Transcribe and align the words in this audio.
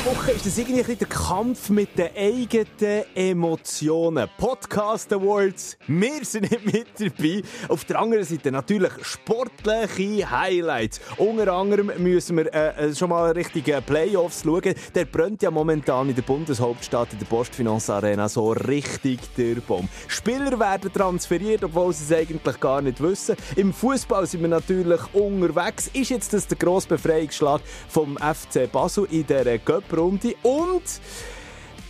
Dieser 0.00 0.16
Woche 0.16 0.30
ist 0.30 0.46
das 0.46 0.56
irgendwie 0.56 0.96
der 0.96 1.08
Kampf 1.08 1.68
mit 1.68 1.98
den 1.98 2.08
eigenen 2.16 3.04
Emotionen. 3.14 4.28
Podcast 4.38 5.12
Awards, 5.12 5.76
wir 5.86 6.24
sind 6.24 6.50
nicht 6.50 6.64
mit 6.64 6.86
dabei. 6.98 7.42
Auf 7.68 7.84
der 7.84 7.98
anderen 7.98 8.24
Seite 8.24 8.50
natürlich 8.50 8.92
sportliche 9.02 10.30
Highlights. 10.30 11.02
Unter 11.18 11.52
anderem 11.52 11.90
müssen 11.98 12.38
wir 12.38 12.54
äh, 12.54 12.94
schon 12.94 13.10
mal 13.10 13.32
richtige 13.32 13.82
Playoffs 13.82 14.42
schauen. 14.42 14.74
Der 14.94 15.04
brennt 15.04 15.42
ja 15.42 15.50
momentan 15.50 16.08
in 16.08 16.14
der 16.14 16.22
Bundeshauptstadt 16.22 17.12
in 17.12 17.18
der 17.18 17.26
Postfinance 17.26 17.92
Arena 17.92 18.28
so 18.28 18.52
richtig 18.52 19.20
der 19.36 19.56
Baum. 19.56 19.88
Spieler 20.08 20.58
werden 20.58 20.90
transferiert, 20.92 21.62
obwohl 21.64 21.92
sie 21.92 22.04
es 22.04 22.18
eigentlich 22.18 22.58
gar 22.58 22.80
nicht 22.80 23.02
wissen. 23.02 23.36
Im 23.56 23.74
Fußball 23.74 24.26
sind 24.26 24.40
wir 24.40 24.48
natürlich 24.48 25.00
unterwegs. 25.12 25.90
Ist 25.92 26.08
jetzt 26.08 26.32
das 26.32 26.46
der 26.46 26.56
grosse 26.56 26.88
Befreiungsschlag 26.88 27.60
vom 27.88 28.16
FC 28.16 28.70
Basel 28.70 29.06
in 29.10 29.26
dieser 29.26 29.58
Göpprunde 29.90 30.34
und 30.42 30.82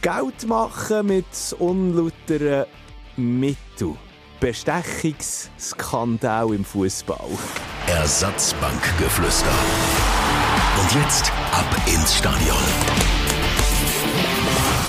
Geld 0.00 0.46
machen 0.46 1.06
mit 1.06 1.26
unlauteren 1.58 2.64
Mitteln. 3.16 3.98
Bestechungsskandal 4.40 6.54
im 6.54 6.64
Fußball. 6.64 7.28
Ersatzbankgeflüster. 7.86 9.52
Und 10.80 10.94
jetzt 10.94 11.30
ab 11.52 11.66
ins 11.86 12.16
Stadion. 12.16 12.56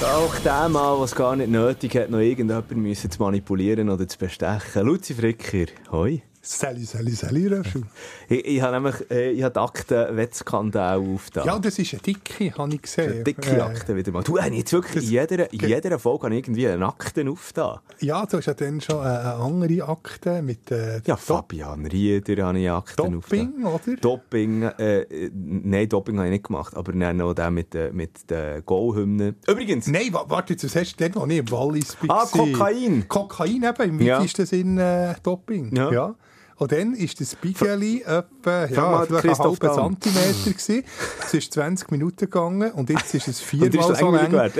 Auch 0.01 0.33
der 0.39 0.69
Mann, 0.69 0.95
der 0.97 1.03
es 1.03 1.13
gar 1.13 1.35
nicht 1.35 1.49
nötig 1.49 1.93
hat, 1.95 2.09
noch 2.09 2.19
irgendjemanden 2.19 2.95
zu 2.95 3.09
manipulieren 3.19 3.89
oder 3.89 4.07
zu 4.07 4.17
bestechen. 4.17 4.85
Luzi 4.85 5.13
Fricker, 5.13 5.65
hoi. 5.91 6.23
Sally, 6.43 6.85
Sally, 6.85 7.11
Sally, 7.11 7.47
Röschel. 7.47 7.83
Ich, 8.27 8.45
ich 8.45 8.61
habe 8.61 8.73
nämlich 8.73 9.11
äh, 9.11 9.29
ich 9.31 9.43
habe 9.43 9.53
die 9.53 9.59
Akte 9.59 10.09
Wettskandal 10.13 10.97
aufgetan. 10.97 11.45
Ja, 11.45 11.59
das 11.59 11.77
ist 11.77 11.93
eine 11.93 12.01
dicke, 12.01 12.51
habe 12.57 12.73
ich 12.73 12.81
gesehen. 12.81 13.13
Eine 13.13 13.23
dicke 13.23 13.63
Akte 13.63 13.95
wieder 13.95 14.11
mal. 14.11 14.23
Du, 14.23 14.39
hast 14.39 14.51
jetzt 14.51 14.73
wirklich 14.73 15.03
in 15.03 15.09
jeder, 15.11 15.53
in 15.53 15.59
jeder 15.59 15.99
Folge 15.99 16.23
habe 16.23 16.35
ich 16.35 16.41
irgendwie 16.41 16.67
eine 16.67 16.87
Akte 16.87 17.29
aufgetan. 17.29 17.79
Ja, 17.99 18.25
du 18.25 18.37
hast 18.37 18.47
ja 18.47 18.55
dann 18.55 18.81
schon 18.81 18.99
eine 19.01 19.35
andere 19.35 19.87
Akte 19.87 20.41
mit... 20.41 20.71
Äh, 20.71 21.01
ja, 21.05 21.15
Fabian 21.15 21.85
Rieder 21.85 22.43
habe 22.43 22.59
ich 22.59 22.71
Akten 22.71 23.11
Dopping, 23.11 23.63
oder? 23.63 23.95
Dopping, 24.01 24.63
äh, 24.63 25.29
nein, 25.33 25.87
Dopping 25.89 26.17
habe 26.17 26.27
ich 26.27 26.31
nicht 26.31 26.47
gemacht, 26.47 26.75
aber 26.75 26.91
dann 26.91 27.17
noch 27.17 27.35
der 27.35 27.51
mit, 27.51 27.75
äh, 27.75 27.91
mit 27.91 28.29
den 28.31 28.65
Go-Hymnen. 28.65 29.35
Übrigens... 29.47 29.85
Nein, 29.85 30.09
warte, 30.11 30.55
das 30.55 30.75
hast 30.75 30.99
du 30.99 31.03
den, 31.03 31.13
wo 31.13 31.25
ich 31.27 31.37
im 31.37 31.51
Wallis. 31.51 31.95
Ah, 32.07 32.25
Kokain. 32.25 33.07
Kokain 33.07 33.63
eben, 33.63 33.99
im 33.99 34.01
ja. 34.01 34.19
weitesten 34.19 34.47
Sinn 34.47 34.77
äh, 34.79 35.13
Doping. 35.21 35.75
Ja. 35.75 35.91
ja. 35.91 36.15
Und 36.61 36.71
dann 36.71 36.93
war 36.95 37.07
das 37.17 37.35
Bigeli 37.37 38.01
etwa 38.01 38.65
ja, 38.67 39.05
vielleicht 39.07 39.41
einen 39.41 39.59
halben 39.59 39.97
Zentimeter. 39.97 40.51
Gewesen. 40.51 40.83
Es 41.25 41.33
ist 41.33 41.53
20 41.53 41.89
Minuten 41.89 42.19
gegangen 42.19 42.71
und 42.73 42.87
jetzt 42.91 43.15
ist 43.15 43.27
es 43.27 43.39
viermal 43.41 43.95
so 43.95 44.11
lang. 44.11 44.31
äh, 44.31 44.59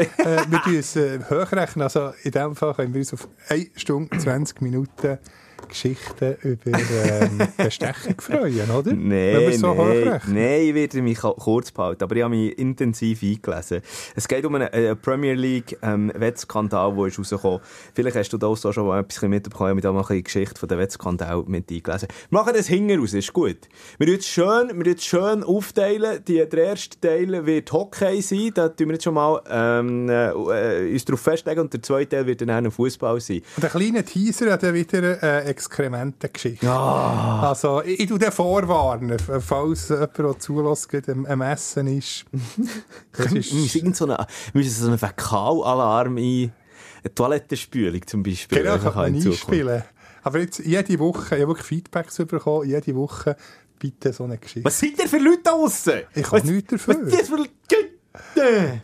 wir 0.49 0.61
tun 0.63 0.75
es 0.77 0.95
äh, 0.95 1.19
hochrechnen. 1.29 1.83
Also 1.83 2.11
in 2.23 2.31
dem 2.31 2.55
Fall 2.55 2.73
können 2.73 2.95
wir 2.95 3.01
uns 3.01 3.13
auf 3.13 3.27
1 3.49 3.67
Stunde 3.75 4.17
20 4.17 4.61
Minuten 4.61 5.19
Geschichten 5.67 6.35
über 6.41 6.77
ähm, 6.77 7.41
Bestechung 7.57 8.19
freuen, 8.19 8.69
oder? 8.69 8.93
Nein, 8.93 9.57
so 9.57 9.73
nein, 9.73 10.21
nein, 10.27 10.61
ich 10.61 10.75
werde 10.75 11.01
mich 11.01 11.19
kurz 11.19 11.71
behalten, 11.71 12.03
aber 12.03 12.15
ich 12.15 12.23
habe 12.23 12.35
mich 12.35 12.57
intensiv 12.57 13.23
eingelesen. 13.23 13.81
Es 14.15 14.27
geht 14.27 14.45
um 14.45 14.55
einen, 14.55 14.69
einen 14.69 14.99
Premier 14.99 15.33
League 15.33 15.77
ähm, 15.81 16.11
Wettskandal, 16.15 16.93
der 16.95 17.05
ist 17.05 17.19
rausgekommen. 17.19 17.61
Vielleicht 17.93 18.15
hast 18.15 18.29
du 18.33 18.37
da 18.37 18.47
auch 18.47 18.57
schon 18.57 18.87
mal 18.87 18.99
etwas 18.99 19.21
mitbekommen, 19.21 19.77
ich 19.77 19.85
habe 19.85 19.97
mal 19.97 20.05
eine 20.07 20.21
Geschichte 20.21 20.59
von 20.59 20.69
dem 20.69 20.79
Wettskandal 20.79 21.43
mit 21.47 21.71
eingelesen. 21.71 22.07
Wir 22.29 22.39
machen 22.39 22.53
das 22.55 22.67
hinten 22.67 22.99
raus, 22.99 23.13
ist 23.13 23.33
gut. 23.33 23.57
Wir 23.97 24.07
jetzt 24.07 24.27
schön, 24.27 24.71
wir 24.73 24.85
jetzt 24.85 25.05
schön 25.05 25.43
aufteilen. 25.43 26.23
Die, 26.27 26.47
der 26.47 26.63
erste 26.63 26.99
Teil 26.99 27.45
wird 27.45 27.71
Hockey 27.71 28.21
sein, 28.21 28.51
da 28.53 28.69
tun 28.69 28.87
wir 28.87 28.93
jetzt 28.93 29.03
schon 29.03 29.13
mal 29.13 29.41
ähm, 29.49 30.09
äh, 30.09 30.31
uns 30.91 31.05
darauf 31.05 31.21
festlegen 31.21 31.61
und 31.61 31.73
der 31.73 31.81
zweite 31.81 32.15
Teil 32.15 32.25
wird 32.25 32.41
dann 32.41 32.49
ein 32.49 32.71
Fußball 32.71 33.19
sein. 33.19 33.41
Und 33.57 33.63
ein 33.63 33.71
kleiner 33.71 34.05
Teaser 34.05 34.51
hat 34.51 34.63
dann 34.63 34.73
wieder 34.73 35.21
äh, 35.23 35.50
Exkrementengeschichte. 35.51 36.65
Ja. 36.65 37.41
Also, 37.43 37.81
ich, 37.83 37.99
ich 37.99 38.07
tue 38.07 38.19
den 38.19 38.31
vorwarnen, 38.31 39.17
falls 39.19 39.89
jemand, 39.89 40.17
der 40.17 40.39
zulässt, 40.39 41.09
am, 41.09 41.25
am 41.25 41.41
Essen 41.41 41.87
ist. 41.87 42.25
Das 43.11 43.31
ist 43.31 43.53
müssen 43.53 43.93
so 43.93 44.05
einen, 44.05 44.17
so 44.63 44.87
einen 44.87 44.97
Fäkalalarm 44.97 46.17
ein, 46.17 46.53
eine 47.03 47.15
Toilettenspülung 47.15 48.05
zum 48.07 48.23
Beispiel. 48.23 48.59
Genau, 48.59 48.77
kann 48.77 48.95
man 48.95 49.15
einspielen. 49.15 49.83
Aber 50.23 50.39
jetzt 50.39 50.59
jede 50.59 50.99
Woche, 50.99 51.35
ich 51.35 51.41
habe 51.41 51.47
wirklich 51.47 51.67
Feedbacks 51.67 52.17
bekommen, 52.17 52.67
jede 52.67 52.95
Woche 52.95 53.35
bitte 53.79 54.13
so 54.13 54.25
eine 54.25 54.37
Geschichte. 54.37 54.65
Was 54.65 54.79
sind 54.79 54.99
denn 54.99 55.07
für 55.07 55.17
Leute 55.17 55.41
da 55.43 55.51
draussen? 55.51 56.01
Ich 56.13 56.23
kann 56.23 56.45
nichts 56.45 56.71
dafür. 56.71 56.95
Was 57.03 57.11
sind 57.11 57.27
für 57.27 57.37
Leute? 57.37 58.81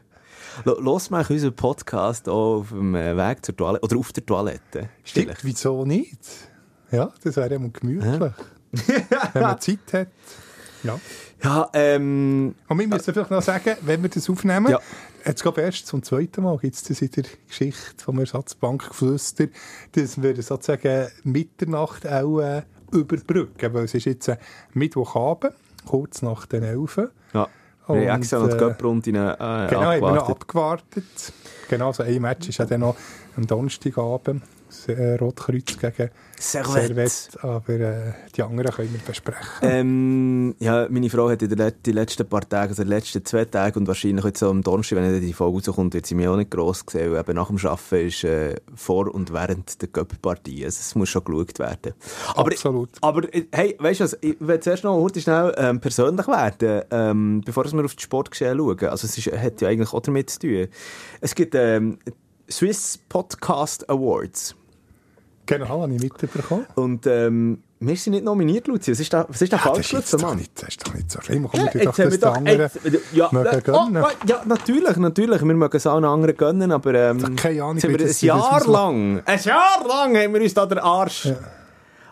Los 0.66 1.10
mal 1.12 1.26
unseren 1.30 1.56
Podcast 1.56 2.28
auch 2.28 2.62
auf 2.62 2.70
dem 2.70 2.94
Weg 2.94 3.46
zur 3.46 3.56
Toilette 3.56 3.84
oder 3.84 3.98
auf 3.98 4.12
der 4.12 4.26
Toilette. 4.26 4.90
Stimmt, 5.04 5.38
wieso 5.44 5.86
nicht? 5.86 6.18
Ja, 6.92 7.12
das 7.24 7.36
wäre 7.36 7.56
immer 7.56 7.70
gemütlich. 7.70 8.22
Ja. 8.22 8.34
wenn 9.34 9.42
man 9.42 9.60
Zeit 9.60 9.94
hat. 9.94 10.08
Ja. 10.84 11.00
Ja, 11.44 11.70
ähm... 11.74 12.56
Und 12.68 12.80
wir 12.80 12.88
müssen 12.88 13.14
vielleicht 13.14 13.32
noch 13.32 13.42
sagen, 13.42 13.76
wenn 13.82 14.02
wir 14.02 14.10
das 14.10 14.30
aufnehmen, 14.30 14.72
ja. 14.72 14.80
jetzt 15.26 15.44
glaube 15.44 15.62
erst 15.62 15.86
zum 15.86 16.02
zweiten 16.02 16.44
Mal 16.44 16.58
gibt 16.58 16.76
es 16.76 16.84
das 16.84 17.02
in 17.02 17.12
der 17.12 17.26
Geschichte 17.48 18.04
vom 18.04 18.20
Ersatzbankgeflüster, 18.20 19.48
dass 19.92 20.22
wir 20.22 20.42
sozusagen 20.42 21.08
Mitternacht 21.24 22.08
auch 22.08 22.40
äh, 22.40 22.64
überbrücken, 22.92 23.74
weil 23.74 23.86
es 23.86 23.94
ist 23.94 24.06
jetzt 24.06 24.28
äh, 24.30 24.38
Mittwochabend, 24.74 25.54
kurz 25.86 26.22
nach 26.22 26.46
den 26.48 26.64
Elfen. 26.64 27.10
Ja. 27.34 27.48
Wir 27.88 28.12
haben 28.12 28.22
extra 28.22 28.40
noch 28.40 28.50
die 28.50 28.58
Göpprunde 28.58 29.10
äh, 29.10 29.14
Genau, 29.14 29.84
haben 29.84 30.02
wir 30.02 30.12
noch 30.12 30.30
abgewartet. 30.30 31.06
Genau, 31.70 31.94
so 31.94 32.04
ein 32.04 32.22
Match 32.22 32.50
ist 32.50 32.58
ja 32.58 32.66
dann 32.66 32.82
noch 32.82 32.98
am 33.38 33.48
Donnerstagabend. 33.48 34.44
Rotkreuz 35.20 35.78
gegen 35.78 36.10
Servette. 36.40 36.88
Servette 36.88 37.44
aber 37.44 37.74
äh, 37.74 38.14
die 38.36 38.44
anderen 38.44 38.72
können 38.72 38.94
wir 38.94 39.00
besprechen. 39.00 39.46
Ähm, 39.62 40.56
ja, 40.60 40.88
meine 40.90 41.10
Frau 41.10 41.30
hat 41.30 41.42
in 41.42 41.50
den 41.50 41.72
die 41.86 41.92
letzten 41.92 42.28
paar 42.28 42.48
Tagen, 42.48 42.70
also 42.70 42.84
die 42.84 42.90
letzten 42.90 43.26
zwei 43.26 43.46
Tage 43.46 43.80
und 43.80 43.88
wahrscheinlich 43.88 44.24
jetzt 44.26 44.44
am 44.44 44.62
Donnerstag, 44.62 44.98
wenn 44.98 45.20
die 45.20 45.34
Folge 45.34 45.58
rauskommt, 45.58 45.94
wird 45.94 46.06
sie 46.06 46.16
mich 46.16 46.28
auch 46.28 46.36
nicht 46.36 46.52
gross 46.52 46.86
gesehen, 46.86 47.12
weil 47.12 47.22
eben 47.22 47.36
nach 47.36 47.48
dem 47.48 47.58
Arbeiten 47.58 48.08
ist 48.08 48.24
äh, 48.24 48.56
vor 48.76 49.14
und 49.14 49.34
während 49.34 49.82
der 49.82 49.90
Göpp-Partie. 49.90 50.66
Also 50.66 50.78
es 50.80 50.96
muss 50.96 51.10
schon 51.10 51.24
geschaut 51.24 51.60
werden. 51.60 51.94
Aber, 52.36 52.52
Absolut. 52.52 52.90
Aber 53.02 53.34
äh, 53.34 53.46
hey, 53.52 53.76
weißt 53.80 54.02
du 54.02 54.04
was, 54.04 54.18
ich 54.22 54.36
will 54.40 54.60
zuerst 54.60 54.84
noch 54.84 54.96
heute 55.02 55.22
schnell 55.22 55.54
ähm, 55.58 55.80
persönlich 55.80 56.28
werden, 56.28 56.84
ähm, 56.92 57.42
bevor 57.46 57.66
wir 57.66 57.86
auf 57.86 57.96
das 57.96 58.04
Sportgeschehen 58.04 58.58
schauen. 58.58 58.86
Also 58.90 59.08
es 59.08 59.18
ist, 59.18 59.32
hat 59.32 59.62
ja 59.62 59.70
eigentlich 59.70 59.94
auch 59.94 60.02
damit 60.02 60.30
zu 60.30 60.40
tun. 60.40 60.68
Es 61.22 61.34
gibt 61.34 61.56
ähm, 61.56 61.98
Swiss 62.50 62.98
Podcast 63.10 63.90
Awards. 63.90 64.56
Genau, 65.46 65.82
habe 65.82 65.94
ich 65.94 66.02
mitbekommen. 66.02 66.66
Und 66.76 67.08
ähm, 67.08 67.64
wir 67.80 67.96
sind 67.96 68.14
nicht 68.14 68.26
nominiert, 68.26 68.68
Luzi. 68.68 68.92
Was 68.92 69.00
ist 69.00 69.14
da, 69.14 69.26
was 69.30 69.42
ist 69.42 69.54
da 69.54 69.58
ja, 69.58 69.64
falsch 69.64 69.92
das 69.92 70.14
ist, 70.14 70.22
Mann? 70.22 70.38
Nicht, 70.38 70.52
das 70.62 70.70
ist 70.70 70.88
doch 70.88 70.94
nicht 70.94 71.12
so 71.12 71.22
schlimm. 71.22 71.48
Komm, 71.50 71.60
ja, 71.60 71.74
wir 71.74 71.86
doch 71.86 71.96
das 71.96 72.20
doch, 72.20 72.36
anderen 72.36 72.60
jetzt, 72.60 72.80
ja, 73.14 73.30
mögen 73.32 73.64
gönnen. 73.64 74.04
Oh, 74.04 74.08
ja, 74.26 74.42
natürlich, 74.46 74.98
natürlich. 74.98 75.42
Wir 75.42 75.54
mögen 75.54 75.78
es 75.78 75.88
auch 75.88 75.96
einen 75.96 76.06
anderen 76.06 76.36
gönnen, 76.36 76.72
aber 76.72 76.94
ähm, 76.94 77.36
keine 77.36 77.64
Ahnung, 77.64 77.82
wir 77.82 78.00
ein 78.00 78.16
Jahr 78.20 78.68
lang, 78.68 79.22
ein 79.26 79.40
Jahr 79.40 79.88
lang 79.88 80.18
haben 80.18 80.34
wir 80.34 80.42
uns 80.42 80.54
da 80.54 80.66
den 80.66 80.80
Arsch... 80.80 81.26
Ja. 81.26 81.36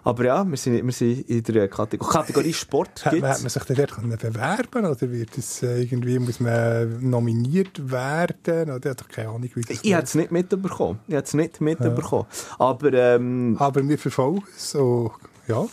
Aber 0.05 0.23
ja, 0.23 0.45
wir 0.47 0.55
sind, 0.55 0.85
wir 0.85 0.93
sind 0.93 1.27
in 1.27 1.43
der 1.43 1.67
Kategorie, 1.67 2.11
Kategorie 2.11 2.53
Sport. 2.53 3.05
Hat, 3.05 3.13
hat 3.21 3.41
man 3.41 3.49
sich 3.49 3.63
dort 3.63 4.21
bewerben 4.21 4.85
oder 4.85 5.11
wird 5.11 5.35
es 5.35 5.63
irgendwie, 5.63 6.19
muss 6.19 6.39
man 6.39 7.09
nominiert 7.09 7.91
werden? 7.91 8.69
Oder 8.69 8.91
habe 8.91 9.03
keine 9.09 9.29
Ahnung, 9.29 9.49
wie 9.55 9.61
das 9.61 9.79
Ich 9.81 9.93
habe 9.93 10.03
es 10.03 10.13
nicht 10.13 10.31
mitbekommen. 10.31 10.99
Ich 11.07 11.15
habe 11.15 11.25
es 11.25 11.33
nicht 11.33 11.59
mitbekommen. 11.59 12.27
Ja. 12.29 12.55
Aber, 12.59 12.93
ähm, 12.93 13.57
Aber 13.59 13.87
wir 13.87 13.97
verfolgen 13.97 14.43
es 14.55 14.71
so, 14.71 15.11
ja. 15.47 15.65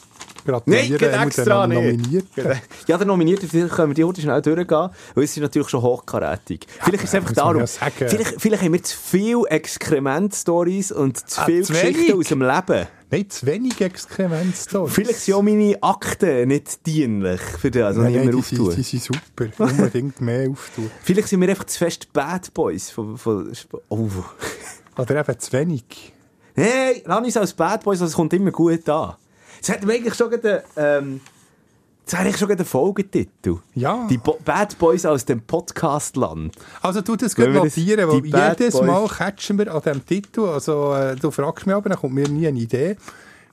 Nein, 0.66 0.88
geht 0.88 1.02
extra 1.02 1.66
nicht. 1.66 2.26
Ja, 2.86 2.98
der 2.98 3.06
Nominierte, 3.06 3.46
vielleicht 3.46 3.74
können 3.74 3.90
wir 3.90 3.94
die 3.94 4.04
heute 4.04 4.20
schnell 4.20 4.42
durchgehen, 4.42 4.90
weil 5.14 5.24
es 5.24 5.36
ist 5.36 5.40
natürlich 5.40 5.68
schon 5.68 5.82
hochkarätig. 5.82 6.66
Ja, 6.78 6.84
vielleicht 6.84 7.04
ist 7.04 7.10
es 7.10 7.14
einfach 7.14 7.32
darum, 7.32 7.64
vielleicht, 7.66 8.40
vielleicht 8.40 8.62
haben 8.62 8.72
wir 8.72 8.82
zu 8.82 8.96
viele 8.96 9.46
Exkrement-Stories 9.48 10.92
und 10.92 11.28
zu 11.28 11.40
ah, 11.40 11.44
viele 11.44 11.64
Geschichten 11.64 12.18
aus 12.18 12.28
dem 12.28 12.42
Leben. 12.42 12.86
Nein, 13.10 13.28
zu 13.28 13.46
wenig 13.46 13.80
Exkrement-Stories. 13.80 14.94
Vielleicht 14.94 15.18
sind 15.20 15.34
auch 15.34 15.42
meine 15.42 15.76
Akten 15.82 16.48
nicht 16.48 16.86
dienlich 16.86 17.40
für 17.40 17.70
das, 17.70 17.84
also 17.84 18.02
nein, 18.02 18.12
nicht 18.12 18.24
mehr 18.24 18.36
auftun. 18.36 18.74
Die, 18.74 18.82
sind 18.82 19.02
super, 19.02 19.50
unbedingt 19.58 20.20
mehr 20.20 20.48
auftun. 20.48 20.90
Vielleicht 21.02 21.28
sind 21.28 21.40
wir 21.42 21.48
einfach 21.50 21.64
zu 21.64 21.78
fest 21.78 22.10
Bad 22.12 22.54
Boys. 22.54 22.90
Von, 22.90 23.18
von, 23.18 23.52
oh. 23.90 24.08
Oder 24.96 25.20
eben 25.20 25.38
zu 25.38 25.52
wenig. 25.52 26.12
Nein, 26.54 27.02
lass 27.04 27.24
uns 27.24 27.36
als 27.36 27.52
Bad 27.52 27.84
Boys, 27.84 27.98
das 27.98 28.14
kommt 28.14 28.32
immer 28.32 28.50
gut 28.50 28.88
an. 28.88 29.14
Es 29.62 29.68
hat 29.68 29.84
mir 29.84 29.94
eigentlich 29.94 30.14
schon 30.14 30.28
gerade, 30.28 30.64
ähm, 30.76 31.20
Das 32.04 32.14
wäre 32.14 32.24
eigentlich 32.24 32.38
schon 32.38 32.48
der 32.48 32.66
Folgetitel. 32.66 33.58
Ja. 33.74 34.08
Die 34.10 34.18
Bo 34.18 34.36
Bad 34.44 34.76
Boys 34.76 35.06
aus 35.06 35.24
dem 35.24 35.40
Podcastland. 35.40 36.52
Also 36.80 37.00
du 37.00 37.14
das 37.14 37.36
gut 37.36 37.48
notieren, 37.48 38.08
weil 38.08 38.24
jedes 38.24 38.80
Mal 38.80 39.06
catchen 39.06 39.58
wir 39.58 39.72
an 39.72 39.80
diesem 39.80 40.04
Titel. 40.04 40.46
Also 40.46 40.92
äh, 40.94 41.14
du 41.14 41.30
fragst 41.30 41.64
mich 41.64 41.76
aber, 41.76 41.90
dann 41.90 41.98
kommt 41.98 42.14
mir 42.14 42.28
nie 42.28 42.48
eine 42.48 42.58
Idee. 42.58 42.96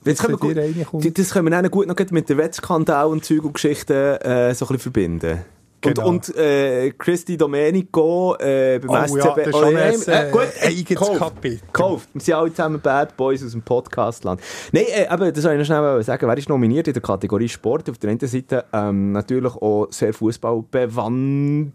Jetzt 0.03 0.23
können 0.23 0.41
wir 0.41 0.85
gut, 0.85 1.17
das 1.17 1.29
können 1.29 1.45
wir 1.45 1.51
dann 1.51 1.69
gut 1.69 1.85
noch 1.85 1.95
mit 2.09 2.29
dem 2.29 2.37
Wettskandal 2.37 3.07
und 3.07 3.23
Zeug 3.23 3.43
und 3.43 3.53
Geschichten 3.53 3.93
äh, 3.93 4.55
so 4.55 4.65
ein 4.65 4.67
bisschen 4.69 4.79
verbinden. 4.79 5.41
Genau. 5.81 6.07
Und, 6.07 6.29
und 6.29 6.37
äh, 6.37 6.91
Christy 6.91 7.37
Domenico 7.37 8.35
äh, 8.35 8.79
beim 8.79 8.89
oh, 8.89 9.07
SCB. 9.07 9.17
Ja, 9.17 9.35
das 9.35 9.47
ist 9.47 9.55
schon 9.55 9.77
ein 9.77 10.27
äh, 10.27 10.31
gut, 10.31 10.47
eigenes 10.61 11.17
Kapitel. 11.17 11.59
Kauft. 11.71 12.09
Wir 12.13 12.21
sind 12.21 12.33
alle 12.33 12.49
zusammen 12.51 12.81
Bad 12.81 13.15
Boys 13.15 13.43
aus 13.43 13.51
dem 13.51 13.61
Podcastland. 13.61 14.41
Nein, 14.71 14.85
äh, 14.89 15.07
aber 15.07 15.31
das 15.31 15.41
soll 15.41 15.53
ich 15.53 15.59
noch 15.59 15.65
schnell 15.65 16.03
sagen. 16.03 16.27
Wer 16.27 16.37
ist 16.37 16.49
nominiert 16.49 16.87
in 16.87 16.93
der 16.93 17.01
Kategorie 17.01 17.47
Sport? 17.47 17.89
Auf 17.89 17.97
der 17.97 18.09
einen 18.09 18.19
Seite 18.19 18.65
ähm, 18.73 19.13
natürlich 19.13 19.55
auch 19.55 19.87
sehr 19.89 20.13
Fußball 20.13 20.63
bewandt. 20.69 21.73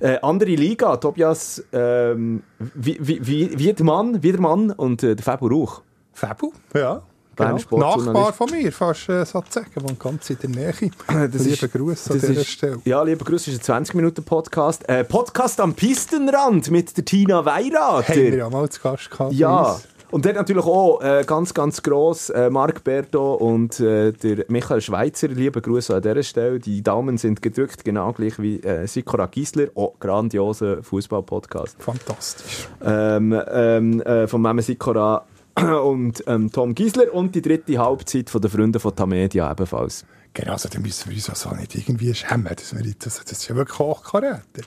Äh, 0.00 0.18
andere 0.20 0.50
Liga, 0.50 0.96
Tobias 0.98 1.64
ähm, 1.72 2.42
wie, 2.58 2.98
wie, 3.00 3.26
wie, 3.26 3.58
Wiedemann, 3.58 4.22
Wiedemann 4.22 4.70
und 4.72 5.02
äh, 5.02 5.16
der 5.16 5.24
Fabu 5.24 5.48
Rauch. 5.48 5.82
Fabu, 6.12 6.52
ja. 6.74 7.02
Genau. 7.36 7.58
Nachbar 7.96 8.32
von 8.32 8.50
mir, 8.50 8.72
fast 8.72 9.08
äh, 9.10 9.24
sozusagen, 9.26 9.70
wohnt 9.76 10.00
ganz 10.00 10.30
in 10.30 10.38
der 10.40 10.50
Nähe. 10.50 10.72
Das 11.30 11.44
liebe 11.44 11.68
Grüße 11.68 12.12
an 12.12 12.20
dieser 12.20 12.40
ist, 12.40 12.48
Stelle. 12.48 12.78
Ja, 12.84 13.02
liebe 13.02 13.24
Grüße, 13.24 13.50
ist 13.50 13.68
ein 13.68 13.84
20-Minuten-Podcast. 13.84 14.88
Äh, 14.88 15.04
Podcast 15.04 15.60
am 15.60 15.74
Pistenrand 15.74 16.70
mit 16.70 16.96
der 16.96 17.04
Tina 17.04 17.44
Weirater. 17.44 18.08
Haben 18.08 18.16
wir 18.16 18.36
ja 18.36 18.48
mal 18.48 18.68
zu 18.70 18.80
Gast 18.80 19.10
gehabt. 19.10 19.34
Ja. 19.34 19.78
Und 20.10 20.24
dort 20.24 20.36
natürlich 20.36 20.64
auch 20.64 21.00
äh, 21.02 21.24
ganz, 21.26 21.52
ganz 21.52 21.82
gross 21.82 22.30
äh, 22.30 22.48
Marc 22.48 22.84
Berto 22.84 23.34
und 23.34 23.80
äh, 23.80 24.12
der 24.12 24.44
Michael 24.48 24.80
Schweizer. 24.80 25.28
Liebe 25.28 25.60
Grüße 25.60 25.94
an 25.94 26.00
dieser 26.00 26.22
Stelle. 26.22 26.58
Die 26.60 26.82
Daumen 26.82 27.18
sind 27.18 27.42
gedrückt, 27.42 27.84
genau 27.84 28.12
gleich 28.12 28.38
wie 28.38 28.60
äh, 28.60 28.86
Sikora 28.86 29.26
Giesler. 29.26 29.66
Oh, 29.74 29.94
grandioser 29.98 30.82
Fußball-Podcast. 30.82 31.76
Fantastisch. 31.80 32.68
Ähm, 32.84 33.38
ähm, 33.50 34.00
äh, 34.02 34.28
von 34.28 34.40
Meme 34.40 34.62
Sikora 34.62 35.24
und 35.84 36.22
ähm, 36.26 36.52
Tom 36.52 36.74
Giesler 36.74 37.12
und 37.14 37.34
die 37.34 37.42
dritte 37.42 37.78
Halbzeit 37.78 38.28
von 38.28 38.40
den 38.40 38.50
Freunden 38.50 38.78
von 38.78 38.94
Tamedia 38.94 39.50
ebenfalls. 39.50 40.04
Genau, 40.34 40.52
also 40.52 40.68
da 40.68 40.78
müssen 40.78 41.08
wir 41.08 41.16
uns 41.16 41.30
also 41.30 41.54
nicht 41.54 41.74
irgendwie 41.74 42.14
schämen. 42.14 42.54
Das, 42.54 42.74
das, 42.98 43.24
das 43.24 43.32
ist 43.32 43.48
ja 43.48 43.56
wirklich 43.56 43.78
Hochkaräter. 43.78 44.62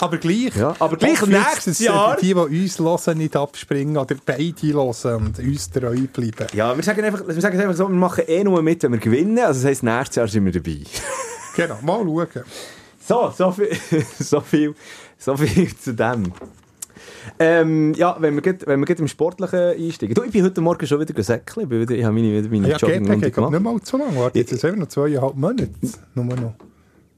Aber 0.00 0.16
gleich, 0.16 0.56
ja, 0.56 0.74
aber 0.78 0.96
gleich 0.96 1.24
nächstes 1.26 1.78
Jahr... 1.78 2.16
Die, 2.16 2.28
die 2.28 2.34
uns 2.34 2.78
hören, 2.78 3.18
nicht 3.18 3.36
abspringen 3.36 3.96
oder 3.96 4.16
beide 4.24 4.54
hören 4.62 5.26
und 5.26 5.38
uns 5.38 5.70
treu 5.70 5.96
bleiben. 6.12 6.46
Ja, 6.52 6.74
wir 6.74 6.82
sagen, 6.82 7.04
einfach, 7.04 7.26
wir 7.26 7.40
sagen 7.40 7.60
einfach 7.60 7.76
so, 7.76 7.88
wir 7.88 7.94
machen 7.94 8.24
eh 8.26 8.42
nur 8.42 8.62
mit, 8.62 8.82
wenn 8.82 8.92
wir 8.92 8.98
gewinnen. 8.98 9.38
Also 9.38 9.60
das 9.60 9.70
heisst, 9.70 9.82
nächstes 9.82 10.16
Jahr 10.16 10.28
sind 10.28 10.44
wir 10.46 10.52
dabei. 10.52 10.78
genau, 11.56 11.78
mal 11.82 12.02
schauen. 12.02 12.44
So, 13.06 13.32
so 13.36 13.52
viel, 13.52 13.76
so 14.18 14.40
viel, 14.40 14.74
so 15.18 15.36
viel 15.36 15.76
zu 15.76 15.94
dem. 15.94 16.32
Ähm, 17.38 17.94
ja, 17.94 18.16
wenn 18.18 18.34
wir, 18.34 18.42
grad, 18.42 18.66
wenn 18.66 18.86
wir 18.86 18.98
im 18.98 19.08
Sportlichen 19.08 19.58
einsteigen. 19.58 20.14
Du, 20.14 20.22
ich 20.22 20.32
bin 20.32 20.44
heute 20.44 20.60
Morgen 20.60 20.86
schon 20.86 21.00
wieder 21.00 21.14
gesäckelt. 21.14 21.70
Ich, 21.70 21.90
ich 21.90 22.04
habe 22.04 22.14
meine, 22.14 22.42
meine 22.42 22.68
ja, 22.68 22.76
Jogging 22.76 23.04
geht, 23.04 23.22
geht, 23.22 23.34
geht 23.34 23.50
nicht 23.50 23.62
mal 23.62 23.80
zu 23.80 23.96
lange. 23.96 24.16
Warte, 24.16 24.38
jetzt 24.38 24.52
ist 24.52 24.64
es 24.64 24.76
noch 24.76 24.88
zweieinhalb 24.88 25.34
Monate. 25.34 25.70
Nur 26.14 26.24
noch. 26.24 26.54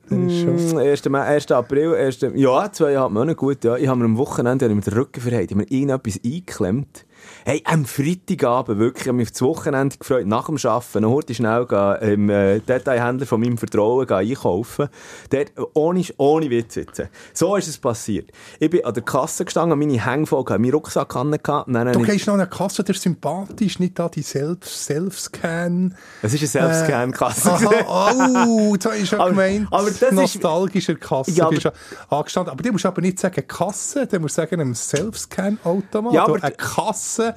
1. 0.08 1.06
1. 1.12 1.50
April, 1.50 1.94
1. 1.94 2.20
ja, 2.34 2.70
zweieinhalb 2.70 3.12
Monate, 3.12 3.34
gut, 3.34 3.64
ja. 3.64 3.76
Ich 3.76 3.88
habe 3.88 3.98
mir 3.98 4.04
am 4.04 4.16
Wochenende 4.16 4.68
mit 4.68 4.86
dem 4.86 4.92
Rücken 4.92 5.20
verheilt, 5.20 5.50
ich 5.50 5.56
habe 5.56 5.66
mir 5.68 5.70
irgendetwas 5.70 6.20
eingeklemmt. 6.24 7.04
Hey, 7.44 7.62
am 7.64 7.84
Freitagabend 7.84 8.78
wirklich, 8.78 9.02
ich 9.02 9.08
habe 9.08 9.16
mich 9.16 9.28
auf 9.28 9.32
das 9.32 9.42
Wochenende 9.42 9.96
gefreut, 9.96 10.26
nach 10.26 10.46
dem 10.46 10.56
Arbeiten, 10.56 11.02
noch 11.02 11.12
heute 11.12 11.34
schnell 11.34 11.66
gehen, 11.66 11.96
im 12.00 12.30
äh, 12.30 12.60
Detailhändler 12.60 13.26
von 13.26 13.40
meinem 13.40 13.58
Vertrauen 13.58 14.06
gehen, 14.06 14.16
einkaufen. 14.16 14.88
Dort, 15.30 15.52
ohne, 15.74 16.04
ohne 16.16 16.50
Witz 16.50 16.74
jetzt. 16.74 17.02
So 17.32 17.56
ist 17.56 17.68
es 17.68 17.78
passiert. 17.78 18.30
Ich 18.58 18.70
bin 18.70 18.84
an 18.84 18.94
der 18.94 19.02
Kasse 19.02 19.44
gestanden, 19.44 19.78
meine 19.78 20.04
Hänge 20.04 20.26
voll 20.26 20.44
gehabt, 20.44 20.60
meinen 20.60 20.72
Rucksack 20.72 21.14
an. 21.16 21.32
Du 21.32 22.02
gehst 22.02 22.26
noch 22.26 22.34
an 22.34 22.40
eine 22.40 22.48
Kasse, 22.48 22.84
der 22.84 22.94
ist 22.94 23.02
sympathisch, 23.02 23.78
nicht 23.78 23.98
da 23.98 24.08
die 24.08 24.22
Self-Scan. 24.22 25.94
Es 26.22 26.34
ist 26.34 26.56
eine 26.56 26.74
Self-Scan-Kasse. 26.74 27.50
Äh, 27.50 27.84
oh, 27.88 28.76
das 28.76 28.96
ist 28.96 29.12
ja 29.12 29.28
gemeint. 29.28 29.68
Aber 29.70 29.90
das 29.90 30.12
nostalgischer 30.12 30.94
Kasse. 30.94 31.30
Ja, 31.32 31.46
aber, 31.46 31.72
angestanden. 32.08 32.52
Aber 32.52 32.62
du 32.62 32.72
musst 32.72 32.86
aber 32.86 33.00
nicht 33.00 33.18
sagen 33.18 33.46
Kasse, 33.46 34.06
du 34.06 34.20
musst 34.20 34.34
sagen 34.34 34.60
einem 34.60 34.74
Self-Scan-Automat. 34.74 36.12
Ja, 36.12 36.24
aber 36.24 36.42
eine 36.42 36.54
Kasse 36.54 37.15
äh, 37.18 37.34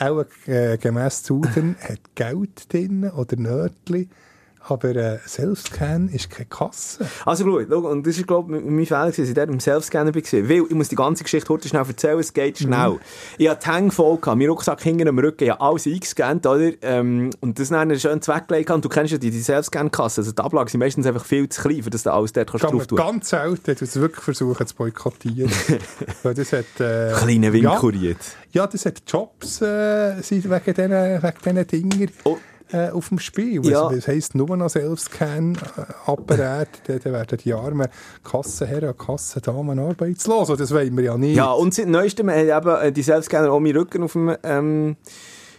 auch 0.00 0.24
äh, 0.46 0.78
gemäss 0.78 1.22
Zuden 1.22 1.76
hat 1.80 2.14
Geld 2.14 2.72
drin 2.72 3.10
oder 3.10 3.36
Nötchen. 3.36 4.10
Aber 4.70 4.94
äh, 4.94 5.18
Selfscan 5.26 6.08
ist 6.08 6.30
keine 6.30 6.46
Kasse. 6.46 7.06
Also 7.24 7.44
schau, 7.44 7.78
und 7.78 8.06
das 8.06 8.18
ist 8.18 8.26
glaube 8.26 8.58
ich 8.58 8.64
mein 8.64 8.86
Fehler, 8.86 9.06
dass 9.06 9.18
ich 9.18 9.34
dort 9.34 9.48
im 9.48 9.60
Selfscanner 9.60 10.14
war. 10.14 10.22
Weil 10.22 10.64
ich 10.68 10.70
muss 10.70 10.88
die 10.88 10.96
ganze 10.96 11.24
Geschichte 11.24 11.48
heute 11.48 11.68
schnell 11.68 11.84
erzählen, 11.86 12.18
es 12.18 12.32
geht 12.32 12.58
schnell. 12.58 12.90
Mhm. 12.90 13.00
Ich 13.38 13.48
hatte 13.48 13.66
die 13.66 13.74
Hänge 13.74 13.90
voll, 13.90 14.18
gehabt, 14.18 14.38
mein 14.38 14.48
Rucksack 14.48 14.82
hinten 14.82 15.08
am 15.08 15.18
Rücken, 15.18 15.44
ich 15.44 15.50
habe 15.50 15.60
alles 15.60 15.86
eingescannt, 15.86 16.46
oder? 16.46 16.70
Ähm, 16.82 17.30
und 17.40 17.58
das 17.58 17.68
dann 17.68 17.98
schön 17.98 18.20
weggelegt 18.20 18.70
und 18.70 18.84
du 18.84 18.88
kennst 18.88 19.12
ja 19.12 19.18
die, 19.18 19.30
die 19.30 19.40
Selfscan-Kasse, 19.40 20.20
also 20.20 20.32
die 20.32 20.42
Ablagen 20.42 20.68
sind 20.68 20.80
meistens 20.80 21.06
einfach 21.06 21.24
viel 21.24 21.48
zu 21.48 21.62
klein, 21.62 21.82
für 21.82 21.90
dass 21.90 22.02
du 22.02 22.12
alles 22.12 22.32
dort 22.32 22.52
kannst 22.52 22.64
drauf 22.64 22.86
tun. 22.86 22.98
ganz 22.98 23.30
selten, 23.30 23.74
du 23.76 23.84
es 23.84 23.96
wirklich 24.00 24.24
versuchen 24.24 24.66
zu 24.66 24.74
boykottieren. 24.74 25.50
Weil 26.22 26.34
das 26.34 26.52
hat... 26.52 26.80
Äh, 26.80 27.12
Kleine 27.12 27.52
Winkuriert. 27.52 28.18
Ja, 28.52 28.62
ja, 28.62 28.66
das 28.66 28.86
hat 28.86 29.02
Jobs 29.06 29.60
äh, 29.62 30.16
wegen 30.16 30.42
diesen 30.42 30.50
wegen 31.22 31.66
Dingen. 31.66 32.10
Oh 32.24 32.38
äh, 32.72 32.90
auf 32.90 33.08
dem 33.08 33.18
Spiel. 33.18 33.64
Ja. 33.66 33.84
Also, 33.84 33.96
das 33.96 34.08
heisst, 34.08 34.34
nur 34.34 34.56
noch 34.56 34.68
Selbstscan-Apparat, 34.68 36.68
dann 36.86 37.04
werden 37.04 37.38
die 37.38 37.52
armen 37.52 37.88
Kassenherren 38.24 38.90
und 38.90 38.98
Kassendamen 38.98 39.78
arbeitslos. 39.78 40.48
Das 40.48 40.72
wollen 40.72 40.96
wir 40.96 41.04
ja 41.04 41.16
nicht. 41.16 41.36
Ja, 41.36 41.52
und 41.52 41.74
seit 41.74 41.88
neuestem 41.88 42.30
haben 42.30 42.48
eben 42.48 42.82
äh, 42.82 42.92
die 42.92 43.02
Selbstscanner 43.02 43.52
auch 43.52 43.60
meinen 43.60 43.76
Rücken 43.76 44.02
auf 44.02 44.12
dem, 44.12 44.34
ähm, 44.42 44.96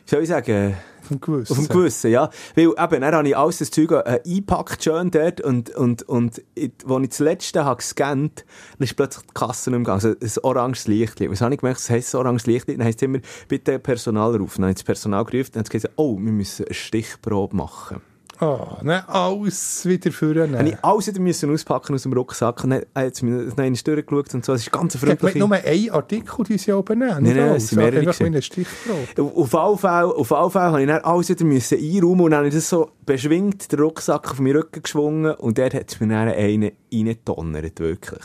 soll 0.09 0.23
ich 0.23 0.29
sagen, 0.29 0.75
dem 1.09 1.21
Gewissen. 1.21 1.51
Auf 1.51 1.67
dem 1.67 1.67
Gewissen, 1.67 2.11
ja. 2.11 2.29
Weil 2.55 2.65
eben, 2.65 3.01
dann 3.01 3.15
habe 3.15 3.27
ich 3.27 3.37
alles 3.37 3.57
das 3.57 3.71
Zeug 3.71 3.91
äh, 3.91 4.21
eingepackt 4.25 4.83
schön 4.83 5.11
dort 5.11 5.41
und, 5.41 5.69
und, 5.71 6.03
und 6.03 6.41
als 6.57 7.03
ich 7.03 7.09
das 7.09 7.19
letzte 7.19 7.65
habe 7.65 7.77
gescannt, 7.77 8.45
dann 8.77 8.85
ist 8.85 8.95
plötzlich 8.95 9.25
die 9.25 9.33
Kasse 9.33 9.69
mehr 9.69 9.79
gegangen. 9.79 10.01
Also 10.03 10.09
ein 10.09 10.43
oranges 10.43 10.87
Licht. 10.87 11.19
Was 11.29 11.41
habe 11.41 11.53
ich 11.53 11.59
gemerkt? 11.59 11.79
Es 11.79 11.89
heisst 11.89 12.15
oranges 12.15 12.45
Licht. 12.47 12.69
Dann 12.69 12.83
heisst 12.83 13.01
es 13.01 13.05
immer, 13.05 13.19
bitte 13.47 13.79
Personal 13.79 14.35
rufen. 14.35 14.61
Dann 14.61 14.65
habe 14.65 14.71
ich 14.71 14.77
das 14.77 14.83
Personal 14.83 15.25
gerufen 15.25 15.47
und 15.47 15.55
dann 15.55 15.63
hat 15.63 15.69
gesagt, 15.69 15.93
oh, 15.97 16.17
wir 16.17 16.31
müssen 16.31 16.65
eine 16.65 16.73
Stichprobe 16.73 17.55
machen. 17.55 18.01
Oh, 18.41 18.77
ne, 18.83 19.03
alles 19.09 19.85
wieder 19.85 20.11
führen. 20.11 20.57
Habe 20.57 20.69
ich 20.69 20.77
alles 20.81 21.07
wieder 21.07 21.19
müssen 21.19 21.51
auspacken 21.51 21.93
aus 21.93 22.03
dem 22.03 22.13
Rucksack 22.13 22.61
dann 22.63 22.85
hat 22.95 23.21
mir 23.21 23.43
noch 23.43 23.57
einmal 23.57 23.73
durchgeschaut 23.83 24.33
und 24.33 24.45
so. 24.45 24.53
Es 24.53 24.61
ist 24.61 24.71
ganz 24.71 24.95
freundlich. 24.95 25.35
Ich 25.35 25.39
nur 25.39 25.51
einen 25.51 25.89
Artikel, 25.91 26.45
den 26.45 26.57
sie 26.57 26.71
oben 26.71 26.99
nehmen. 26.99 27.23
Nein, 27.23 27.35
nein, 27.35 27.55
es 27.55 27.67
sind 27.67 27.79
mehrere. 27.79 27.99
Einfach 27.99 28.25
eine 28.25 28.41
Stichprobe. 28.41 29.31
Auf 29.35 29.55
alle 29.55 29.77
Fälle, 29.77 30.15
auf 30.15 30.31
alle 30.31 30.49
Fälle 30.49 30.65
habe 30.65 30.81
ich 30.81 30.87
dann 30.87 31.01
alles 31.01 31.29
wieder 31.29 31.43
müssen 31.43 31.77
einräumen 31.79 32.21
und 32.21 32.31
dann 32.31 32.37
habe 32.37 32.47
ich 32.47 32.53
das 32.53 32.69
so 32.69 32.91
beschwingt, 33.05 33.71
den 33.73 33.79
Rucksack 33.81 34.31
auf 34.31 34.39
meinen 34.39 34.55
Rücken 34.55 34.83
geschwungen 34.83 35.33
und 35.35 35.57
dort 35.57 35.73
hat 35.73 35.91
es 35.91 35.99
mir 35.99 36.07
dann 36.07 36.29
einen 36.29 36.71
reingedonnert, 36.93 37.79
wirklich. 37.81 38.23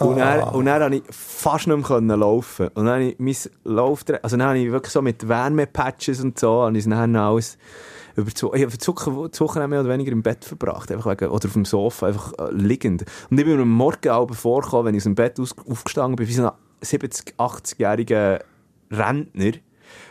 Und, 0.00 0.20
ah. 0.20 0.36
dann, 0.36 0.54
und 0.54 0.66
dann 0.66 0.80
konnte 0.82 0.96
ich 0.98 1.14
fast 1.14 1.66
nicht 1.66 1.88
mehr 1.88 2.16
laufen. 2.16 2.68
Und 2.74 2.84
dann 2.84 2.94
habe 2.94 3.04
ich 3.04 3.18
mein 3.18 3.36
Lauf, 3.64 4.04
also 4.22 4.36
dann 4.36 4.46
habe 4.46 4.58
ich 4.58 4.70
wirklich 4.70 4.92
so 4.92 5.00
mit 5.00 5.26
Wärmepatches 5.26 6.20
und 6.20 6.38
so, 6.38 6.64
und 6.64 6.74
ich 6.74 6.84
dann 6.84 7.16
alles 7.16 7.56
über 8.18 8.30
die, 8.30 8.56
ich 8.56 8.62
habe 8.62 8.76
die 8.76 9.40
Woche 9.40 9.68
mehr 9.68 9.80
oder 9.80 9.88
weniger 9.88 10.10
im 10.10 10.22
Bett 10.22 10.44
verbracht, 10.44 10.90
einfach 10.90 11.10
wegen, 11.10 11.30
oder 11.30 11.46
auf 11.46 11.52
dem 11.52 11.64
Sofa, 11.64 12.08
einfach 12.08 12.32
äh, 12.38 12.52
liegend. 12.52 13.04
Und 13.30 13.38
ich 13.38 13.44
bin 13.44 13.56
mir 13.56 13.62
am 13.62 13.70
Morgen 13.70 14.10
auch 14.10 14.32
vorgekommen, 14.34 14.86
wenn 14.86 14.94
ich 14.94 15.00
aus 15.00 15.04
dem 15.04 15.14
Bett 15.14 15.38
aus, 15.38 15.54
aufgestanden 15.68 16.16
bin, 16.16 16.26
wie 16.26 16.32
so 16.32 16.46
ein 16.46 16.52
70-, 16.82 17.36
80-jähriger 17.36 18.40
Rentner, 18.90 19.52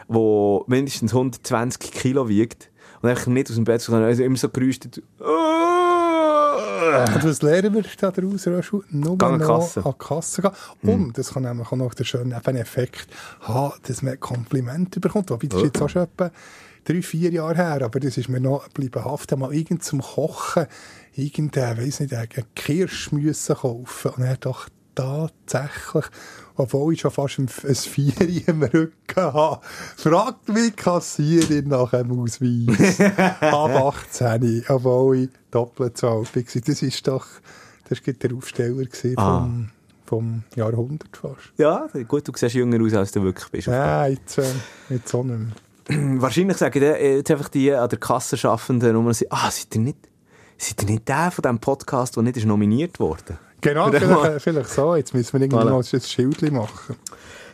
der 0.07 0.61
mindestens 0.67 1.13
120 1.13 1.91
Kilo 1.91 2.29
wiegt 2.29 2.71
und 3.01 3.09
einfach 3.09 3.27
nicht 3.27 3.49
aus 3.49 3.55
dem 3.55 3.65
Bett 3.65 3.81
sondern 3.81 4.05
also 4.05 4.23
immer 4.23 4.37
so 4.37 4.49
gerüstet. 4.49 5.03
Und 5.19 7.23
was 7.23 7.41
lernen 7.41 7.73
wir 7.73 7.83
da 7.99 8.11
daraus, 8.11 8.47
Röschel? 8.47 8.83
Nur 8.89 9.21
an 9.21 9.39
Kasse. 9.39 9.85
an 9.85 9.97
Kasse 9.97 10.41
gehen. 10.41 10.51
Mhm. 10.81 10.89
Und 10.89 11.17
das 11.17 11.33
kann 11.33 11.43
nämlich 11.43 11.67
auch 11.67 11.75
noch 11.75 11.93
der 11.93 12.05
schöne 12.05 12.35
Effekt 12.35 13.07
haben, 13.41 13.73
dass 13.83 14.01
man 14.01 14.19
Komplimente 14.19 14.99
bekommt. 14.99 15.29
Wobei 15.29 15.47
das 15.47 15.59
ist 15.59 15.65
jetzt 15.65 15.81
auch 15.81 15.89
schon 15.89 16.03
etwa 16.03 16.31
drei, 16.87 17.01
vier 17.01 17.31
Jahre 17.31 17.55
her, 17.55 17.81
aber 17.83 17.99
das 17.99 18.17
ist 18.17 18.29
mir 18.29 18.39
noch 18.39 18.65
geblieben 18.65 19.03
haften, 19.03 19.39
mal 19.39 19.53
irgend 19.53 19.83
zum 19.83 20.01
Kochen, 20.01 20.67
irgendein, 21.15 21.77
weiss 21.77 21.99
nicht, 21.99 22.13
einen 22.13 22.29
Kirsch 22.55 23.11
müssen 23.11 23.55
kaufen. 23.55 24.11
Und 24.11 24.23
er 24.23 24.31
hat 24.31 24.45
doch 24.45 24.69
tatsächlich, 24.95 26.05
obwohl 26.55 26.93
ich 26.93 27.01
schon 27.01 27.11
fast 27.11 27.39
ein, 27.39 27.47
Vieri 27.47 28.37
im 28.47 28.63
Rücken 28.63 28.93
habe, 29.15 29.61
fragt 29.95 30.49
mich 30.49 30.75
Kassierin 30.75 31.67
nach 31.67 31.93
einem 31.93 32.19
Ausweis. 32.19 32.99
Ab 33.41 33.97
18, 34.11 34.65
obwohl 34.69 35.17
ich 35.17 35.29
doppelt 35.51 35.97
so 35.97 36.09
alt 36.09 36.35
war. 36.35 36.43
Das 36.43 36.81
ist 36.81 37.07
doch, 37.07 37.25
das 37.89 38.05
war 38.05 38.13
der 38.13 38.33
Aufsteller 38.33 38.87
vom, 38.91 39.15
ah. 39.17 39.49
vom 40.05 40.43
Jahrhundert 40.55 41.15
fast. 41.15 41.53
Ja, 41.57 41.87
gut, 42.07 42.27
du 42.27 42.31
siehst 42.35 42.55
jünger 42.55 42.83
aus, 42.83 42.93
als 42.93 43.11
du 43.11 43.21
wirklich 43.21 43.49
bist. 43.49 43.67
Ja, 43.67 44.07
jetzt, 44.07 44.37
äh, 44.37 44.43
jetzt 44.89 45.13
auch 45.13 45.23
nicht 45.23 45.37
mehr. 45.37 45.66
wahrscheinlich 46.21 46.57
sagen 46.57 46.79
die, 46.79 46.85
jetzt 46.85 47.31
einfach 47.31 47.49
die 47.49 47.73
an 47.73 47.89
der 47.89 47.99
Kasse 47.99 48.37
schaffenden 48.37 48.93
Nummer, 48.93 49.11
ah, 49.29 49.51
seid 49.51 49.75
ihr 49.75 49.81
nicht, 49.81 49.97
seid 50.57 50.83
ihr 50.83 50.89
nicht 50.89 51.07
der 51.07 51.31
von 51.31 51.41
diesem 51.41 51.59
Podcast, 51.59 52.15
der 52.15 52.23
nicht 52.23 52.37
ist 52.37 52.45
nominiert 52.45 52.99
wurde? 52.99 53.37
Genau, 53.61 53.91
vielleicht, 53.91 54.41
vielleicht, 54.41 54.69
so. 54.69 54.95
Jetzt 54.95 55.13
müssen 55.13 55.33
wir 55.33 55.41
irgendwie 55.41 55.63
voilà. 55.63 55.69
noch 55.69 55.93
ein 55.93 56.01
Schild 56.01 56.51
machen. 56.51 56.95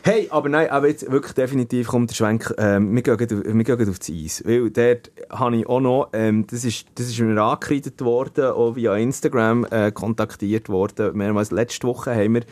Hey, 0.06 0.28
aber 0.30 0.50
nein, 0.50 0.68
aber 0.68 0.88
jetzt 0.88 1.10
wirklich 1.10 1.32
definitiv 1.32 1.88
kommt 1.88 2.10
der 2.10 2.14
Schwenk, 2.14 2.54
ähm, 2.58 2.94
wir, 2.94 3.02
gehen, 3.02 3.18
wir 3.42 3.64
gehen 3.64 3.88
auf 3.88 3.98
das 3.98 4.10
Eis. 4.10 4.42
Weil 4.44 4.70
dort 4.70 5.10
habe 5.30 5.56
ich 5.56 5.66
auch 5.66 5.80
noch, 5.80 6.10
ähm, 6.12 6.46
das, 6.46 6.66
ist, 6.66 6.84
das 6.96 7.06
ist 7.06 7.18
mir 7.20 7.40
angekreidet 7.40 8.02
worden, 8.02 8.52
auch 8.52 8.76
via 8.76 8.96
Instagram 8.96 9.64
äh, 9.70 9.92
kontaktiert 9.92 10.68
worden. 10.68 11.16
Mehrmals 11.16 11.52
letzte 11.52 11.86
Woche 11.86 12.14
haben 12.14 12.34
wir 12.34 12.42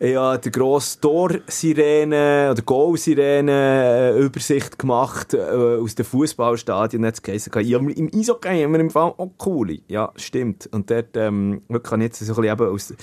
ja, 0.00 0.38
die 0.38 0.50
grosse 0.50 1.00
Tor-Sirene 1.00 2.50
oder 2.52 2.62
Goal-Sirene 2.62 4.14
äh, 4.14 4.20
Übersicht 4.20 4.78
gemacht 4.78 5.34
äh, 5.34 5.40
aus 5.40 5.94
dem 5.94 6.04
Fußballstadion. 6.04 7.04
Jetzt 7.04 7.22
geheißen, 7.22 7.52
ja, 7.62 7.78
im 7.78 8.10
Eishockey 8.14 8.62
haben 8.62 8.72
wir 8.72 8.80
im 8.80 8.90
Fall 8.90 9.12
auch 9.16 9.30
coole. 9.38 9.78
Ja, 9.88 10.12
stimmt. 10.16 10.68
Und 10.72 10.90
dort, 10.90 11.16
ähm, 11.16 11.62
wirklich 11.68 11.92
ich 11.92 12.02
jetzt 12.04 12.18
so 12.20 12.32
ein 12.32 12.36
bisschen 12.36 12.52
eben 12.52 12.74
aus, 12.74 12.94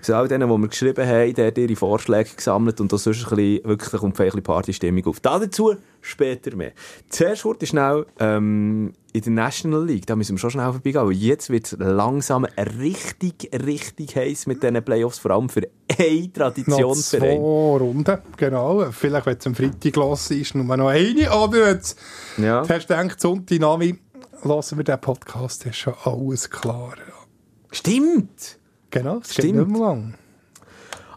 aus 0.00 0.10
all 0.10 0.28
denen, 0.28 0.48
die 0.48 0.56
wir 0.56 0.68
geschrieben 0.68 1.06
haben, 1.06 1.34
dort 1.34 1.58
ihre 1.58 1.76
Vorschläge 1.76 2.30
gesammelt 2.36 2.80
und 2.80 2.92
da 2.92 2.98
sonst 2.98 3.24
ein 3.24 3.36
bisschen, 3.36 3.64
wirklich 3.64 4.00
kommt 4.00 4.20
ein 4.20 4.26
bisschen 4.26 4.42
Partystimmung 4.42 5.06
auf. 5.06 5.20
Da 5.20 5.38
dazu 5.38 5.74
später 6.00 6.54
mehr. 6.54 6.72
Zuerst 7.08 7.44
wurde 7.44 7.66
schnell, 7.66 8.06
ähm, 8.20 8.92
in 9.16 9.22
der 9.22 9.32
National 9.32 9.84
League, 9.86 10.06
da 10.06 10.14
müssen 10.14 10.36
wir 10.36 10.38
schon 10.38 10.50
schnell 10.50 10.70
vorbeigehen, 10.70 11.00
aber 11.00 11.12
jetzt 11.12 11.48
wird 11.50 11.66
es 11.66 11.76
langsam 11.78 12.44
richtig, 12.44 13.50
richtig 13.52 14.16
heiß 14.16 14.46
mit 14.46 14.62
diesen 14.62 14.82
Playoffs, 14.84 15.18
vor 15.18 15.30
allem 15.30 15.48
für 15.48 15.62
eine 15.98 16.32
Traditionsverein. 16.32 17.40
Noch 17.40 17.78
zwei 17.78 17.84
Runden, 17.84 18.18
genau. 18.36 18.90
Vielleicht, 18.90 19.26
wenn 19.26 19.36
es 19.38 19.46
am 19.46 19.54
Freitag 19.54 19.96
los 19.96 20.30
ist, 20.30 20.54
nur 20.54 20.76
noch 20.76 20.88
eine, 20.88 21.30
aber 21.30 21.68
jetzt 21.68 21.98
ja. 22.36 22.60
hast 22.68 22.90
du 22.90 22.96
gedacht, 22.96 23.20
Sonntag, 23.20 23.58
Nami, 23.58 23.98
lassen 24.42 24.76
wir 24.76 24.84
den 24.84 25.00
Podcast, 25.00 25.64
ist 25.66 25.76
schon 25.76 25.94
alles 26.04 26.50
klar. 26.50 26.94
Stimmt! 27.70 28.58
Genau, 28.90 29.18
es 29.18 29.32
Stimmt. 29.32 29.46
geht 29.46 29.56
nicht 29.56 29.68
mehr 29.68 29.80
lang. 29.80 30.14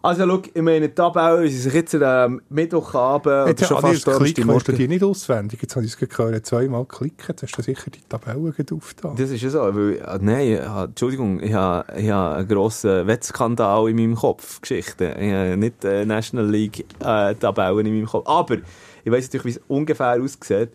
Also, 0.02 0.26
schau, 0.26 0.42
ich 0.54 0.62
meine, 0.62 0.88
die 0.88 0.96
Tabelle, 0.96 1.48
sie 1.50 1.58
sich 1.58 1.74
jetzt 1.74 1.94
am 1.96 2.42
Mittwochabend 2.50 3.50
jetzt 3.50 3.66
schon 3.66 3.82
fast 3.82 4.08
Donnerstag 4.08 4.46
Morgen... 4.46 4.64
du 4.66 4.72
die 4.74 4.88
nicht 4.88 5.04
auswendig? 5.04 5.62
Jetzt 5.62 5.76
habe 5.76 5.86
ich 5.86 5.92
es 5.92 5.98
gehört, 5.98 6.46
zweimal 6.46 6.86
klicken, 6.86 7.26
jetzt 7.28 7.44
hast 7.44 7.58
du 7.58 7.62
sicher 7.62 7.92
die 7.92 8.00
Tabelle 8.08 8.54
aufgetan. 8.72 9.16
Das 9.18 9.30
ist 9.30 9.42
ja 9.42 9.50
so, 9.50 9.60
weil, 9.60 9.98
äh, 9.98 10.20
nein, 10.22 10.88
Entschuldigung, 10.88 11.42
ich 11.42 11.54
habe, 11.54 12.00
ich 12.00 12.10
habe 12.10 12.36
einen 12.38 12.48
grossen 12.48 13.08
Wettskandal 13.08 13.90
in 13.90 13.98
meinem 13.98 14.16
Kopf, 14.16 14.62
Geschichte. 14.62 15.16
Ich 15.20 15.34
habe 15.34 15.58
nicht 15.58 15.84
äh, 15.84 16.06
National 16.06 16.50
League 16.50 16.86
äh, 17.00 17.36
Tabellen 17.36 17.86
in 17.86 17.94
meinem 17.94 18.08
Kopf. 18.08 18.26
Aber, 18.26 18.56
ich 19.04 19.12
weiss 19.12 19.26
natürlich, 19.26 19.46
wie 19.46 19.60
es 19.60 19.62
ungefähr 19.68 20.22
aussieht. 20.22 20.70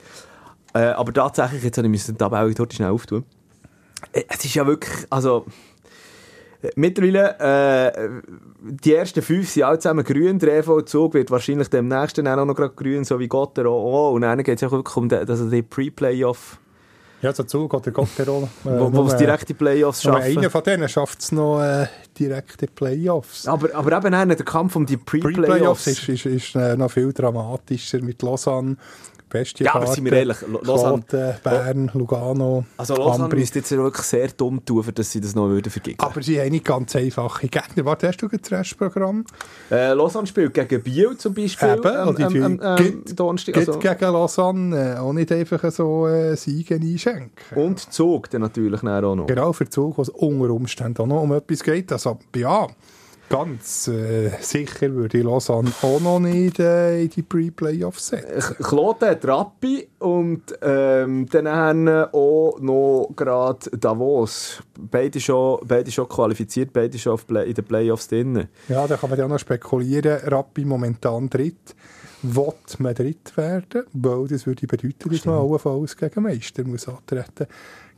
Äh, 0.74 0.80
aber 0.88 1.14
tatsächlich, 1.14 1.62
jetzt 1.62 1.78
habe 1.78 1.88
ich 1.88 2.04
die 2.04 2.12
Tabelle 2.12 2.52
dort 2.52 2.74
schnell 2.74 2.90
auftun. 2.90 3.24
Es 4.12 4.44
ist 4.44 4.54
ja 4.54 4.66
wirklich, 4.66 5.06
also... 5.08 5.46
Mittlerweile, 6.76 7.92
äh, 7.94 8.08
die 8.62 8.94
ersten 8.94 9.22
fünf 9.22 9.50
sind 9.50 9.64
alle 9.64 9.78
zusammen 9.78 10.04
grün. 10.04 10.38
Der 10.38 10.58
EV-Zug 10.58 11.14
wird 11.14 11.30
wahrscheinlich 11.30 11.68
dem 11.68 11.88
nächsten 11.88 12.26
auch 12.26 12.44
noch 12.44 12.54
gerade 12.54 12.74
grün, 12.74 13.04
so 13.04 13.18
wie 13.18 13.28
Gottero 13.28 13.70
auch. 13.70 14.12
Und 14.12 14.22
dann 14.22 14.42
geht 14.42 14.60
es 14.60 14.66
auch 14.66 14.72
wirklich 14.72 14.96
um 14.96 15.08
den, 15.08 15.28
also 15.28 15.48
die 15.48 15.62
Pre-Playoff. 15.62 16.58
Ja, 17.22 17.32
der 17.32 17.46
Zug 17.46 17.72
oder 17.72 17.90
Gottero. 17.90 18.48
Äh, 18.64 18.80
wo, 18.80 18.92
wo 18.92 19.06
es 19.06 19.16
direkte 19.16 19.54
Playoffs 19.54 20.02
schaffen. 20.02 20.38
Einer 20.38 20.50
von 20.50 20.62
denen 20.62 20.88
schafft 20.88 21.20
es 21.20 21.32
noch 21.32 21.62
äh, 21.62 21.86
direkte 22.18 22.66
Playoffs. 22.66 23.46
Aber, 23.46 23.74
aber 23.74 23.96
eben 23.96 24.28
der 24.28 24.36
Kampf 24.36 24.76
um 24.76 24.86
die 24.86 24.96
Pre-Playoffs. 24.96 25.84
Pre-Playoffs 25.84 25.86
ist, 25.86 26.08
ist, 26.08 26.26
ist 26.26 26.54
äh, 26.54 26.76
noch 26.76 26.90
viel 26.90 27.12
dramatischer 27.12 28.02
mit 28.02 28.22
Lausanne 28.22 28.76
beste 29.34 29.64
Ja, 29.64 29.74
aber 29.74 29.86
sind 29.88 30.04
wir 30.04 30.12
ehrlich, 30.12 30.36
Lausanne... 30.62 31.02
Kloten, 31.02 31.34
Bern, 31.42 31.90
Lugano, 31.94 32.64
Also 32.76 32.94
Lausanne 32.94 33.34
müsste 33.34 33.58
jetzt 33.58 33.70
wirklich 33.72 34.06
sehr 34.06 34.28
dumm 34.28 34.64
tun, 34.64 34.84
dass 34.94 35.10
sie 35.10 35.20
das 35.20 35.34
noch 35.34 35.48
würden 35.48 35.70
vergeben 35.70 35.98
Aber 36.00 36.22
sie 36.22 36.40
haben 36.40 36.50
nicht 36.50 36.64
ganz 36.64 36.94
einfache 36.94 37.48
Gegner. 37.48 37.84
Warte, 37.84 38.08
hast 38.08 38.18
du 38.22 38.28
das 38.28 38.50
Restprogramm? 38.50 39.24
Äh, 39.70 39.92
Lausanne 39.92 40.26
spielt 40.26 40.54
gegen 40.54 40.82
Biel 40.82 41.16
zum 41.16 41.34
Beispiel. 41.34 41.68
Eben, 41.68 42.16
ähm, 42.16 42.16
ähm, 42.18 42.60
ähm, 42.62 42.76
ähm, 42.78 43.04
Donnerstag. 43.16 43.56
Also. 43.56 43.78
gegen 43.78 44.12
Lausanne 44.12 44.94
äh, 44.94 44.98
auch 44.98 45.12
nicht 45.12 45.32
einfach 45.32 45.70
so 45.72 46.06
äh, 46.06 46.36
Siege 46.36 46.76
einschenken. 46.76 47.30
Und 47.56 47.92
Zug 47.92 48.30
dann 48.30 48.42
natürlich 48.42 48.82
auch 48.82 49.14
noch. 49.14 49.26
Genau, 49.26 49.52
für 49.52 49.68
Zug, 49.68 49.98
was 49.98 50.08
unter 50.08 50.50
Umständen 50.50 51.02
auch 51.02 51.06
noch 51.06 51.22
um 51.22 51.32
etwas 51.32 51.62
geht. 51.62 51.90
Also, 51.92 52.18
ja... 52.36 52.68
Ganz 53.28 53.88
äh, 53.88 54.30
sicher 54.40 54.92
würde 54.92 55.18
ich 55.18 55.24
Lausanne 55.24 55.72
auch 55.82 56.00
noch 56.00 56.20
nicht 56.20 56.58
äh, 56.58 57.02
in 57.02 57.10
die 57.10 57.22
Pre-Playoffs 57.22 58.08
setzen. 58.08 58.56
Kloten 58.62 59.08
hat 59.08 59.24
Rappi 59.26 59.88
und 59.98 60.42
ähm, 60.62 61.26
dann 61.30 61.48
haben 61.48 61.88
auch 61.88 62.58
noch 62.60 63.10
gerade 63.16 63.70
Davos. 63.78 64.62
Beide 64.78 65.20
schon, 65.20 65.60
beide 65.64 65.90
schon 65.90 66.08
qualifiziert, 66.08 66.72
beide 66.72 66.98
schon 66.98 67.18
in 67.28 67.54
den 67.54 67.64
Playoffs 67.64 68.08
drin. 68.08 68.48
Ja, 68.68 68.86
da 68.86 68.96
kann 68.96 69.10
man 69.10 69.18
ja 69.18 69.26
noch 69.26 69.38
spekulieren. 69.38 70.20
Rappi 70.24 70.64
momentan 70.64 71.30
dritt. 71.30 71.74
Wird 72.22 72.80
man 72.80 72.94
dritt 72.94 73.36
werden? 73.36 73.84
Weil 73.92 74.28
das 74.28 74.46
würde 74.46 74.66
bedeuten, 74.66 75.10
dass 75.10 75.24
man 75.26 75.34
allenfalls 75.34 75.96
gegen 75.96 76.22
Meister 76.22 76.64
muss 76.64 76.88
antreten 76.88 77.46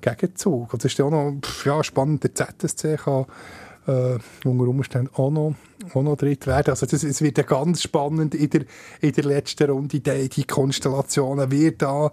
gegen 0.00 0.36
Zug. 0.36 0.70
Das 0.72 0.84
ist 0.84 0.98
ja 0.98 1.04
auch 1.04 1.10
noch 1.10 1.34
ja, 1.64 1.82
spannend. 1.84 2.24
Der 2.24 2.34
ZSC 2.34 2.96
kann 2.96 3.26
äh, 3.86 4.18
unter 4.44 4.68
Umständen 4.68 5.10
auch 5.14 5.30
noch, 5.30 5.54
auch 5.94 6.02
noch 6.02 6.16
dritt 6.16 6.46
werden. 6.46 6.70
Also 6.70 6.86
das, 6.86 7.02
es 7.02 7.22
wird 7.22 7.38
ja 7.38 7.44
ganz 7.44 7.82
spannend 7.82 8.34
in 8.34 8.50
der, 8.50 8.62
in 9.00 9.12
der 9.12 9.24
letzten 9.24 9.70
Runde, 9.70 10.00
die, 10.00 10.28
die 10.28 10.44
Konstellationen. 10.44 11.50
Wird 11.50 11.82
da 11.82 12.10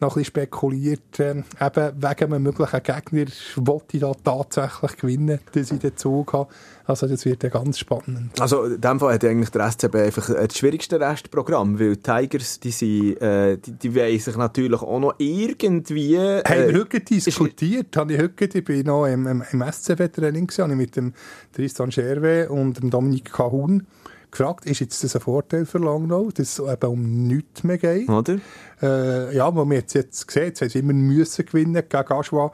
noch 0.00 0.16
ein 0.16 0.20
bisschen 0.20 0.24
spekuliert, 0.24 1.20
äh, 1.20 1.30
eben 1.60 2.02
wegen 2.02 2.24
einem 2.24 2.42
möglichen 2.42 2.82
Gegner, 2.82 3.26
wollte 3.56 3.96
ich 3.96 4.00
da 4.00 4.12
tatsächlich 4.24 4.96
gewinnen, 4.96 5.40
dass 5.52 5.70
ich 5.70 5.78
den 5.78 5.96
Zug 5.96 6.32
habe. 6.32 6.48
Also 6.92 7.14
das 7.14 7.24
wird 7.24 7.42
ja 7.42 7.48
ganz 7.48 7.78
spannend. 7.78 8.40
Also 8.40 8.64
in 8.64 8.80
dem 8.80 9.00
Fall 9.00 9.14
hat 9.14 9.24
eigentlich 9.24 9.50
der 9.50 9.70
SCB 9.70 9.94
einfach 9.96 10.26
das 10.28 10.56
schwierigste 10.56 11.00
Restprogramm, 11.00 11.78
weil 11.78 11.96
die 11.96 12.02
Tigers, 12.02 12.60
die, 12.60 12.70
sind, 12.70 13.20
äh, 13.20 13.58
die, 13.58 13.72
die 13.72 13.94
wollen 13.94 14.18
sich 14.18 14.36
natürlich 14.36 14.82
auch 14.82 15.00
noch 15.00 15.14
irgendwie... 15.18 16.14
Äh, 16.14 16.42
haben 16.44 16.68
wir 16.68 16.80
heute 16.80 17.00
diskutiert, 17.00 17.96
habe 17.96 18.14
ich 18.14 18.20
heute, 18.20 18.58
ich 18.58 18.64
bin 18.64 18.86
noch 18.86 19.06
im, 19.06 19.26
im, 19.26 19.42
im 19.50 19.62
SCB-Training 19.62 20.48
mit 20.76 20.96
dem 20.96 21.12
Tristan 21.52 21.90
Scherwe 21.90 22.48
und 22.48 22.80
dem 22.80 22.90
Dominik 22.90 23.32
Kahun 23.32 23.86
gefragt, 24.32 24.66
ist 24.66 24.80
jetzt 24.80 25.04
das 25.04 25.14
ein 25.14 25.20
Vorteil 25.20 25.66
für 25.66 25.78
Langnau, 25.78 26.30
dass 26.30 26.58
es 26.58 26.72
eben 26.72 26.90
um 26.90 27.26
nichts 27.26 27.62
mehr 27.62 27.78
geht? 27.78 28.08
Oder? 28.08 28.38
Äh, 28.82 29.36
ja, 29.36 29.54
wo 29.54 29.64
wir 29.64 29.76
jetzt, 29.76 29.94
jetzt 29.94 30.26
gesehen 30.26 30.46
jetzt 30.46 30.62
haben 30.62 30.68
sie 30.70 30.78
immer 30.80 30.94
müssen 30.94 31.46
gewinnen, 31.46 31.82
gegen 31.88 32.12
Aschwa 32.12 32.50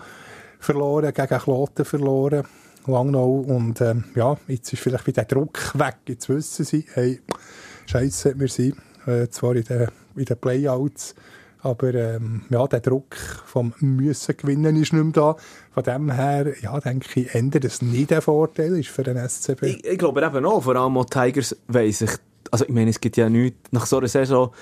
verloren, 0.58 1.12
gegen 1.14 1.38
Kloten 1.38 1.84
verloren. 1.84 2.44
Langnau. 2.88 3.40
Und 3.40 3.80
ähm, 3.80 4.04
ja, 4.14 4.36
jetzt 4.48 4.72
ist 4.72 4.82
vielleicht 4.82 5.06
wieder 5.06 5.24
der 5.24 5.36
Druck 5.36 5.72
weg. 5.78 5.96
Jetzt 6.06 6.28
wissen 6.28 6.64
sie, 6.64 6.84
hey, 6.94 7.20
scheiße, 7.86 8.38
wir 8.38 8.48
sind 8.48 8.76
äh, 9.06 9.28
zwar 9.28 9.56
in 9.56 9.64
den, 9.64 9.88
in 10.16 10.24
den 10.24 10.36
Playouts, 10.36 11.14
aber 11.60 11.94
ähm, 11.94 12.42
ja, 12.50 12.66
der 12.66 12.80
Druck 12.80 13.16
vom 13.44 13.74
Müssen 13.80 14.36
gewinnen 14.36 14.76
ist 14.76 14.92
nicht 14.92 15.02
mehr 15.02 15.12
da. 15.12 15.36
Von 15.72 15.82
dem 15.82 16.10
her, 16.10 16.54
ja, 16.60 16.78
denke 16.80 17.20
ich, 17.20 17.34
ändert 17.34 17.64
es 17.64 17.82
nicht 17.82 18.10
der 18.10 18.22
Vorteil 18.22 18.78
ist 18.78 18.88
für 18.90 19.02
den 19.02 19.16
SCB. 19.16 19.62
Ich, 19.64 19.84
ich 19.84 19.98
glaube 19.98 20.24
eben 20.24 20.44
auch, 20.46 20.62
vor 20.62 20.76
allem 20.76 20.96
auch 20.96 21.06
Tigers 21.06 21.56
weiss 21.66 22.02
ich, 22.02 22.10
also 22.50 22.64
ich 22.64 22.70
meine, 22.70 22.90
es 22.90 23.00
gibt 23.00 23.16
ja 23.16 23.28
nichts, 23.28 23.58
nach 23.72 23.86
so 23.86 23.98
einer 23.98 24.08
Saison 24.08 24.52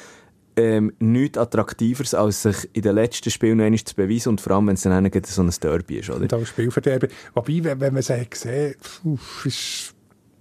ähm, 0.56 0.92
nichts 0.98 1.38
Attraktiveres, 1.38 2.14
als 2.14 2.42
sich 2.42 2.68
in 2.72 2.82
den 2.82 2.94
letzten 2.94 3.30
Spielen 3.30 3.58
noch 3.58 3.84
zu 3.84 3.94
beweisen 3.94 4.30
und 4.30 4.40
vor 4.40 4.52
allem, 4.52 4.68
wenn 4.68 4.74
es 4.74 4.82
dann 4.82 5.10
geht, 5.10 5.26
so 5.26 5.42
ein 5.42 5.50
Derby 5.62 5.98
ist, 5.98 6.10
oder? 6.10 6.34
Auch 6.36 6.46
Spielverderber. 6.46 7.08
Wobei, 7.34 7.62
wenn, 7.62 7.80
wenn 7.80 7.92
man 7.92 8.00
es 8.00 8.06
sieht, 8.06 8.34
ist... 9.44 9.94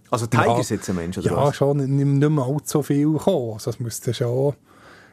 Also 0.09 0.27
Tigers 0.27 0.69
ja, 0.69 0.75
jetzt 0.77 0.89
ein 0.89 0.95
Mensch, 0.95 1.17
oder 1.17 1.27
Ja, 1.27 1.35
was? 1.35 1.55
schon, 1.55 1.77
nicht, 1.77 1.89
nicht 1.89 2.29
mehr 2.29 2.45
allzu 2.45 2.81
viel 2.81 3.13
kommen. 3.13 3.53
Also 3.53 3.71
es 3.71 3.79
müsste 3.79 4.13
schon... 4.13 4.53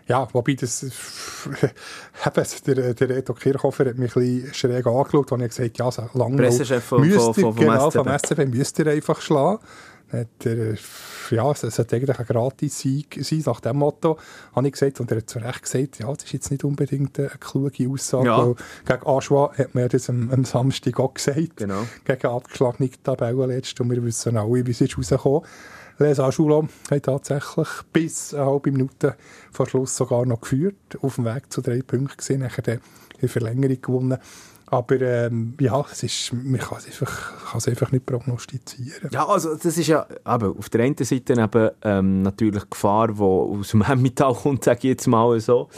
Ja, 0.07 0.29
wobei 0.33 0.55
das... 0.55 0.83
eben, 2.27 2.47
der, 2.67 2.95
der 2.95 3.09
Reto 3.09 3.35
Kirchhofer 3.35 3.87
hat 3.87 3.99
mich 3.99 4.15
ein 4.15 4.23
bisschen 4.23 4.55
schräg 4.55 4.87
angeschaut, 4.87 5.33
und 5.33 5.41
er 5.41 5.49
gesagt 5.49 5.79
ja, 5.79 5.91
so 5.91 6.09
lange... 6.15 6.37
Pressechef 6.37 6.85
vom, 6.85 7.11
vom, 7.11 7.35
vom, 7.35 7.57
genau, 7.57 7.91
vom 7.91 8.07
SCB 8.07 8.47
müsst 8.47 8.79
ihr 8.79 8.87
einfach 8.87 9.21
schlagen 9.21 9.59
hat 10.13 10.47
er, 10.47 10.77
ja, 11.31 11.51
es 11.51 11.61
sollte 11.61 11.97
eigentlich 11.97 12.19
ein 12.19 12.27
Gratis-Sieg 12.27 13.19
sein, 13.23 13.43
nach 13.47 13.61
dem 13.61 13.79
Motto, 13.79 14.19
habe 14.55 14.67
ich 14.67 14.73
gesagt. 14.73 15.01
Und 15.01 15.11
er 15.11 15.19
hat 15.19 15.31
zu 15.31 15.39
Recht 15.39 15.63
gesagt, 15.63 15.99
ja, 15.99 16.13
das 16.13 16.25
ist 16.25 16.33
jetzt 16.33 16.51
nicht 16.51 16.65
unbedingt 16.65 17.19
eine 17.19 17.31
kluge 17.41 17.89
Aussage, 17.89 18.27
ja. 18.27 18.55
gegen 18.87 19.07
Aschwa 19.07 19.53
hat 19.57 19.75
man 19.75 19.89
das 19.89 20.11
am, 20.11 20.31
am 20.31 20.45
Samstag 20.45 21.01
auch 21.01 21.15
gesagt, 21.15 21.57
genau. 21.57 21.87
gegen 22.05 22.27
abgeschlagene 22.27 22.91
Tabellen 23.03 23.49
letzt, 23.49 23.81
und 23.81 23.91
wir 23.91 24.03
wissen 24.05 24.37
alle, 24.37 24.67
wie 24.67 24.71
es 24.71 24.81
ist 24.81 24.97
rausgekommen. 24.99 25.43
Les 25.99 26.19
Aschula 26.19 26.67
hat 26.91 27.03
tatsächlich 27.05 27.69
bis 27.93 28.35
eine 28.35 28.47
halbe 28.47 28.73
Minute 28.73 29.15
vor 29.53 29.69
Schluss 29.69 29.97
sogar 29.97 30.27
noch 30.27 30.41
geführt, 30.41 30.75
auf 31.01 31.17
dem 31.17 31.27
Weg 31.27 31.53
zu 31.53 31.61
drei 31.61 31.83
Punkten 31.83 32.17
gesehen, 32.17 32.41
nachher 32.41 32.81
die 33.21 33.29
Verlängerung 33.29 33.81
gewonnen. 33.81 34.19
Aber 34.73 34.99
ähm, 35.03 35.53
ja, 35.61 35.85
es 35.93 36.03
ist, 36.03 36.33
man 36.33 36.59
kann 36.59 36.79
es, 36.79 36.87
einfach, 36.87 37.67
einfach 37.67 37.93
nicht 37.93 38.07
prognostizieren. 38.07 39.11
Ja, 39.13 39.29
also 39.29 39.55
das 39.55 39.77
ist 39.77 39.87
ja 39.87 40.07
aber 40.25 40.55
auf 40.59 40.71
der 40.71 40.85
einen 40.85 40.97
Seite 40.97 41.35
eben, 41.35 41.71
ähm, 41.83 42.23
natürlich 42.23 42.71
Gefahr, 42.71 43.09
die 43.09 43.21
aus 43.21 43.69
dem 43.73 43.83
Emmental 43.87 44.33
kommt, 44.33 44.65
sage 44.65 44.79
ich 44.79 44.85
jetzt 44.85 45.07
mal 45.07 45.39
so. 45.41 45.69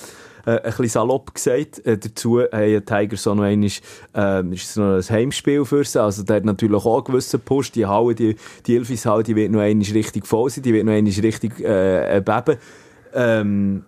äh, 0.46 0.58
ein 0.58 0.62
bisschen 0.62 0.90
salopp 0.90 1.34
gesagt. 1.34 1.84
Äh, 1.84 1.98
dazu 1.98 2.40
haben 2.40 2.50
die 2.52 2.80
Tigers 2.82 3.26
auch 3.26 3.34
noch 3.34 3.42
einmal, 3.42 3.68
äh, 4.14 4.54
ist 4.54 4.76
noch 4.76 4.94
ein 4.94 5.02
Heimspiel 5.02 5.64
für 5.64 5.82
sie, 5.82 6.00
also 6.00 6.22
der 6.22 6.36
hat 6.36 6.44
natürlich 6.44 6.84
auch 6.84 6.98
einen 6.98 7.04
gewissen 7.04 7.40
Push. 7.40 7.72
Die 7.72 7.86
Halle, 7.86 8.14
die, 8.14 8.36
die 8.64 8.76
Elfishalle, 8.76 9.24
die 9.24 9.34
wird 9.34 9.50
noch 9.50 9.60
einmal 9.60 9.88
richtig 9.92 10.24
voll 10.24 10.50
sein, 10.50 10.62
die 10.62 10.72
wird 10.72 10.86
noch 10.86 10.92
einmal 10.92 11.12
richtig 11.12 11.58
äh, 11.58 12.22
beben. 12.24 12.58
Ähm, 13.12 13.84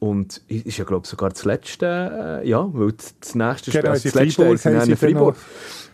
und 0.00 0.40
ist 0.48 0.78
ja, 0.78 0.84
glaube 0.84 1.02
ich, 1.04 1.10
sogar 1.10 1.28
das 1.28 1.44
letzte, 1.44 2.40
äh, 2.42 2.48
ja, 2.48 2.66
weil 2.72 2.92
das 3.20 3.34
nächste 3.34 3.70
Spiel, 3.70 3.82
genau, 3.82 3.92
also 3.92 4.08
das 4.08 4.14
letzte 4.14 4.42
Freiburg, 4.42 4.58
sind 4.58 4.88
in 4.88 4.96
Freiburg. 4.96 5.36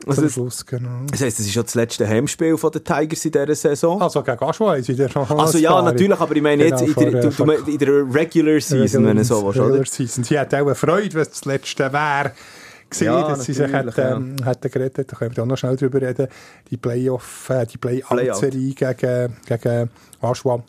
Also 0.06 0.22
das, 0.22 0.32
Schluss, 0.32 0.64
genau. 0.64 1.00
das 1.10 1.22
heisst, 1.22 1.40
es 1.40 1.46
ist 1.46 1.54
ja 1.56 1.62
das 1.64 1.74
letzte 1.74 2.06
Heimspiel 2.06 2.56
von 2.56 2.70
den 2.70 2.84
Tigers 2.84 3.24
in 3.24 3.32
dieser 3.32 3.56
Saison. 3.56 4.00
Also 4.00 4.22
gegen 4.22 4.78
ist 4.78 4.88
wieder 4.88 5.08
schon 5.08 5.24
Also 5.24 5.58
ja, 5.58 5.82
natürlich, 5.82 6.20
aber 6.20 6.36
ich 6.36 6.42
meine 6.42 6.64
jetzt 6.66 6.84
genau, 6.84 7.00
in, 7.00 7.12
der, 7.20 7.32
vor, 7.32 7.68
in 7.68 7.78
der 7.78 8.14
Regular 8.14 8.60
Season, 8.60 9.02
Regular, 9.02 9.08
wenn 9.08 9.16
du 9.16 9.24
so 9.24 9.44
willst, 9.44 9.58
oder? 9.58 9.84
Season. 9.84 10.22
Sie 10.22 10.38
hat 10.38 10.54
auch 10.54 10.58
eine 10.58 10.76
Freude, 10.76 11.12
wenn 11.14 11.22
es 11.22 11.30
das 11.30 11.44
letzte 11.44 11.92
wäre 11.92 12.30
gesehen, 12.88 13.06
ja, 13.06 13.28
dass 13.28 13.44
sie 13.44 13.54
sich 13.54 13.72
hätten, 13.72 13.92
ja. 13.96 14.16
ähm, 14.16 14.36
hätten 14.44 14.70
gerettet. 14.70 15.10
Da 15.10 15.16
können 15.16 15.36
wir 15.36 15.42
auch 15.42 15.48
noch 15.48 15.58
schnell 15.58 15.74
drüber 15.74 16.00
reden. 16.00 16.28
Die 16.70 16.76
Playoff, 16.76 17.50
äh, 17.50 17.66
die 17.66 17.78
Play-Out-Serie 17.78 18.74
Play 18.74 18.94
gegen, 18.94 19.36
gegen 19.44 19.90
Aschua. 20.20 20.62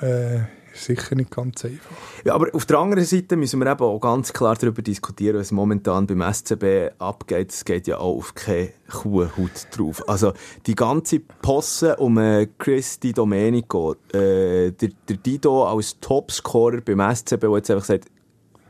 Äh, 0.00 0.57
sicher 0.78 1.14
nicht 1.14 1.30
ganz 1.30 1.64
einfach. 1.64 1.96
Ja, 2.24 2.34
aber 2.34 2.48
auf 2.54 2.66
der 2.66 2.78
anderen 2.78 3.04
Seite 3.04 3.36
müssen 3.36 3.60
wir 3.60 3.70
eben 3.70 3.82
auch 3.82 4.00
ganz 4.00 4.32
klar 4.32 4.56
darüber 4.56 4.82
diskutieren, 4.82 5.38
was 5.38 5.52
momentan 5.52 6.06
beim 6.06 6.22
SCB 6.32 6.92
abgeht. 6.98 7.52
Es 7.52 7.64
geht 7.64 7.86
ja 7.86 7.98
auch 7.98 8.16
auf 8.16 8.34
keine 8.34 8.72
Kuhhaut 8.90 9.68
drauf. 9.70 10.08
Also 10.08 10.32
die 10.66 10.74
ganze 10.74 11.20
Posse 11.20 11.96
um 11.96 12.18
äh, 12.18 12.48
Chris 12.58 12.98
Di 13.00 13.12
Domenico, 13.12 13.94
äh, 14.12 14.72
der, 14.72 14.90
der 15.08 15.16
Dido 15.16 15.64
als 15.64 15.98
Topscorer 16.00 16.80
beim 16.80 17.14
SCB, 17.14 17.40
der 17.40 17.56
jetzt 17.56 17.70
einfach 17.70 17.84
sagt, 17.84 18.06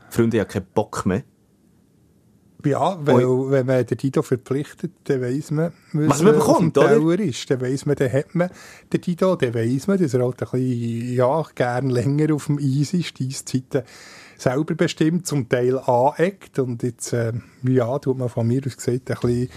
Freunde, 0.09 0.37
ich 0.37 0.41
habe 0.41 0.51
keinen 0.51 0.67
Bock 0.73 1.05
mehr. 1.05 1.23
Ja, 2.65 2.97
weil, 3.05 3.23
Oi. 3.23 3.51
wenn 3.51 3.65
man 3.65 3.85
den 3.85 3.97
Dido 3.97 4.21
verpflichtet, 4.21 4.91
dann 5.05 5.21
weiss 5.21 5.49
man, 5.49 5.71
was 5.93 6.21
man 6.21 6.33
bekommt, 6.33 6.77
oder? 6.77 7.19
Ist. 7.19 7.49
Dann 7.49 7.61
weiss 7.61 7.85
man, 7.85 7.95
dann 7.95 8.11
hat 8.11 8.35
man 8.35 8.49
den 8.91 8.99
Dido, 8.99 9.35
dann 9.37 9.53
weiss 9.53 9.87
man, 9.87 9.97
dass 9.97 10.13
er 10.13 10.23
halt 10.23 10.41
ein 10.41 10.49
bisschen, 10.51 11.13
ja, 11.13 11.43
gern 11.55 11.89
länger 11.89 12.35
auf 12.35 12.47
dem 12.47 12.57
Eis 12.57 12.93
ist, 12.93 13.17
die 13.19 13.29
Zeiten 13.29 13.83
selber 14.37 14.75
bestimmt, 14.75 15.25
zum 15.25 15.47
Teil 15.47 15.79
aneckt 15.79 16.59
und 16.59 16.83
jetzt, 16.83 17.13
äh, 17.13 17.31
ja, 17.63 17.97
tut 17.99 18.17
man 18.17 18.27
von 18.27 18.45
mir 18.47 18.61
aus 18.65 18.75
gesagt, 18.75 19.09
ein 19.09 19.17
bisschen, 19.21 19.49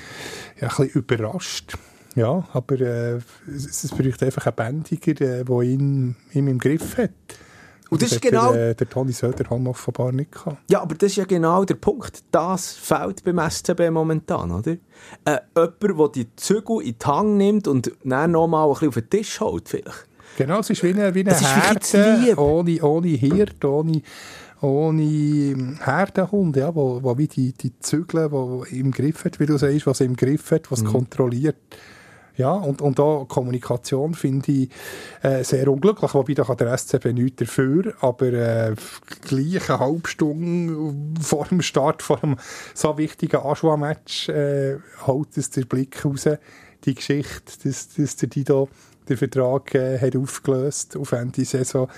ja, 0.60 0.68
ein 0.68 0.76
bisschen 0.76 0.88
überrascht. 0.90 1.76
Ja, 2.14 2.46
aber 2.52 2.80
äh, 2.80 3.18
es, 3.48 3.84
es 3.84 3.90
braucht 3.90 4.22
einfach 4.22 4.46
einen 4.46 4.56
Bändiger, 4.56 5.14
der 5.14 5.48
äh, 5.48 5.64
ihn, 5.64 6.14
ihn 6.32 6.46
im 6.46 6.58
Griff 6.58 6.98
hat. 6.98 7.10
Und 7.92 8.00
das, 8.00 8.08
das 8.08 8.16
ist 8.16 8.22
genau... 8.22 8.54
Der, 8.54 8.74
der 8.74 8.88
Toni 8.88 9.12
Söderholm 9.12 9.66
offenbar 9.66 10.12
nicht 10.12 10.32
gehabt. 10.32 10.56
Ja, 10.70 10.80
aber 10.80 10.94
das 10.94 11.10
ist 11.10 11.16
ja 11.16 11.24
genau 11.26 11.62
der 11.62 11.74
Punkt. 11.74 12.24
Das 12.30 12.72
fehlt 12.72 13.22
beim 13.22 13.38
SCB 13.50 13.90
momentan, 13.90 14.50
oder? 14.50 14.78
Äh, 15.26 15.40
jemand, 15.54 15.82
der 15.82 16.08
die 16.08 16.36
Zügel 16.36 16.80
in 16.80 16.96
die 16.98 17.06
Hand 17.06 17.36
nimmt 17.36 17.68
und 17.68 17.92
dann 18.02 18.30
nochmal 18.30 18.66
ein 18.66 18.72
bisschen 18.72 18.88
auf 18.88 18.94
den 18.94 19.10
Tisch 19.10 19.40
holt, 19.40 19.68
vielleicht. 19.68 20.06
Genau, 20.38 20.60
es 20.60 20.70
ist 20.70 20.82
wie 20.82 20.88
eine, 20.88 21.14
wie 21.14 21.20
eine 21.20 21.38
Herde, 21.38 22.40
ohne, 22.40 22.82
ohne 22.82 23.08
Hirt, 23.08 23.62
ohne 23.62 24.00
ohne 24.62 25.76
Herdenhund, 25.84 26.56
ja, 26.56 26.72
wo, 26.74 27.02
wo 27.02 27.18
wie 27.18 27.26
die, 27.26 27.52
die 27.52 27.78
Zügel, 27.80 28.30
wo 28.30 28.64
im 28.70 28.92
Griff 28.92 29.24
hat, 29.24 29.40
wie 29.40 29.46
du 29.46 29.58
sagst, 29.58 29.86
was 29.86 30.00
im 30.00 30.14
Griff 30.14 30.52
hat, 30.52 30.70
was 30.70 30.82
mhm. 30.82 30.92
kontrolliert. 30.92 31.56
Ja, 32.36 32.52
und, 32.52 32.80
und 32.80 32.98
da 32.98 33.24
Kommunikation 33.28 34.14
finde 34.14 34.52
ich 34.52 34.70
äh, 35.22 35.44
sehr 35.44 35.68
unglücklich, 35.68 36.14
wobei 36.14 36.32
da 36.32 36.44
kann 36.44 36.56
der 36.56 36.76
SCB 36.76 37.12
nichts 37.12 37.36
dafür, 37.36 37.92
aber 38.00 38.32
äh, 38.32 38.74
gleich 39.28 39.68
eine 39.68 39.80
halbe 39.80 40.08
Stunde 40.08 40.94
vor 41.20 41.46
dem 41.46 41.60
Start 41.60 42.02
vor 42.02 42.22
einem 42.22 42.36
so 42.74 42.96
wichtigen 42.96 43.36
Aschua-Match 43.36 44.30
äh, 44.30 44.78
holt 45.06 45.36
es 45.36 45.50
der 45.50 45.66
Blick 45.66 46.04
raus, 46.04 46.26
die 46.84 46.94
Geschichte, 46.94 47.52
dass, 47.64 47.88
dass 47.94 48.16
der 48.16 48.28
Dido 48.28 48.68
den 49.08 49.16
Vertrag 49.16 49.74
äh, 49.74 49.98
hat 49.98 50.16
aufgelöst 50.16 50.96
auf 50.96 51.12
Ende 51.12 51.44
Saison. 51.44 51.88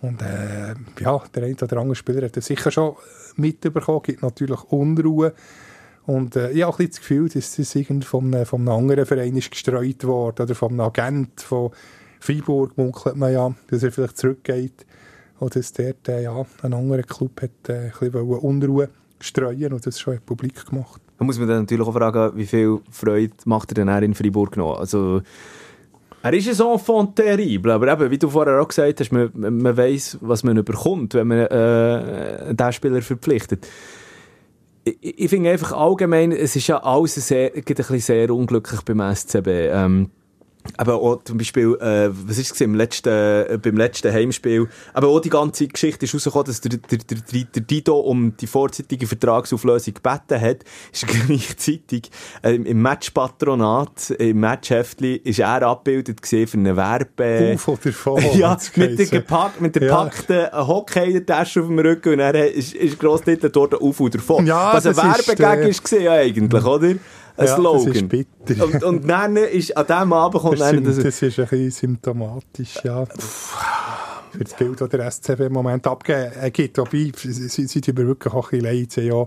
Und 0.00 0.22
äh, 0.22 0.74
ja, 1.00 1.22
der 1.34 1.44
eine 1.44 1.54
oder 1.54 1.78
andere 1.78 1.96
Spieler 1.96 2.26
hat 2.26 2.36
das 2.36 2.46
sicher 2.46 2.70
schon 2.70 2.96
mitbekommen, 3.36 4.02
gibt 4.02 4.22
natürlich 4.22 4.62
Unruhe 4.64 5.32
und 6.08 6.36
äh, 6.36 6.52
ich 6.52 6.62
habe 6.62 6.72
auch 6.72 6.78
das 6.78 6.96
Gefühl, 6.96 7.28
dass 7.28 7.56
das 7.56 7.74
irgend 7.74 8.02
von, 8.02 8.32
von 8.46 8.62
einem 8.62 8.70
anderen 8.70 9.04
Verein 9.04 9.36
ist 9.36 9.50
gestreut 9.50 10.04
worden 10.04 10.44
oder 10.44 10.54
von 10.54 10.70
einem 10.70 10.80
Agent 10.80 11.42
von 11.42 11.70
Freiburg 12.18 12.78
munkelt 12.78 13.16
man 13.16 13.30
ja, 13.30 13.54
dass 13.70 13.82
er 13.82 13.92
vielleicht 13.92 14.16
zurückgeht 14.16 14.86
oder 15.38 15.50
dass 15.50 15.74
dort 15.74 16.08
äh, 16.08 16.22
ja, 16.22 16.46
ein 16.62 16.72
anderer 16.72 17.02
Club 17.02 17.42
hat 17.42 17.50
äh, 17.68 17.72
ein 17.74 17.92
bisschen 18.00 18.14
Unruhe 18.14 18.88
streuen 19.20 19.70
und 19.74 19.84
das 19.84 20.00
schon 20.00 20.18
publik 20.24 20.64
gemacht. 20.64 21.02
Da 21.18 21.26
muss 21.26 21.38
man 21.38 21.46
dann 21.46 21.60
natürlich 21.60 21.86
auch 21.86 21.92
fragen, 21.92 22.38
wie 22.38 22.46
viel 22.46 22.78
Freude 22.90 23.34
macht 23.44 23.72
er 23.72 23.84
denn 23.84 24.02
in 24.02 24.14
Freiburg 24.14 24.56
noch? 24.56 24.78
Also 24.78 25.20
er 26.22 26.32
ist 26.32 26.58
ein 26.58 26.72
Enfant 26.72 27.16
terrible, 27.16 27.70
aber 27.70 27.92
eben, 27.92 28.10
wie 28.10 28.18
du 28.18 28.30
vorher 28.30 28.62
auch 28.62 28.68
gesagt 28.68 29.00
hast, 29.00 29.12
man, 29.12 29.30
man 29.34 29.76
weiss, 29.76 30.16
was 30.22 30.42
man 30.42 30.56
überkommt, 30.56 31.12
wenn 31.12 31.26
man 31.26 31.38
äh, 31.38 32.54
diesen 32.54 32.72
Spieler 32.72 33.02
verpflichtet 33.02 33.68
ich, 35.00 35.28
finde 35.30 35.50
einfach 35.50 35.72
allgemein, 35.72 36.32
es 36.32 36.56
ist 36.56 36.66
ja 36.66 36.82
alles 36.82 37.14
sehr, 37.14 37.54
ein 37.54 37.62
bisschen 37.62 38.00
sehr 38.00 38.30
unglücklich 38.30 38.82
beim 38.82 39.00
SCB. 39.14 39.46
Ähm, 39.46 40.10
aber 40.76 40.96
auch 40.96 41.22
zum 41.24 41.38
Beispiel, 41.38 41.76
äh, 41.80 42.10
was 42.10 42.38
ist 42.38 42.54
es 42.54 42.60
im 42.60 42.74
letzten, 42.74 43.08
äh, 43.08 43.58
beim 43.60 43.76
letzten 43.76 44.12
Heimspiel, 44.12 44.68
aber 44.92 45.08
auch 45.08 45.20
die 45.20 45.30
ganze 45.30 45.66
Geschichte 45.66 46.04
ist 46.04 46.14
rausgekommen, 46.14 46.46
dass 46.46 46.60
der, 46.60 46.76
der, 46.76 46.98
der, 46.98 47.44
der 47.44 47.62
Dido 47.62 47.98
um 47.98 48.36
die 48.36 48.46
vorzeitige 48.46 49.06
Vertragsauflösung 49.06 49.94
gebeten 49.94 50.40
hat, 50.40 50.58
ist 50.92 51.06
gleichzeitig 51.06 52.10
äh, 52.42 52.54
im 52.54 52.82
Matchpatronat, 52.82 54.10
im 54.18 54.40
Matchheftli, 54.40 55.16
ist 55.16 55.38
er 55.38 55.62
abgebildet 55.62 56.20
gesehen 56.22 56.46
für 56.46 56.58
eine 56.58 56.76
Werbe... 56.76 57.52
Auf 57.54 57.68
oder 57.68 57.92
vor. 57.92 58.20
ja, 58.34 58.56
mit 58.76 58.98
der, 58.98 59.06
gepack, 59.06 59.60
mit 59.60 59.74
der 59.74 59.84
ja. 59.84 59.96
packten 59.96 60.46
Hockey-Tasche 60.52 61.60
auf 61.60 61.66
dem 61.66 61.78
Rücken 61.78 62.14
und 62.14 62.20
er 62.20 62.52
ist, 62.52 62.74
ist 62.74 62.98
gross 62.98 63.22
dort 63.24 63.74
auf 63.74 64.00
oder 64.00 64.18
vor. 64.18 64.42
Ja, 64.42 64.72
Was 64.74 64.86
ein 64.86 64.96
Werbegag 64.96 65.68
ist, 65.68 65.92
äh... 65.92 66.08
eigentlich, 66.08 66.64
oder? 66.64 66.94
Ein 67.38 67.46
ja, 67.46 67.54
Slogan. 67.56 67.86
Das 67.86 67.96
ist 67.96 68.08
bitter. 68.08 68.64
Und, 68.64 68.84
und 68.84 69.08
dann 69.08 69.36
ist, 69.36 69.76
an 69.76 69.86
diesem 69.86 70.12
Abend 70.12 70.42
kommt 70.42 70.60
das, 70.60 70.70
dann... 70.70 70.84
Das, 70.84 70.96
das 70.96 71.22
ist 71.22 71.38
ein 71.38 71.46
bisschen 71.46 71.70
symptomatisch, 71.70 72.74
ja. 72.84 73.06
Für 73.06 74.44
das 74.44 74.54
Bild, 74.54 74.80
das 74.80 74.88
der 74.90 75.10
SCB 75.10 75.40
im 75.46 75.52
Moment 75.52 75.86
abgibt. 75.86 76.78
Wobei, 76.78 77.12
sie 77.16 77.66
sind 77.66 77.96
wirklich 77.96 78.34
auch 78.34 78.52
ein 78.52 78.60
bisschen 78.60 78.80
leid. 78.80 78.96
Ja 78.96 79.26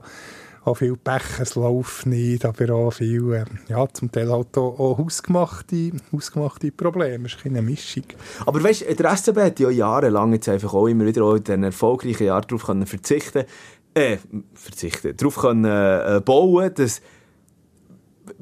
auch 0.64 0.76
viel 0.76 0.96
Pech, 0.96 1.40
es 1.40 1.56
läuft 1.56 2.06
nicht, 2.06 2.46
aber 2.46 2.74
auch 2.74 2.92
viel, 2.92 3.34
äh, 3.34 3.46
ja, 3.68 3.88
zum 3.92 4.12
Teil 4.12 4.32
halt 4.32 4.56
auch, 4.58 4.80
auch 4.80 4.98
hausgemachte, 4.98 5.92
hausgemachte 6.12 6.72
Probleme. 6.72 7.24
Das 7.24 7.34
ist 7.34 7.46
eine 7.46 7.62
Mischung. 7.62 8.04
Aber 8.46 8.62
weißt 8.62 8.88
du, 8.88 8.96
der 8.96 9.18
SCB 9.18 9.38
hat 9.38 9.60
ja 9.60 9.70
jahrelang 9.70 10.34
jetzt 10.34 10.50
einfach 10.50 10.74
auch 10.74 10.88
immer 10.88 11.06
wieder 11.06 11.24
auch 11.24 11.36
in 11.36 11.44
den 11.44 11.64
erfolgreichen 11.64 12.28
Jahren 12.28 12.46
darauf 12.48 12.66
können 12.66 12.86
verzichten 12.86 13.46
äh, 13.94 14.18
verzichten, 14.54 15.18
darauf 15.18 15.38
können 15.38 15.66
äh, 15.66 16.22
bauen, 16.24 16.72
dass 16.76 17.02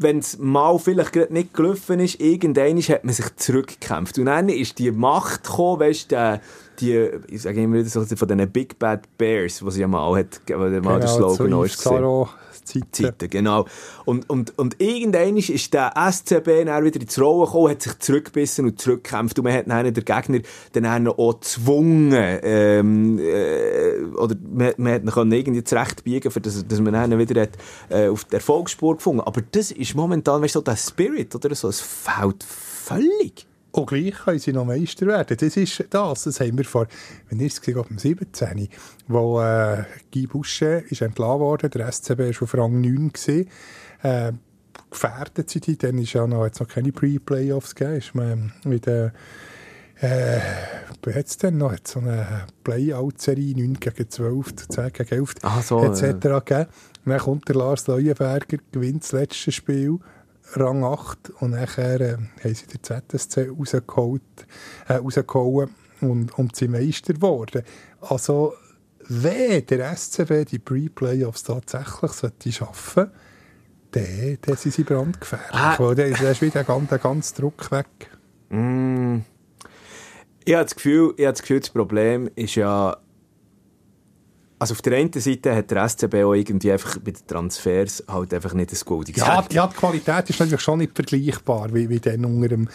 wenn 0.01 0.19
es 0.19 0.37
mal 0.37 0.77
vielleicht 0.79 1.13
gerade 1.13 1.33
nicht 1.33 1.53
gelaufen 1.53 1.99
ist, 1.99 2.19
irgendwann 2.19 2.81
hat 2.81 3.03
man 3.03 3.13
sich 3.13 3.35
zurückgekämpft. 3.35 4.17
Und 4.17 4.25
dann 4.25 4.49
ist 4.49 4.79
die 4.79 4.91
Macht 4.91 5.43
gekommen, 5.43 5.81
weißt 5.81 6.11
du, 6.11 6.41
die, 6.81 7.09
ich 7.27 7.41
sage 7.41 7.63
immer 7.63 7.77
wieder 7.77 7.89
so, 7.89 8.03
von 8.03 8.27
diesen 8.27 8.51
Big 8.51 8.77
Bad 8.79 9.17
Bears, 9.17 9.57
sie 9.57 9.81
ja 9.81 9.87
mal 9.87 10.17
hat, 10.17 10.41
mal 10.49 10.69
genau, 10.69 10.99
der 10.99 11.07
Slogan 11.07 11.51
so 11.51 11.63
ist. 11.63 11.83
Zeiten. 12.69 12.91
Zeiten. 12.91 13.29
genau. 13.29 13.65
Und, 14.05 14.29
und, 14.29 14.57
und 14.57 14.79
irgendwann 14.79 15.37
ist 15.37 15.73
der 15.73 15.93
SCB 15.95 16.65
dann 16.65 16.83
wieder 16.83 17.01
ins 17.01 17.19
Rollen 17.19 17.45
gekommen, 17.45 17.71
hat 17.71 17.81
sich 17.81 17.97
zurückgebissen 17.99 18.65
und 18.65 18.79
zurückgekämpft 18.79 19.39
und 19.39 19.45
man 19.45 19.53
hat 19.53 19.67
dann 19.67 19.93
den 19.93 20.05
Gegner 20.05 20.39
dann 20.73 21.07
auch 21.07 21.39
gezwungen, 21.39 22.39
ähm, 22.43 23.19
äh, 23.19 24.03
oder 24.15 24.35
man, 24.51 24.73
man 24.77 24.93
hat 24.93 25.25
ihn 25.25 25.31
irgendwie 25.31 25.63
zurechtbiegen, 25.63 26.31
für 26.31 26.41
das, 26.41 26.65
dass 26.67 26.79
man 26.79 26.93
dann 26.93 27.17
wieder 27.17 27.41
hat, 27.41 27.51
äh, 27.89 28.07
auf 28.07 28.25
die 28.25 28.35
Erfolgsspur 28.35 28.97
gefunden. 28.97 29.21
Aber 29.21 29.41
das 29.41 29.71
ist 29.71 29.95
momentan, 29.95 30.41
weißt 30.41 30.55
du, 30.55 30.59
so 30.59 30.63
der 30.63 30.75
Spirit, 30.75 31.33
oder 31.35 31.53
so, 31.55 31.69
es 31.69 31.81
fehlt 31.81 32.43
völlig. 32.43 33.48
Und 33.71 33.87
gleich 33.87 34.15
können 34.25 34.39
sie 34.39 34.53
noch 34.53 34.65
Meister 34.65 35.05
werden. 35.05 35.37
Das 35.39 35.55
ist 35.55 35.85
das. 35.89 36.23
Das 36.23 36.39
haben 36.39 36.57
wir 36.57 36.65
vor, 36.65 36.87
wenn 37.29 37.39
ich 37.39 37.53
es 37.53 37.61
gesehen 37.61 37.77
habe, 37.77 37.87
17, 37.95 38.67
wo 39.07 39.41
äh, 39.41 39.83
Guy 40.11 40.27
Boucher 40.27 40.83
ist 40.91 41.01
entlassen 41.01 41.39
worden. 41.39 41.69
Der 41.69 41.91
SCB 41.91 42.19
war 42.19 42.43
auf 42.43 42.53
Rang 42.55 42.81
9 42.81 43.13
gesehen. 43.13 43.47
Äh, 44.01 44.31
gefährdet 44.89 45.49
sind 45.49 45.67
die. 45.67 45.77
Dann 45.77 45.97
ist 45.99 46.13
ja 46.13 46.25
noch, 46.25 46.45
jetzt 46.45 46.59
noch 46.59 46.67
keine 46.67 46.91
Pre-Playoffs 46.91 47.75
gegeben. 47.75 47.97
Ist 47.97 48.15
man 48.15 48.53
mit 48.63 48.87
der 48.87 49.13
äh, 50.01 50.39
wie 51.03 51.13
hat 51.13 51.27
es 51.27 51.37
denn 51.37 51.57
noch? 51.57 51.73
Hat 51.73 51.87
so 51.87 51.99
eine 51.99 52.47
Playout-Serie 52.63 53.53
9 53.55 53.73
gegen 53.79 54.09
12, 54.09 54.55
10 54.69 54.93
gegen 54.93 55.09
11 55.09 55.35
Ach 55.41 55.61
so, 55.61 55.83
etc. 55.83 56.25
Ja. 56.25 56.39
gegeben. 56.39 56.69
Dann 57.05 57.19
kommt 57.19 57.47
der 57.47 57.55
Lars 57.55 57.87
Leuenberger, 57.87 58.57
gewinnt 58.71 59.03
das 59.03 59.11
letzte 59.11 59.51
Spiel 59.51 59.99
Rang 60.53 60.83
8 60.83 61.29
und 61.41 61.51
nachher 61.51 62.01
äh, 62.01 62.17
haben 62.43 62.55
sie 62.55 62.65
den 62.67 62.83
ZSC 62.83 63.49
rausgeholt, 63.49 64.21
äh, 64.87 64.93
rausgehauen 64.93 65.69
und, 66.01 66.37
und 66.37 66.55
sind 66.55 66.71
Meister 66.71 67.13
geworden. 67.13 67.63
Also 68.01 68.53
wenn 69.07 69.65
der 69.65 69.95
SCB 69.95 70.45
die 70.45 70.59
Pre-Playoffs 70.59 71.43
tatsächlich 71.43 72.11
sollte 72.11 72.51
schaffen 72.51 73.11
dann, 73.91 74.37
dann 74.41 74.55
sind 74.55 74.73
sie 74.73 74.83
brandgefährlich. 74.83 75.49
Ah. 75.51 75.75
Weil 75.79 75.95
dann 75.95 76.11
ist 76.11 76.41
wieder 76.41 76.63
der 76.63 76.97
ganze 76.99 77.35
Druck 77.35 77.71
weg. 77.71 77.87
Mm. 78.49 79.19
Ich 80.45 80.53
habe 80.53 80.63
das 80.63 80.75
Gefühl, 80.75 81.13
ich 81.17 81.25
habe 81.25 81.33
das 81.33 81.41
Gefühl, 81.41 81.59
das 81.59 81.69
Problem 81.69 82.29
ist 82.35 82.55
ja, 82.55 82.97
also 84.59 84.73
auf 84.73 84.81
der 84.81 84.97
einen 84.97 85.13
Seite 85.13 85.55
hat 85.55 85.71
der 85.71 85.87
SCB 85.87 86.15
auch 86.15 86.33
irgendwie 86.33 86.71
einfach 86.71 86.97
bei 86.97 87.11
den 87.11 87.25
Transfers 87.25 88.03
halt 88.07 88.33
einfach 88.33 88.53
nicht 88.53 88.73
das 88.73 88.83
Gute 88.83 89.13
ja, 89.13 89.43
ja, 89.51 89.67
die 89.67 89.75
Qualität 89.75 90.29
ist 90.29 90.39
natürlich 90.39 90.61
schon 90.61 90.79
nicht 90.79 90.93
vergleichbar 90.93 91.73
wie, 91.73 91.89
wie 91.89 91.99
dann 91.99 92.25
unter 92.25 92.49
dem, 92.49 92.67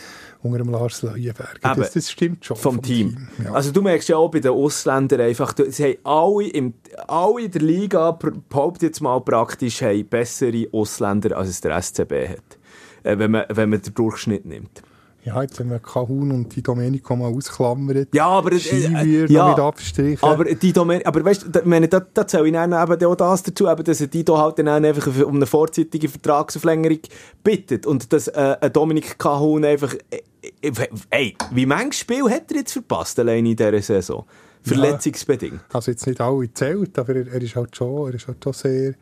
unter 0.42 0.58
dem 0.58 0.70
Lars 0.70 1.02
Leuenberger. 1.02 1.74
Das, 1.74 1.92
das, 1.92 2.10
stimmt 2.10 2.44
schon. 2.44 2.56
Vom, 2.56 2.76
vom 2.76 2.82
Team. 2.82 3.10
Team 3.10 3.28
ja. 3.44 3.52
Also 3.52 3.70
du 3.70 3.82
merkst 3.82 4.08
ja 4.08 4.16
auch 4.16 4.30
bei 4.30 4.40
den 4.40 4.52
Ausländern 4.52 5.20
einfach, 5.20 5.54
sie 5.68 5.84
haben 5.84 5.98
alle, 6.04 6.48
im, 6.48 6.74
alle 7.06 7.42
in 7.42 7.50
der 7.50 7.62
Liga, 7.62 8.12
behauptet 8.12 8.82
jetzt 8.82 9.00
mal 9.00 9.20
praktisch, 9.20 9.82
haben 9.82 10.06
bessere 10.06 10.66
Ausländer, 10.72 11.36
als 11.36 11.48
es 11.48 11.60
der 11.60 11.80
SCB 11.80 12.28
hat. 12.28 12.58
Äh, 13.02 13.18
wenn, 13.18 13.30
man, 13.30 13.44
wenn 13.50 13.68
man 13.68 13.82
den 13.82 13.94
Durchschnitt 13.94 14.46
nimmt. 14.46 14.82
Ja, 15.24 15.40
jetzt 15.40 15.58
haben 15.58 15.70
wir 15.70 15.78
Kahun 15.78 16.30
und 16.32 16.54
die 16.54 16.62
Domenico 16.62 17.16
mal 17.16 17.32
ausklammert. 17.32 18.14
Ja, 18.14 18.26
aber... 18.26 18.52
Äh, 18.52 18.58
Skiwür 18.58 19.30
ja, 19.30 19.48
mit 19.48 19.58
Abstrichen. 19.58 20.22
Aber 20.22 20.44
die 20.44 20.72
Domenico... 20.72 21.08
Aber 21.08 21.24
weißt 21.24 21.46
du, 21.50 21.60
meine, 21.64 21.88
da, 21.88 22.00
da 22.00 22.26
zähle 22.26 22.46
ich 22.46 22.52
dann 22.52 22.72
eben 22.72 23.06
auch 23.06 23.14
das 23.14 23.42
dazu, 23.42 23.66
eben, 23.66 23.84
dass 23.84 23.98
die 23.98 24.24
da 24.24 24.36
halt 24.36 24.58
dann 24.58 24.68
einfach 24.68 25.06
um 25.24 25.36
eine 25.36 25.46
vorzeitige 25.46 26.10
Vertragsauflängerung 26.10 27.00
bittet. 27.42 27.86
Und 27.86 28.12
dass 28.12 28.28
äh, 28.28 28.56
ein 28.60 28.72
Dominik 28.72 29.18
Kahun 29.18 29.64
einfach... 29.64 29.94
Äh, 30.10 30.20
äh, 30.60 30.72
ey, 31.08 31.36
wie 31.52 31.64
manches 31.64 32.00
Spiel 32.00 32.24
hat 32.24 32.50
er 32.50 32.58
jetzt 32.58 32.72
verpasst, 32.72 33.18
allein 33.18 33.46
in 33.46 33.56
dieser 33.56 33.80
Saison? 33.80 34.26
Verletzungsbedingt. 34.62 35.54
Ja, 35.54 35.74
also 35.74 35.90
jetzt 35.90 36.06
nicht 36.06 36.20
alle 36.20 36.52
zählt, 36.52 36.98
aber 36.98 37.16
er, 37.16 37.32
er, 37.32 37.42
ist 37.42 37.56
halt 37.56 37.74
schon, 37.76 38.08
er 38.08 38.14
ist 38.14 38.28
halt 38.28 38.42
schon 38.42 38.52
sehr, 38.52 38.94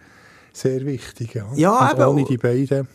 sehr 0.53 0.85
wichtig. 0.85 1.35
Ja, 1.35 1.47
ja 1.55 1.93
und 1.93 2.01
ohne 2.01 2.25
die 2.25 2.37
beiden 2.37 2.89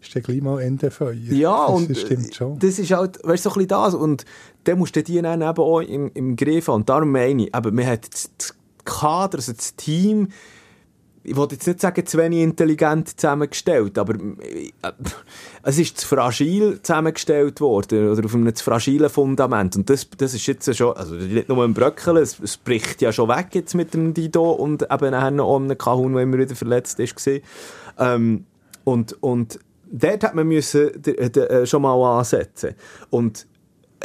ist 0.00 0.14
dann 0.14 0.22
gleich 0.22 0.40
mal 0.40 0.60
Ende 0.60 0.90
Feuer. 0.90 1.14
Ja, 1.14 1.66
das, 1.66 1.76
und 1.76 1.90
das 1.90 2.00
stimmt 2.00 2.34
schon. 2.34 2.58
Das 2.58 2.78
ist 2.78 2.90
halt, 2.90 3.18
weißt 3.22 3.44
du, 3.44 3.50
so 3.50 3.54
ein 3.54 3.66
bisschen 3.66 3.68
das. 3.68 3.94
Und 3.94 4.24
dann 4.64 4.78
musst 4.78 4.96
du 4.96 5.02
die 5.02 5.20
dann 5.20 5.42
eben 5.42 5.58
auch 5.58 5.80
im, 5.80 6.10
im 6.14 6.36
Griff 6.36 6.68
haben. 6.68 6.76
Und 6.76 6.88
darum 6.88 7.10
meine 7.10 7.44
ich, 7.44 7.56
eben, 7.56 7.74
man 7.74 7.86
hat 7.86 8.12
das 8.12 8.54
Kader, 8.84 9.38
also 9.38 9.52
das 9.52 9.74
Team, 9.76 10.28
ich 11.26 11.34
wollte 11.34 11.56
jetzt 11.56 11.66
nicht 11.66 11.80
sagen, 11.80 12.06
zu 12.06 12.18
wenig 12.18 12.40
intelligent 12.40 13.18
zusammengestellt, 13.20 13.98
aber 13.98 14.14
äh, 14.14 14.70
es 15.64 15.78
ist 15.78 15.98
zu 15.98 16.06
fragil 16.06 16.80
zusammengestellt 16.82 17.60
worden 17.60 18.10
oder 18.10 18.24
auf 18.24 18.34
einem 18.34 18.54
zu 18.54 18.62
fragilen 18.62 19.10
Fundament. 19.10 19.74
Und 19.74 19.90
das, 19.90 20.08
das 20.16 20.34
ist 20.34 20.46
jetzt 20.46 20.74
schon, 20.76 20.96
also 20.96 21.14
nicht 21.16 21.48
nur 21.48 21.64
ein 21.64 21.74
Bröckeln, 21.74 22.18
es, 22.18 22.38
es 22.38 22.56
bricht 22.56 23.02
ja 23.02 23.12
schon 23.12 23.28
weg 23.28 23.48
jetzt 23.52 23.74
mit 23.74 23.92
dem 23.92 24.14
Dido 24.14 24.52
und 24.52 24.82
eben 24.82 25.10
nachher 25.10 25.32
noch 25.32 25.56
einem 25.56 25.76
Kahun, 25.76 26.12
der 26.12 26.22
immer 26.22 26.38
wieder 26.38 26.54
verletzt 26.54 27.00
ist. 27.00 27.28
Ähm, 27.98 28.44
und, 28.84 29.20
und 29.20 29.58
dort 29.90 30.24
hat 30.24 30.34
man 30.34 30.46
müssen 30.46 31.04
äh, 31.04 31.66
schon 31.66 31.82
mal 31.82 32.18
ansetzen. 32.18 32.74
Und 33.10 33.46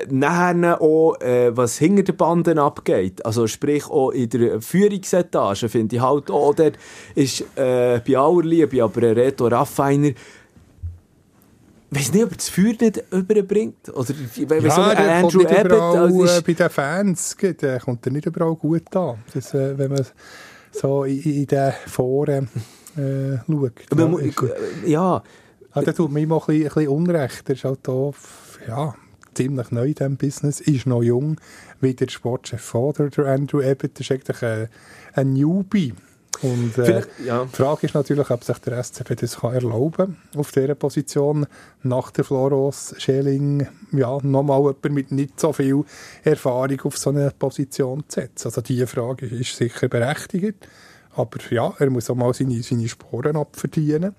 nachher 0.09 0.81
auch, 0.81 1.19
äh, 1.21 1.55
was 1.55 1.77
hinter 1.77 2.03
den 2.03 2.17
Banden 2.17 2.59
abgeht, 2.59 3.25
also 3.25 3.47
sprich 3.47 3.85
auch 3.89 4.11
in 4.11 4.29
der 4.29 4.61
Führungsetage, 4.61 5.69
finde 5.69 5.95
ich 5.95 6.01
halt 6.01 6.31
auch, 6.31 6.53
dort 6.53 6.77
ist 7.15 7.41
äh, 7.55 7.99
bei 7.99 8.17
aller 8.17 8.43
Liebe, 8.43 8.83
aber 8.83 9.01
ein 9.03 9.13
Reto 9.13 9.47
ich 11.93 11.99
weiß 11.99 12.13
nicht, 12.13 12.23
ob 12.23 12.31
er 12.31 12.37
das 12.37 12.47
Feuer 12.47 12.73
nicht 12.79 13.03
überbringt. 13.11 13.89
Oder 13.89 14.13
ja, 14.61 14.71
so 14.71 14.81
der 14.81 15.15
Andrew 15.15 15.39
kommt 15.39 15.57
Abbott. 15.57 15.97
Also 15.97 16.23
ist... 16.23 16.45
Bei 16.45 16.53
den 16.53 16.69
Fans 16.69 17.37
der 17.41 17.79
kommt 17.81 18.05
er 18.05 18.11
nicht 18.13 18.25
überall 18.25 18.55
gut 18.55 18.95
an. 18.95 19.17
Das, 19.33 19.53
äh, 19.53 19.77
wenn 19.77 19.91
man 19.91 20.05
so 20.71 21.03
in, 21.03 21.21
in 21.21 21.47
den 21.47 21.73
Foren 21.87 22.47
äh, 22.95 23.39
schaut. 23.45 23.73
Ja, 24.85 24.85
ja, 24.85 25.23
ja, 25.75 25.81
der 25.81 25.95
tut 25.95 26.11
mir 26.11 26.21
immer 26.21 26.37
ein 26.37 26.45
bisschen, 26.45 26.63
ein 26.63 26.73
bisschen 26.73 26.87
Unrecht. 26.89 27.49
Er 27.49 27.55
ist 27.55 27.63
halt 27.63 27.79
da, 27.83 28.11
ja, 28.67 28.95
ziemlich 29.33 29.71
neu 29.71 29.87
in 29.87 29.95
diesem 29.95 30.17
Business, 30.17 30.61
ist 30.61 30.85
noch 30.85 31.03
jung, 31.03 31.39
wie 31.79 31.93
der 31.93 32.09
Sportchef 32.09 32.61
Vater, 32.61 33.09
der 33.09 33.25
Andrew 33.25 33.61
Abbott, 33.61 33.99
ist 33.99 34.11
eigentlich 34.11 34.41
ein, 34.43 34.67
ein 35.13 35.33
Newbie. 35.33 35.93
Und 36.41 36.77
äh, 36.79 37.03
ja. 37.23 37.45
die 37.45 37.55
Frage 37.55 37.85
ist 37.85 37.93
natürlich, 37.93 38.29
ob 38.31 38.43
sich 38.43 38.57
der 38.59 38.83
SCB 38.83 39.15
das 39.15 39.37
kann 39.37 39.53
erlauben 39.53 40.17
auf 40.35 40.51
dieser 40.51 40.73
Position 40.73 41.45
nach 41.83 42.09
der 42.09 42.23
Floros 42.23 42.95
Schelling 42.97 43.67
ja, 43.91 44.17
nochmal 44.23 44.61
jemand 44.61 44.91
mit 44.91 45.11
nicht 45.11 45.39
so 45.39 45.53
viel 45.53 45.83
Erfahrung 46.23 46.81
auf 46.81 46.97
so 46.97 47.11
eine 47.11 47.31
Position 47.37 48.03
zu 48.07 48.21
setzen. 48.21 48.47
Also 48.47 48.61
diese 48.61 48.87
Frage 48.87 49.27
ist 49.27 49.55
sicher 49.55 49.87
berechtigt, 49.87 50.67
aber 51.15 51.37
ja, 51.51 51.73
er 51.77 51.89
muss 51.91 52.09
auch 52.09 52.15
mal 52.15 52.33
seine, 52.33 52.63
seine 52.63 52.87
Sporen 52.87 53.35
abverdienen. 53.35 54.15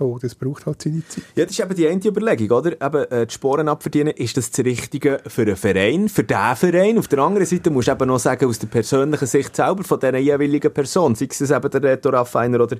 Oh, 0.00 0.18
das 0.18 0.34
braucht 0.34 0.64
halt 0.64 0.80
seine 0.80 1.06
Zeit. 1.06 1.24
Ja, 1.36 1.44
das 1.44 1.52
ist 1.52 1.60
eben 1.60 1.74
die 1.74 1.86
eine 1.86 2.02
Überlegung, 2.02 2.50
oder? 2.50 2.72
Eben, 2.72 3.04
äh, 3.12 3.26
die 3.26 3.34
Sporen 3.34 3.68
abverdienen, 3.68 4.14
ist 4.14 4.34
das 4.34 4.50
das 4.50 4.64
Richtige 4.64 5.20
für 5.26 5.42
einen 5.42 5.56
Verein, 5.56 6.08
für 6.08 6.24
diesen 6.24 6.56
Verein? 6.56 6.98
Auf 6.98 7.06
der 7.06 7.18
anderen 7.18 7.46
Seite 7.46 7.68
musst 7.68 7.88
du 7.88 7.92
eben 7.92 8.08
noch 8.08 8.18
sagen, 8.18 8.46
aus 8.46 8.58
der 8.58 8.68
persönlichen 8.68 9.26
Sicht 9.26 9.54
selber 9.54 9.84
von 9.84 10.00
dieser 10.00 10.16
jeweiligen 10.16 10.72
Person, 10.72 11.14
sei 11.14 11.28
es 11.30 11.50
eben 11.50 11.70
der 11.70 11.82
Reto 11.82 12.08
Raffiner 12.08 12.62
oder 12.62 12.78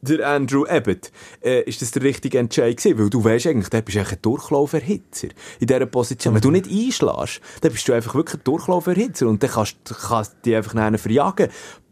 der 0.00 0.28
Andrew 0.28 0.64
Abbott, 0.64 1.12
äh, 1.40 1.62
ist 1.62 1.82
das 1.82 1.92
der 1.92 2.02
richtige 2.02 2.38
Entscheid 2.38 2.76
gewesen? 2.76 2.98
Weil 2.98 3.10
du 3.10 3.22
weißt 3.22 3.46
eigentlich, 3.46 3.68
da 3.68 3.80
bist 3.80 3.96
ein 3.96 4.18
Durchlauferhitzer 4.20 5.28
in 5.60 5.66
dieser 5.68 5.86
Position. 5.86 6.34
Wenn 6.34 6.40
du 6.40 6.50
nicht 6.50 6.66
einschlägst, 6.66 7.40
dann 7.60 7.72
bist 7.72 7.88
du 7.88 7.92
einfach 7.92 8.16
wirklich 8.16 8.40
ein 8.40 8.44
Durchlauferhitzer 8.44 9.28
und 9.28 9.42
dann 9.42 9.50
kannst 9.50 9.76
du 9.84 9.94
die 10.44 10.56
einfach 10.56 10.74
nachher 10.74 10.98
verjagen. 10.98 11.48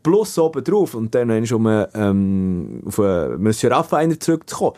Plus 0.07 0.39
oben 0.39 0.63
drauf, 0.63 0.95
und 0.95 1.13
dann 1.17 1.31
ist 1.31 1.51
um 1.51 1.67
ähm, 1.67 2.81
auf 2.87 2.99
äh, 2.99 3.37
Monsieur 3.37 3.73
Raffiner 3.73 4.21
zurückzukommen. 4.21 4.77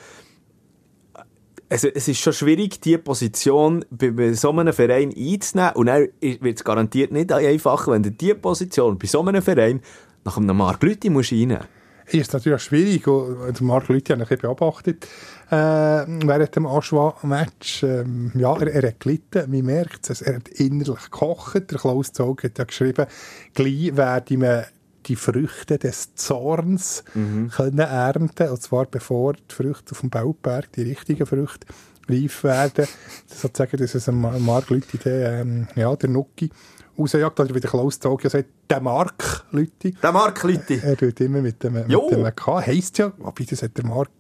Also, 1.68 1.88
es 1.88 2.08
ist 2.08 2.18
schon 2.18 2.32
schwierig, 2.32 2.80
diese 2.80 2.96
Position 2.96 3.84
bei, 3.90 4.32
so 4.32 4.50
einem 4.52 4.72
Verein 4.72 5.14
einzunehmen. 5.14 5.74
Und 5.74 5.86
dann 5.88 6.08
wird 6.20 6.56
es 6.56 6.64
garantiert 6.64 7.12
nicht 7.12 7.30
einfacher, 7.30 7.92
wenn 7.92 8.02
du 8.02 8.10
diese 8.10 8.36
Position 8.36 8.96
bei 8.96 9.06
so 9.06 9.20
einem 9.20 9.42
Verein 9.42 9.82
nach 10.24 10.38
einem 10.38 10.56
Mark 10.56 10.82
Leute 10.82 11.10
musst 11.10 11.30
reinnehmen 11.30 11.66
ist 12.10 12.32
natürlich 12.32 12.62
schwierig. 12.62 13.06
Und 13.06 13.60
Mark 13.60 13.88
Leute 13.88 14.18
habe 14.18 14.34
ich 14.34 14.40
beobachtet 14.40 15.06
äh, 15.50 15.54
während 15.54 16.56
dem 16.56 16.66
Aschwa-Match. 16.66 17.82
Ähm, 17.82 18.32
ja, 18.34 18.56
er, 18.56 18.68
er 18.68 18.88
hat 18.88 19.00
gelitten, 19.00 19.50
man 19.50 19.64
merkt 19.64 20.08
es. 20.10 20.22
Er 20.22 20.36
hat 20.36 20.48
innerlich 20.48 21.04
gekocht. 21.04 21.70
Der 21.70 21.78
Klaus 21.78 22.12
Zog 22.12 22.44
hat 22.44 22.58
ja 22.58 22.64
geschrieben, 22.64 23.06
gleich 23.54 23.96
werde 23.96 24.38
man 24.38 24.64
die 25.08 25.16
Früchte 25.16 25.78
des 25.78 26.14
Zorns 26.14 27.02
mhm. 27.14 27.50
können 27.50 27.78
ernten, 27.78 28.48
und 28.48 28.62
zwar 28.62 28.86
bevor 28.86 29.34
die 29.34 29.54
Früchte 29.54 29.92
auf 29.92 30.00
dem 30.00 30.10
Bauberg, 30.10 30.70
die 30.72 30.82
richtigen 30.82 31.26
Früchte, 31.26 31.66
reif 32.08 32.44
werden. 32.44 32.86
Sozusagen, 33.26 33.76
dass 33.78 33.94
es 33.94 34.08
ein 34.08 34.20
Mark 34.20 34.70
Leute, 34.70 34.98
der, 34.98 35.40
ähm, 35.40 35.68
ja, 35.74 35.94
der 35.96 36.10
Nuki, 36.10 36.50
rausjagt, 36.98 37.40
oder 37.40 37.54
wie 37.54 37.61
der 37.61 37.70
Klaus 37.70 37.98
Tag 37.98 38.22
sagt, 38.22 38.48
der 38.68 38.80
Mark 38.80 39.44
Lütti. 39.50 39.92
Der 40.02 40.12
Mark 40.12 40.42
Lütti. 40.42 40.80
Er 40.82 40.96
tut 40.96 41.20
immer 41.20 41.40
mit 41.40 41.62
dem, 41.62 41.74
mit 41.74 41.88
dem 41.88 42.34
K. 42.34 42.66
Heisst 42.66 42.98
ja, 42.98 43.12
wobei 43.18 43.44
das 43.44 43.62
hat 43.62 43.76
der 43.76 43.87
Mark 43.87 44.11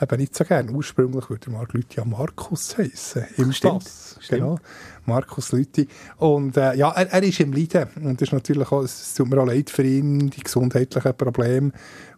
eben 0.00 0.20
nicht 0.20 0.36
so 0.36 0.44
gern. 0.44 0.70
Ursprünglich 0.70 1.28
würde 1.28 1.46
der 1.46 1.52
Mark 1.54 1.72
Lütti 1.72 1.96
ja 1.96 2.04
Markus 2.04 2.76
heissen. 2.78 3.24
Im 3.36 3.52
Stimmt. 3.52 3.84
Pass. 3.84 4.18
Genau. 4.28 4.58
Markus 5.06 5.52
Lütti. 5.52 5.88
Und 6.18 6.56
äh, 6.56 6.74
ja, 6.74 6.90
er, 6.90 7.10
er 7.10 7.22
ist 7.22 7.40
im 7.40 7.52
Leiden. 7.52 7.88
Und 8.02 8.20
das 8.20 8.28
ist 8.28 8.32
natürlich 8.32 8.70
auch, 8.70 8.82
es 8.82 9.14
tut 9.14 9.28
mir 9.28 9.40
auch 9.40 9.46
leid 9.46 9.70
für 9.70 9.82
ihn, 9.82 10.30
die 10.30 10.42
gesundheitlichen 10.42 11.16
Probleme, 11.16 11.72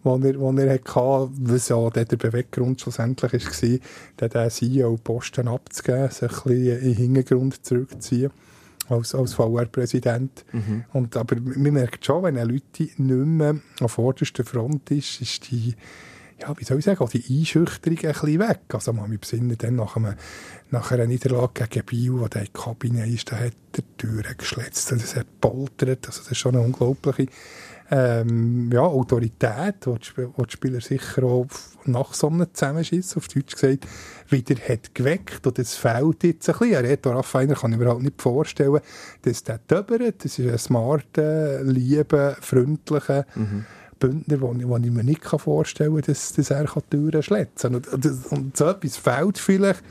die 0.04 0.08
er, 0.08 0.32
die 0.32 0.62
er 0.62 0.72
hatte, 0.74 1.30
was 1.38 1.68
ja 1.68 1.88
der 1.90 2.04
Beweggrund 2.04 2.80
schlussendlich 2.80 3.32
war, 3.32 4.28
den 4.28 4.50
CEO-Posten 4.50 5.48
abzugeben, 5.48 6.10
sich 6.10 6.22
ein 6.22 6.28
bisschen 6.28 6.78
in 6.80 6.82
den 6.82 6.94
Hintergrund 6.94 7.64
zurückzuziehen 7.64 8.30
als, 8.90 9.14
als 9.14 9.34
VR-Präsident. 9.34 10.44
Mhm. 10.52 10.84
aber 11.14 11.36
man 11.40 11.72
merkt 11.72 12.04
schon, 12.04 12.22
wenn 12.22 12.36
eine 12.36 12.50
Leute 12.50 12.82
nicht 12.82 12.98
mehr 12.98 13.56
an 13.80 13.88
vorderster 13.88 14.44
Front 14.44 14.90
ist, 14.90 15.20
ist 15.20 15.50
die, 15.50 15.74
ja, 16.40 16.56
wie 16.56 16.64
soll 16.64 16.78
ich 16.78 16.84
sagen, 16.84 17.00
auch 17.00 17.10
die 17.10 17.24
Einschüchterung 17.28 17.98
ein 17.98 18.12
bisschen 18.12 18.38
weg. 18.40 18.60
Also 18.72 18.92
man 18.92 19.18
Besinnen 19.18 19.56
dann 19.58 19.76
nach, 19.76 19.96
einem, 19.96 20.14
nach 20.70 20.90
einer 20.90 21.06
Niederlage 21.06 21.66
gegen 21.68 21.86
Biel, 21.86 22.12
wo 22.12 22.28
der 22.28 22.42
in 22.42 22.48
der 22.52 22.62
Kabine 22.62 23.06
ist, 23.06 23.30
da 23.30 23.36
hat 23.36 23.54
der 23.76 23.84
Türen 23.96 24.34
geschletzt 24.36 24.92
und 24.92 25.02
es 25.02 25.16
hat 25.16 25.40
poltert. 25.40 26.06
Also 26.06 26.22
das 26.22 26.32
ist 26.32 26.38
schon 26.38 26.54
eine 26.54 26.64
unglaubliche 26.64 27.26
ähm, 27.90 28.70
ja, 28.72 28.82
Autorität, 28.82 29.86
die 29.86 29.94
die 30.16 30.50
Spieler 30.50 30.80
sicher 30.80 31.24
auch 31.24 31.46
nach 31.86 32.14
so 32.14 32.28
einem 32.28 32.46
Zusammenschiss, 32.52 33.16
auf 33.16 33.26
Deutsch 33.26 33.54
gesagt, 33.54 33.86
wieder 34.28 34.54
hat 34.68 34.94
geweckt. 34.94 35.46
Und 35.46 35.58
das 35.58 35.74
fehlt 35.74 36.22
jetzt 36.22 36.48
ein 36.48 36.58
bisschen. 36.58 36.86
Reto 36.86 37.10
Raffiner 37.10 37.54
kann 37.54 37.72
ich 37.72 37.78
mir 37.78 37.88
halt 37.88 38.02
nicht 38.02 38.22
vorstellen, 38.22 38.80
dass 39.22 39.42
der 39.42 39.66
töbert. 39.66 40.24
Das 40.24 40.38
ist 40.38 40.48
ein 40.48 40.58
smarter, 40.58 41.64
lieber, 41.64 42.36
freundlicher 42.40 43.26
mhm. 43.34 43.66
Bündner, 43.98 44.40
wo, 44.40 44.54
wo 44.54 44.76
ich 44.76 44.90
mir 44.90 45.04
nicht 45.04 45.24
vorstellen 45.24 45.94
kann, 45.94 46.04
dass, 46.06 46.32
dass 46.32 46.50
er 46.50 46.66
Türen 46.88 47.22
schletzen 47.22 47.72
kann. 47.72 47.74
Und, 47.74 48.06
und, 48.06 48.32
und 48.32 48.56
so 48.56 48.66
etwas 48.66 48.96
fehlt 48.96 49.38
vielleicht 49.38 49.82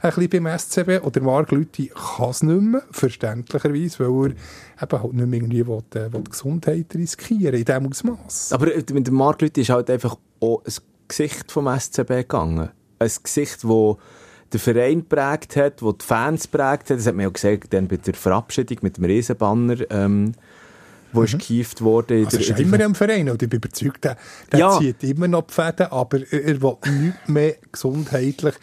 ein 0.00 0.10
bisschen 0.14 0.44
beim 0.44 0.58
SCB. 0.58 1.04
Oder 1.04 1.20
Marc 1.20 1.50
Lüthi 1.50 1.90
kann 1.94 2.30
es 2.30 2.42
nicht 2.42 2.60
mehr, 2.60 2.82
verständlicherweise, 2.90 3.98
weil 4.00 4.34
er 4.76 4.82
eben 4.82 5.02
halt 5.02 5.12
nicht 5.12 5.26
mehr 5.26 5.40
irgendwie 5.40 5.66
will, 5.66 5.82
äh, 5.94 6.12
will 6.12 6.22
die 6.22 6.30
Gesundheit 6.30 6.86
riskieren 6.94 7.54
in 7.54 7.64
diesem 7.64 7.86
Ausmaß. 7.86 8.52
Aber 8.52 8.74
äh, 8.74 8.84
mit 8.92 9.06
dem 9.06 9.14
Marc 9.14 9.42
Lüthi 9.42 9.62
ist 9.62 9.70
halt 9.70 9.90
einfach 9.90 10.16
auch 10.40 10.62
ein 10.64 10.74
Gesicht 11.08 11.52
vom 11.52 11.68
SCB 11.68 12.08
gegangen. 12.08 12.70
Ein 12.98 13.10
Gesicht, 13.22 13.64
das 13.64 13.96
den 14.52 14.58
Verein 14.58 15.04
prägt 15.04 15.56
hat, 15.56 15.80
das 15.80 15.94
die 16.00 16.04
Fans 16.04 16.46
prägt 16.48 16.90
hat. 16.90 16.98
Das 16.98 17.06
hat 17.06 17.14
man 17.14 17.24
ja 17.24 17.30
gesehen 17.30 17.60
dann 17.70 17.88
bei 17.88 17.96
der 17.96 18.14
Verabschiedung 18.14 18.78
mit 18.82 18.96
dem 18.96 19.04
Riesenbanner. 19.04 19.76
Ähm, 19.90 20.32
wo 21.12 21.20
mhm. 21.20 21.24
ist 21.24 21.32
gekieft 21.32 21.82
worden. 21.82 22.24
Also 22.24 22.38
ist 22.38 22.58
immer 22.58 22.80
im 22.80 22.94
Verein, 22.94 23.28
und 23.28 23.42
ich 23.42 23.48
bin 23.48 23.58
überzeugt, 23.58 24.04
der, 24.04 24.16
der 24.52 24.60
ja. 24.60 24.78
zieht 24.78 25.02
immer 25.02 25.28
noch 25.28 25.46
die 25.46 25.54
Fäden, 25.54 25.86
aber 25.86 26.20
er 26.30 26.62
will 26.62 26.76
nicht 27.00 27.28
mehr 27.28 27.56
gesundheitlich 27.72 28.54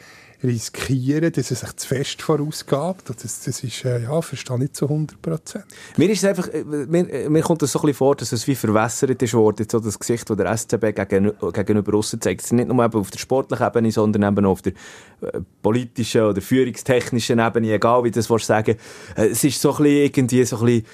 riskieren, 0.43 1.31
dass 1.31 1.49
er 1.49 1.57
sich 1.57 1.75
zu 1.77 1.87
fest 1.87 2.21
vorausgabt. 2.21 3.09
Das, 3.09 3.43
das 3.43 3.63
ist, 3.63 3.85
äh, 3.85 4.03
ja, 4.03 4.21
verstehe 4.21 4.63
ich 4.63 4.73
zu 4.73 4.85
100 4.85 5.21
Prozent. 5.21 5.65
Mir 5.97 6.09
ist 6.09 6.19
es 6.19 6.25
einfach, 6.25 6.47
äh, 6.49 6.63
mir, 6.63 7.09
äh, 7.09 7.29
mir 7.29 7.41
kommt 7.41 7.63
es 7.63 7.71
so 7.71 7.79
ein 7.79 7.81
bisschen 7.83 7.95
vor, 7.95 8.15
dass 8.15 8.31
es 8.31 8.47
wie 8.47 8.55
verwässert 8.55 9.21
ist 9.21 9.33
worden, 9.33 9.65
so 9.69 9.79
das 9.79 9.97
Gesicht, 9.97 10.29
das 10.29 10.37
der 10.37 10.57
SCB 10.57 10.93
gegen, 10.93 11.31
gegenüber 11.53 11.97
aussen 11.97 12.21
zeigt. 12.21 12.41
Es 12.41 12.47
ist 12.47 12.53
nicht 12.53 12.67
nur 12.67 12.83
eben 12.85 12.99
auf 12.99 13.09
der 13.09 13.19
sportlichen 13.19 13.65
Ebene, 13.65 13.91
sondern 13.91 14.23
eben 14.23 14.45
auch 14.45 14.51
auf 14.51 14.61
der 14.61 14.73
äh, 15.21 15.41
politischen 15.61 16.21
oder 16.21 16.41
führungstechnischen 16.41 17.39
Ebene, 17.39 17.73
egal 17.73 18.03
wie 18.03 18.11
das 18.11 18.27
sagen 18.27 18.75
Es 19.15 19.43
ist 19.43 19.59
so 19.59 19.71
ein 19.71 19.83
bisschen 19.83 20.03
irgendwie 20.03 20.45
so 20.45 20.57
ein 20.57 20.65
bisschen 20.65 20.85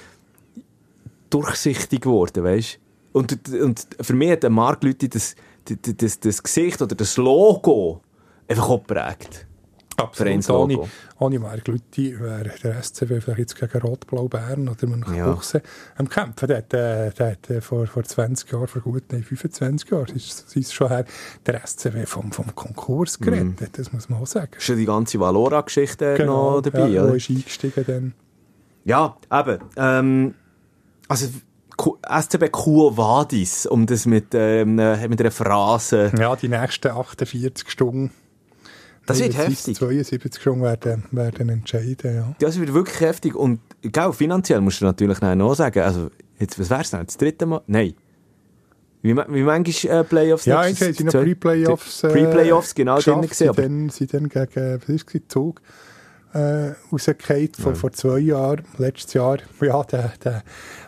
durchsichtig 1.28 2.00
geworden, 2.02 2.44
weißt 2.44 2.78
und, 3.14 3.48
und 3.48 3.86
für 4.00 4.14
mich 4.14 4.32
hat 4.32 4.42
der 4.42 4.50
Markt 4.50 4.82
Leute 4.82 5.08
das, 5.08 5.36
das, 5.64 5.78
das, 5.96 6.20
das 6.20 6.42
Gesicht 6.42 6.82
oder 6.82 6.96
das 6.96 7.16
Logo 7.16 8.00
einfach 8.48 8.68
auch 8.68 8.86
geprägt. 8.86 9.46
Absolut. 9.96 10.50
Ohne, 10.50 10.78
ohne 11.20 11.38
Marc 11.38 11.68
Lütti 11.68 12.18
wäre 12.18 12.50
der 12.62 12.82
SCW 12.82 13.20
vielleicht 13.20 13.38
jetzt 13.38 13.56
gegen 13.56 13.78
Rot-Blau 13.78 14.26
Bern 14.26 14.68
oder 14.68 14.86
man 14.88 15.00
nach 15.00 15.14
ja. 15.14 15.38
am 15.96 16.08
Kämpfen. 16.08 16.48
Der 16.48 16.58
äh, 16.58 17.10
der 17.12 17.30
hat 17.30 17.50
äh, 17.50 17.60
vor, 17.60 17.86
vor 17.86 18.02
20 18.02 18.50
Jahren, 18.50 18.66
vor 18.66 18.82
gut 18.82 19.04
nein, 19.12 19.22
25 19.22 19.90
Jahren, 19.90 20.16
ist, 20.16 20.56
ist 20.56 20.74
schon 20.74 20.88
her, 20.88 21.04
der 21.46 21.64
SCW 21.64 22.06
vom, 22.06 22.32
vom 22.32 22.54
Konkurs 22.54 23.20
mhm. 23.20 23.24
gerettet, 23.24 23.72
mm. 23.72 23.76
das 23.76 23.92
muss 23.92 24.08
man 24.08 24.20
auch 24.20 24.26
sagen. 24.26 24.50
Ist 24.58 24.68
ja 24.68 24.74
die 24.74 24.84
ganze 24.84 25.20
Valora-Geschichte 25.20 26.14
genau, 26.16 26.56
noch 26.56 26.62
dabei, 26.62 26.88
ja, 26.88 27.04
oder? 27.04 27.14
ist 27.14 27.30
eingestiegen 27.30 27.84
dann. 27.86 28.14
Ja, 28.84 29.16
eben. 29.32 29.60
Ähm, 29.76 30.34
also 31.06 31.28
SCB 31.76 32.50
Quo 32.50 32.96
Vadis, 32.96 33.66
um 33.66 33.86
das 33.86 34.06
mit, 34.06 34.28
ähm, 34.32 34.74
mit 34.74 35.20
einer 35.20 35.30
Phrase... 35.30 36.12
Ja, 36.18 36.34
die 36.34 36.48
nächsten 36.48 36.88
48 36.88 37.68
Stunden. 37.70 38.10
Das 39.06 39.18
wird 39.20 39.36
heftig. 39.36 39.76
72 39.76 40.40
Stunden 40.40 40.62
werden, 40.62 41.04
werden 41.10 41.48
entscheiden, 41.48 42.14
ja. 42.14 42.34
Das 42.38 42.58
wird 42.58 42.72
wirklich 42.72 43.00
heftig 43.00 43.34
und 43.34 43.60
genau, 43.82 44.12
finanziell 44.12 44.60
musst 44.60 44.80
du 44.80 44.86
natürlich 44.86 45.20
noch 45.20 45.54
sagen, 45.54 45.80
also 45.80 46.10
jetzt, 46.38 46.58
was 46.58 46.70
wär's 46.70 46.90
denn, 46.90 47.04
das 47.04 47.16
dritte 47.16 47.46
Mal? 47.46 47.62
Nein. 47.66 47.94
Wie, 49.02 49.14
wie 49.14 49.42
manchmal 49.42 50.00
äh, 50.00 50.04
Playoffs? 50.04 50.46
Ja, 50.46 50.66
ich 50.66 50.80
habe 50.80 51.04
noch 51.04 51.12
Pre-Playoffs 51.12 52.04
äh, 52.04 52.08
Pre-Playoffs, 52.08 52.74
genau, 52.74 52.98
drin 52.98 53.20
gesehen. 53.20 53.90
Sie 53.90 54.06
dann, 54.06 54.30
gegen, 54.30 54.80
was 54.80 54.88
ist 54.88 55.14
das, 55.14 55.22
Zug 55.28 55.60
äh, 56.34 56.74
rausgefallen, 56.92 57.50
vor, 57.54 57.72
ja. 57.72 57.78
vor 57.78 57.92
zwei 57.92 58.18
Jahren, 58.18 58.64
letztes 58.78 59.14
Jahr, 59.14 59.38
ja, 59.60 59.82
der, 59.84 60.12
der 60.22 60.42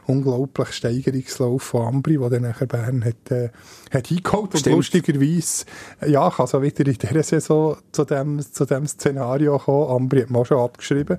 unglaubliche 0.06 0.72
Steigerungslauf 0.72 1.62
von 1.62 1.86
Ambri, 1.86 2.18
der 2.18 2.30
dann 2.30 2.42
nachher 2.42 2.66
Bern 2.66 3.04
hat, 3.04 3.30
äh, 3.30 3.50
hat 3.92 4.10
eingeholt. 4.10 4.54
Und 4.54 4.66
lustigerweise, 4.66 5.64
ja, 6.06 6.30
kann 6.30 6.46
so 6.46 6.60
wieder 6.62 6.86
in 6.86 6.94
dieser 6.94 7.22
Saison 7.22 7.76
zu 7.92 8.04
dem, 8.04 8.40
zu 8.40 8.64
dem 8.64 8.86
Szenario 8.86 9.58
kommen. 9.58 9.90
Ambri 9.90 10.22
hat 10.22 10.30
man 10.30 10.44
schon 10.44 10.58
abgeschrieben. 10.58 11.18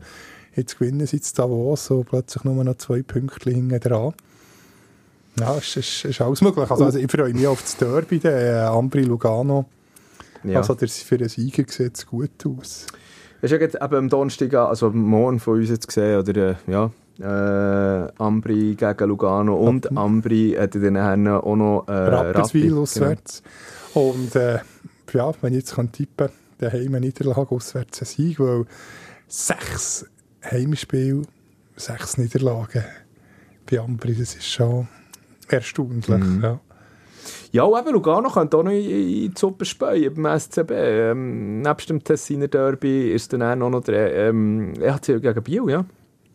Jetzt 0.56 0.78
gewinnen 0.78 1.06
sie 1.06 1.18
jetzt 1.18 1.38
Davos, 1.40 1.86
so 1.86 2.04
plötzlich 2.04 2.44
nur 2.44 2.64
noch 2.64 2.78
zwei 2.78 3.04
Punkte 3.04 3.52
hinten 3.52 3.80
dran. 3.80 4.14
Ja, 5.40 5.56
es 5.56 5.78
ist, 5.78 6.06
ist, 6.06 6.20
alles 6.20 6.42
möglich. 6.42 6.70
Also, 6.70 6.86
also 6.86 6.98
ich 6.98 7.12
freue 7.12 7.34
mich 7.34 7.46
auf 7.46 7.62
das 7.62 7.78
Derby, 7.78 8.20
der 8.20 8.64
äh, 8.64 8.66
Ambri-Lugano. 8.66 9.66
Ja. 10.44 10.60
Also 10.60 10.74
der, 10.74 10.88
für 10.88 11.18
den 11.18 11.30
Sieger 11.30 11.64
sieht 11.68 11.98
es 11.98 12.08
gut 12.08 12.46
aus. 12.46 12.88
Hast 13.42 13.52
du 13.52 13.56
ja 13.56 13.62
jetzt 13.62 13.76
eben 13.76 13.96
am 13.96 14.10
Donnerstag, 14.10 14.54
also 14.54 14.90
morgen 14.90 15.40
von 15.40 15.60
uns 15.60 15.70
jetzt 15.70 15.88
gesehen, 15.88 16.20
oder, 16.20 16.36
äh, 16.36 16.56
ja, 16.68 16.92
äh, 17.20 18.12
Ambri 18.18 18.76
gegen 18.76 19.10
Lugano 19.10 19.56
und 19.56 19.86
ja. 19.86 19.92
Ambri 19.96 20.56
hat 20.58 20.76
dann 20.76 21.28
auch 21.28 21.56
noch 21.56 21.88
äh, 21.88 21.92
Rapperswil 21.92 22.70
genau. 22.70 22.82
auswärts. 22.82 23.44
Genau. 23.94 24.10
Und 24.10 24.36
äh, 24.36 24.60
ja, 25.14 25.32
wenn 25.42 25.54
ich 25.54 25.60
jetzt 25.60 25.76
kann 25.76 25.92
tippen 25.92 26.28
kann, 26.28 26.36
daheim 26.60 26.92
Niederlage 26.94 27.52
auswärts 27.52 28.02
ein 28.02 28.06
Sieg, 28.06 28.40
weil 28.40 28.66
sechs 29.28 30.06
Heimspiele, 30.44 31.24
sechs 31.76 32.18
Niederlagen 32.18 32.84
bei 33.70 33.80
Ambri, 33.80 34.16
das 34.16 34.36
ist 34.36 34.48
schon 34.48 34.88
erstaunlich. 35.48 36.08
Mhm. 36.08 36.44
Ja. 36.44 36.60
Ja, 37.52 37.80
eben 37.80 37.94
Lugano 37.94 38.30
könnte 38.30 38.58
auch 38.58 38.64
noch 38.64 38.72
in, 38.72 38.84
die 38.84 39.32
Suppe 39.36 39.66
speien 39.66 40.14
beim 40.14 40.40
SCB. 40.40 40.72
Ähm, 40.72 41.62
nebst 41.62 41.90
dem 41.90 42.04
Tessiner 42.04 42.48
Derby 42.48 43.12
ist 43.12 43.34
dann 43.34 43.42
auch 43.42 43.70
noch 43.70 43.84
der 43.84 44.30
ähm, 44.30 44.74
EHC 44.80 45.22
gegen 45.22 45.44
Biel, 45.44 45.70
ja. 45.70 45.86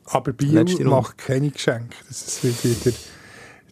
Aber 0.06 0.32
Biel 0.32 0.64
macht 0.84 1.18
keine 1.18 1.50
Geschenke. 1.50 1.96
Das 2.08 2.42
wird 2.42 2.64
wieder, 2.64 2.96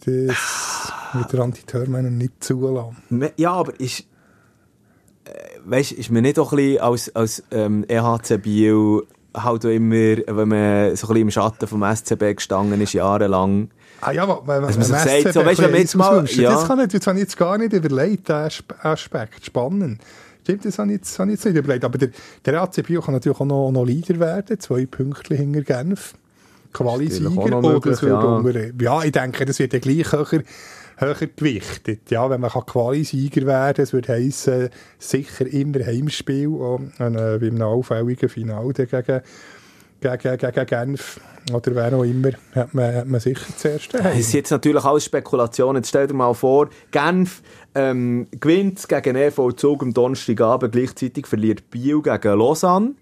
das 0.05 0.92
wird 1.14 1.33
der 1.33 1.40
Antiterminer 1.40 2.11
nicht 2.11 2.42
zulassen. 2.42 2.96
Ja, 3.37 3.53
aber 3.53 3.79
ist, 3.81 4.07
äh, 5.24 5.33
weißt, 5.64 5.92
ist 5.92 6.11
man 6.11 6.22
nicht 6.22 6.38
auch 6.38 6.53
ein 6.53 6.57
bisschen 6.57 6.81
als, 6.81 7.16
als 7.16 7.42
ähm, 7.50 7.85
EHC 7.88 8.38
Biel 8.40 9.03
halt 9.35 9.64
immer, 9.64 9.94
wenn 9.94 10.48
man 10.48 10.96
so 10.96 11.07
ein 11.07 11.14
bisschen 11.14 11.16
im 11.16 11.31
Schatten 11.31 11.66
vom 11.66 11.85
SCB 11.85 12.37
gestanden 12.37 12.81
ist, 12.81 12.92
jahrelang, 12.92 13.70
Ah 14.00 14.12
ja, 14.12 14.26
wenn 14.28 14.62
man, 14.62 14.62
man 14.62 14.82
sagt, 14.82 15.32
so, 15.32 15.44
weißt, 15.44 15.60
wenn 15.60 15.70
man 15.70 15.80
jetzt 15.80 15.94
mal... 15.94 16.24
Ja. 16.26 16.52
Das, 16.52 16.66
kann 16.66 16.80
ich, 16.80 16.88
das 16.88 17.06
habe 17.06 17.18
ich 17.18 17.24
jetzt 17.24 17.36
gar 17.36 17.58
nicht 17.58 17.72
überlegt, 17.72 18.28
der 18.28 18.48
Aspekt. 18.82 19.44
Spannend. 19.44 20.00
Stimmt, 20.42 20.64
das 20.64 20.78
habe 20.78 20.88
ich 20.88 20.98
jetzt, 20.98 21.18
habe 21.18 21.30
ich 21.30 21.36
jetzt 21.36 21.44
nicht 21.44 21.56
überlegt. 21.56 21.84
Aber 21.84 21.98
der, 21.98 22.08
der 22.44 22.62
AC 22.62 22.84
Bio 22.86 23.00
kann 23.02 23.14
natürlich 23.14 23.38
auch 23.38 23.44
noch, 23.44 23.70
noch 23.70 23.84
Leader 23.84 24.18
werden. 24.18 24.58
Zwei 24.58 24.86
Punkte 24.86 25.34
hinter 25.34 25.62
Genf. 25.62 26.14
Quali-Sieger. 26.72 27.60
Möglich, 27.60 28.00
ja. 28.02 28.42
ja, 28.80 29.02
ich 29.02 29.12
denke, 29.12 29.44
das 29.44 29.58
wird 29.58 29.72
ja 29.72 29.78
gleich 29.80 30.12
höher, 30.12 30.42
höher 30.96 31.14
gewichtet. 31.14 32.10
Ja, 32.10 32.30
wenn 32.30 32.40
man 32.40 32.50
Quali-Sieger 32.50 33.46
werden 33.46 33.74
kann, 33.74 33.74
das 33.76 33.92
würde 33.92 34.12
heissen, 34.12 34.68
sicher 34.98 35.46
immer 35.46 35.84
Heimspiel, 35.84 36.48
äh, 36.48 36.78
bei 36.98 37.06
einem 37.06 37.62
auffälligen 37.62 38.28
Finale 38.28 38.72
gegen, 38.72 39.20
gegen, 40.00 40.38
gegen 40.38 40.66
Genf 40.66 41.20
oder 41.52 41.74
wer 41.74 41.94
auch 41.94 42.04
immer, 42.04 42.30
hat 42.54 42.74
man, 42.74 42.94
hat 42.94 43.06
man 43.06 43.20
sicher 43.20 43.46
zuerst. 43.56 43.92
Das 43.94 44.18
ist 44.18 44.32
jetzt 44.32 44.50
natürlich 44.50 44.84
alles 44.84 45.04
Spekulation. 45.04 45.76
Jetzt 45.76 45.88
stell 45.88 46.06
dir 46.06 46.14
mal 46.14 46.34
vor, 46.34 46.68
Genf 46.90 47.42
ähm, 47.74 48.28
gewinnt 48.38 48.88
gegen 48.88 49.16
EV 49.16 49.52
Zug 49.52 49.82
am 49.82 49.92
Donnerstagabend, 49.92 50.72
gleichzeitig 50.72 51.26
verliert 51.26 51.70
Biel 51.70 52.02
gegen 52.02 52.38
Lausanne 52.38 52.94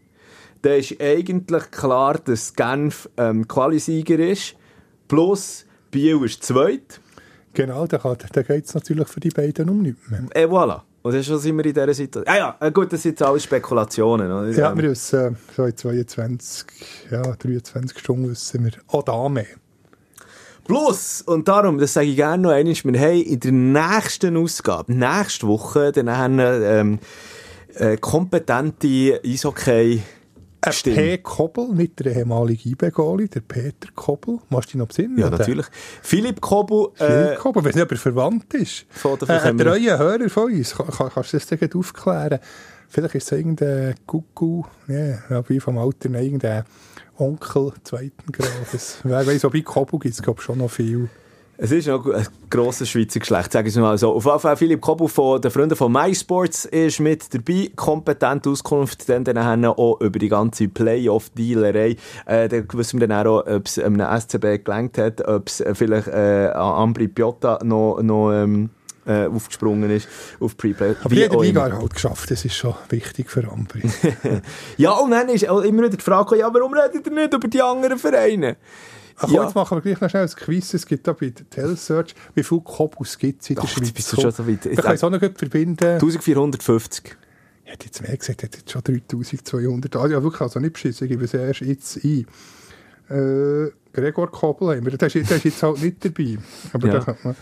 dann 0.63 0.79
ist 0.79 1.01
eigentlich 1.01 1.71
klar, 1.71 2.19
dass 2.19 2.55
Genf 2.55 3.09
ähm, 3.17 3.47
Qualisieger 3.47 4.19
ist. 4.19 4.55
Plus 5.07 5.65
Biel 5.91 6.25
ist 6.25 6.43
zweit. 6.43 7.01
Genau, 7.55 7.87
da, 7.87 7.99
da 7.99 8.43
geht 8.43 8.67
es 8.67 8.75
natürlich 8.75 9.09
für 9.09 9.21
die 9.21 9.31
beiden 9.31 9.69
um 9.69 9.83
nichts 9.83 10.09
mehr. 10.11 10.25
Et 10.35 10.49
voilà. 10.49 10.83
Und 11.03 11.15
dann 11.15 11.23
sind 11.23 11.57
wir 11.57 11.65
in 11.65 11.73
dieser 11.73 11.95
Situation. 11.95 12.35
Ah 12.35 12.37
ja, 12.39 12.57
äh, 12.61 12.73
gut, 12.73 12.93
das 12.93 13.03
sind 13.03 13.13
jetzt 13.13 13.23
alles 13.23 13.45
Spekulationen. 13.45 14.31
Oder? 14.31 14.51
Ja, 14.51 14.77
wir 14.77 14.91
wissen, 14.91 15.37
so 15.57 15.65
in 15.65 15.77
22, 15.77 16.67
ja, 17.11 17.23
23 17.23 17.99
Stunden 17.99 18.31
wissen 18.31 18.65
wir 18.65 18.73
auch 18.89 19.03
da 19.03 19.29
mehr. 19.29 19.47
Plus, 20.65 21.23
und 21.23 21.49
darum, 21.49 21.79
das 21.79 21.95
sage 21.95 22.09
ich 22.09 22.17
gerne 22.17 22.43
noch 22.43 22.51
einmal, 22.51 22.75
wir 22.75 23.01
haben 23.01 23.23
in 23.23 23.41
der 23.41 23.53
nächsten 23.53 24.37
Ausgabe, 24.37 24.93
nächste 24.93 25.47
Woche, 25.47 25.93
dann 25.93 26.11
haben 26.11 26.39
ähm, 26.41 26.99
äh, 27.75 27.97
kompetente 27.97 29.21
Eishockey- 29.25 30.03
ein 30.61 30.73
P. 30.73 31.19
Koppel, 31.19 31.69
nicht 31.69 32.05
der 32.05 32.17
ehemalige 32.17 32.71
IB-Goalie, 32.71 33.29
der 33.29 33.41
Peter 33.41 33.89
Koppel. 33.95 34.39
Machst 34.51 34.69
du 34.69 34.73
dich 34.73 34.79
noch 34.79 34.89
besinnen? 34.89 35.19
Ja, 35.19 35.31
natürlich. 35.31 35.67
Philipp 36.03 36.41
Koppel. 36.41 36.89
Äh, 36.99 37.07
Philipp 37.07 37.39
Koppel, 37.39 37.65
weiß 37.65 37.75
nicht, 37.75 37.85
ob 37.85 37.93
er 37.93 37.99
verwandt 37.99 38.55
ist. 38.55 38.87
Von 38.91 39.19
der 39.19 39.29
äh, 39.29 39.41
ein 39.41 39.59
treuer 39.59 39.99
Hörer 39.99 40.29
von 40.29 40.53
uns. 40.53 40.75
Kann, 40.75 40.89
kann, 40.89 41.11
kannst 41.11 41.33
du 41.33 41.39
das 41.39 41.47
denn 41.47 41.73
aufklären? 41.73 42.41
Vielleicht 42.89 43.15
ist 43.15 43.33
es 43.33 43.39
irgendein 43.39 43.95
Kuckuck, 44.07 44.69
ja, 44.89 45.49
wie 45.49 45.61
vom 45.61 45.77
Alter, 45.79 46.11
irgendein 46.11 46.65
Onkel 47.19 47.73
zweiten 47.85 48.33
Grades. 48.33 48.99
Wer 49.05 49.27
weiß, 49.27 49.45
ob 49.45 49.55
ich 49.55 49.65
Koppel 49.65 49.99
gibt 49.99 50.15
es, 50.15 50.23
glaube 50.23 50.41
schon 50.41 50.59
noch 50.59 50.71
viel. 50.71 51.09
Es 51.61 51.73
ist 51.73 51.89
noch 51.89 52.07
ein 52.07 52.25
grosses 52.51 52.89
Schweizer 52.89 53.19
Geschlecht, 53.19 53.51
sage 53.51 53.69
ich 53.69 53.75
mal 53.75 53.99
so. 53.99 54.15
Auf 54.15 54.25
jeden 54.25 54.39
Fall 54.39 54.57
Philipp 54.57 54.81
Kobu 54.81 55.09
von 55.09 55.41
den 55.41 55.51
Freunden 55.51 55.75
von 55.75 55.91
MySports 55.91 56.67
ist 56.67 57.01
mit 57.01 57.35
dabei. 57.35 57.73
Kompetent 57.75 58.47
Auskunft 58.47 59.09
dann, 59.09 59.25
dann 59.25 59.65
auch 59.65 60.01
über 60.01 60.21
die 60.21 60.29
ganze 60.29 60.69
Playoff-Dealerei. 60.69 61.97
Äh, 62.27 62.49
dann 62.49 62.65
wissen 62.75 63.01
wir 63.01 63.09
dann 63.09 63.27
auch, 63.27 63.45
ob 63.45 63.67
es 63.67 63.77
einem 63.77 64.01
SCB 64.01 64.65
gelangt 64.65 64.99
hat, 64.99 65.27
ob 65.27 65.49
es 65.49 65.65
vielleicht 65.73 66.07
äh, 66.07 66.53
Ambri 66.55 67.09
Piotta 67.09 67.59
noch, 67.65 68.01
noch 68.03 68.31
ähm, 68.31 68.71
äh, 69.05 69.27
aufgesprungen 69.27 69.91
ist 69.91 70.07
auf 70.39 70.57
Preplay. 70.57 70.95
Aber 71.03 71.13
die 71.13 71.25
hat 71.25 71.33
der 71.33 71.41
Liga 71.41 71.63
halt 71.63 71.93
geschafft, 71.93 72.31
das 72.31 72.45
ist 72.45 72.55
schon 72.55 72.77
wichtig 72.91 73.29
für 73.29 73.51
Ambri. 73.51 73.83
ja, 74.77 74.93
und 74.93 75.11
dann 75.11 75.29
ist 75.29 75.43
immer 75.43 75.65
wieder 75.65 75.89
die 75.89 76.01
Frage, 76.01 76.39
ja, 76.39 76.55
warum 76.55 76.73
redet 76.73 77.05
ihr 77.05 77.13
nicht 77.13 77.35
über 77.35 77.49
die 77.49 77.61
anderen 77.61 77.99
Vereine? 77.99 78.59
Ach, 79.21 79.29
ja. 79.31 79.43
jetzt 79.43 79.55
machen 79.55 79.77
wir 79.77 79.83
gleich 79.83 80.01
noch 80.01 80.11
schnell 80.11 80.23
ein 80.23 80.31
Quiz. 80.31 80.75
Es 80.75 80.87
gibt 80.87 81.07
da 81.07 81.13
bei 81.13 81.31
der 81.31 81.49
Telesearch, 81.51 82.15
wie 82.35 82.43
viele 82.43 82.61
Kobus 82.61 83.19
gibt 83.19 83.43
es 83.43 83.51
in 83.51 83.57
der 83.57 83.65
Ach, 83.65 83.69
Schweiz? 83.69 83.91
Bist 83.91 84.13
du 84.13 84.21
schon 84.21 84.31
so 84.31 84.47
weit. 84.47 84.67
Ich 84.67 84.77
kann 84.77 84.95
es 84.95 85.03
auch 85.03 85.11
noch 85.11 85.19
verbinden. 85.19 85.85
1450. 85.85 87.17
Ich 87.65 87.73
hätte 87.73 87.87
jetzt 87.87 88.01
mehr 88.01 88.17
gesagt, 88.17 88.41
ich 88.41 88.45
hätte 88.45 88.59
jetzt 88.59 88.71
schon 88.71 88.83
3200. 88.83 89.97
Also, 89.97 90.09
ja, 90.09 90.23
wirklich, 90.23 90.41
also 90.41 90.61
nicht 90.61 90.73
beschissen, 90.73 91.05
ich 91.05 91.11
gebe 91.11 91.25
es 91.25 91.35
erst 91.35 91.61
jetzt 91.61 92.03
ein. 92.05 92.27
Äh, 93.11 93.71
Gregor 93.93 94.31
Kobel 94.31 94.77
haben 94.77 94.85
wir, 94.85 94.97
der 94.97 95.07
ist, 95.07 95.15
der 95.15 95.37
ist 95.37 95.45
jetzt 95.45 95.63
halt 95.63 95.83
nicht 95.83 96.05
dabei. 96.05 96.39
Aber 96.73 96.89
ja. 96.89 97.01
da 97.01 97.17
man... 97.25 97.37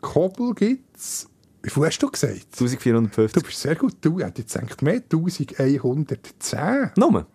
Kobel 0.00 0.54
gibt 0.54 0.96
es... 0.96 1.28
Wie 1.62 1.70
viel 1.70 1.86
hast 1.86 1.98
du 1.98 2.10
gesagt? 2.10 2.46
1450. 2.52 3.32
Du 3.32 3.40
bist 3.40 3.60
sehr 3.60 3.74
gut. 3.74 3.94
Du 4.02 4.20
hättest 4.20 4.54
jetzt 4.54 4.60
gedacht, 4.60 4.82
mehr 4.82 4.94
1110. 4.94 6.90
Nummer. 6.96 7.26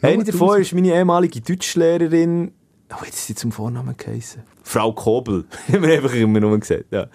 Eine 0.00 0.22
davon 0.22 0.60
ist 0.60 0.72
meine 0.74 0.94
ehemalige 0.94 1.40
Deutschlehrerin. 1.40 2.52
Oh, 2.90 3.04
jetzt 3.04 3.16
ist 3.16 3.26
sie 3.26 3.34
zum 3.34 3.52
Vornamen 3.52 3.96
geheißen. 3.96 4.42
Frau 4.62 4.92
Kobel. 4.92 5.44
haben 5.72 5.82
wir 5.82 5.94
einfach 5.94 6.14
immer 6.14 6.40
nur 6.40 6.58
gesagt. 6.58 6.84
Ja. 6.90 7.06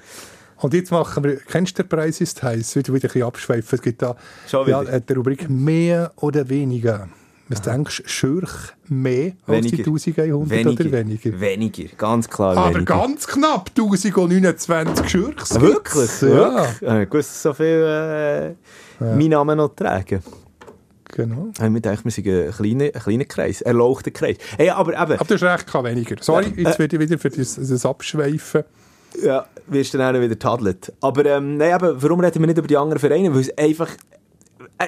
Und 0.57 0.73
jetzt 0.73 0.91
machen 0.91 1.23
wir, 1.23 1.37
kennst 1.37 1.77
du 1.79 1.83
den 1.83 1.89
Preis 1.89 2.19
ist 2.19 2.43
heiß? 2.43 2.75
Wieder, 2.75 2.93
wieder 2.93 3.07
ein 3.07 3.13
bisschen 3.13 3.23
abschweifen. 3.23 3.75
Es 3.77 3.81
gibt 3.81 4.01
da 4.01 4.15
ja, 4.51 4.99
die 4.99 5.13
Rubrik 5.13 5.49
mehr 5.49 6.11
oder 6.17 6.49
weniger. 6.49 7.07
Was 7.47 7.61
Aha. 7.61 7.71
denkst 7.71 8.03
du, 8.03 8.09
Schürch 8.09 8.51
mehr 8.87 9.31
als 9.47 9.65
die 9.67 9.77
1100 9.79 10.49
weniger. 10.49 10.71
oder 10.71 10.91
weniger? 10.91 11.39
Weniger, 11.39 11.95
ganz 11.97 12.29
klar 12.29 12.55
Aber 12.55 12.75
weniger. 12.75 12.95
ganz 12.95 13.25
knapp 13.25 13.71
1029 13.75 15.09
Schürchs. 15.09 15.55
Ah, 15.55 15.61
wirklich? 15.61 16.21
Ja. 16.21 16.67
ja. 16.81 17.01
Ich 17.01 17.11
wusste 17.11 17.33
so 17.33 17.53
viel 17.53 17.65
äh, 17.65 18.47
ja. 18.49 18.55
meinen 18.99 19.29
Namen 19.29 19.57
noch 19.57 19.69
tragen. 19.69 20.21
Genau. 21.19 21.49
Ich 21.53 21.59
mir 21.59 21.81
gedacht, 21.81 22.05
wir 22.05 22.11
sind 22.11 22.27
ein 22.27 22.51
kleiner, 22.51 22.85
ein 22.85 23.01
kleiner 23.01 23.25
Kreis, 23.25 23.61
ein 23.61 23.67
erlauchter 23.67 24.11
Kreis. 24.11 24.37
Hey, 24.55 24.69
aber, 24.69 24.93
eben, 24.93 25.19
aber 25.19 25.25
du 25.25 25.33
hast 25.33 25.43
recht, 25.43 25.83
weniger. 25.83 26.15
Sorry, 26.21 26.53
jetzt 26.55 26.75
äh, 26.75 26.79
werde 26.79 26.95
ich 26.95 27.01
wieder 27.01 27.19
für 27.19 27.29
das, 27.29 27.55
das 27.55 27.85
Abschweifen. 27.85 28.63
Ja, 29.21 29.45
wirst 29.67 29.93
du 29.93 29.97
dann 29.97 30.15
auch 30.15 30.21
wieder 30.21 30.39
tadelt. 30.39 30.93
Aber 31.01 31.25
ähm, 31.25 31.57
nein, 31.57 31.73
aber 31.73 32.01
warum 32.01 32.21
reden 32.21 32.39
wir 32.39 32.47
nicht 32.47 32.57
über 32.57 32.67
die 32.69 32.77
anderen 32.77 32.99
Vereine? 32.99 33.33
Weil 33.33 33.41
es 33.41 33.57
einfach 33.57 33.89
äh, 34.77 34.87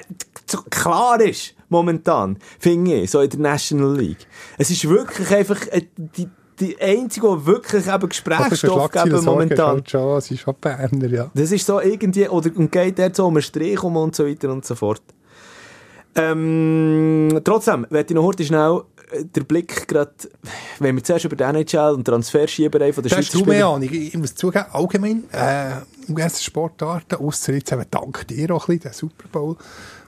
klar 0.70 1.20
ist, 1.20 1.54
momentan, 1.68 2.38
finde 2.58 2.94
ich, 2.94 3.10
so 3.10 3.20
in 3.20 3.28
der 3.28 3.40
National 3.40 3.94
League. 3.94 4.26
Es 4.56 4.70
ist 4.70 4.88
wirklich 4.88 5.30
einfach 5.34 5.66
äh, 5.66 5.82
die, 5.96 6.30
die 6.60 6.80
einzige, 6.80 7.28
die 7.28 7.46
wirklich 7.46 7.86
eben 7.88 8.08
Gesprächsstoff 8.08 8.90
geben 8.90 9.22
momentan. 9.22 9.82
Es 10.16 10.30
ist 10.30 10.40
schon 10.40 10.54
Berner, 10.58 11.08
ja. 11.08 11.30
Das 11.34 11.52
ist 11.52 11.66
so 11.66 11.78
irgendwie, 11.78 12.26
oder 12.26 12.50
und 12.56 12.72
geht 12.72 12.98
dort 12.98 13.16
so 13.16 13.26
um 13.26 13.34
einen 13.34 13.42
Strich 13.42 13.82
um 13.82 13.96
und 13.96 14.16
so 14.16 14.26
weiter 14.26 14.50
und 14.50 14.64
so 14.64 14.74
fort. 14.74 15.02
Ähm, 16.14 17.40
trotzdem, 17.44 17.86
werde 17.90 18.10
ich 18.10 18.14
noch 18.14 18.24
heute 18.24 18.44
schnell 18.44 18.82
der 19.34 19.44
Blick 19.44 19.88
gerade, 19.88 20.12
wenn 20.78 20.96
wir 20.96 21.04
zuerst 21.04 21.24
über 21.24 21.36
die 21.36 21.44
NHL 21.44 21.94
und 21.94 22.04
Transferschieberei 22.04 22.92
von 22.92 23.02
der 23.02 23.10
Schweiz 23.10 23.26
sprechen. 23.26 23.48
mehr 23.48 23.66
Ahnung. 23.66 23.88
Ich 23.90 24.16
muss 24.16 24.34
zugeben, 24.34 24.66
allgemein, 24.72 25.24
äh, 25.32 25.76
US-Sportarten, 26.10 27.18
ausser 27.18 27.54
jetzt 27.54 27.72
eben 27.72 27.84
dank 27.90 28.26
dir 28.28 28.50
auch 28.54 28.68
ein 28.68 28.78
bisschen, 28.78 28.90
den 28.90 28.92
Super 28.92 29.28
Bowl, 29.30 29.56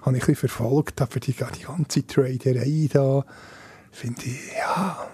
habe 0.03 0.17
ich 0.17 0.23
ein 0.23 0.27
bisschen 0.27 0.49
verfolgt, 0.49 1.01
aber 1.01 1.21
die, 1.21 1.33
die 1.33 1.65
ganze 1.65 2.07
Traderei 2.07 2.89
da, 2.93 3.25
finde 3.93 4.23
ich, 4.25 4.39
ja... 4.59 5.09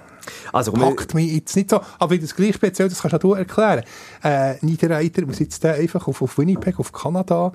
Also, 0.52 0.72
packt 0.72 1.14
mich 1.14 1.32
jetzt 1.32 1.56
nicht 1.56 1.70
so. 1.70 1.80
Aber 1.98 2.10
wie 2.10 2.18
das 2.18 2.36
gleich 2.36 2.54
speziell, 2.54 2.88
das 2.88 3.00
kannst 3.02 3.22
du 3.22 3.34
erklären. 3.34 3.82
Äh, 4.22 4.54
Niederreiter 4.60 5.24
muss 5.26 5.38
jetzt 5.38 5.64
einfach 5.64 6.06
auf, 6.06 6.22
auf 6.22 6.38
Winnipeg, 6.38 6.78
auf 6.78 6.92
Kanada, 6.92 7.52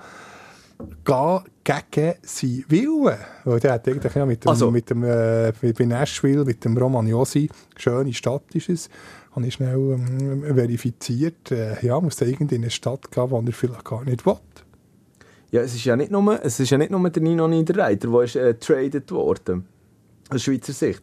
gehen 1.04 1.40
gegen 1.64 2.14
seinen 2.22 2.66
Willen. 2.68 3.18
Weil 3.44 3.60
der 3.60 3.74
hat 3.74 3.88
eigentlich 3.88 4.14
ja 4.14 4.26
mit 4.26 4.44
dem, 4.44 4.50
also. 4.50 4.72
mit 4.72 4.90
dem 4.90 5.04
äh, 5.04 5.52
bei 5.62 5.86
Nashville, 5.86 6.46
mit 6.46 6.64
dem 6.64 6.78
Roman 6.78 7.08
Josi, 7.08 7.50
schöne 7.76 8.14
Stadt 8.14 8.44
ist 8.54 8.70
es, 8.70 8.90
habe 9.36 9.48
ich 9.48 9.56
schnell 9.56 9.76
ähm, 9.76 10.44
verifiziert, 10.56 11.52
äh, 11.52 11.86
ja, 11.86 12.00
muss 12.00 12.16
da 12.16 12.26
irgendwie 12.26 12.56
in 12.56 12.64
eine 12.64 12.72
Stadt 12.72 13.12
gehen, 13.12 13.30
wo 13.30 13.40
er 13.40 13.52
vielleicht 13.52 13.86
gar 13.86 14.04
nicht 14.04 14.26
will. 14.26 14.38
Ja, 15.52 15.62
es 15.62 15.76
ist 15.76 15.86
ja 15.86 15.96
nicht 15.96 16.12
nur, 16.12 16.44
es 16.44 16.60
ist 16.60 16.70
ja 16.70 16.78
nicht 16.78 16.92
nur 16.92 17.10
der 17.10 17.24
Nino 17.24 17.48
Niederreiter, 17.48 18.10
der 18.10 18.22
ist 18.22 18.36
äh, 18.36 18.54
traded 18.56 19.12
worden, 19.12 19.66
aus 20.30 20.44
Schweizer 20.44 20.74
Sicht. 20.74 21.02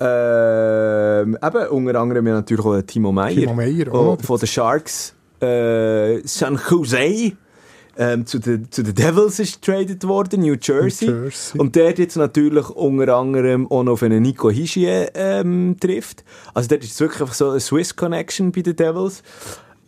Ähm, 0.00 1.36
eben, 1.42 1.68
unter 1.70 2.00
anderem 2.00 2.26
ja 2.26 2.34
natürlich 2.34 2.64
auch 2.64 2.80
Timo 2.82 3.10
Meyer, 3.10 3.34
Timo 3.34 3.54
Meyer 3.54 3.92
oh, 3.92 4.16
von 4.20 4.38
den 4.38 4.46
Sharks 4.46 5.14
äh, 5.40 6.20
San 6.24 6.58
Jose 6.70 7.32
ähm, 7.98 8.26
zu 8.26 8.38
den 8.38 8.70
zu 8.70 8.82
den 8.82 8.94
Devils 8.94 9.40
ist 9.40 9.60
traded 9.60 10.06
worden, 10.06 10.40
New 10.40 10.54
Jersey. 10.60 11.08
New 11.08 11.24
Jersey. 11.24 11.60
Und 11.60 11.74
der 11.74 11.92
jetzt 11.94 12.16
natürlich 12.16 12.70
unter 12.70 13.16
anderem 13.16 13.70
auch 13.70 13.82
noch 13.82 13.94
auf 13.94 14.02
einen 14.04 14.22
Nico 14.22 14.50
Hischier 14.50 15.10
ähm, 15.14 15.76
trifft. 15.80 16.24
Also 16.54 16.68
dort 16.68 16.84
ist 16.84 16.92
es 16.92 17.00
wirklich 17.00 17.20
einfach 17.20 17.34
so 17.34 17.50
eine 17.50 17.60
Swiss 17.60 17.96
Connection 17.96 18.52
bei 18.52 18.62
den 18.62 18.76
Devils. 18.76 19.22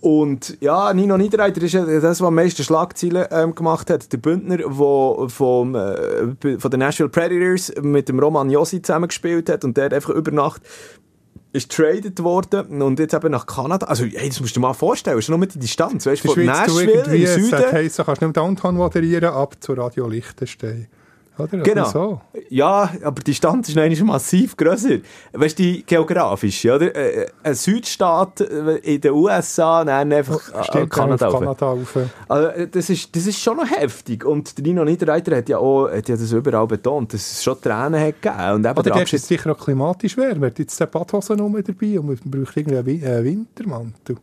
Und 0.01 0.57
ja, 0.61 0.95
Nino 0.95 1.19
Niederreiter 1.19 1.61
ist 1.63 1.75
das, 1.75 2.21
was 2.21 2.23
am 2.23 2.35
meisten 2.35 2.65
Schlagzeilen 2.65 3.27
ähm, 3.31 3.55
gemacht 3.55 3.91
hat. 3.91 4.11
Der 4.11 4.17
Bündner, 4.17 4.57
der 4.57 4.71
vom, 4.71 5.75
äh, 5.75 6.59
von 6.59 6.71
den 6.71 6.81
Nashville 6.81 7.11
Predators 7.11 7.71
mit 7.83 8.09
dem 8.09 8.19
Roman 8.19 8.49
Josi 8.49 8.81
zusammengespielt 8.81 9.51
hat 9.51 9.63
und 9.63 9.77
der 9.77 9.93
einfach 9.93 10.11
über 10.11 10.31
Nacht 10.31 10.63
ist 11.53 11.73
traded 11.73 12.23
worden 12.23 12.83
und 12.83 12.99
jetzt 12.99 13.15
eben 13.15 13.33
nach 13.33 13.47
Kanada. 13.47 13.87
Also, 13.87 14.05
hey, 14.05 14.29
das 14.29 14.41
musst 14.41 14.55
du 14.55 14.61
dir 14.61 14.67
mal 14.67 14.75
vorstellen, 14.75 15.19
ist 15.19 15.29
nur 15.29 15.39
mit 15.39 15.55
die 15.55 15.59
Distanz, 15.59 16.07
weißt 16.07 16.25
du, 16.25 16.33
von 16.33 16.45
Nashville 16.45 17.03
im 17.05 17.27
Süden. 17.27 17.51
Das 17.51 17.73
heisst, 17.73 17.99
du 17.99 18.05
kannst 18.05 18.23
nicht 18.23 18.37
Downtown 18.37 18.77
moderieren, 18.77 19.31
ab 19.31 19.57
zu 19.61 19.73
Radio 19.73 20.09
Liechtenstein. 20.09 20.87
Oder? 21.43 21.59
Genau. 21.59 21.89
So. 21.89 22.21
Ja, 22.49 22.91
aber 23.03 23.21
die 23.21 23.31
Distanz 23.31 23.69
ist 23.69 23.79
eigentlich 23.79 24.03
massiv 24.03 24.57
grösser. 24.57 24.99
Weißt 25.33 25.59
du, 25.59 25.63
die 25.63 25.85
geografische, 25.85 26.75
oder? 26.75 26.95
Äh, 26.95 27.27
ein 27.43 27.55
Südstaat 27.55 28.41
äh, 28.41 28.77
in 28.77 29.01
den 29.01 29.13
USA, 29.13 29.85
dann 29.85 30.13
einfach 30.13 30.41
Stimmt, 30.65 30.91
Kanada, 30.91 31.29
auf 31.29 31.39
Kanada 31.39 31.67
auf. 31.67 31.99
Also, 32.29 32.49
äh, 32.49 32.69
das, 32.69 32.91
ist, 32.91 33.15
das 33.15 33.27
ist 33.27 33.41
schon 33.41 33.57
noch 33.57 33.71
heftig. 33.71 34.25
Und 34.25 34.57
der 34.57 34.65
Nino 34.65 34.85
Niederreiter 34.85 35.37
hat 35.37 35.49
ja 35.49 35.59
auch 35.59 35.89
hat 35.89 36.09
ja 36.09 36.17
das 36.17 36.33
überall 36.33 36.67
betont, 36.67 37.15
dass 37.15 37.33
es 37.33 37.43
schon 37.43 37.61
Tränen 37.61 38.01
hat 38.01 38.23
gegeben. 38.23 38.53
Und 38.55 38.67
eben 38.67 38.79
oder 38.79 38.91
der 38.91 39.03
ist 39.03 39.27
sicher 39.27 39.53
auch 39.53 39.59
klimatisch 39.59 40.17
wärmer. 40.17 40.51
Jetzt 40.57 40.79
der 40.81 40.87
Badhosen 40.87 41.37
dabei 41.37 41.99
und 41.99 42.07
man 42.07 42.19
braucht 42.25 42.57
irgendwie 42.57 43.05
einen 43.05 43.25
Wintermantel. 43.25 44.17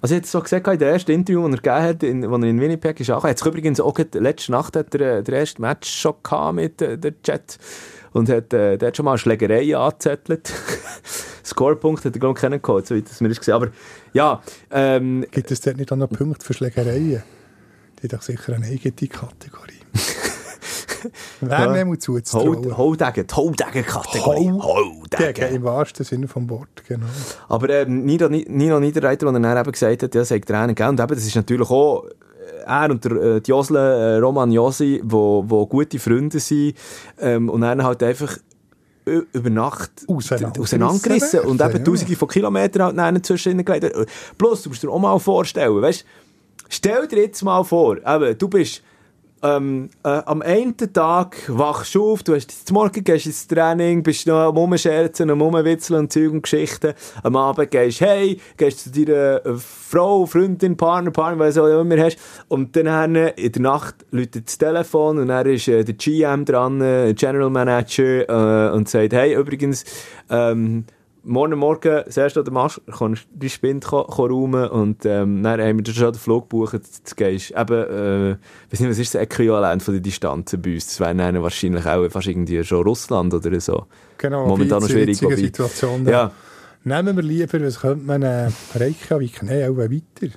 Also, 0.00 0.14
jetzt 0.14 0.30
so 0.30 0.40
gesagt, 0.40 0.66
in 0.66 0.78
der 0.78 0.92
ersten 0.92 1.10
Interview, 1.10 1.42
das 1.48 1.58
er 1.58 1.62
gegeben 1.62 1.82
hat, 1.82 2.02
in, 2.02 2.24
als 2.24 2.42
er 2.42 2.48
in 2.48 2.60
Winnipeg 2.60 3.00
ist, 3.00 3.10
auch, 3.10 3.24
hat 3.24 3.44
übrigens 3.44 3.80
auch 3.80 3.98
letzte 3.98 4.52
Nacht 4.52 4.76
hat 4.76 4.94
er, 4.94 5.18
äh, 5.18 5.22
der 5.22 5.38
erste 5.40 5.60
Match 5.60 5.90
schon 5.90 6.14
gehabt 6.22 6.54
mit 6.54 6.82
äh, 6.82 6.98
der 6.98 7.20
Chat 7.22 7.58
und 8.12 8.28
hat, 8.28 8.52
äh, 8.52 8.76
der 8.76 8.88
hat 8.88 8.96
schon 8.96 9.04
mal 9.04 9.12
eine 9.12 9.18
Schlägerei 9.18 9.76
angezettelt. 9.76 10.52
Scorepunkt 11.44 12.04
hat 12.04 12.14
er, 12.14 12.20
glaube 12.20 12.38
ich, 12.38 12.40
kennengelernt, 12.40 12.86
so 12.86 12.94
wie 12.94 13.02
das 13.02 13.20
mir 13.20 13.28
ist 13.28 13.38
gesehen. 13.38 13.54
Aber, 13.54 13.68
ja, 14.12 14.42
ähm, 14.70 15.26
Gibt 15.30 15.50
es 15.50 15.60
dort 15.60 15.76
nicht 15.76 15.90
auch 15.92 15.96
noch 15.96 16.08
Punkte 16.08 16.44
für 16.44 16.54
Schlägereien? 16.54 17.22
Die 17.98 18.04
hat 18.04 18.12
doch 18.12 18.22
sicher 18.22 18.54
eine 18.54 18.66
eigene 18.66 19.08
Kategorie. 19.08 19.80
Ja. 21.40 21.84
muss 21.84 22.00
zuzutrauen. 22.00 22.76
Holdegen, 22.76 23.26
die 23.26 23.34
Holdegen-Kategorie. 23.34 24.50
Holdegen. 24.50 25.54
Im 25.54 25.62
wahrsten 25.64 26.04
Sinne 26.04 26.28
vom 26.28 26.48
Wort, 26.50 26.84
genau. 26.86 27.06
Aber 27.48 27.68
äh, 27.70 27.86
Nino, 27.86 28.28
Nino 28.28 28.80
Niederreiter, 28.80 29.30
der 29.30 29.40
dann 29.40 29.58
eben 29.58 29.72
gesagt 29.72 30.02
hat, 30.02 30.14
ja, 30.14 30.24
sagt 30.24 30.48
Tränen 30.48 30.74
gegeben. 30.74 30.90
Und 30.90 31.00
eben, 31.00 31.14
das 31.14 31.26
ist 31.26 31.36
natürlich 31.36 31.70
auch 31.70 32.04
äh, 32.04 32.64
er 32.66 32.90
und 32.90 33.04
der 33.04 33.12
äh, 33.12 33.42
Josle, 33.44 34.16
äh, 34.16 34.18
Roman 34.18 34.52
Josi, 34.52 35.00
wo, 35.04 35.44
wo 35.46 35.66
gute 35.66 35.98
Freunde 35.98 36.40
sind 36.40 36.74
ähm, 37.20 37.48
und 37.48 37.62
dann 37.62 37.82
halt 37.82 38.02
einfach 38.02 38.38
über 39.04 39.50
Nacht 39.50 39.90
auseinandergerissen 40.06 41.40
und 41.40 41.60
eben 41.60 41.72
ja. 41.72 41.78
tausende 41.78 42.16
von 42.16 42.28
Kilometern 42.28 43.00
halt 43.00 43.26
zwischen 43.26 43.64
gelegt. 43.64 43.94
Plus, 44.38 44.62
du 44.62 44.68
musst 44.68 44.82
dir 44.82 44.90
auch 44.90 44.98
mal 44.98 45.18
vorstellen, 45.18 45.80
weißt, 45.80 46.04
stell 46.68 47.08
dir 47.08 47.22
jetzt 47.22 47.42
mal 47.42 47.64
vor, 47.64 47.96
eben, 47.96 48.38
du 48.38 48.48
bist 48.48 48.82
ähm, 49.42 49.90
äh, 50.04 50.08
am 50.08 50.42
einen 50.42 50.76
Tag 50.76 51.36
wachst 51.48 51.94
du 51.94 52.12
auf, 52.12 52.22
du 52.22 52.34
hast 52.34 52.66
zum 52.66 52.74
Morgen 52.74 53.02
gehst 53.02 53.26
ins 53.26 53.46
Training, 53.46 54.02
bist 54.02 54.26
noch 54.26 54.48
am 54.48 54.56
Rumscherzen, 54.56 55.30
am 55.30 55.40
Rumwitzeln 55.40 56.00
und 56.00 56.12
Zeug 56.12 56.30
und 56.30 56.42
Geschichten. 56.42 56.92
Am 57.22 57.36
Abend 57.36 57.70
gehst 57.70 58.00
hey, 58.00 58.38
gehst 58.56 58.80
zu 58.80 58.90
deiner 58.90 59.46
äh, 59.46 59.54
Frau, 59.56 60.26
Freundin, 60.26 60.76
Partner, 60.76 61.10
Partner, 61.10 61.38
was 61.38 61.56
auch 61.56 61.66
immer 61.66 61.96
hast. 61.98 62.18
Und 62.48 62.76
dann 62.76 63.14
in 63.14 63.52
der 63.52 63.62
Nacht 63.62 64.06
läutet 64.10 64.46
das 64.46 64.58
Telefon 64.58 65.18
und 65.18 65.28
dann 65.28 65.46
ist 65.46 65.68
äh, 65.68 65.84
der 65.84 65.94
GM 65.94 66.44
dran, 66.44 66.80
äh, 66.80 67.14
General 67.14 67.50
Manager, 67.50 68.70
äh, 68.70 68.74
und 68.74 68.88
sagt, 68.88 69.12
hey, 69.14 69.34
übrigens, 69.34 69.84
ähm, 70.28 70.84
morgen 71.22 71.58
Morgen, 71.58 72.02
das 72.04 72.16
erste, 72.16 72.40
oder 72.40 72.50
machst, 72.50 72.80
kannst 72.96 73.24
du 73.24 73.38
die 73.38 73.50
Spinde 73.50 73.86
räumen 73.88 74.68
und 74.68 75.04
ähm, 75.04 75.42
dann 75.42 75.60
haben 75.60 75.84
wir 75.84 75.92
schon 75.92 76.12
den 76.12 76.18
Flug 76.18 76.50
gebucht, 76.50 76.74
du 76.74 77.14
gehst 77.16 77.50
eben, 77.50 77.72
äh, 77.72 78.36
weiß 78.70 78.80
nicht, 78.80 78.90
was 78.90 78.98
ist 78.98 79.14
das 79.14 79.22
Äquivalent 79.22 79.82
von 79.82 79.94
den 79.94 80.02
Distanzen 80.02 80.60
bei 80.62 80.74
uns? 80.74 80.86
Das 80.86 81.00
wäre 81.00 81.14
dann 81.14 81.42
wahrscheinlich 81.42 81.86
auch 81.86 82.08
fast 82.10 82.26
irgendwie 82.26 82.62
schon 82.64 82.82
Russland 82.82 83.34
oder 83.34 83.60
so. 83.60 83.86
Genau, 84.18 84.46
momentan 84.46 84.80
noch 84.80 84.88
schwierig. 84.88 85.18
Situation 85.18 86.06
ja. 86.06 86.32
Nehmen 86.82 87.14
wir 87.14 87.22
lieber, 87.22 87.60
was 87.60 87.80
könnte 87.80 88.04
man 88.06 88.22
äh, 88.22 88.50
Reykjavik, 88.74 89.42
nein, 89.42 89.70
auch 89.70 89.76
weiter. 89.76 90.34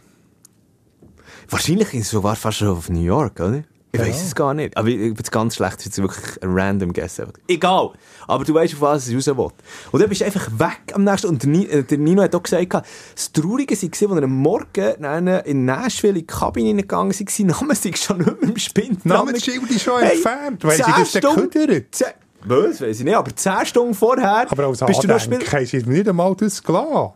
Wahrscheinlich 1.50 1.94
ist 1.94 2.06
es 2.06 2.10
sogar 2.12 2.36
fast 2.36 2.58
schon 2.58 2.70
auf 2.70 2.90
New 2.90 3.02
York, 3.02 3.40
oder? 3.40 3.64
Ich 3.96 4.00
ja. 4.00 4.08
weiß 4.08 4.24
es 4.24 4.34
gar 4.34 4.56
nicht. 4.56 4.76
Aber 4.76 4.88
ich, 4.88 4.98
bin 4.98 5.16
ganz 5.30 5.56
schlecht, 5.56 5.78
das 5.78 5.86
ist 5.86 6.00
wirklich 6.00 6.41
ein 6.41 6.50
random 6.52 6.94
Guess. 6.94 7.22
Egal. 7.48 7.91
Aber 8.28 8.44
du 8.44 8.52
weißt, 8.52 8.74
auf 8.74 8.82
was 8.82 9.08
es 9.08 9.16
raus 9.16 9.38
will. 9.38 9.50
Und 9.91 10.00
dann 10.02 10.10
bist 10.10 10.22
du 10.22 10.26
einfach 10.26 10.50
weg 10.58 10.94
am 10.94 11.04
nächsten. 11.04 11.28
Und 11.28 11.44
der, 11.44 11.84
der 11.84 11.98
Nino 12.00 12.24
hat 12.24 12.34
auch 12.34 12.41
gesagt, 12.41 12.74
das 12.74 13.32
Traurige 13.32 13.76
war, 13.76 13.84
als 13.84 14.02
er 14.02 14.24
am 14.24 14.32
Morgen 14.32 15.44
in 15.46 15.66
Nashville 15.66 16.14
in 16.14 16.20
die 16.20 16.26
Kabine 16.26 16.82
gegangen 16.82 17.12
ist, 17.12 17.30
sein 17.30 17.46
Name 17.46 17.76
sei 17.76 17.91
schon 17.96 18.18
nicht 18.18 18.41
mehr 18.41 18.50
im 18.50 18.58
Spind. 18.58 19.06
Namensschild 19.06 19.70
ist 19.70 19.84
schon 19.84 20.02
hey, 20.02 20.16
entfernt. 20.16 20.64
Weißt 20.64 20.80
du, 20.80 21.22
das 21.22 21.36
geküttert? 21.36 22.16
Was, 22.46 22.82
weiß 22.82 23.00
ich 23.00 23.06
nicht, 23.06 23.16
aber 23.16 23.36
10 23.36 23.66
Stunden 23.68 23.94
vorher 23.94 24.52
aber 24.52 24.66
als 24.66 24.80
bist 24.80 25.04
du 25.04 25.08
noch 25.08 25.20
Spieler... 25.20 25.39
hast 25.39 25.72
du 25.72 25.89
nicht 25.89 26.10
einmal 26.10 26.36
das 26.36 26.64
gelassen. 26.64 27.14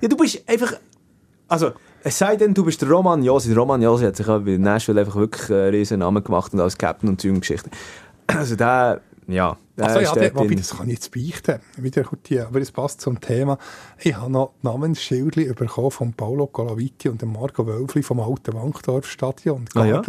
Ja, 0.00 0.08
du 0.08 0.16
bist 0.16 0.42
einfach... 0.46 0.74
Also, 1.48 1.72
es 2.04 2.18
sei 2.18 2.36
denn, 2.36 2.54
du 2.54 2.64
bist 2.64 2.80
der 2.82 2.88
Roman 2.88 3.22
Josi. 3.22 3.48
Der 3.48 3.58
Roman 3.58 3.82
Josi 3.82 4.04
hat 4.04 4.16
sich 4.16 4.26
bei 4.26 4.56
Nashville 4.56 5.00
einfach 5.00 5.16
wirklich 5.16 5.50
einen 5.50 5.70
riesen 5.70 5.98
Namen 6.00 6.22
gemacht 6.22 6.52
und 6.52 6.60
als 6.60 6.78
Captain 6.78 7.10
und 7.10 7.22
Geschichte. 7.22 7.70
Also 8.26 8.56
der, 8.56 9.00
ja. 9.26 9.56
Der 9.76 9.86
also 9.86 10.00
ja, 10.00 10.12
der, 10.12 10.34
wobei, 10.34 10.54
das 10.54 10.76
kann 10.76 10.88
ich 10.88 10.94
jetzt 10.94 11.12
beichten. 11.12 11.60
Wieder 11.76 12.04
die, 12.26 12.40
aber 12.40 12.60
es 12.60 12.72
passt 12.72 13.00
zum 13.00 13.20
Thema. 13.20 13.58
Ich 13.98 14.16
habe 14.16 14.30
noch 14.30 14.52
Namensschildchen 14.62 15.54
bekommen 15.54 15.90
von 15.90 16.12
Paolo 16.12 16.46
Colaviti 16.46 17.08
und 17.08 17.22
dem 17.22 17.32
Marco 17.32 17.66
Wölfli 17.66 18.02
vom 18.02 18.20
Alten 18.20 18.54
Wankdorf-Stadion. 18.54 19.66
Ah, 19.74 19.84
ja? 19.84 20.02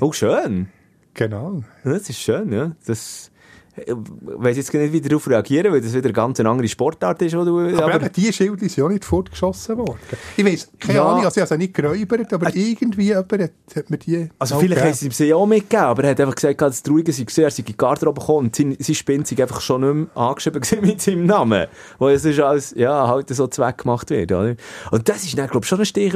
Oh, 0.00 0.12
schön. 0.12 0.68
Genau. 1.14 1.62
Das 1.82 2.10
ist 2.10 2.18
schön, 2.18 2.52
ja. 2.52 2.72
Das 2.86 3.30
weiß 3.76 4.56
jetzt 4.56 4.72
nicht, 4.72 4.92
wie 4.92 5.00
darauf 5.00 5.28
reagieren, 5.28 5.72
weil 5.72 5.80
das 5.80 5.92
wieder 5.92 6.04
eine 6.04 6.12
ganz 6.12 6.38
andere 6.40 6.68
Sportart 6.68 7.20
ist. 7.22 7.36
Wo 7.36 7.44
du, 7.44 7.58
aber, 7.58 7.84
aber 7.84 7.94
eben, 7.96 8.12
die 8.12 8.32
Schilder 8.32 8.58
sind 8.60 8.76
ja 8.76 8.88
nicht 8.88 9.04
fortgeschossen 9.04 9.78
worden. 9.78 9.98
Ich 10.36 10.44
weiß, 10.44 10.70
keine 10.78 10.98
ja. 10.98 11.04
Ahnung, 11.04 11.24
also 11.24 11.40
ich 11.40 11.50
habe 11.50 11.58
nicht 11.58 11.74
geräubert, 11.74 12.32
aber 12.32 12.54
äh, 12.54 12.58
irgendwie 12.58 13.06
jemand 13.06 13.32
hat, 13.32 13.50
hat 13.74 13.90
mir 13.90 13.98
die 13.98 14.28
Also 14.38 14.58
vielleicht 14.58 14.82
haben 14.82 14.94
sie 14.94 15.10
sie 15.10 15.34
auch 15.34 15.46
mitgegeben, 15.46 15.86
aber 15.86 16.04
er 16.04 16.10
hat 16.10 16.20
einfach 16.20 16.34
gesagt, 16.34 16.60
das 16.60 16.82
Traurige 16.82 17.12
sei 17.12 17.24
gesehen, 17.24 17.44
er 17.44 17.50
sei 17.50 17.60
in 17.60 17.64
die 17.66 17.76
Garderobe 17.76 18.20
gekommen 18.20 18.46
und 18.46 18.56
sein, 18.56 18.76
sein 18.78 18.94
Spind 18.94 19.26
sei 19.26 19.42
einfach 19.42 19.60
schon 19.60 19.80
nicht 19.80 20.14
mehr 20.14 20.22
angeschrieben 20.22 20.62
mit 20.82 21.00
seinem 21.00 21.26
Namen. 21.26 21.66
Wo 21.98 22.08
es 22.08 22.24
ist 22.24 22.40
als, 22.40 22.74
ja, 22.76 23.08
halt 23.08 23.28
so 23.28 23.46
Zweck 23.46 23.78
gemacht 23.78 24.10
wird. 24.10 24.30
Oder? 24.30 24.56
Und 24.90 25.08
das 25.08 25.24
ist 25.24 25.36
dann, 25.36 25.48
glaube 25.48 25.64
ich, 25.64 25.68
schon 25.68 25.80
ein 25.80 25.86
Stich 25.86 26.14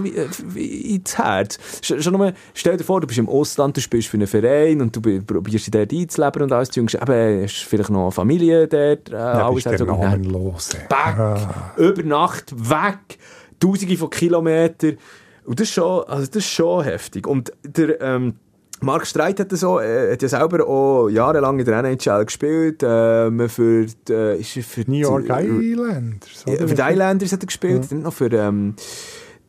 ins 0.55 1.19
Herz. 1.19 1.59
Schon 1.83 2.13
nur, 2.13 2.33
stell 2.55 2.77
dir 2.77 2.85
vor, 2.85 3.01
du 3.01 3.07
bist 3.07 3.19
im 3.19 3.29
Ausland, 3.29 3.77
du 3.77 3.81
spielst 3.81 4.09
für 4.09 4.17
einen 4.17 4.27
Verein 4.27 4.81
und 4.81 4.95
du 4.95 5.01
probierst 5.23 5.67
dich 5.67 5.71
dort 5.71 5.93
einzuleben 5.93 6.43
und 6.43 6.53
alles, 6.53 6.71
du 6.71 6.81
eben, 6.81 7.48
hast 7.49 7.65
vielleicht 7.65 7.91
noch 7.91 8.03
eine 8.03 8.13
Familie 8.13 8.69
dort. 8.69 9.11
Äh, 9.11 9.13
ja, 9.13 9.49
alles 9.49 9.67
hat 9.67 9.79
sogar 9.79 10.17
los. 10.19 10.71
Back, 10.89 11.19
ah. 11.19 11.75
über 11.77 12.03
Nacht, 12.03 12.53
weg, 12.57 13.19
tausende 13.61 13.97
von 13.97 14.11
Kilometern. 14.11 14.99
Und 15.45 15.61
das 15.61 15.69
ist 15.69 15.75
schon, 15.75 16.05
also 16.05 16.27
das 16.27 16.37
ist 16.37 16.51
schon 16.51 16.85
heftig. 16.85 17.27
Und 17.27 17.53
der, 17.65 18.01
ähm, 18.01 18.35
Mark 18.81 19.07
Streit 19.07 19.41
hat, 19.41 19.51
so, 19.53 19.81
äh, 19.81 20.13
hat 20.13 20.23
ja 20.23 20.29
selber 20.29 20.67
auch 20.67 21.09
jahrelang 21.09 21.59
in 21.59 21.65
der 21.65 21.79
NHL 21.79 22.25
gespielt. 22.25 22.83
Ähm, 22.85 23.49
für, 23.49 23.87
die, 23.87 24.13
äh, 24.13 24.39
ist 24.39 24.53
für 24.67 24.83
New 24.87 24.99
York 24.99 25.25
Islanders. 25.29 26.45
Ja, 26.47 26.67
für 26.67 26.75
die 26.75 26.83
Islanders 26.83 27.33
hat 27.33 27.43
er 27.43 27.47
gespielt. 27.47 27.87
Ja. 27.91 27.95
Nicht 27.97 28.05
noch 28.05 28.13
für 28.13 28.33
ähm, 28.33 28.75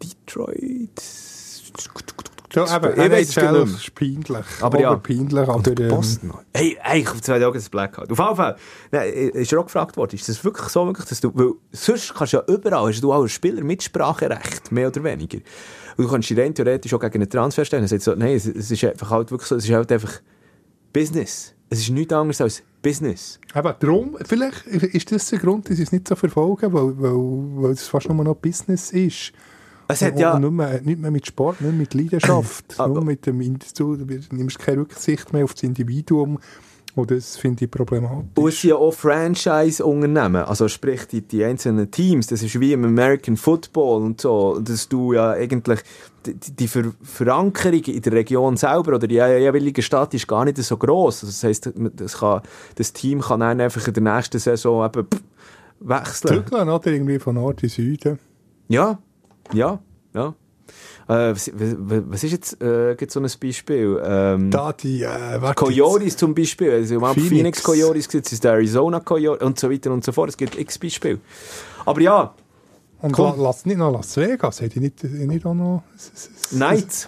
Detroit. 0.01 1.01
Ja, 2.53 2.65
aber 2.67 2.97
ich 2.97 3.11
weiß 3.11 3.29
es 3.29 3.35
genau. 3.35 3.63
ist 3.63 3.93
peinlich. 3.93 4.45
Aber 4.61 4.79
ja. 4.79 4.95
peinlich. 4.95 5.47
Aber, 5.47 5.79
ähm, 5.79 5.87
Boston. 5.89 6.33
Hey, 6.53 6.77
hey, 6.81 7.01
ich 7.01 7.07
habe 7.07 7.21
zwei 7.21 7.39
Tage 7.39 7.53
das 7.53 7.69
Blackout. 7.69 8.11
Auf 8.11 8.17
jeden 8.17 8.35
Fall. 8.35 8.55
Nein, 8.91 9.13
ist 9.13 9.51
ja 9.51 9.59
auch 9.59 9.65
gefragt 9.65 9.97
worden, 9.97 10.15
ist 10.15 10.27
das 10.27 10.43
wirklich 10.43 10.67
so, 10.69 10.85
wirklich, 10.85 11.05
dass 11.05 11.21
du, 11.21 11.31
weil 11.33 11.51
sonst 11.71 12.13
kannst 12.15 12.33
du 12.33 12.37
ja 12.37 12.43
überall, 12.47 12.89
hast 12.89 13.01
du 13.01 13.13
auch 13.13 13.21
als 13.21 13.31
Spieler 13.31 13.63
Mitspracherecht, 13.63 14.71
mehr 14.71 14.87
oder 14.87 15.03
weniger. 15.03 15.37
Und 15.97 16.05
du 16.05 16.09
kannst 16.09 16.29
dich 16.29 16.39
rein 16.39 16.55
theoretisch 16.55 16.93
auch 16.93 16.99
gegen 16.99 17.15
einen 17.21 17.29
Transfer 17.29 17.65
stellen. 17.65 17.83
Er 17.83 17.87
sagt 17.89 18.01
so, 18.01 18.15
nein, 18.15 18.35
es, 18.35 18.45
es 18.45 18.71
ist 18.71 18.83
einfach 18.83 19.11
halt 19.11 19.29
wirklich 19.31 19.47
so, 19.47 19.55
es 19.55 19.65
ist 19.65 19.71
halt 19.71 19.91
einfach 19.91 20.21
Business. 20.91 21.53
Es 21.69 21.79
ist 21.79 21.91
nichts 21.91 22.13
anderes 22.13 22.41
als 22.41 22.63
Business. 22.81 23.39
Aber 23.53 23.73
darum, 23.73 24.17
vielleicht 24.25 24.65
ist 24.65 25.11
das 25.11 25.29
der 25.29 25.37
Grund, 25.37 25.69
dass 25.69 25.77
sie 25.77 25.83
es 25.83 25.91
nicht 25.91 26.07
so 26.07 26.15
verfolgen, 26.15 26.73
weil, 26.73 26.99
weil, 26.99 27.63
weil 27.63 27.71
es 27.71 27.87
fast 27.87 28.09
nur 28.09 28.23
noch 28.23 28.35
Business 28.35 28.91
ist. 28.91 29.33
Es 29.91 30.03
hat 30.03 30.19
ja... 30.19 30.37
Nicht 30.37 30.51
mehr, 30.51 30.81
nicht 30.81 30.99
mehr 30.99 31.11
mit 31.11 31.25
Sport, 31.25 31.61
nicht 31.61 31.75
mit 31.75 31.93
Leidenschaft, 31.93 32.75
nur 32.77 33.03
mit 33.03 33.25
dem 33.25 33.41
Individuum. 33.41 34.07
Du 34.07 34.35
nimmst 34.35 34.59
keine 34.59 34.81
Rücksicht 34.81 35.33
mehr 35.33 35.43
auf 35.43 35.53
das 35.55 35.63
Individuum. 35.63 36.37
Und 36.95 37.11
das 37.11 37.37
finde 37.37 37.65
ich 37.65 37.71
problematisch. 37.71 38.29
Und 38.35 38.47
es 38.47 38.61
sind 38.61 38.71
ja 38.71 38.75
auch 38.75 38.93
Franchise-Unternehmen, 38.93 40.43
also 40.43 40.67
sprich 40.67 41.07
die, 41.07 41.21
die 41.21 41.43
einzelnen 41.43 41.89
Teams, 41.91 42.27
das 42.27 42.41
ist 42.41 42.59
wie 42.59 42.73
im 42.73 42.83
American 42.83 43.37
Football 43.37 44.01
und 44.01 44.21
so, 44.21 44.59
dass 44.59 44.89
du 44.89 45.13
ja 45.13 45.31
eigentlich 45.31 45.79
die, 46.25 46.33
die 46.33 46.67
Ver 46.67 46.91
Verankerung 47.01 47.83
in 47.83 48.01
der 48.01 48.13
Region 48.13 48.57
selber 48.57 48.95
oder 48.95 49.07
die 49.07 49.15
jeweilige 49.15 49.81
Stadt 49.81 50.13
ist 50.13 50.27
gar 50.27 50.45
nicht 50.45 50.57
so 50.57 50.77
groß. 50.77 51.23
Also 51.23 51.27
das 51.27 51.43
heisst, 51.43 51.71
das, 51.95 52.17
kann, 52.17 52.41
das 52.75 52.91
Team 52.93 53.21
kann 53.21 53.39
dann 53.39 53.61
einfach 53.61 53.87
in 53.87 53.93
der 53.93 54.03
nächsten 54.03 54.39
Saison 54.39 54.85
eben 54.85 55.07
wechseln. 55.79 56.43
Zügeln, 56.43 56.69
oder? 56.69 56.87
Irgendwie 56.87 57.19
von 57.19 57.35
Nord 57.35 57.63
in 57.63 57.69
Süden. 57.69 58.19
Ja, 58.67 58.99
ja, 59.53 59.79
ja. 60.13 60.33
Äh, 61.07 61.33
was, 61.33 61.51
was, 61.53 62.23
ist 62.23 62.31
jetzt 62.31 62.61
äh, 62.61 62.95
gibt 62.95 63.11
so 63.11 63.19
ein 63.19 63.27
Beispiel? 63.41 63.99
Ähm, 64.03 64.51
da 64.51 64.73
die 64.73 65.01
äh, 65.01 65.53
Coyotes 65.55 66.17
zum 66.17 66.35
Beispiel. 66.35 66.71
Also, 66.71 66.99
Phoenix. 66.99 67.27
Phoenix 67.27 67.63
Coyotes, 67.63 68.07
es 68.13 68.31
ist 68.31 68.45
Arizona 68.45 68.99
Coyotes 68.99 69.45
und 69.45 69.59
so 69.59 69.71
weiter 69.71 69.91
und 69.91 70.03
so 70.03 70.11
fort. 70.11 70.29
Es 70.29 70.37
gibt 70.37 70.57
x 70.57 70.77
Beispiele. 70.77 71.19
Aber 71.85 71.99
ja. 72.01 72.33
Und 73.01 73.17
la, 73.17 73.33
lass 73.37 73.65
nicht 73.65 73.77
noch 73.77 73.91
Las 73.91 74.15
Vegas, 74.17 74.61
hätte 74.61 74.75
ich 74.75 74.81
nicht, 74.81 75.03
nicht 75.03 75.45
auch 75.45 75.53
noch... 75.53 75.83
Knights 76.49 77.07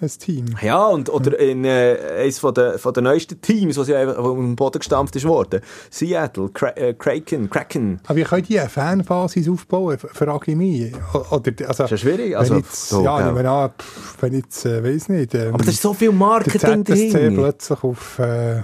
ein 0.00 0.08
Team. 0.08 0.46
Ja, 0.62 0.86
und, 0.86 1.10
oder 1.10 1.38
in 1.38 1.64
äh, 1.64 1.96
eines 2.20 2.38
von 2.38 2.54
der, 2.54 2.78
von 2.78 2.92
der 2.92 3.02
neuesten 3.02 3.40
Teams, 3.40 3.76
was 3.76 3.88
ja 3.88 4.04
dem 4.04 4.56
Boden 4.56 4.78
gestampft 4.78 5.16
ist 5.16 5.26
worden. 5.26 5.60
Seattle, 5.90 6.48
Kra 6.50 6.68
äh, 6.76 6.94
Kraken, 6.94 7.50
Kraken. 7.50 8.00
Aber 8.06 8.16
wie 8.16 8.24
können 8.24 8.44
die 8.44 8.58
eine 8.58 8.68
Fanbasis 8.68 9.48
aufbauen, 9.48 9.98
frage 9.98 10.52
ich 10.52 10.56
mich. 10.56 10.92
Oder, 11.30 11.52
also, 11.66 11.84
ist 11.84 11.90
ja 11.90 11.96
schwierig. 11.96 12.36
Also, 12.36 12.54
wenn 12.54 12.60
jetzt, 12.60 12.88
so, 12.88 13.02
ja, 13.02 13.20
ja. 13.20 13.34
Wenn, 13.34 13.46
ah, 13.46 13.72
wenn 14.20 14.34
ich 14.34 14.44
jetzt, 14.44 14.66
äh, 14.66 14.84
weiss 14.84 15.08
nicht. 15.08 15.34
Ähm, 15.34 15.54
Aber 15.54 15.64
da 15.64 15.70
ist 15.70 15.82
so 15.82 15.94
viel 15.94 16.12
Marketing 16.12 16.84
drin. 16.84 17.34
plötzlich 17.34 17.82
auf... 17.82 18.18
Äh, 18.18 18.62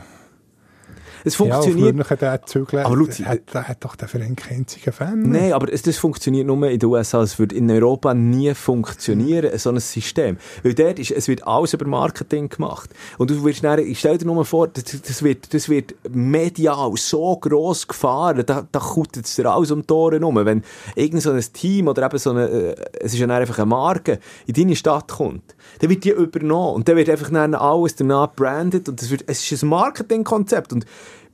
es 1.24 1.36
funktioniert. 1.36 1.96
Ja, 2.10 2.16
der 2.16 2.42
Zügler, 2.42 2.84
aber 2.84 2.96
Luzi, 2.96 3.22
hat, 3.22 3.40
hat, 3.54 3.68
hat 3.68 3.84
doch 3.84 3.96
der 3.96 4.08
Verein 4.08 4.36
keinen 4.36 4.58
einzigen 4.58 4.92
Fan. 4.92 5.22
Nein, 5.22 5.52
aber 5.52 5.72
es, 5.72 5.82
das 5.82 5.96
funktioniert 5.96 6.46
nur 6.46 6.68
in 6.68 6.78
den 6.78 6.88
USA. 6.88 7.22
Es 7.22 7.38
würde 7.38 7.54
in 7.54 7.70
Europa 7.70 8.12
nie 8.12 8.54
funktionieren, 8.54 9.58
so 9.58 9.70
ein 9.70 9.80
System. 9.80 10.36
Weil 10.62 10.74
dort 10.74 10.98
ist, 10.98 11.10
es 11.10 11.26
wird 11.26 11.46
alles 11.46 11.72
über 11.72 11.86
Marketing 11.86 12.48
gemacht. 12.48 12.90
Und 13.18 13.30
du 13.30 13.42
wirst 13.44 13.64
dann, 13.64 13.78
ich 13.78 13.98
stell 13.98 14.18
dir 14.18 14.26
nur 14.26 14.44
vor, 14.44 14.68
das, 14.68 14.84
das, 14.84 15.22
wird, 15.22 15.54
das 15.54 15.68
wird 15.68 15.94
medial 16.10 16.92
so 16.96 17.36
gross 17.36 17.88
gefahren, 17.88 18.44
da, 18.44 18.66
da 18.70 18.78
kommt 18.78 19.16
es 19.16 19.34
dir 19.34 19.50
alles 19.50 19.70
um 19.70 19.80
die 19.80 19.86
Tore 19.86 20.20
rum. 20.20 20.36
Wenn 20.36 20.62
irgend 20.94 21.22
so 21.22 21.30
ein 21.30 21.44
Team 21.52 21.88
oder 21.88 22.04
eben 22.04 22.18
so 22.18 22.30
eine, 22.30 22.48
äh, 22.48 22.74
es 23.00 23.14
ist 23.14 23.20
ja 23.20 23.26
einfach 23.26 23.58
eine 23.58 23.66
Marke, 23.66 24.18
in 24.46 24.54
deine 24.54 24.76
Stadt 24.76 25.12
kommt, 25.12 25.54
dann 25.78 25.90
wird 25.90 26.04
die 26.04 26.10
übernommen. 26.10 26.74
Und 26.74 26.88
dann 26.88 26.96
wird 26.96 27.08
einfach 27.08 27.30
dann 27.30 27.54
alles 27.54 27.96
danach 27.96 28.32
branded 28.34 28.88
und 28.88 29.00
es, 29.00 29.10
wird, 29.10 29.24
es 29.26 29.50
ist 29.50 29.62
ein 29.62 29.68
Marketingkonzept. 29.70 30.72
Und 30.72 30.84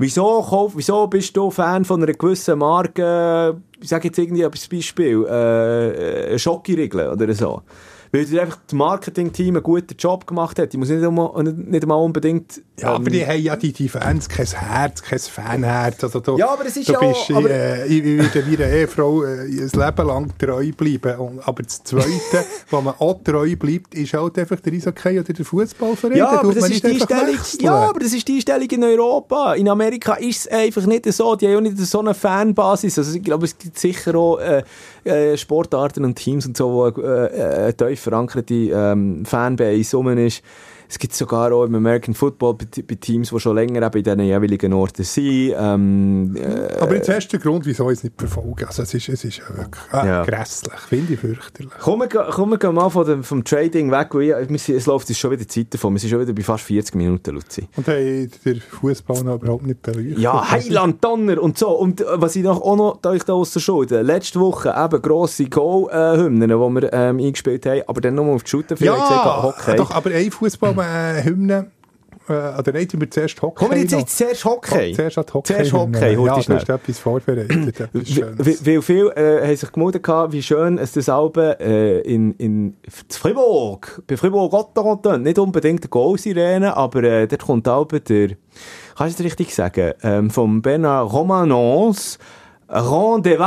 wieso, 0.00 0.42
kauf, 0.42 0.72
wieso 0.74 1.06
bist 1.06 1.36
du 1.36 1.50
Fan 1.50 1.84
von 1.84 2.02
einer 2.02 2.14
gewissen 2.14 2.58
Marke, 2.58 3.60
ich 3.80 3.88
sage 3.88 4.08
jetzt 4.08 4.18
irgendwie 4.18 4.44
als 4.44 4.66
Beispiel, 4.66 5.24
äh, 5.28 6.34
äh 6.34 6.38
Schokoriegel 6.38 7.10
oder 7.10 7.32
so? 7.34 7.62
Weil 8.12 8.40
einfach 8.40 8.58
das 8.66 8.74
Marketing-Team 8.74 9.56
einen 9.56 9.62
guten 9.62 9.96
Job 9.96 10.26
gemacht 10.26 10.58
hat. 10.58 10.72
Die 10.72 10.76
muss 10.76 10.88
nicht 10.88 11.04
einmal, 11.04 11.42
nicht 11.44 11.82
einmal 11.82 11.98
unbedingt... 12.02 12.60
Ja, 12.78 12.88
ähm, 12.88 12.94
aber 12.96 13.10
die 13.10 13.24
haben 13.24 13.40
ja 13.40 13.54
die, 13.54 13.72
die 13.72 13.88
Fans 13.88 14.28
kein 14.28 14.46
Herz, 14.46 15.02
kein 15.02 15.18
Fanherz. 15.18 16.02
Also 16.02 16.18
du, 16.18 16.36
ja, 16.36 16.50
aber 16.50 16.66
es 16.66 16.76
ist 16.76 16.88
du 16.88 16.94
ja... 16.94 16.98
Bist, 16.98 17.30
aber, 17.30 17.50
äh, 17.50 17.86
ich 17.86 18.02
würde 18.02 18.46
wie 18.46 18.56
eine 18.56 18.72
Ehefrau 18.72 19.22
äh, 19.22 19.42
ein 19.42 19.70
Leben 19.72 20.06
lang 20.06 20.32
treu 20.38 20.72
bleiben. 20.76 21.18
Und, 21.18 21.46
aber 21.46 21.62
das 21.62 21.84
Zweite, 21.84 22.44
wo 22.70 22.80
man 22.80 22.94
auch 22.98 23.20
treu 23.22 23.54
bleibt, 23.54 23.94
ist 23.94 24.12
halt 24.12 24.38
einfach 24.38 24.58
der 24.58 24.72
Eishockey 24.72 25.20
oder 25.20 25.32
der 25.32 25.44
Fußballverein. 25.44 26.16
Ja, 26.16 26.40
aber 26.40 26.52
das 26.52 26.68
ist 26.68 26.84
die 26.84 27.00
Stellung, 27.00 27.36
ja, 27.60 27.74
aber 27.74 28.00
das 28.00 28.12
ist 28.12 28.26
die 28.26 28.40
Stellung 28.40 28.68
in 28.70 28.82
Europa. 28.82 29.54
In 29.54 29.68
Amerika 29.68 30.14
ist 30.14 30.46
es 30.46 30.48
einfach 30.48 30.84
nicht 30.86 31.10
so. 31.12 31.36
Die 31.36 31.46
haben 31.46 31.58
auch 31.58 31.60
nicht 31.60 31.78
so 31.78 32.00
eine 32.00 32.14
Fanbasis. 32.14 32.98
Also 32.98 33.14
ich 33.16 33.22
glaube, 33.22 33.44
es 33.44 33.56
gibt 33.56 33.78
sicher 33.78 34.16
auch 34.16 34.38
äh, 34.38 34.64
äh, 35.04 35.36
Sportarten 35.36 36.04
und 36.04 36.16
Teams 36.16 36.46
und 36.46 36.56
so, 36.56 36.72
wo 36.72 36.86
äh, 36.88 37.68
äh, 37.68 37.72
verankerte 38.00 38.54
ähm, 38.54 39.24
Fanbase 39.24 39.96
rum 39.96 40.08
ist. 40.18 40.42
Es 40.90 40.98
gibt 40.98 41.14
sogar 41.14 41.52
auch 41.52 41.62
im 41.62 41.76
American 41.76 42.14
Football 42.14 42.54
bei, 42.54 42.66
bei 42.82 42.96
Teams, 42.96 43.30
die 43.30 43.38
schon 43.38 43.54
länger 43.54 43.80
eben 43.86 43.96
in 43.98 44.02
diesen 44.02 44.20
jeweiligen 44.22 44.72
Orten 44.72 45.04
sind. 45.04 45.54
Ähm, 45.56 46.36
äh, 46.36 46.78
Aber 46.80 46.96
jetzt 46.96 47.08
hast 47.08 47.28
du 47.28 47.38
den 47.38 47.42
Grund, 47.44 47.64
wieso 47.64 47.88
ich 47.90 47.98
es 47.98 48.02
nicht 48.02 48.16
verfolge. 48.18 48.66
Also 48.66 48.82
es 48.82 48.92
ist, 48.94 49.08
es 49.08 49.24
ist 49.24 49.40
wirklich 49.56 49.84
äh, 49.92 50.06
ja. 50.08 50.24
grässlich, 50.24 50.80
finde 50.88 51.12
ich 51.14 51.20
fürchterlich. 51.20 51.72
Kommen 51.78 52.10
wir, 52.12 52.24
kommen 52.24 52.60
wir 52.60 52.72
mal 52.72 52.90
von 52.90 53.06
dem, 53.06 53.22
vom 53.22 53.44
Trading 53.44 53.92
weg, 53.92 54.08
weil 54.14 54.50
ich, 54.50 54.68
es 54.68 54.86
läuft 54.86 55.14
schon 55.14 55.30
wieder 55.30 55.46
Zeit 55.46 55.72
davon. 55.72 55.92
Wir 55.92 56.00
sind 56.00 56.10
schon 56.10 56.20
wieder 56.22 56.32
bei 56.32 56.42
fast 56.42 56.64
40 56.64 56.96
Minuten, 56.96 57.36
Luzi. 57.36 57.68
Und 57.76 57.86
hey, 57.86 58.28
der 58.44 58.56
Fußball 58.56 59.22
noch 59.22 59.36
überhaupt 59.36 59.66
nicht 59.66 59.82
beleuchtet. 59.82 60.18
Ja, 60.18 60.50
Heiland, 60.50 61.04
Donner 61.04 61.40
und 61.40 61.56
so. 61.56 61.70
Und 61.70 62.00
äh, 62.00 62.04
was 62.14 62.34
ich 62.34 62.42
noch, 62.42 62.60
auch 62.60 62.76
noch 62.76 62.98
da 63.00 63.14
ich 63.14 63.22
da 63.22 63.34
aus 63.34 63.52
der 63.52 63.60
Schulde, 63.60 64.02
letzte 64.02 64.40
Woche 64.40 64.74
eben 64.76 65.00
grosse 65.00 65.44
Goal-Hymnen, 65.44 66.48
die 66.48 66.56
wir 66.56 66.92
ähm, 66.92 67.18
eingespielt 67.20 67.64
haben, 67.66 67.82
aber 67.86 68.00
dann 68.00 68.16
nochmal 68.16 68.34
auf 68.34 68.42
die 68.42 68.50
Shooter 68.50 68.74
ja, 68.80 68.94
gesagt, 68.94 69.42
Hockey. 69.44 69.76
doch, 69.76 69.92
aber 69.92 70.10
ein 70.10 70.32
Fußball-Hymne 70.32 70.79
äh, 72.30 72.58
oder 72.58 72.72
nein, 72.72 72.86
wir 72.92 73.10
zuerst 73.10 73.42
Hockey. 73.42 73.56
Kommen 73.56 73.72
wir 73.72 73.80
jetzt, 73.80 73.92
jetzt 73.92 74.16
zuerst 74.16 74.44
Hockey? 74.44 74.92
Oh, 74.92 74.94
zuerst 74.94 75.16
hat 75.16 75.34
Hockey. 75.34 75.52
Zuerst 75.52 75.72
Hockey, 75.72 76.12
ja, 76.12 76.14
du 76.14 76.30
hast 76.30 76.68
etwas 76.68 76.98
vorbereitet. 76.98 77.88
Weil 77.92 78.82
viele 78.82 79.16
äh, 79.16 79.46
haben 79.46 79.56
sich 79.56 79.72
gemeldet, 79.72 80.06
wie 80.06 80.42
schön 80.42 80.78
es 80.78 80.92
das 80.92 81.08
Album 81.08 81.54
äh, 81.58 82.00
in, 82.00 82.32
in 82.34 82.76
Fribourg, 83.08 84.02
bei 84.06 84.16
Fribourg-Gotteron 84.16 85.22
nicht 85.22 85.38
unbedingt 85.38 85.82
eine 85.82 85.88
Goal-Sirene, 85.88 86.76
aber 86.76 87.02
äh, 87.02 87.26
dort 87.26 87.44
kommt 87.44 87.66
Album 87.66 88.00
der, 88.08 88.28
kannst 88.96 89.18
du 89.18 89.22
das 89.22 89.32
richtig 89.32 89.54
sagen, 89.54 89.92
ähm, 90.02 90.30
vom 90.30 90.62
Bernard 90.62 91.12
Romanons, 91.12 92.18
des 92.68 93.38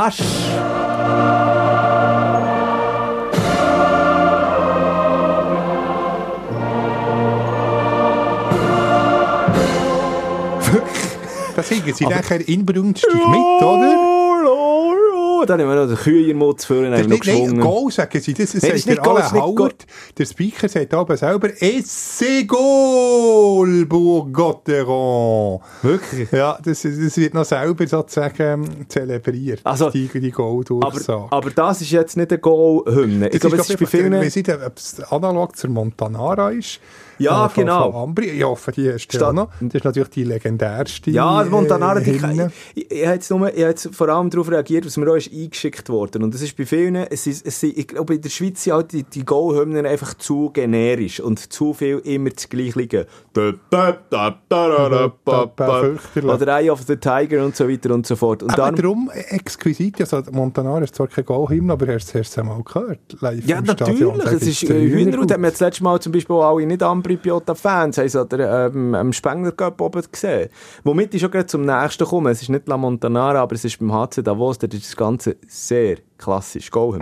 Da 11.56 11.62
singen 11.62 11.94
sie 11.94 12.04
nachher 12.04 12.46
inbrünstig 12.48 13.14
mit, 13.14 13.62
oder? 13.62 14.14
dann 15.46 15.60
haben 15.60 15.68
wir 15.68 15.76
noch 15.76 15.86
den 15.86 15.96
Kühlermutz 15.96 16.64
für 16.64 16.86
ihn 16.86 17.08
noch 17.08 17.20
geschwungen. 17.20 17.56
Nein, 17.56 17.60
Goal 17.60 17.90
sagen 17.90 18.20
sie, 18.20 18.34
das, 18.34 18.52
das 18.52 18.62
sagt 18.62 18.74
ist 18.74 18.88
der 18.88 19.06
Alain 19.06 19.32
Howard. 19.32 19.86
Der 20.16 20.24
Speaker 20.24 20.68
sagt 20.68 20.94
aber 20.94 21.16
selber, 21.16 21.50
«Esse 21.60 22.46
Goal, 22.46 23.86
Bourg-Gotteron!» 23.86 25.60
Wirklich? 25.82 26.30
Ja, 26.32 26.58
das, 26.62 26.82
das 26.82 27.16
wird 27.16 27.34
noch 27.34 27.44
selber 27.44 27.86
sozusagen 27.86 28.86
zelebriert, 28.88 29.60
also, 29.64 29.90
die, 29.90 30.08
die 30.08 30.30
Goal-Durchsage. 30.30 31.12
Aber, 31.12 31.32
aber, 31.32 31.50
das 31.50 31.80
ist 31.80 31.90
jetzt 31.90 32.16
nicht 32.16 32.30
eine 32.32 32.40
Goal-Hymne. 32.40 33.28
Ich 33.28 33.40
glaube, 33.40 33.56
es 33.56 33.68
ist 33.68 33.78
bei 33.78 33.86
vielen... 33.86 34.12
Wir 34.12 34.30
sind 34.30 34.48
analog 35.10 35.56
zur 35.56 35.70
Montanara 35.70 36.50
ist, 36.50 36.80
ja, 37.18 37.48
von, 37.48 37.64
genau. 37.64 37.92
Von 37.92 38.02
Ambri. 38.02 38.30
Ich 38.30 38.44
hoffe, 38.44 38.72
die 38.72 38.92
hast 38.92 39.08
du 39.08 39.32
noch. 39.32 39.50
Das 39.60 39.74
ist 39.74 39.84
natürlich 39.84 40.08
die 40.10 40.24
legendärste. 40.24 41.10
Ja, 41.10 41.44
Montanara, 41.44 42.00
die, 42.00 42.12
ich, 42.12 42.22
ich, 42.74 42.90
ich, 42.90 43.04
habe 43.04 43.14
jetzt 43.14 43.30
nur, 43.30 43.48
ich 43.48 43.60
habe 43.60 43.70
jetzt 43.70 43.94
vor 43.94 44.08
allem 44.08 44.30
darauf 44.30 44.50
reagiert, 44.50 44.86
was 44.86 44.96
mir 44.96 45.10
auch 45.10 45.16
ist 45.16 45.32
eingeschickt 45.32 45.88
worden. 45.88 46.22
Und 46.22 46.34
das 46.34 46.42
ist 46.42 46.56
bei 46.56 46.66
vielen, 46.66 46.96
es 46.96 47.26
ist, 47.26 47.46
es 47.46 47.62
ist, 47.62 47.76
ich 47.76 47.88
glaube, 47.88 48.14
in 48.14 48.20
der 48.20 48.30
Schweiz 48.30 48.62
sind 48.62 48.72
halt 48.72 48.92
die, 48.92 49.02
die 49.04 49.24
Go-Hymnen 49.24 49.86
einfach 49.86 50.14
zu 50.14 50.50
generisch 50.50 51.20
und 51.20 51.52
zu 51.52 51.72
viel 51.72 51.98
immer 52.04 52.30
das 52.30 52.48
Gleiche. 52.48 53.06
Oder 53.36 53.54
Eye 56.60 56.70
of 56.70 56.82
the 56.82 56.96
Tiger 56.96 57.44
und 57.44 57.56
so 57.56 57.68
weiter 57.68 57.92
und 57.92 58.06
so 58.06 58.16
fort. 58.16 58.42
Und 58.42 58.52
Aber 58.52 58.62
dann, 58.62 58.76
darum 58.76 59.10
exquisit, 59.30 60.00
also 60.00 60.22
Montanara 60.32 60.82
ist 60.82 60.94
zwar 60.94 61.08
kein 61.08 61.24
Go-Hymn, 61.24 61.70
aber 61.70 61.92
hast 61.92 62.14
du 62.14 62.18
es 62.18 62.36
einmal 62.38 62.62
gehört? 62.62 63.00
Live 63.20 63.46
ja, 63.46 63.60
natürlich. 63.60 64.24
Es 64.24 64.46
ist 64.46 64.62
äh, 64.64 64.88
Hühnerhut, 64.88 65.32
haben 65.32 65.42
wir 65.42 65.50
das 65.50 65.60
letzte 65.60 65.84
Mal 65.84 66.00
zum 66.00 66.12
Beispiel 66.12 66.36
alle 66.36 66.66
nicht 66.66 66.82
Ambri-Piota-Fans, 67.04 67.98
haben 67.98 68.08
sie 68.08 68.26
ähm, 68.38 68.94
am 68.94 69.12
Spengler 69.12 69.52
Cup 69.52 69.80
oben 69.80 70.02
gesehen. 70.10 70.48
Womit 70.84 71.14
ich 71.14 71.20
schon 71.20 71.30
gerade 71.30 71.46
zum 71.46 71.62
nächsten 71.62 72.06
komme. 72.06 72.30
Es 72.30 72.42
ist 72.42 72.48
nicht 72.48 72.66
La 72.66 72.76
Montanara, 72.76 73.42
aber 73.42 73.54
es 73.54 73.64
ist 73.64 73.78
beim 73.78 73.92
HC 73.92 74.22
Davos, 74.22 74.58
da 74.58 74.66
ist 74.66 74.86
das 74.86 74.96
Ganze 74.96 75.36
sehr 75.46 75.98
klassisch. 76.18 76.68
Go, 76.70 76.96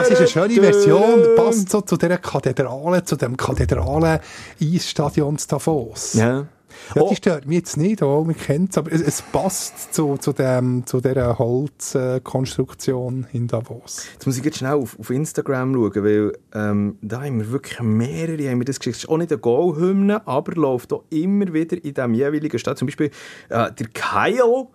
Es 0.00 0.08
ist 0.08 0.18
eine 0.18 0.28
schöne 0.28 0.60
Version, 0.60 1.34
passt 1.36 1.70
so 1.70 1.82
zu 1.82 1.96
dieser 1.96 2.18
Kathedrale, 2.18 3.04
zu 3.04 3.14
dem 3.16 3.36
Kathedrale-Eisstadion 3.36 5.36
Davos. 5.48 6.14
Ja. 6.14 6.46
Ja, 6.94 7.02
die 7.08 7.16
stört 7.16 7.46
mich 7.46 7.58
jetzt 7.58 7.76
nicht, 7.76 8.02
auch, 8.02 8.24
man 8.24 8.36
kennt 8.36 8.70
es, 8.70 8.78
aber 8.78 8.92
es, 8.92 9.00
es, 9.00 9.22
passt 9.22 9.94
zu, 9.94 10.16
zu, 10.16 10.32
dem, 10.32 10.86
zu 10.86 11.00
dieser 11.00 11.38
Holzkonstruktion 11.38 13.26
in 13.32 13.46
Davos. 13.46 14.06
Jetzt 14.12 14.26
muss 14.26 14.38
ich 14.38 14.44
jetzt 14.44 14.58
schnell 14.58 14.74
auf, 14.74 14.98
auf 14.98 15.10
Instagram 15.10 15.74
schauen, 15.74 16.04
weil 16.04 16.32
ähm, 16.54 16.98
da 17.02 17.22
haben 17.22 17.38
wir 17.38 17.50
wirklich 17.50 17.80
mehrere, 17.80 18.50
haben 18.50 18.60
wir 18.60 18.64
das 18.64 18.78
geschickt. 18.78 18.96
Es 18.96 19.04
ist 19.04 19.08
auch 19.08 19.18
nicht 19.18 19.32
eine 19.32 19.40
Go-Hymne, 19.40 20.26
aber 20.26 20.52
läuft 20.52 20.92
auch 20.92 21.04
immer 21.10 21.52
wieder 21.52 21.82
in 21.82 21.94
dem 21.94 22.14
jeweiligen 22.14 22.58
Stadt. 22.58 22.78
Zum 22.78 22.86
Beispiel 22.86 23.10
äh, 23.48 23.70
der 23.72 23.86
Kyle, 23.92 24.66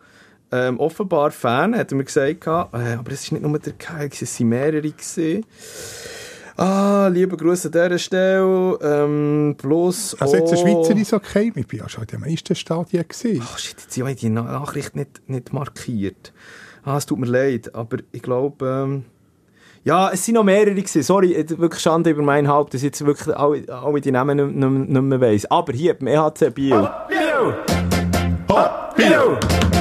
ähm, 0.52 0.80
offenbar 0.80 1.32
Fan, 1.32 1.76
hat 1.76 1.92
er 1.92 1.98
mir 1.98 2.06
gesagt, 2.06 2.48
äh, 2.48 2.50
aber 2.50 3.12
es 3.12 3.24
ist 3.24 3.32
nicht 3.32 3.42
nur 3.42 3.60
der 3.60 3.74
Kyle, 3.74 4.10
es 4.10 4.40
waren 4.40 4.50
mehrere. 4.50 4.82
Gewesen. 4.82 5.46
Ah, 6.58 7.10
liebe 7.12 7.36
Grüße 7.36 7.68
an 7.68 7.72
dieser 7.74 7.98
Stelle. 7.98 8.80
Ähm, 8.82 9.56
plus 9.58 10.16
also 10.20 10.38
jetzt 10.38 10.54
ein 10.54 10.58
Schweizer 10.58 10.96
ist 10.96 11.12
okay. 11.12 11.52
Ich 11.54 11.74
war 11.74 11.80
ja 11.80 11.90
schon 11.90 12.04
in 12.04 12.08
den 12.08 12.20
meisten 12.22 12.56
Stadien. 12.56 13.04
Ach 13.42 13.58
shit, 13.58 13.76
jetzt 13.82 13.98
habe 13.98 14.12
ich 14.12 14.18
die 14.18 14.30
Nachricht 14.30 14.96
nicht, 14.96 15.22
nicht 15.28 15.52
markiert. 15.52 16.32
Ah, 16.86 16.98
es 16.98 17.06
tut 17.06 17.20
mir 17.20 17.28
leid, 17.28 17.76
aber 17.76 17.98
ich 18.12 18.22
glaube... 18.22 18.66
Ähm, 18.66 19.06
ja, 19.84 20.10
es 20.12 20.26
sind 20.26 20.34
noch 20.34 20.44
mehrere 20.44 20.74
gewesen. 20.74 21.04
Sorry, 21.04 21.36
wirklich 21.36 21.82
Schande 21.82 22.10
über 22.10 22.24
mein 22.24 22.48
Haupt, 22.48 22.74
dass 22.74 22.82
ich 22.82 22.86
jetzt 22.86 23.06
wirklich 23.06 23.36
alle, 23.36 23.70
alle 23.70 24.02
die 24.02 24.12
Namen 24.12 24.38
nicht, 24.38 24.56
nicht, 24.56 24.90
nicht 24.90 25.02
mehr 25.02 25.22
weiss. 25.22 25.46
Aber 25.46 25.74
hier 25.74 25.94
beim 25.94 26.08
EHC. 26.08 26.48
Hopp, 26.48 26.56
Biel! 26.56 27.56
Hopp, 28.50 28.96
Biel! 28.96 29.75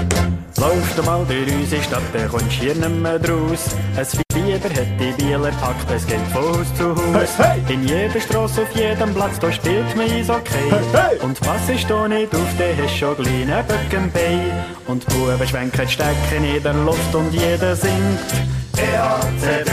Lauf 0.61 1.05
mal 1.05 1.25
durch 1.27 1.53
unsere 1.53 1.83
Stadt, 1.83 2.03
dann 2.13 2.29
kommst 2.29 2.53
hier 2.53 2.75
nicht 2.75 2.89
mehr 2.89 3.19
draus. 3.19 3.65
Ein 3.97 4.07
Fieber 4.07 4.69
hat 4.69 5.01
die 5.01 5.13
Bieler 5.23 5.51
packt, 5.61 5.91
es 5.95 6.07
geht 6.07 6.21
von 6.33 6.43
Haus 6.43 6.75
zu 6.77 6.91
Haus. 6.95 7.39
Hey, 7.39 7.61
hey. 7.67 7.75
In 7.75 7.87
jeder 7.87 8.21
Straße, 8.21 8.63
auf 8.63 8.77
jedem 8.77 9.13
Platz, 9.15 9.39
da 9.41 9.51
spielt 9.51 9.97
man 9.97 10.11
Eishockey. 10.11 10.71
Hey, 10.93 11.19
Und 11.23 11.41
was 11.47 11.69
ist 11.69 11.91
da 11.91 12.07
nicht 12.07 12.35
auf, 12.35 12.57
der 12.59 12.77
hast 12.77 12.97
schon 12.97 13.17
kleine 13.17 13.65
Böcken 13.65 14.11
bei. 14.13 14.39
Und 14.87 15.05
Buben 15.07 15.49
schwenken 15.49 15.87
die 15.87 15.93
Stecken 15.93 16.45
in 16.45 16.63
der 16.63 16.75
Luft 16.75 17.15
und 17.15 17.33
jeder 17.33 17.75
singt 17.75 18.21
EHCB, 18.77 19.71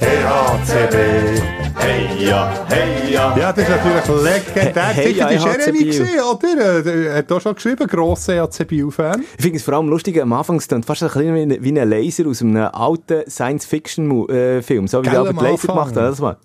EHCB. 0.00 1.61
Hey 1.76 2.26
ja, 2.26 2.66
hey 2.68 3.12
ja. 3.12 3.36
Ja, 3.36 3.52
das 3.52 3.68
ist 3.68 3.70
natürlich 3.70 4.22
legendär. 4.22 4.84
Hey, 4.84 5.14
hey, 5.14 5.14
das 5.14 5.44
war 5.44 5.58
Jeremy, 5.58 6.00
oder? 6.20 6.86
Er 6.86 7.16
hat 7.18 7.32
auch 7.32 7.40
schon 7.40 7.54
geschrieben, 7.54 7.86
grosser 7.86 8.34
EHC 8.34 8.64
Biel-Fan. 8.66 9.24
Ich 9.36 9.42
finde 9.42 9.56
es 9.56 9.62
vor 9.62 9.74
allem 9.74 9.88
lustig, 9.88 10.20
am 10.20 10.32
Anfang 10.32 10.60
stand 10.60 10.84
fast 10.84 11.02
ein 11.02 11.08
bisschen 11.08 11.62
wie 11.62 11.78
ein 11.78 11.88
Laser 11.88 12.26
aus 12.26 12.42
einem 12.42 12.68
alten 12.72 13.28
Science-Fiction-Film. 13.28 14.88
So 14.88 15.02
wie 15.04 15.08
der 15.08 15.20
Albert 15.20 15.42
Laser 15.42 15.68
gemacht 15.68 15.96
hat. 15.96 15.96
Das 15.96 16.20
mal. 16.20 16.36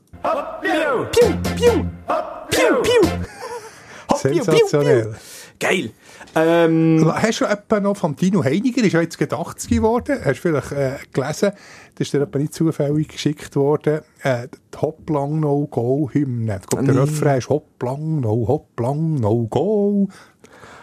Piu, 0.61 1.05
piu, 1.11 1.28
piu, 1.55 1.86
piu, 2.49 2.82
piu. 2.82 3.01
Sensationell. 4.15 5.15
Geil. 5.59 5.91
Ähm, 6.38 7.11
Hast 7.13 7.41
du 7.41 7.45
etwa 7.45 7.79
noch 7.79 7.97
von 7.97 8.15
Tino 8.15 8.43
Heiniger, 8.43 8.83
ist 8.83 8.93
ja 8.93 9.01
jetzt 9.01 9.21
80 9.21 9.69
geworden, 9.69 10.19
hast 10.23 10.43
du 10.43 10.49
vielleicht 10.49 10.71
äh, 10.71 10.97
gelesen, 11.11 11.51
das 11.95 12.07
ist 12.07 12.13
dir 12.13 12.21
etwa 12.21 12.38
nicht 12.38 12.53
zufällig 12.53 13.07
geschickt 13.07 13.55
worden, 13.55 14.01
äh, 14.21 14.47
die 14.47 14.77
Hopplang 14.79 15.39
No 15.39 15.65
Go 15.67 16.09
Hymne. 16.11 16.61
Der 16.71 16.81
nee. 16.81 16.91
Refrain 16.91 17.39
ist 17.39 17.49
Hopplang 17.49 18.19
No, 18.19 18.47
Hopplang 18.47 19.15
No 19.15 19.47
Go. 19.47 20.07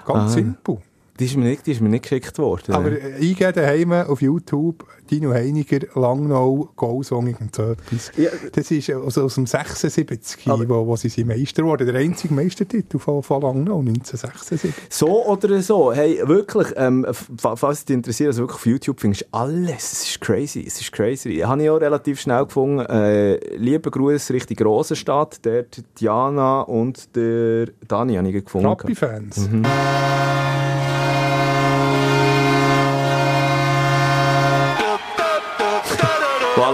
Ganz 0.05 0.19
Aha. 0.19 0.29
simpel. 0.29 0.79
Die 1.21 1.27
ist, 1.27 1.37
mir 1.37 1.45
nicht, 1.45 1.65
die 1.67 1.73
ist 1.73 1.81
mir 1.81 1.89
nicht 1.89 2.03
geschickt 2.03 2.37
worden. 2.39 2.75
Aber 2.75 2.91
äh, 2.91 3.15
eingeben 3.15 3.53
daheim 3.55 3.93
auf 3.93 4.21
YouTube 4.21 4.85
Dino 5.09 5.33
Heiniger, 5.33 5.81
Langnau, 5.95 6.71
Goalsong 6.75 7.37
und 7.39 7.55
so 7.55 7.63
etwas. 7.63 8.11
Ja. 8.17 8.31
Das 8.53 8.71
ist 8.71 8.91
also 8.91 9.25
aus 9.25 9.35
dem 9.35 9.47
76, 9.47 10.49
aber, 10.49 10.69
wo, 10.69 10.87
wo 10.87 10.97
sie 10.97 11.09
sind 11.09 11.29
Meister 11.29 11.63
wurden. 11.63 11.87
Der 11.87 11.97
einzige 11.97 12.35
Meistertitel 12.35 12.99
von, 12.99 13.23
von 13.23 13.43
Langnau, 13.43 13.79
1976. 13.79 14.73
So 14.89 15.27
oder 15.27 15.63
so. 15.63 15.93
Hey, 15.93 16.21
wirklich, 16.25 16.69
ähm, 16.77 17.07
falls 17.37 17.79
es 17.79 17.85
dich 17.85 17.95
interessiert, 17.95 18.29
also 18.29 18.43
wirklich 18.43 18.57
auf 18.57 18.67
YouTube 18.67 19.01
findest 19.01 19.23
du 19.23 19.27
alles. 19.33 19.93
Es 19.93 20.03
ist 20.09 20.21
crazy, 20.21 20.65
es 20.67 20.81
ist 20.81 20.91
crazy. 20.91 21.37
Habe 21.39 21.63
ich 21.63 21.71
auch 21.71 21.81
relativ 21.81 22.21
schnell 22.21 22.45
gefunden. 22.45 22.81
Äh, 22.87 23.37
liebe 23.57 23.91
Grüße 23.91 24.33
Richtung 24.33 24.67
Rosenstadt, 24.67 25.45
der 25.45 25.67
Diana 26.01 26.63
und 26.63 27.15
der 27.15 27.67
Dani 27.87 28.17
habe 28.17 28.29
ich 28.29 28.45
gefunden. 28.45 28.67
Rappi-Fans. 28.67 29.49
Mhm. 29.49 29.65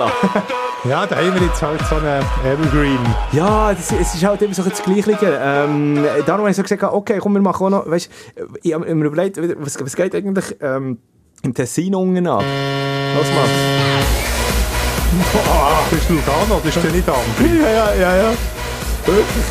Voilà. 0.01 0.13
ja, 0.89 1.07
da 1.07 1.17
haben 1.17 1.35
wir 1.35 1.43
jetzt 1.43 1.61
halt 1.61 1.81
so 1.89 1.97
einen 1.97 2.25
Evergreen. 2.45 2.99
Ja, 3.33 3.73
das, 3.73 3.93
es 3.93 4.15
ist 4.15 4.25
halt 4.25 4.41
immer 4.43 4.55
so 4.55 4.63
das 4.63 4.83
Gleiche. 4.83 5.39
Ähm, 5.43 6.05
darum 6.27 6.41
habe 6.41 6.51
ich 6.51 6.57
so 6.57 6.63
gesagt, 6.63 6.83
okay, 6.83 7.19
komm, 7.21 7.35
wir 7.35 7.41
machen 7.41 7.67
auch 7.67 7.71
noch, 7.71 7.91
weißt, 7.91 8.11
ich 8.63 8.73
habe 8.73 8.95
mir 8.95 9.05
überlegt, 9.05 9.39
was, 9.59 9.79
was 9.81 9.97
geht 9.97 10.15
eigentlich 10.15 10.57
ähm, 10.61 10.99
im 11.43 11.55
Tessin 11.55 11.95
unten 11.95 12.27
ab? 12.27 12.45
Los 13.17 13.27
mal. 13.35 13.49
Boah, 15.33 15.81
das 15.91 16.01
ist 16.01 16.09
Lugano, 16.09 16.61
das 16.65 16.77
ist 16.77 16.85
ja 16.85 16.91
nicht 16.91 17.09
andere. 17.09 17.61
Ja, 17.63 17.71
ja, 17.71 17.95
ja, 17.95 18.17
ja. 18.17 18.33
Wirklich. 19.07 19.45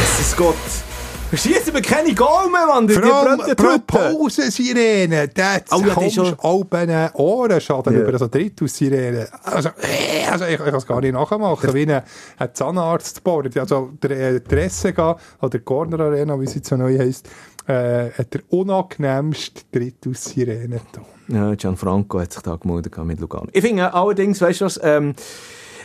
Jesus 0.00 0.36
Gott. 0.36 0.89
Schießen 1.32 1.72
wir 1.72 1.82
keine 1.82 2.12
Goal 2.14 2.50
mehr, 2.50 2.66
Mann. 2.66 2.86
Die 2.88 2.94
Vor 2.94 3.78
Pause-Sirene. 3.86 5.28
Das 5.28 5.62
oh, 5.70 5.80
ja, 5.80 5.94
kommst 5.94 6.16
schon... 6.16 6.34
oben 6.34 7.10
Ohrenschaden 7.14 7.94
yeah. 7.94 8.08
über 8.08 8.18
so 8.18 8.26
Tritus-Sirene. 8.26 9.28
Also, 9.44 9.68
äh, 9.68 10.26
also 10.30 10.44
ich, 10.46 10.52
ich 10.52 10.58
kann 10.58 10.74
es 10.74 10.86
gar 10.86 11.00
nicht 11.00 11.12
nachmachen. 11.12 11.58
Das... 11.62 11.74
Wie 11.74 11.82
ein, 11.82 12.02
ein 12.38 12.48
Zahnarztboard. 12.52 13.56
Also 13.58 13.90
der, 14.02 14.10
äh, 14.10 14.40
der 14.40 14.70
SEGA, 14.70 15.16
oder 15.40 15.58
Corner 15.60 16.00
Arena, 16.00 16.40
wie 16.40 16.46
sie 16.46 16.60
so 16.64 16.76
neu 16.76 16.98
heisst, 16.98 17.28
äh, 17.66 18.10
hat 18.10 18.34
der 18.34 18.40
unangenehmste 18.48 19.62
Tritus-Sirene 19.70 20.80
Ja, 21.28 21.54
Gianfranco 21.54 22.20
hat 22.20 22.32
sich 22.32 22.42
da 22.42 22.56
gemeldet 22.56 22.96
mit 23.04 23.20
Lugano. 23.20 23.48
Ich 23.52 23.62
finde 23.62 23.94
allerdings, 23.94 24.40
weißt 24.40 24.62
du 24.62 24.64
was, 24.64 24.80
ähm, 24.82 25.14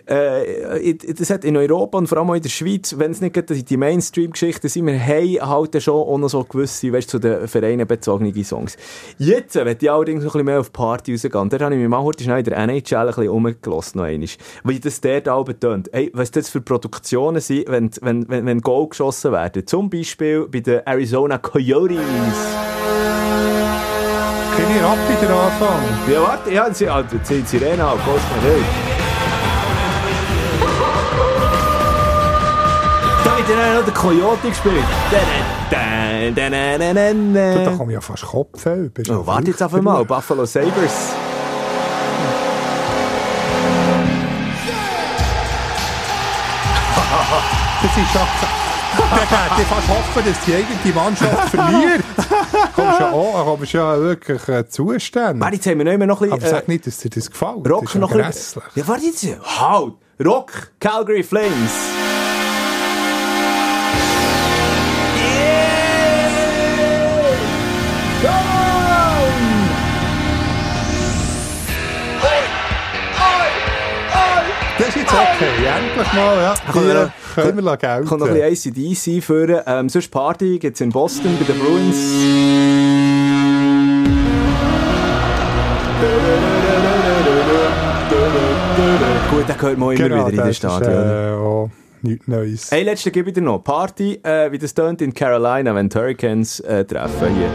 äh, 0.08 0.96
das 0.96 1.30
hat 1.30 1.44
in 1.44 1.58
Europa 1.58 1.98
und 1.98 2.08
vor 2.08 2.18
allem 2.18 2.30
auch 2.30 2.36
in 2.36 2.42
der 2.42 2.50
Schweiz, 2.50 2.96
wenn 2.98 3.12
es 3.12 3.22
nicht 3.22 3.70
die 3.70 3.78
Mainstream-Geschichten 3.78 4.70
sind, 4.70 4.86
wir 4.86 5.00
haben 5.00 5.50
halt 5.50 5.82
schon 5.82 5.96
auch 5.96 6.18
noch 6.18 6.30
so 6.30 6.44
gewisse, 6.44 6.92
weißt, 6.94 7.10
zu 7.10 7.20
den 7.20 7.48
Vereinen 7.48 7.88
bezogenen 7.88 8.44
Songs. 8.44 8.78
Jetzt 9.18 9.56
äh, 9.56 9.76
ich 9.80 9.92
allerdings 9.92 10.24
noch 10.24 10.36
ein 10.36 10.40
bisschen 10.40 10.46
mehr 10.46 10.60
auf 10.60 10.72
Party 10.72 11.14
rausgehen. 11.14 11.50
Da 11.50 11.60
habe 11.60 11.76
ich 11.76 11.82
mir 11.82 11.90
mal 11.90 12.04
heute 12.04 12.24
schnell 12.24 12.40
in 12.40 12.46
der 12.46 12.58
NHL 12.58 12.96
ein 12.96 13.08
bisschen 13.08 13.28
rumgelassen, 13.28 14.00
noch 14.00 14.08
einmal. 14.08 14.30
Weil 14.64 14.80
das 14.80 15.02
dort 15.02 15.30
auch 15.30 15.46
betont. 15.46 15.90
Hey, 15.92 16.12
was 16.14 16.32
das 16.32 16.50
für 16.50 16.62
Produktionen 16.62 17.42
sind, 17.42 17.68
wenn, 17.68 17.90
wenn, 18.02 18.30
wenn, 18.30 18.46
wenn 18.46 18.62
Goal 18.62 18.90
geschossen 18.90 19.32
werden. 19.32 19.66
Zum 19.66 19.90
Beispiel 19.90 20.48
bei 20.48 20.60
den 20.60 20.86
Arizona 20.86 21.38
Coyotes. 21.38 21.98
Kann 24.56 24.72
ich 24.74 24.82
ab 24.82 24.98
wieder 25.10 25.36
anfangen? 25.36 26.14
Ja, 26.14 26.22
warte, 26.22 26.52
ja, 26.54 26.74
sie, 26.74 26.88
also, 26.88 27.18
die 27.18 27.42
Sirene 27.42 27.86
auch, 27.86 27.98
kostet 28.06 28.85
mir 33.48 33.56
nicht. 33.56 33.66
wieder 33.66 33.76
noch 33.76 33.86
der 33.86 33.94
Coyote 33.94 34.50
gespielt. 34.50 34.84
Da, 35.70 37.62
da 37.64 37.72
kommen 37.78 37.92
ja 37.92 38.02
fast 38.02 38.26
Kopf 38.26 38.66
über. 38.66 39.02
Oh, 39.10 39.26
warte 39.28 39.52
jetzt 39.52 39.62
einfach 39.62 39.82
mal, 39.82 40.04
Buffalo 40.06 40.46
Sabres. 40.46 40.74
das 47.82 47.98
ist 47.98 48.16
doch... 48.16 48.28
Der 48.98 49.08
hätte 49.08 49.66
fast 49.68 49.90
hoffen, 49.90 50.24
dass 50.26 50.40
die 50.46 50.56
eigene 50.56 50.94
Mannschaft 50.96 51.50
verliert. 51.56 52.04
kommst 52.76 53.00
ja 53.00 53.12
auch, 53.12 53.46
kommst 53.46 53.74
ja 53.74 54.00
wirklich 54.00 54.48
äh, 54.48 54.68
Zustände. 54.70 55.42
Warte, 55.42 55.56
jetzt 55.56 55.68
haben 55.68 55.80
wir 55.80 55.86
noch 55.86 55.92
immer 55.92 56.06
noch 56.06 56.22
ein 56.22 56.30
bisschen... 56.30 56.44
Aber 56.44 56.56
sag 56.56 56.68
nicht, 56.70 56.88
dass 56.88 57.00
dir 57.00 57.10
das 57.10 57.30
gefällt. 57.30 57.70
Rock 57.70 57.82
das 57.82 57.96
ist 57.96 58.00
noch 58.00 58.12
ein 58.12 58.26
bisschen... 58.26 58.62
Ja, 58.76 58.88
warte 58.88 59.06
jetzt. 59.06 59.28
Halt! 59.60 59.94
Rock, 60.24 60.72
Calgary 60.80 61.24
Flames. 61.24 62.05
Endlich 75.96 76.14
mal, 76.14 76.42
ja. 76.42 76.56
Können 77.36 77.64
wir 77.64 77.78
gelten. 77.78 78.06
Kommt 78.08 78.22
noch 78.22 78.28
ein 78.28 78.34
bisschen 78.34 78.74
ACDC 78.74 79.24
führen. 79.24 79.62
Ähm, 79.66 79.90
sonst 79.90 80.10
Party 80.12 80.60
gibt 80.60 80.76
es 80.76 80.82
in 80.82 80.90
Boston 80.90 81.38
bei 81.40 81.46
den 81.46 81.60
Bruins. 81.60 81.96
Gut, 89.30 89.50
den 89.50 89.62
hört 89.62 89.78
man 89.78 89.96
immer 89.96 90.10
genau, 90.10 90.28
wieder 90.28 90.40
in 90.40 90.48
den 90.50 90.54
Stadion. 90.54 90.92
Äh, 90.92 91.32
oh, 91.34 91.70
nichts 92.02 92.28
Neues. 92.28 92.72
Hey, 92.72 92.84
letzte 92.84 93.12
gebe 93.12 93.30
ich 93.30 93.36
dir 93.36 93.42
noch. 93.42 93.60
Party, 93.60 94.20
äh, 94.24 94.52
wie 94.52 94.58
das 94.58 94.74
tönt 94.74 95.02
in 95.02 95.14
Carolina, 95.14 95.74
wenn 95.74 95.88
die 95.88 95.98
Hurricanes 95.98 96.60
äh, 96.60 96.84
treffen 96.84 97.36
hier. 97.36 97.50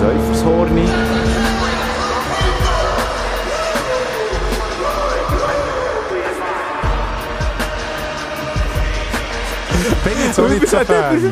Teufelshorni. 0.00 1.27
So 10.38 10.48
nicht 10.48 10.68
so 10.68 10.78
Fan. 10.78 11.22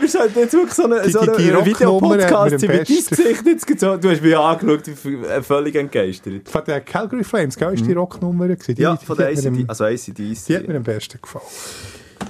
Wir 0.00 0.08
sollten 0.08 0.38
jetzt 0.38 0.52
wirklich 0.52 0.74
so 0.74 0.84
einen 0.84 1.10
so 1.10 1.20
eine 1.20 1.66
Videopodcast 1.66 2.52
mit 2.52 2.68
dein 2.68 2.84
Gesicht 2.84 3.46
jetzt. 3.46 3.82
Du 3.82 4.10
hast 4.10 4.22
mich 4.22 4.36
angeschaut, 4.36 4.88
äh, 4.88 5.42
völlig 5.42 5.74
entgeistert. 5.76 6.48
Von 6.48 6.64
den 6.64 6.84
Calgary 6.84 7.24
Flames, 7.24 7.56
gell, 7.56 7.74
ist 7.74 7.86
die 7.86 7.90
hm. 7.90 7.98
Rocknummer 7.98 8.48
gewesen? 8.48 8.74
Die, 8.74 8.82
ja, 8.82 8.96
von 8.96 9.16
der 9.16 9.28
ACD, 9.28 9.64
also 9.66 9.84
ACDC. 9.84 10.46
Die 10.46 10.56
hat 10.56 10.68
mir 10.68 10.76
am 10.76 10.82
besten 10.82 11.18
gefallen. 11.20 11.44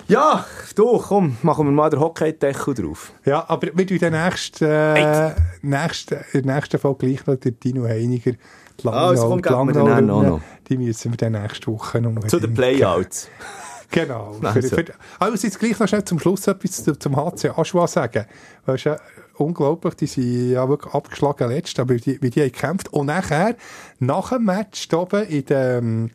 Ja, 0.06 0.44
du, 0.74 0.98
komm, 0.98 1.36
machen 1.42 1.66
wir 1.66 1.72
mal 1.72 1.90
den 1.90 2.00
Hockey-Deckel 2.00 2.74
drauf. 2.74 3.12
Ja, 3.24 3.44
aber 3.48 3.68
wir 3.74 3.86
tun 3.86 3.96
in 3.96 3.98
der 3.98 4.10
nächsten, 4.10 4.64
äh, 4.64 5.34
nächsten, 5.62 6.18
in 6.32 6.42
der 6.42 6.54
nächsten 6.54 6.78
Folge 6.78 7.06
gleich 7.06 7.26
noch 7.26 7.36
den 7.36 7.58
Dino 7.58 7.84
Heiniger 7.84 8.32
die 8.32 8.86
Langnau, 8.86 9.00
ah, 9.00 9.08
also 9.10 9.28
komm, 9.42 9.72
die, 9.72 9.78
Langnau, 9.78 10.40
die 10.68 10.78
müssen 10.78 11.12
wir 11.12 11.16
dann 11.16 11.32
nächste 11.32 11.66
Woche 11.66 12.00
noch 12.00 12.26
Zu 12.26 12.40
den 12.40 12.54
Playouts. 12.54 13.28
Genau. 13.90 14.32
Für, 14.52 14.62
für, 14.62 14.84
aber 15.18 15.34
jetzt 15.34 15.58
gleich 15.58 15.78
noch 15.78 15.88
schnell 15.88 16.04
zum 16.04 16.18
Schluss 16.18 16.46
etwas 16.46 16.84
zum 16.98 17.16
HC 17.16 17.50
Aschua 17.56 17.86
sagen. 17.88 18.24
Weißt 18.66 18.86
du, 18.86 18.96
unglaublich, 19.36 19.94
die 19.94 20.06
sind 20.06 20.50
ja 20.52 20.68
wirklich 20.68 20.94
abgeschlagen 20.94 21.48
letzt, 21.48 21.78
aber 21.80 21.94
wie, 21.94 22.18
wie 22.20 22.30
die 22.30 22.40
haben 22.40 22.52
gekämpft. 22.52 22.92
Und 22.92 23.06
nachher, 23.06 23.56
nach 23.98 24.30
dem 24.30 24.44
Match 24.44 24.92
oben 24.92 25.26
in 25.26 25.44
den, 25.44 26.10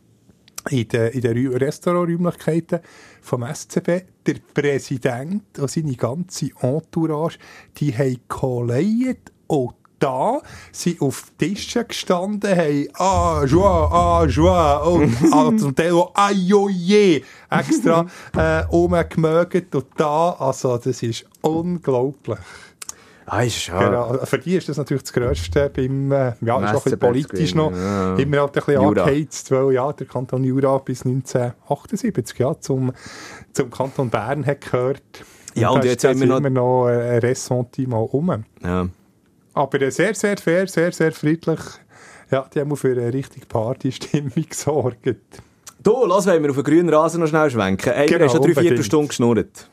in 0.70 0.88
den, 0.88 1.12
in 1.12 1.20
den 1.20 1.52
Restauranträumlichkeiten 1.52 2.80
vom 3.20 3.44
SCB, 3.44 4.04
der 4.26 4.36
Präsident 4.54 5.58
und 5.58 5.70
seine 5.70 5.96
ganze 5.96 6.50
Entourage, 6.60 7.38
die 7.76 7.96
haben 7.96 8.20
kolleiert 8.28 9.32
und 9.48 9.74
da, 9.98 10.40
sind 10.72 11.00
auf 11.00 11.24
Tischen 11.38 11.88
gestanden, 11.88 12.50
haben 12.56 12.88
«Ah, 12.94 13.44
joie, 13.44 13.88
ah, 13.90 14.24
joie» 14.26 14.76
und 14.86 15.16
also 15.32 15.52
zum 15.52 15.74
Teil 15.74 15.92
auch 15.92 16.14
«Aïe, 16.14 17.22
extra 17.50 18.06
äh, 18.36 18.64
umgemögt 18.68 19.74
und 19.74 19.86
da, 19.96 20.36
also 20.38 20.76
das 20.78 21.02
ist 21.02 21.24
unglaublich. 21.40 22.38
Ah, 23.28 23.42
ist 23.42 23.60
schon. 23.60 23.78
Genau. 23.80 24.18
Für 24.24 24.38
die 24.38 24.54
ist 24.54 24.68
das 24.68 24.76
natürlich 24.76 25.02
das 25.02 25.12
Grösste 25.12 25.68
beim, 25.74 26.12
äh, 26.12 26.14
ja, 26.14 26.30
ist 26.30 26.46
auch 26.46 26.58
ein 26.60 26.74
bisschen 26.74 26.98
politisch 26.98 27.54
noch, 27.56 27.72
ja. 27.72 28.14
immer 28.14 28.38
halt 28.38 28.56
ein 28.56 28.64
bisschen 28.64 28.80
angeheizt, 28.80 29.50
weil 29.50 29.72
ja, 29.72 29.92
der 29.92 30.06
Kanton 30.06 30.44
Jura 30.44 30.78
bis 30.78 31.04
1978 31.04 32.38
ja, 32.38 32.58
zum, 32.60 32.92
zum 33.52 33.70
Kanton 33.70 34.10
Bern 34.10 34.46
hat 34.46 34.60
gehört. 34.60 35.02
Ja, 35.56 35.70
und, 35.70 35.80
und 35.80 35.86
jetzt 35.86 36.04
haben 36.04 36.20
wir 36.20 36.26
noch, 36.28 36.36
immer 36.36 36.50
noch 36.50 36.86
ein 36.86 37.18
Ressentiment 37.18 38.12
um. 38.12 38.44
Ja. 38.62 38.86
Aber 39.56 39.90
sehr, 39.90 40.14
sehr 40.14 40.36
fair, 40.36 40.68
sehr, 40.68 40.92
sehr 40.92 41.12
friedlich. 41.12 41.58
Ja, 42.30 42.46
die 42.52 42.60
haben 42.60 42.76
für 42.76 42.90
eine 42.90 43.10
richtige 43.10 43.46
Partystimmung 43.46 44.32
gesorgt. 44.50 45.16
Du, 45.82 46.04
lass, 46.04 46.26
wenn 46.26 46.42
wir 46.42 46.50
auf 46.50 46.56
den 46.56 46.64
grünen 46.64 46.90
Rasen 46.90 47.20
noch 47.20 47.28
schnell 47.28 47.50
schwenken. 47.50 47.90
Ey, 47.90 48.06
genau, 48.06 48.20
wir 48.20 48.28
haben 48.28 48.36
schon 48.36 48.52
drei 48.52 48.60
Viertelstunden 48.60 49.08
geschnurrt. 49.08 49.70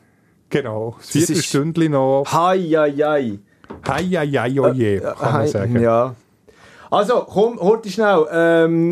Genau, 0.48 0.94
das 0.98 1.10
Viertelstündchen 1.10 1.92
noch. 1.92 2.24
Hei, 2.32 2.60
hei, 2.60 2.92
hei. 2.92 3.38
Hei, 3.86 4.04
hei, 4.04 4.26
hei, 4.26 4.60
oje, 4.60 5.00
kann 5.00 5.32
man 5.32 5.48
sagen. 5.48 5.78
Ja. 5.82 6.14
Also, 6.94 7.26
komm, 7.28 7.58
heute 7.58 7.90
schnell, 7.90 8.24
ähm, 8.30 8.90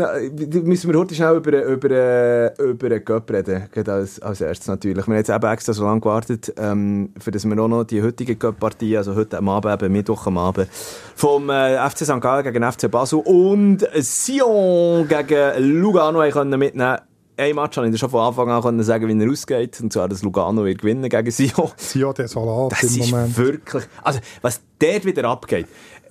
müssen 0.64 0.92
wir 0.92 0.98
heute 0.98 1.14
schnell 1.14 1.36
über, 1.36 1.62
über, 1.62 2.58
über 2.58 2.88
den 2.88 3.04
Göpp 3.04 3.30
reden, 3.30 3.68
als, 3.86 4.20
als 4.20 4.40
erstes 4.40 4.66
natürlich. 4.66 5.06
Wir 5.06 5.12
haben 5.12 5.18
jetzt 5.18 5.30
eben 5.30 5.52
extra 5.52 5.72
so 5.72 5.84
lange 5.84 6.00
gewartet, 6.00 6.52
ähm, 6.56 7.10
für 7.20 7.30
dass 7.30 7.44
wir 7.44 7.56
auch 7.60 7.68
noch 7.68 7.84
die 7.84 8.02
heutige 8.02 8.34
Göpp-Partie, 8.34 8.96
also 8.96 9.14
heute 9.14 9.38
am 9.38 9.48
Abend, 9.48 9.80
eben 9.80 9.92
Mittwoch 9.92 10.26
am 10.26 10.36
Abend, 10.36 10.66
vom 11.14 11.48
äh, 11.48 11.76
FC 11.88 11.98
St. 11.98 12.20
Gallen 12.20 12.42
gegen 12.42 12.72
FC 12.72 12.90
Basel 12.90 13.20
und 13.20 13.86
Sion 14.00 15.06
gegen 15.06 15.80
Lugano 15.80 16.28
können 16.30 16.58
mitnehmen 16.58 16.98
ein 17.36 17.54
Match 17.54 17.76
habe 17.76 17.88
ich 17.88 17.98
schon 17.98 18.10
von 18.10 18.20
Anfang 18.20 18.50
an 18.50 18.62
können 18.62 18.82
sagen, 18.82 19.08
wie 19.08 19.24
er 19.24 19.30
ausgeht. 19.30 19.80
Und 19.80 19.92
zwar, 19.92 20.08
dass 20.08 20.22
Lugano 20.22 20.64
wird 20.64 20.80
gewinnen 20.80 21.08
gegen. 21.08 21.30
Sion, 21.30 22.14
der 22.14 22.28
Salat 22.28 22.72
das 22.72 22.96
im 22.96 23.10
Moment. 23.10 23.36
wirklich... 23.36 23.84
Also, 24.02 24.20
was 24.42 24.60
dort 24.78 25.04
wieder 25.04 25.24
abgeht 25.24 25.66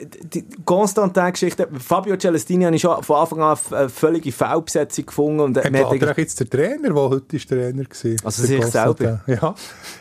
die 0.05 0.45
Constantin-Geschichte, 0.65 1.67
Fabio 1.79 2.17
Celestini 2.17 2.65
habe 2.65 2.75
ich 2.75 2.81
schon 2.81 3.01
von 3.03 3.17
Anfang 3.17 3.41
an 3.41 3.57
eine 3.71 3.89
völlige 3.89 4.31
Fehlbesetzung 4.31 5.05
gefunden. 5.05 5.39
Und 5.41 5.57
hat 5.57 5.65
er 5.65 6.17
jetzt 6.17 6.39
der 6.39 6.49
Trainer, 6.49 6.89
der 6.89 6.95
heute 6.95 7.35
ist 7.35 7.49
Trainer 7.49 7.83
war? 7.83 8.25
Also 8.25 8.43
sich 8.43 8.65
selber? 8.65 9.21
Ja. 9.27 9.55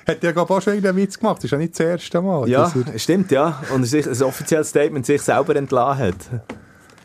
Hat 0.07 0.23
ja 0.23 0.33
gerade 0.33 0.53
auch 0.53 0.63
schon 0.63 0.73
einen 0.73 0.97
Witz 0.97 1.19
gemacht, 1.19 1.39
das 1.39 1.45
ist 1.45 1.51
ja 1.51 1.59
nicht 1.59 1.79
das 1.79 1.87
erste 1.87 2.21
Mal. 2.21 2.49
Ja, 2.49 2.73
stimmt, 2.97 3.31
ja. 3.31 3.63
Und 3.75 3.85
sich 3.85 4.07
ein 4.07 4.23
offizielles 4.23 4.69
Statement 4.71 5.07
sich 5.07 5.23
selber 5.23 5.57
entlassen 5.57 6.03
hat. 6.03 6.15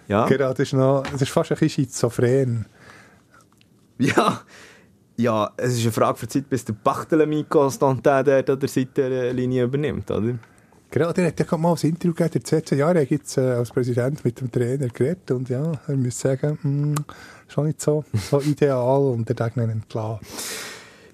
Ja. 0.07 0.27
Das 0.27 0.59
ist, 0.59 0.73
noch, 0.73 1.03
das 1.11 1.21
ist 1.21 1.31
fast 1.31 1.51
ein 1.51 1.57
bisschen 1.57 1.85
schizophren. 1.85 2.65
Ja, 3.97 4.41
ja, 5.17 5.51
es 5.55 5.73
ist 5.77 5.83
eine 5.83 5.91
Frage 5.91 6.17
für 6.17 6.27
Zeit, 6.27 6.49
bis 6.49 6.65
der 6.65 6.73
Bachtelemi 6.73 7.45
Constantin 7.47 8.23
der 8.25 8.49
an 8.49 8.59
der 8.59 8.69
Seitenlinie 8.69 9.63
übernimmt, 9.63 10.11
oder? 10.11 10.33
Genau, 10.91 11.11
der 11.11 11.27
hat 11.27 11.39
ja 11.39 11.57
mal 11.57 11.73
ein 11.73 11.89
Interview 11.89 12.13
gegeben, 12.13 12.31
der 12.33 12.41
16 12.45 12.77
Jahre, 12.77 13.05
gibt 13.05 13.37
äh, 13.37 13.41
als 13.41 13.71
Präsident 13.71 14.23
mit 14.23 14.39
dem 14.39 14.51
Trainer 14.51 14.87
geredet 14.87 15.31
und 15.31 15.49
ja, 15.49 15.71
er 15.87 15.95
muss 15.95 16.19
sagen, 16.19 16.57
mh, 16.61 16.71
hm, 16.71 16.95
schon 17.47 17.67
nicht 17.67 17.81
so, 17.81 18.03
so 18.13 18.39
ideal 18.45 19.01
und 19.01 19.27
der 19.27 19.35
Tag 19.35 19.57
ihn 19.57 19.69
entlassen. 19.69 20.25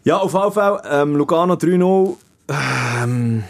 Ja, 0.04 0.18
auf 0.18 0.34
jeden 0.34 0.52
Fall, 0.52 0.82
ähm, 0.90 1.16
Lugano 1.16 1.54
3-0, 1.54 2.16
ähm, 2.50 3.44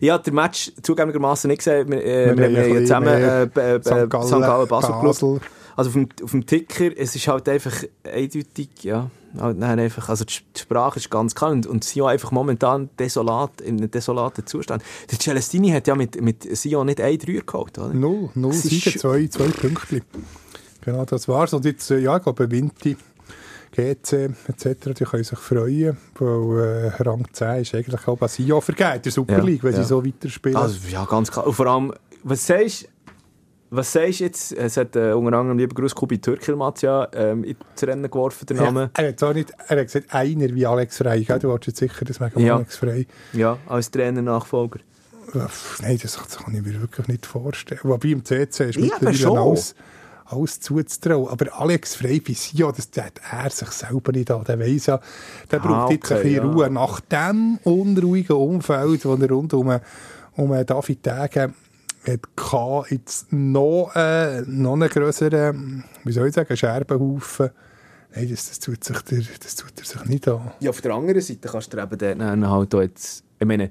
ich 0.00 0.10
habe 0.10 0.22
den 0.22 0.34
Match 0.34 0.72
zugegebenermaßen 0.82 1.48
nicht 1.48 1.58
gesehen. 1.58 1.90
Wir, 1.90 2.04
äh, 2.04 2.36
wir, 2.36 2.50
wir 2.50 2.62
haben 2.62 2.74
ja 2.74 2.80
zusammen 2.80 3.08
äh, 3.08 3.42
äh, 3.44 3.80
St. 3.80 4.10
Gallen, 4.10 4.68
Basel, 4.68 4.94
Basel. 5.02 5.40
Also 5.76 5.90
auf 5.90 5.94
dem, 5.94 6.08
auf 6.22 6.30
dem 6.30 6.46
Ticker, 6.46 6.90
es 6.96 7.14
ist 7.14 7.28
halt 7.28 7.48
einfach 7.48 7.84
eindeutig, 8.02 8.70
ja, 8.82 9.10
halt 9.38 9.62
einfach, 9.62 10.08
also 10.08 10.24
die 10.24 10.32
Sprache 10.58 10.98
ist 10.98 11.10
ganz 11.10 11.34
klar 11.34 11.50
und, 11.50 11.66
und 11.66 11.84
Sion 11.84 12.08
einfach 12.08 12.30
momentan 12.30 12.88
desolat, 12.98 13.60
in 13.60 13.76
einem 13.78 13.90
desolaten 13.90 14.46
Zustand. 14.46 14.82
Der 15.10 15.18
Celestini 15.18 15.70
hat 15.70 15.86
ja 15.86 15.94
mit, 15.94 16.20
mit 16.20 16.56
Sion 16.56 16.86
nicht 16.86 17.00
ein 17.00 17.18
Dreier 17.18 17.42
geholt, 17.42 17.78
oder? 17.78 17.92
Null, 17.92 18.30
null 18.34 18.54
Siege, 18.54 18.98
zwei, 18.98 19.26
zwei 19.26 19.48
Punkte. 19.48 20.00
Genau, 20.80 21.04
das 21.04 21.28
war's. 21.28 21.52
Und 21.52 21.64
jetzt, 21.64 21.90
äh, 21.90 21.98
ja, 21.98 22.16
ich 22.16 22.22
glaube, 22.22 22.50
Vinti 22.50 22.96
GC 23.72 24.30
etc., 24.48 24.94
die 24.98 25.04
können 25.04 25.24
sich 25.24 25.38
freuen, 25.38 25.96
weil 26.18 26.92
äh, 26.98 27.02
Rang 27.02 27.26
10 27.30 27.60
ist 27.60 27.74
eigentlich 27.74 28.08
auch 28.08 28.16
bei 28.16 28.28
Sion 28.28 28.62
vergeben, 28.62 29.02
der 29.02 29.12
Super 29.12 29.42
League, 29.42 29.58
ja, 29.58 29.64
wenn 29.64 29.74
ja. 29.74 29.82
sie 29.82 29.88
so 29.88 30.04
weiterspielen. 30.04 30.56
Also, 30.56 30.78
ja, 30.88 31.04
ganz 31.04 31.30
klar. 31.30 31.46
Und 31.46 31.52
vor 31.52 31.66
allem, 31.66 31.92
was 32.22 32.46
sagst 32.46 32.84
du, 32.84 32.86
was 33.76 33.92
sagst 33.92 34.20
du 34.20 34.24
jetzt? 34.24 34.52
Es 34.52 34.76
hat 34.76 34.96
äh, 34.96 35.12
unter 35.12 35.38
anderem 35.38 35.58
lieber 35.58 35.74
Gruß 35.74 35.94
Kubi 35.94 36.18
Türkilmatz 36.18 36.82
ja 36.82 37.08
ähm, 37.14 37.44
ins 37.44 37.82
Rennen 37.82 38.10
geworfen, 38.10 38.46
der 38.46 38.56
Name. 38.56 38.90
Ja, 38.96 39.02
er, 39.02 39.08
hat 39.08 39.22
auch 39.22 39.34
nicht, 39.34 39.52
er 39.68 39.78
hat 39.78 39.86
gesagt, 39.86 40.14
einer 40.14 40.54
wie 40.54 40.66
Alex 40.66 40.98
Frey. 40.98 41.24
Gell? 41.24 41.38
Du 41.38 41.48
warst 41.48 41.66
jetzt 41.66 41.78
sicher, 41.78 42.04
das 42.04 42.20
wegen 42.20 42.40
ja. 42.40 42.56
Alex 42.56 42.76
Frey. 42.76 43.06
Ja, 43.32 43.58
als 43.66 43.90
Trainer-Nachfolger. 43.90 44.80
Nein, 45.82 45.98
das, 46.00 46.16
kann 46.16 46.54
ich 46.54 46.62
mir 46.62 46.80
wirklich 46.80 47.08
nicht 47.08 47.26
vorstellen. 47.26 47.80
Wobei 47.82 48.08
im 48.08 48.24
CC 48.24 48.70
ist 48.70 48.78
mittlerweile 48.78 49.40
alles, 49.40 49.74
alles 50.24 50.60
zuzutrauen. 50.60 51.28
Aber 51.28 51.60
Alex 51.60 51.96
Frey 51.96 52.20
bei 52.20 52.32
Sion, 52.32 52.72
das 52.74 52.88
hat 53.02 53.20
er 53.30 53.50
sich 53.50 53.68
selber 53.68 54.12
nicht 54.12 54.30
an. 54.30 54.44
Der 54.44 54.58
weiss 54.58 54.86
ja, 54.86 55.00
der 55.50 55.58
braucht 55.58 55.70
ah, 55.70 55.84
okay, 55.84 55.94
jetzt 55.94 56.12
ein 56.12 56.22
bisschen 56.22 56.36
ja. 56.36 56.44
Ruhe. 56.44 56.70
Nach 56.70 57.00
dem 57.00 57.58
unruhigen 57.64 58.36
Umfeld, 58.36 59.04
das 59.04 59.20
er 59.20 59.30
rund 59.30 59.52
um, 59.52 59.80
um 60.36 60.66
David 60.66 61.02
Tage 61.02 61.52
hat 62.08 62.90
jetzt 62.90 63.32
noch, 63.32 63.92
äh, 63.94 64.42
noch 64.46 64.74
einen 64.74 64.88
grösseren, 64.88 65.84
wie 66.04 66.12
soll 66.12 66.28
ich 66.28 66.34
sagen, 66.34 66.56
Scherbenhaufen. 66.56 67.50
Nein, 68.14 68.28
das, 68.30 68.48
das, 68.48 68.60
tut 68.60 68.82
sich 68.82 68.98
der, 69.02 69.18
das 69.42 69.56
tut 69.56 69.72
er 69.78 69.84
sich 69.84 70.04
nicht 70.06 70.28
an. 70.28 70.52
Ja, 70.60 70.70
auf 70.70 70.80
der 70.80 70.94
anderen 70.94 71.20
Seite 71.20 71.48
kannst 71.48 71.72
du 71.72 71.78
eben 71.78 71.98
dann 71.98 72.48
halt 72.48 72.74
auch 72.74 72.80
jetzt, 72.80 73.24
ich 73.38 73.46
meine, 73.46 73.70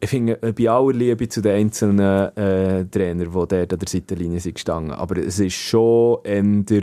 ich 0.00 0.08
finde, 0.08 0.36
bei 0.36 0.70
aller 0.70 0.92
Liebe 0.92 1.28
zu 1.28 1.40
den 1.40 1.56
einzelnen 1.56 2.36
äh, 2.36 2.84
Trainern, 2.86 3.30
die 3.30 3.32
dort 3.32 3.52
an 3.52 3.78
der 3.78 3.88
Seitenlinie 3.88 4.40
sind 4.40 4.54
gestanden, 4.54 4.92
aber 4.92 5.16
es 5.16 5.40
war 5.40 5.50
schon 5.50 6.18
eher 6.24 6.82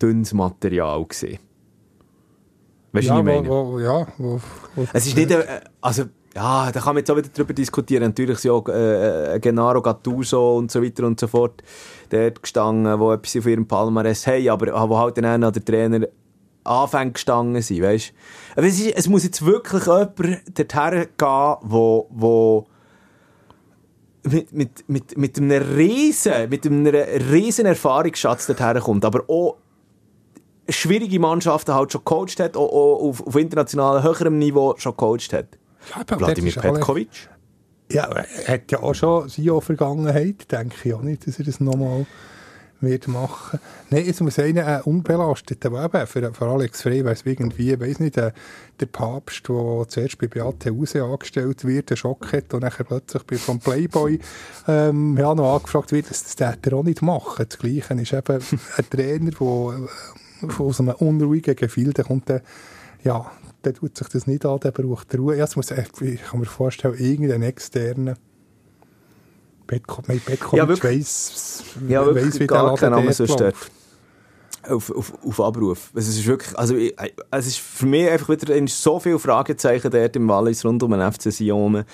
dünnes 0.00 0.32
Material 0.32 1.04
gewesen. 1.04 1.38
Weißt 2.92 3.08
du, 3.08 3.12
ja, 3.12 3.14
was 3.14 3.20
ich 3.20 3.24
meine? 3.24 3.48
Wo, 3.48 3.72
wo, 3.72 3.80
ja, 3.80 4.06
wo, 4.18 4.40
es 4.92 5.06
ist 5.06 5.16
nicht, 5.16 5.30
äh, 5.30 5.60
also 5.80 6.04
ja, 6.34 6.72
da 6.72 6.80
kann 6.80 6.94
man 6.94 6.98
jetzt 6.98 7.10
auch 7.10 7.16
wieder 7.16 7.28
darüber 7.32 7.52
diskutieren. 7.52 8.04
Natürlich 8.04 8.38
sind 8.38 8.52
auch 8.52 8.66
äh, 8.68 9.34
äh, 9.34 9.40
Gennaro 9.40 9.82
Gattuso 9.82 10.56
und 10.56 10.70
so 10.70 10.82
weiter 10.82 11.06
und 11.06 11.20
so 11.20 11.26
fort 11.26 11.62
dort 12.08 12.42
gestanden, 12.42 12.98
die 12.98 13.06
etwas 13.06 13.36
auf 13.36 13.46
ihrem 13.46 13.66
Palmares 13.66 14.26
haben, 14.26 14.48
aber 14.48 14.88
wo 14.88 14.98
halt 14.98 15.18
dann 15.18 15.44
auch 15.44 15.50
der 15.50 15.64
Trainer 15.64 16.06
anfängt 16.64 17.14
gestanden 17.14 17.60
sind, 17.60 17.82
weißt 17.82 18.12
Aber 18.56 18.66
es, 18.66 18.80
es 18.80 19.08
muss 19.08 19.24
jetzt 19.24 19.44
wirklich 19.44 19.84
jemand 19.84 20.18
dorthin 20.18 21.06
gehen, 21.18 21.56
wo, 21.62 22.08
wo 22.10 22.66
mit, 24.22 24.52
mit, 24.52 24.88
mit, 24.88 25.18
mit 25.18 25.38
einem 25.38 25.62
riesen, 25.76 26.48
mit 26.48 26.64
einem 26.64 26.86
riesen 26.86 27.66
Erfahrungsschatz 27.66 28.46
dorthin 28.46 28.80
kommt, 28.80 29.04
aber 29.04 29.24
auch 29.28 29.56
schwierige 30.68 31.18
Mannschaften 31.18 31.74
halt 31.74 31.92
schon 31.92 32.02
gecoacht 32.04 32.40
hat, 32.40 32.56
auch, 32.56 32.68
auch 32.68 33.08
auf, 33.08 33.26
auf 33.26 33.36
international 33.36 34.02
höherem 34.02 34.38
Niveau 34.38 34.74
schon 34.78 34.92
gecoacht 34.92 35.32
hat. 35.32 35.58
Ja, 35.90 36.18
Wladimir 36.18 36.52
Petkovic? 36.52 37.28
Ja, 37.90 38.04
er 38.06 38.54
hat 38.54 38.70
ja 38.72 38.80
auch 38.80 38.94
schon 38.94 39.28
Sio-Vergangenheit. 39.28 40.50
Denke 40.50 40.76
ich 40.84 40.94
auch 40.94 41.02
nicht, 41.02 41.26
dass 41.26 41.38
er 41.38 41.44
das 41.44 41.60
nochmal 41.60 42.06
wird 42.82 43.08
machen. 43.08 43.60
Nein, 43.90 44.04
jetzt 44.04 44.20
muss 44.20 44.38
einer 44.38 44.80
äh, 44.80 44.82
unbelastet, 44.82 45.64
aber 45.64 45.84
eben 45.84 46.06
für, 46.06 46.34
für 46.34 46.46
Alex 46.46 46.82
Frey 46.82 47.00
es 47.00 47.24
irgendwie, 47.24 47.78
weiß 47.78 48.00
nicht, 48.00 48.16
äh, 48.16 48.32
der 48.80 48.86
Papst, 48.86 49.48
der 49.48 49.84
zuerst 49.88 50.18
bei 50.18 50.26
Beate 50.26 50.70
Hause 50.70 51.04
angestellt 51.04 51.64
wird, 51.64 51.90
einen 51.90 51.96
Schock 51.96 52.32
hat 52.32 52.52
und 52.52 52.62
dann 52.62 52.72
plötzlich 52.72 53.22
bei, 53.22 53.36
vom 53.36 53.60
Playboy 53.60 54.18
ähm, 54.66 55.16
ja, 55.16 55.34
noch 55.34 55.54
angefragt 55.54 55.92
wird, 55.92 56.10
das, 56.10 56.24
das 56.24 56.36
darf 56.36 56.56
er 56.62 56.74
auch 56.74 56.82
nicht 56.82 57.02
machen. 57.02 57.46
Das 57.48 57.58
Gleiche 57.58 57.94
ist 57.94 58.12
eben 58.12 58.42
ein 58.76 58.90
Trainer, 58.90 59.30
der 59.30 60.48
äh, 60.48 60.52
aus 60.58 60.80
einem 60.80 60.94
unruhigen 60.96 61.54
Gefilde 61.54 62.02
kommt, 62.02 62.28
der, 62.28 62.42
ja, 63.04 63.30
der 63.64 63.74
tut 63.74 63.96
sich 63.96 64.08
das 64.08 64.26
nicht 64.26 64.44
an, 64.44 64.60
der 64.60 64.70
braucht 64.70 65.16
Ruhe. 65.16 65.36
Ja, 65.36 65.46
muss, 65.54 65.70
ich 65.70 66.22
kann 66.22 66.40
mir 66.40 66.46
vorstellen, 66.46 66.94
irgendeinen 66.94 67.44
externen 67.44 68.16
Petkovic 69.66 70.22
ja, 70.52 70.68
weiss, 70.68 71.64
ja, 71.88 72.14
weiss, 72.14 72.38
wie 72.38 72.46
der 72.46 72.62
Laden 72.62 73.12
so 73.12 73.26
steht. 73.26 73.54
Auf, 74.68 74.90
auf, 74.90 75.12
auf 75.24 75.40
Abruf. 75.40 75.90
Es 75.94 76.06
ist 76.06 76.24
wirklich, 76.24 76.56
also 76.56 76.76
es 76.76 77.46
ist 77.46 77.58
für 77.58 77.86
mich 77.86 78.08
einfach 78.08 78.28
wieder 78.28 78.68
so 78.68 79.00
viele 79.00 79.18
Fragezeichen 79.18 79.90
dort 79.90 80.14
im 80.14 80.28
Wallis 80.28 80.64
rund 80.64 80.82
um 80.84 80.92
den 80.92 81.12
FC 81.12 81.32
Sion, 81.32 81.84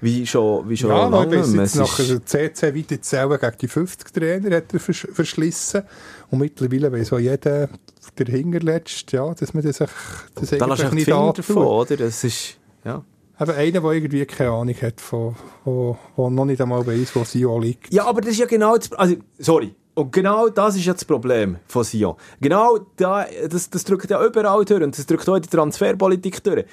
wie 0.00 0.26
schon, 0.26 0.68
wie 0.68 0.76
schon 0.76 0.90
ja, 0.90 1.08
lange. 1.08 1.36
Ja, 1.36 1.44
jetzt 1.44 1.76
nach 1.76 1.96
der 1.96 2.24
CC 2.24 2.74
weiter 2.74 3.02
zählen 3.02 3.38
gegen 3.38 3.58
die 3.60 3.68
50 3.68 4.12
Trainer 4.12 4.56
hat 4.56 4.72
er 4.72 4.80
verschlissen 4.80 5.82
und 6.30 6.38
mittlerweile 6.38 6.92
weiss 6.92 7.12
auch 7.12 7.18
jeder, 7.18 7.68
der 8.18 8.26
Hingerletzt, 8.26 9.12
ja, 9.12 9.32
dass 9.34 9.54
man 9.54 9.62
das, 9.62 9.78
das 9.78 9.90
da 10.50 10.66
eigentlich 10.66 10.92
nicht 10.92 11.08
davon, 11.08 11.56
oder? 11.56 11.96
Das 11.96 12.24
ist, 12.24 12.56
ja. 12.84 13.04
Eben 13.40 13.52
einer, 13.52 13.80
der 13.80 13.90
irgendwie 13.92 14.26
keine 14.26 14.50
Ahnung 14.50 14.74
hat, 14.82 15.00
von, 15.00 15.36
wo, 15.64 15.96
wo 16.16 16.28
noch 16.28 16.44
nicht 16.44 16.60
einmal 16.60 16.84
weiss, 16.86 17.14
wo 17.14 17.22
Sion 17.22 17.62
liegt. 17.62 17.92
Ja, 17.92 18.06
aber 18.06 18.20
das 18.20 18.32
ist 18.32 18.38
ja 18.38 18.46
genau 18.46 18.76
das, 18.76 18.92
also, 18.92 19.14
sorry. 19.38 19.74
Und 19.94 20.12
genau 20.12 20.48
das 20.48 20.76
ist 20.76 20.84
ja 20.84 20.92
das 20.92 21.04
Problem 21.04 21.56
von 21.66 21.82
Sion. 21.82 22.14
Genau 22.40 22.78
da, 22.96 23.26
das, 23.48 23.68
das 23.70 23.84
drückt 23.84 24.10
ja 24.10 24.24
überall 24.24 24.64
durch 24.64 24.82
und 24.82 24.96
das 24.96 25.06
drückt 25.06 25.28
auch 25.28 25.36
in 25.36 25.42
die 25.42 25.48
Transferpolitik 25.48 26.42
durch. 26.42 26.64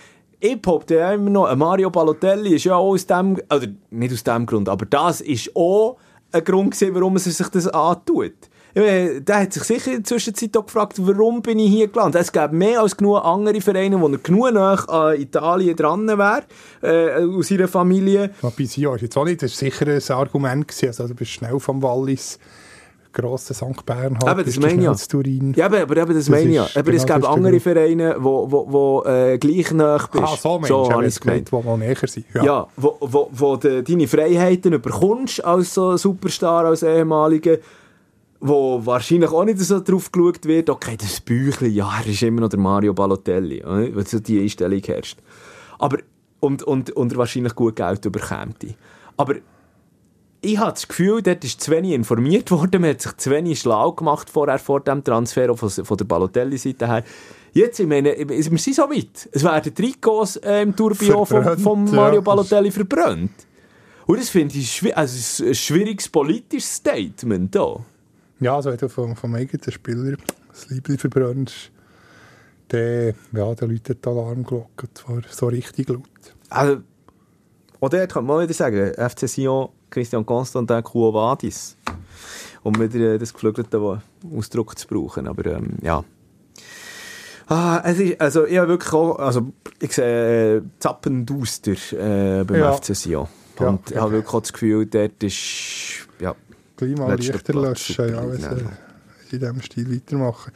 Ich 0.45 0.61
behaupte 0.61 0.93
ja 0.95 1.11
immer 1.11 1.31
noch, 1.31 1.55
Mario 1.55 1.89
Balotelli 1.89 2.53
ist 2.53 2.65
ja 2.65 2.75
auch 2.75 2.91
aus 2.91 3.07
dem, 3.07 3.33
oder 3.33 3.67
nicht 3.89 4.13
aus 4.13 4.23
dem 4.23 4.45
Grund, 4.45 4.69
aber 4.69 4.85
das 4.85 5.21
ist 5.21 5.55
auch 5.55 5.97
ein 6.31 6.43
Grund 6.43 6.71
gewesen, 6.71 6.93
warum 6.93 7.15
er 7.15 7.19
sich 7.19 7.47
das 7.47 7.67
antut. 7.67 8.33
Der 8.75 9.39
hat 9.39 9.53
sich 9.53 9.63
sicher 9.63 9.91
in 9.91 9.97
der 9.97 10.03
Zwischenzeit 10.03 10.55
auch 10.55 10.65
gefragt, 10.67 10.97
warum 10.99 11.41
bin 11.41 11.57
ich 11.57 11.69
hier 11.69 11.87
gelandet. 11.87 12.21
Es 12.21 12.31
gäbe 12.31 12.53
mehr 12.53 12.81
als 12.81 12.95
genug 12.95 13.23
andere 13.23 13.59
Vereine, 13.59 13.99
wo 13.99 14.07
er 14.07 14.19
genug 14.19 14.51
nach 14.53 14.87
an 14.87 15.19
Italien 15.19 15.75
dran 15.75 16.07
wäre, 16.07 16.43
äh, 16.83 17.25
aus 17.25 17.49
ihrer 17.49 17.67
Familie. 17.67 18.31
Jahr 18.81 18.95
ist 18.97 19.01
jetzt 19.01 19.17
auch 19.17 19.25
nicht, 19.25 19.41
das 19.41 19.51
war 19.53 19.69
sicher 19.71 19.87
ein 19.87 20.15
Argument 20.15 20.67
gewesen. 20.67 20.87
Also, 20.87 21.07
du 21.07 21.15
bist 21.15 21.31
schnell 21.31 21.59
vom 21.59 21.81
Wallis 21.81 22.37
grossen 23.16 23.55
St. 23.55 23.86
Bernhard, 23.86 24.28
aber 24.28 24.43
das 24.43 24.59
meine 24.59 24.84
ja. 24.84 24.93
Turin. 24.93 25.53
Ja, 25.55 25.66
aber, 25.66 25.82
aber, 25.82 26.01
aber 26.01 26.13
das, 26.13 26.26
das 26.26 26.30
meine 26.30 26.51
ja. 26.51 26.68
Aber 26.76 26.84
genau 26.84 26.97
es 26.97 27.05
gibt 27.05 27.26
andere 27.26 27.59
Vereine, 27.59 28.16
wo, 28.20 28.51
wo, 28.51 28.72
wo 28.72 29.03
äh, 29.05 29.39
gleich 29.39 29.72
nah 29.72 29.97
bist. 29.97 30.24
Ah, 30.24 30.36
so 30.36 30.59
Mensch, 30.59 30.68
so 30.68 30.91
habe 30.91 31.07
ich 31.07 31.20
gemeint. 31.20 31.51
Wo 31.51 31.61
mal 31.61 31.78
näher 31.78 31.95
sind. 32.05 32.26
Ja, 32.34 32.43
ja 32.43 32.68
wo, 32.76 32.97
wo, 32.99 33.30
wo 33.32 33.55
de, 33.55 33.82
deine 33.82 34.07
Freiheiten 34.07 34.80
bekommst 34.82 35.43
als 35.43 35.74
so 35.74 35.97
Superstar, 35.97 36.66
als 36.66 36.84
ehemaliger 36.84 37.57
wo 38.41 38.86
wahrscheinlich 38.86 39.32
auch 39.32 39.45
nicht 39.45 39.59
so 39.59 39.80
drauf 39.80 40.11
geschaut 40.11 40.45
wird, 40.45 40.70
okay, 40.70 40.95
das 40.97 41.20
Büchlein, 41.22 41.74
ja, 41.74 41.99
er 41.99 42.05
ist 42.05 42.22
immer 42.22 42.41
noch 42.41 42.49
der 42.49 42.59
Mario 42.59 42.93
Balotelli, 42.93 43.63
weil 43.66 44.05
so 44.05 44.20
die 44.20 44.41
Einstellung 44.41 44.82
herrscht. 44.82 45.18
Aber, 45.80 45.97
und, 46.41 46.61
und, 46.61 46.91
und 46.91 47.11
er 47.11 47.18
wahrscheinlich 47.18 47.55
gut 47.55 47.78
Geld 47.78 48.05
überkämt. 48.05 48.66
Aber 49.18 49.36
ich 50.45 50.57
habe 50.57 50.71
das 50.71 50.87
Gefühl, 50.87 51.21
dort 51.21 51.43
ist 51.43 51.61
zu 51.61 51.71
wenig 51.71 51.91
informiert 51.91 52.51
worden, 52.51 52.81
man 52.81 52.91
hat 52.91 53.01
sich 53.01 53.17
zu 53.17 53.31
wenig 53.31 53.59
schlau 53.59 53.91
gemacht 53.91 54.29
vorher, 54.29 54.59
vor 54.59 54.81
dem 54.81 55.03
Transfer 55.03 55.55
von, 55.55 55.69
von 55.69 55.97
der 55.97 56.05
Balotelli-Seite 56.05 56.87
her. 56.87 57.03
Jetzt, 57.53 57.79
ich 57.79 57.87
meine, 57.87 58.15
wir 58.17 58.43
sind 58.43 58.75
so 58.75 58.83
weit. 58.83 59.29
Es 59.31 59.43
werden 59.43 59.73
Trikots 59.73 60.35
äh, 60.37 60.61
im 60.61 60.75
Tourbillon 60.75 61.25
von, 61.25 61.57
von 61.57 61.95
Mario 61.95 62.21
Balotelli 62.21 62.69
verbrannt. 62.69 63.31
Und 64.05 64.19
das 64.19 64.29
finde 64.29 64.57
ich 64.57 64.95
also 64.95 65.43
ein 65.43 65.55
schwieriges 65.55 66.09
politisches 66.09 66.75
Statement 66.75 67.55
hier. 67.55 67.79
Ja, 68.41 68.55
also 68.57 68.69
wenn 68.69 68.77
du 68.77 68.89
vom, 68.89 69.15
vom 69.15 69.33
eigenen 69.35 69.71
Spieler 69.71 70.17
das 70.49 70.69
Liebling 70.69 70.97
verbrennst, 70.97 71.71
dann, 72.67 73.13
ja, 73.31 73.55
dann 73.55 73.69
läutet 73.69 74.03
die 74.03 74.09
Alarmglocke 74.09 74.93
zwar 74.93 75.21
so 75.29 75.47
richtig 75.47 75.89
laut. 75.89 76.03
Also, 76.49 76.81
oder 77.79 78.07
kann 78.07 78.25
man 78.25 78.43
wieder 78.43 78.53
sagen, 78.53 78.93
FC 78.93 79.29
Sion 79.29 79.69
Christian 79.89 80.25
Constantin 80.25 80.83
Quo 80.83 81.13
Vadis. 81.13 81.77
Um 82.63 82.73
wieder 82.79 83.17
das 83.17 83.33
geflügelte 83.33 84.01
Ausdruck 84.36 84.77
zu 84.77 84.88
brauchen. 84.88 85.27
Aber 85.27 85.45
ähm, 85.45 85.77
ja. 85.81 86.03
Ah, 87.47 87.81
es 87.86 87.99
ist, 87.99 88.19
also 88.19 88.45
ich 88.45 88.57
habe 88.57 88.69
wirklich 88.69 88.91
auch, 88.93 89.19
also 89.19 89.51
ich 89.79 89.93
sehe 89.93 90.57
äh, 90.57 90.61
Zappenduster 90.79 91.73
äh, 91.73 92.43
beim 92.43 92.59
ja. 92.59 92.73
FC 92.73 92.95
Sion. 92.95 93.27
Und 93.57 93.89
ja, 93.89 93.95
ich 93.95 94.01
habe 94.01 94.11
wirklich 94.13 94.33
auch 94.33 94.41
das 94.41 94.53
Gefühl, 94.53 94.86
dort 94.88 95.23
ist, 95.23 96.07
ja... 96.19 96.36
Gleich 96.75 96.97
mal 96.97 97.15
Lichter 97.15 97.53
löschen, 97.53 98.09
ja, 98.09 98.29
wenn 98.29 98.41
sie 98.41 99.36
in 99.36 99.39
diesem 99.39 99.61
Stil 99.61 99.95
weitermachen. 99.95 100.51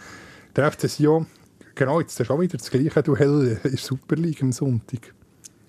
Der 0.55 0.71
FC 0.71 0.89
Sion, 0.89 1.27
genau, 1.75 2.01
jetzt 2.01 2.19
ist 2.19 2.29
auch 2.29 2.39
wieder 2.39 2.57
das 2.57 2.69
gleiche 2.69 3.03
Duell 3.03 3.59
in 3.63 3.71
der 3.71 3.77
Super 3.77 4.15
League 4.15 4.41
am 4.41 4.51
Sonntag. 4.51 5.13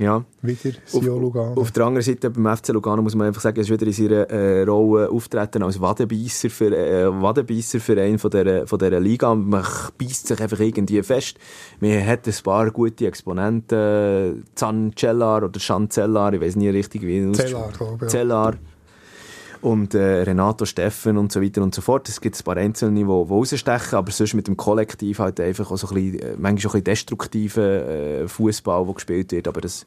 Ja. 0.00 0.24
Wieder 0.40 0.72
Sio 0.86 1.18
Lugano. 1.18 1.60
Auf 1.60 1.72
der 1.72 1.84
anderen 1.84 2.02
Seite, 2.02 2.30
beim 2.30 2.56
FC 2.56 2.68
Lugano 2.68 3.02
muss 3.02 3.14
man 3.14 3.26
einfach 3.26 3.42
sagen, 3.42 3.58
er 3.58 3.62
ist 3.62 3.70
wieder 3.70 3.86
in 3.86 3.92
seiner 3.92 4.30
äh, 4.30 4.62
Rolle 4.62 5.10
auftreten 5.10 5.62
als 5.62 5.78
Wadenbeisser 5.78 6.48
für, 6.48 6.74
äh, 6.74 7.06
Wadenbeisser 7.22 7.80
für 7.80 8.00
einen 8.00 8.18
von 8.18 8.30
dieser, 8.30 8.66
von 8.66 8.78
dieser 8.78 8.98
Liga. 8.98 9.34
Man 9.34 9.62
beißt 9.98 10.28
sich 10.28 10.40
einfach 10.40 10.58
irgendwie 10.58 11.02
fest. 11.02 11.36
Man 11.80 12.06
hat 12.06 12.26
ein 12.26 12.34
paar 12.42 12.70
gute 12.70 13.06
Exponenten, 13.06 14.46
Zancellar 14.54 15.44
oder 15.44 15.60
Chancellar, 15.60 16.32
ich 16.32 16.40
weiß 16.40 16.56
nicht 16.56 16.72
richtig, 16.72 17.02
wie 17.02 17.18
es 17.18 17.36
Zellar, 17.36 17.70
glaube 17.76 18.06
ich. 18.06 18.10
Zellar 18.10 18.54
und 19.62 19.94
äh, 19.94 20.22
Renato 20.22 20.64
Steffen 20.64 21.16
und 21.16 21.32
so 21.32 21.42
weiter 21.42 21.62
und 21.62 21.74
so 21.74 21.82
fort. 21.82 22.08
Es 22.08 22.20
gibt 22.20 22.38
ein 22.38 22.44
paar 22.44 22.56
Einzelne, 22.56 23.00
die, 23.00 23.04
die 23.04 23.10
rausstechen, 23.10 23.98
aber 23.98 24.10
sonst 24.10 24.34
mit 24.34 24.46
dem 24.48 24.56
Kollektiv 24.56 25.18
halt 25.18 25.40
einfach 25.40 25.70
auch 25.70 25.76
so 25.76 25.88
ein 25.88 25.94
bisschen, 25.94 26.18
äh, 26.20 26.36
manchmal 26.38 26.70
auch 26.70 26.74
ein 26.74 26.82
bisschen 26.82 26.84
destruktiven 26.84 27.64
äh, 27.64 28.28
Fußball, 28.28 28.84
der 28.84 28.94
gespielt 28.94 29.32
wird, 29.32 29.48
aber 29.48 29.60
das 29.60 29.84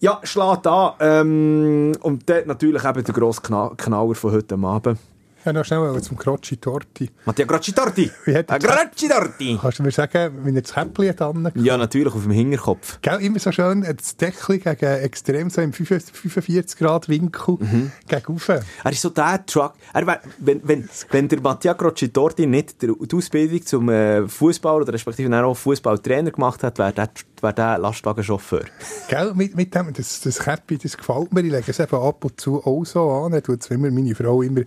ja, 0.00 0.20
schlägt 0.22 0.66
an. 0.66 0.92
Ähm, 1.00 1.92
und 2.00 2.28
dort 2.28 2.46
natürlich 2.46 2.84
eben 2.84 3.04
der 3.04 3.14
grosse 3.14 3.42
Knauer 3.42 4.14
von 4.14 4.32
heute 4.32 4.54
Abend. 4.56 4.98
Ja, 5.42 5.54
noch 5.54 5.64
schnell 5.64 6.02
zum 6.02 6.18
Grocci 6.18 6.58
Torti. 6.58 7.08
Mattia 7.24 7.46
Grocci 7.46 7.72
Torti! 7.72 8.10
Hat 8.26 8.62
Grocci 8.62 9.08
Torti! 9.08 9.58
Kannst 9.58 9.78
du 9.78 9.82
mir 9.82 9.90
sagen, 9.90 10.44
wie 10.44 10.54
er 10.54 10.60
das 10.60 10.74
Käppli 10.74 11.08
hat 11.08 11.20
Ja, 11.54 11.78
natürlich, 11.78 12.14
auf 12.14 12.24
dem 12.24 12.32
Hinterkopf. 12.32 12.98
Gell, 13.00 13.22
immer 13.22 13.38
so 13.38 13.50
schön, 13.50 13.80
das 13.80 14.18
Deckchen 14.18 14.60
gegen 14.60 14.84
extrem 14.84 15.48
so 15.48 15.62
im 15.62 15.72
45 15.72 16.78
Grad 16.78 17.08
Winkel 17.08 17.56
mhm. 17.58 17.90
gegenüber. 18.06 18.60
Er 18.84 18.92
ist 18.92 19.00
so 19.00 19.08
der 19.08 19.46
Truck. 19.46 19.72
Er 19.94 20.06
wär, 20.06 20.20
wenn, 20.40 20.60
wenn, 20.62 20.88
wenn 21.10 21.28
der 21.28 21.40
Mattia 21.40 21.72
Grocci 21.72 22.12
Torti 22.12 22.46
nicht 22.46 22.82
die 22.82 22.92
Ausbildung 23.10 23.64
zum 23.64 23.88
äh, 23.88 24.28
Fußballer 24.28 24.82
oder 24.82 24.92
respektive 24.92 25.34
auch 25.42 25.56
Fußballtrainer 25.56 26.32
gemacht 26.32 26.62
hat, 26.62 26.78
wäre 26.78 26.92
der, 26.92 27.08
wär 27.40 27.52
der 27.54 27.78
Lastwagenchauffeur. 27.78 28.66
Gell, 29.08 29.32
mit, 29.34 29.56
mit 29.56 29.74
dem, 29.74 29.90
das, 29.94 30.20
das 30.20 30.38
Käppi, 30.38 30.76
das 30.76 30.98
gefällt 30.98 31.32
mir. 31.32 31.40
Ich 31.40 31.50
lege 31.50 31.70
es 31.70 31.80
eben 31.80 31.96
ab 31.96 32.22
und 32.26 32.38
zu 32.38 32.62
auch 32.62 32.84
so 32.84 33.10
an. 33.10 33.32
Ich 33.32 33.42
tue 33.42 33.56
immer 33.70 33.90
meine 33.90 34.14
Frau 34.14 34.42
immer 34.42 34.64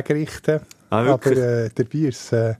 richten. 0.09 0.61
Ah, 0.89 1.13
aber 1.13 1.31
äh, 1.31 1.69
dabei 1.73 1.99
ist 1.99 2.33
äh, 2.33 2.55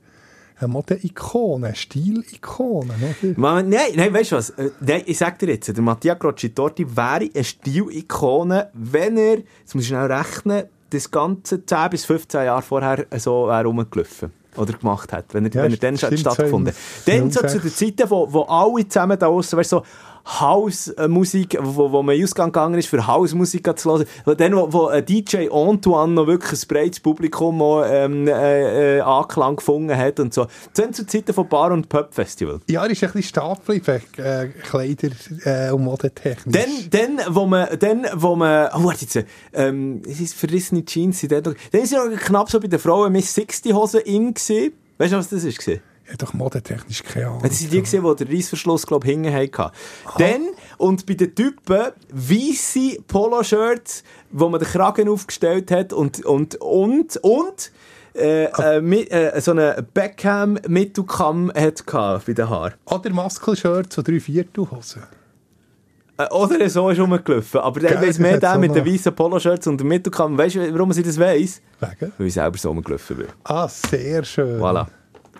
eine 0.57 0.67
Mode-Ikone, 0.67 1.67
eine 1.67 1.75
Stil-Ikone. 1.75 2.93
Nein, 3.35 3.69
nein, 3.69 4.13
weißt 4.13 4.31
du 4.31 4.35
was? 4.37 4.51
Äh, 4.51 4.71
nein, 4.79 5.03
ich 5.05 5.17
sag 5.17 5.39
dir 5.39 5.49
jetzt, 5.49 5.67
der 5.67 5.81
Mattia 5.81 6.15
Crocitorti 6.15 6.95
wäre 6.95 7.29
eine 7.33 7.43
Stil-Ikone, 7.43 8.69
wenn 8.73 9.17
er, 9.17 9.37
jetzt 9.59 9.75
muss 9.75 9.83
ich 9.83 9.89
schnell 9.89 10.11
rechnen, 10.11 10.65
das 10.91 11.09
ganze 11.09 11.65
10 11.65 11.89
bis 11.89 12.05
15 12.05 12.45
Jahre 12.45 12.61
vorher 12.61 13.05
so 13.17 13.49
rumgelaufen 13.49 14.31
oder 14.57 14.73
gemacht 14.73 15.13
hat, 15.13 15.33
wenn 15.33 15.45
er, 15.45 15.51
ja, 15.51 15.63
wenn 15.63 15.71
er 15.71 15.77
dann 15.77 15.97
schon 15.97 16.17
stattgefunden 16.17 16.73
Dann 17.05 17.31
so 17.31 17.39
zu 17.47 17.59
den 17.59 17.71
Zeiten, 17.71 18.09
wo, 18.09 18.31
wo 18.31 18.41
alle 18.43 18.87
zusammen 18.87 19.17
da 19.17 19.27
aussen, 19.27 19.57
weißt, 19.57 19.69
so 19.69 19.83
House-Musik, 20.25 21.57
wo, 21.61 21.91
wo 21.91 22.03
man 22.03 22.15
in 22.15 22.23
Ausgang 22.23 22.51
gegangen 22.51 22.79
ist, 22.79 22.87
für 22.87 23.05
House-Musik 23.05 23.77
zu 23.77 23.91
hören. 23.91 24.05
Dann, 24.37 24.55
wo, 24.55 24.71
wo 24.71 24.87
ein 24.87 25.05
DJ 25.05 25.49
Antoine 25.51 26.13
noch 26.13 26.27
wirklich 26.27 26.61
ein 26.61 26.67
breites 26.67 26.99
Publikum 26.99 27.61
auch, 27.61 27.83
ähm, 27.87 28.27
äh, 28.27 28.97
äh, 28.97 29.01
Anklang 29.01 29.57
gefunden 29.57 29.95
hat 29.95 30.19
und 30.19 30.33
so. 30.33 30.47
Dann 30.75 30.93
zu 30.93 31.05
Zeiten 31.05 31.33
von 31.33 31.47
Bar- 31.47 31.71
und 31.71 31.89
Pub-Festival. 31.89 32.61
Ja, 32.69 32.83
er 32.83 32.91
ist 32.91 33.03
ein 33.03 33.11
bisschen 33.11 33.29
stapelig, 33.29 33.87
äh, 33.87 34.47
Kleider 34.47 35.09
äh, 35.45 35.71
und 35.71 35.83
Modetechnik. 35.83 36.53
Dann, 36.53 37.17
dann, 37.17 37.35
wo 37.35 37.45
man, 37.45 37.67
dann, 37.79 38.05
wo 38.15 38.35
man, 38.35 38.69
oh, 38.73 38.83
warte 38.83 39.05
jetzt, 39.05 39.25
ähm, 39.53 40.01
es 40.07 40.19
ist 40.19 40.33
verrissene 40.33 40.85
Jeans, 40.85 41.21
dann, 41.27 41.43
dann 41.43 41.55
ist 41.71 41.91
ja 41.91 42.07
knapp 42.07 42.49
so 42.49 42.59
bei 42.59 42.67
den 42.67 42.79
Frauen 42.79 43.11
Miss 43.11 43.33
60 43.33 43.73
Hose 43.73 43.99
in 43.99 44.33
gewesen. 44.33 44.73
Weißt 44.97 45.13
du, 45.13 45.17
was 45.17 45.29
das 45.29 45.43
ist? 45.43 45.59
Ja, 46.11 46.17
doch 46.17 46.33
modetechnisch 46.33 47.03
keine 47.03 47.27
Ahnung. 47.27 47.41
Das 47.41 47.57
sind 47.57 47.71
die 47.71 47.81
die 47.81 47.99
den 47.99 48.27
Reissverschluss, 48.27 48.85
glaube 48.85 49.07
ich, 49.07 49.13
hinten 49.13 49.33
hatten. 49.33 49.71
Dann, 50.17 50.41
und 50.77 51.05
bei 51.05 51.13
den 51.13 51.33
Typen, 51.33 51.91
weisse 52.11 53.01
Poloshirts, 53.07 54.03
wo 54.29 54.49
man 54.49 54.59
den 54.59 54.67
Kragen 54.67 55.07
aufgestellt 55.07 55.71
hat 55.71 55.93
und, 55.93 56.25
und, 56.25 56.55
und, 56.55 57.15
und, 57.17 57.71
äh, 58.13 58.43
äh, 58.43 58.81
mit, 58.81 59.09
äh, 59.09 59.39
so 59.39 59.51
einen 59.51 59.87
Beckham 59.93 60.59
Mittelkamm 60.67 61.49
hat 61.55 61.85
bei 61.85 62.33
den 62.33 62.49
Haaren. 62.49 62.73
Oder 62.87 63.09
Muskelshirts, 63.11 63.95
so 63.95 64.01
drei 64.01 64.19
Viertelhosen. 64.19 65.03
Äh, 66.17 66.27
oder 66.33 66.69
so 66.69 66.89
ist 66.89 66.99
rumgelaufen. 66.99 67.61
Aber 67.61 67.79
der 67.79 68.01
weiss 68.01 68.19
mehr 68.19 68.37
der 68.37 68.57
mit 68.57 68.75
den 68.75 68.85
weißen 68.85 69.15
Poloshirts 69.15 69.65
und 69.67 69.79
dem 69.79 69.87
Mittelkamm. 69.87 70.37
Weißt 70.37 70.55
du, 70.55 70.73
warum 70.73 70.91
sie 70.91 71.03
das 71.03 71.17
weiss? 71.17 71.61
Wegen? 71.79 72.11
Weil 72.17 72.27
ich 72.27 72.33
selber 72.33 72.57
so 72.57 72.67
rumgelaufen 72.67 73.15
bin. 73.15 73.27
Ah, 73.45 73.69
sehr 73.69 74.25
schön. 74.25 74.59
Voilà 74.59 74.87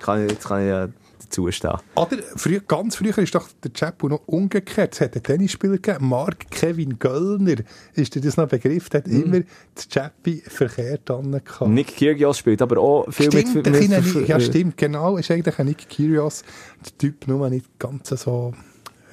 kann 0.01 0.25
ich, 0.25 0.31
jetzt 0.31 0.47
kann 0.47 0.61
ich 0.61 0.67
ja 0.67 0.87
dazu 1.21 1.51
stehen. 1.51 1.77
Oder 1.95 2.17
früh, 2.35 2.59
ganz 2.67 2.95
früher 2.95 3.17
ist 3.17 3.33
doch 3.33 3.47
der 3.63 3.71
Chapo 3.71 4.09
noch 4.09 4.21
umgekehrt. 4.27 4.93
Es 4.93 5.01
hat 5.01 5.13
einen 5.13 5.23
Tennisspieler 5.23 5.77
gegeben, 5.77 6.09
Mark 6.09 6.49
Kevin 6.51 6.99
Göllner. 6.99 7.57
Ist 7.93 8.15
dir 8.15 8.21
das 8.21 8.37
noch 8.37 8.45
ein 8.45 8.49
Begriff? 8.49 8.89
Der 8.89 9.01
hat 9.01 9.07
mm. 9.07 9.21
immer 9.21 9.39
das 9.75 9.87
Chappi 9.87 10.43
verkehrt 10.45 11.09
an. 11.09 11.41
Nick 11.67 11.95
Kyrgios 11.95 12.37
spielt 12.37 12.61
aber 12.61 12.77
auch 12.79 13.11
viel 13.11 13.27
stimmt, 13.27 13.55
mit, 13.55 13.65
mit, 13.65 13.89
mit, 13.89 14.15
mit 14.15 14.27
Ja, 14.27 14.39
stimmt, 14.39 14.77
genau. 14.77 15.17
Ist 15.17 15.31
eigentlich 15.31 15.57
ein 15.57 15.67
Nick 15.67 15.89
Kyrgios. 15.89 16.43
Der 16.85 16.97
Typ 16.97 17.27
nur 17.27 17.49
nicht 17.49 17.79
ganz 17.79 18.09
so 18.09 18.53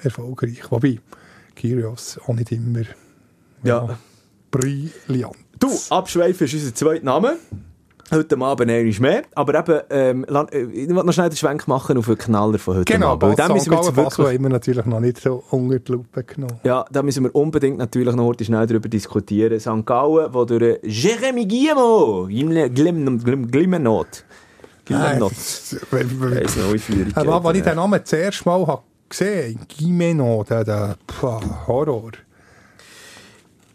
erfolgreich. 0.03 0.63
Wobei, 0.71 0.99
Kyrgios 1.55 2.19
auch 2.27 2.35
nicht 2.35 2.53
immer 2.53 2.83
ja. 3.63 3.87
ja 3.87 3.99
brillant. 4.51 5.37
Du, 5.59 5.69
Abschweifen 5.91 6.47
ist 6.47 6.55
unser 6.55 6.75
zweiter 6.75 7.05
Name. 7.05 7.37
Heute 8.11 8.41
Abend 8.41 8.71
einmal 8.71 9.01
mehr. 9.01 9.23
Aber 9.35 9.55
eben, 9.55 9.81
ähm, 9.91 10.25
äh, 10.25 10.63
ich 10.63 10.89
will 10.89 10.95
noch 10.95 11.13
schnell 11.13 11.29
den 11.29 11.37
Schwenk 11.37 11.69
machen 11.69 11.99
auf 11.99 12.09
einen 12.09 12.17
Knaller 12.17 12.59
von 12.59 12.77
heute 12.77 12.93
genau, 12.93 13.13
Abend. 13.13 13.37
Genau, 13.37 13.55
müssen 13.55 13.71
wir 13.71 13.83
jetzt 13.83 13.97
wirklich... 13.97 14.33
immer 14.35 14.49
natürlich 14.49 14.87
noch 14.87 15.01
nicht 15.01 15.21
so 15.21 15.45
unter 15.51 15.79
die 15.79 15.93
Lupe 15.93 16.25
genommen. 16.25 16.59
Ja, 16.65 16.87
da 16.91 17.03
müssen 17.03 17.25
wir 17.25 17.35
unbedingt 17.35 17.77
natürlich 17.77 18.15
noch 18.15 18.25
heute 18.25 18.45
schnell 18.45 18.67
darüber 18.67 18.89
diskutieren. 18.89 19.61
St. 19.61 19.85
Gallen, 19.85 20.33
wo 20.33 20.45
durch 20.47 20.79
Jeremy 20.83 21.47
Guillemot, 21.47 22.29
Glimmenot, 22.75 23.25
Glimmenot, 23.51 24.25
Aber 27.15 27.45
als 27.45 27.59
ich 27.59 27.63
den 27.63 27.77
Namen 27.77 28.01
das 28.01 28.13
erste 28.13 28.49
Mal 28.49 28.81
gesehen 29.09 29.59
habe, 29.59 29.67
Guillemot, 29.79 30.49
der, 30.49 30.65
der 30.65 30.97
Horror. 31.67 32.13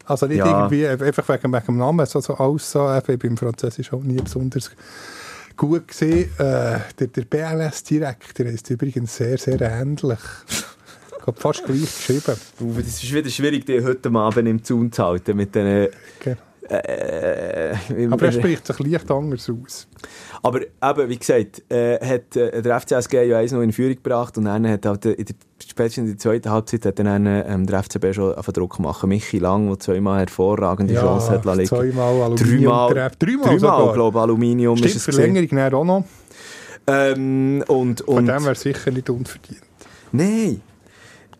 Also 0.06 0.26
nicht 0.26 0.38
ja. 0.38 0.46
irgendwie 0.46 0.86
einfach 0.86 1.28
wegen, 1.28 1.52
wegen 1.52 1.66
dem 1.66 1.76
Namen, 1.78 2.06
so, 2.06 2.20
so 2.20 2.34
alles 2.34 2.70
so, 2.70 2.92
eben, 2.92 3.18
beim 3.18 3.36
Französisch 3.36 3.92
auch 3.92 4.02
nie 4.02 4.20
besonders 4.20 4.70
gut 5.56 5.88
gesehen. 5.88 6.30
Äh, 6.38 6.78
der, 6.98 7.06
der 7.08 7.22
BLS-Direktor 7.22 8.46
ist 8.46 8.68
übrigens 8.70 9.16
sehr, 9.16 9.38
sehr 9.38 9.60
ähnlich. 9.60 10.18
Ich 11.20 11.26
habe 11.28 11.40
fast 11.40 11.64
gleich 11.64 11.80
geschrieben. 11.80 12.38
Es 12.78 13.02
ist 13.02 13.14
wieder 13.14 13.30
schwierig, 13.30 13.64
die 13.64 13.82
heute 13.82 14.10
Abend 14.10 14.46
im 14.46 14.62
Zaun 14.62 14.92
zu 14.92 15.02
halten 15.02 15.34
mit 15.34 15.54
den... 15.54 15.88
Genau. 16.20 16.36
Äh, 16.68 17.74
aber 18.10 18.26
er 18.26 18.32
spricht 18.32 18.66
sich 18.66 18.78
leicht 18.78 19.10
anders 19.10 19.50
aus. 19.50 19.86
Aber 20.42 20.60
eben, 20.62 21.08
wie 21.08 21.18
gesagt, 21.18 21.62
äh, 21.70 21.98
hat 21.98 22.36
äh, 22.36 22.62
der 22.62 22.80
FCSG 22.80 23.22
ja 23.24 23.38
eins 23.38 23.52
noch 23.52 23.60
in 23.60 23.72
Führung 23.72 23.96
gebracht 23.96 24.38
und 24.38 24.46
dann 24.46 24.68
hat 24.68 24.86
halt 24.86 25.04
in 25.04 25.24
der, 25.24 25.36
spätestens 25.66 26.04
in 26.04 26.06
der 26.12 26.18
zweiten 26.18 26.50
Halbzeit 26.50 26.86
hat 26.86 26.98
dann 26.98 27.26
ähm, 27.26 27.66
der 27.66 27.82
FCB 27.82 28.14
schon 28.14 28.34
auf 28.34 28.46
Druck 28.46 28.76
gemacht. 28.76 29.04
Michi 29.06 29.38
Lang, 29.38 29.68
der 29.68 29.78
zweimal 29.78 30.20
hervorragende 30.20 30.94
ja, 30.94 31.02
Chance 31.02 31.30
hat 31.30 31.44
liegen. 31.44 31.66
zweimal 31.66 32.22
Aluminium 32.22 32.72
Dreimal, 32.72 33.10
dreimal, 33.18 33.58
dreimal 33.58 33.92
glaube 33.92 34.20
Aluminium 34.20 34.76
Stimmt, 34.76 34.94
ist 34.94 35.08
es 35.08 35.14
Verlängerung 35.14 35.74
auch 35.74 35.84
noch. 35.84 36.04
Ähm, 36.86 37.64
und, 37.66 38.02
und, 38.02 38.14
Von 38.14 38.26
dem 38.26 38.44
wäre 38.44 38.54
sicher 38.54 38.90
nicht 38.90 39.08
unverdient. 39.08 39.62
Nein. 40.12 40.60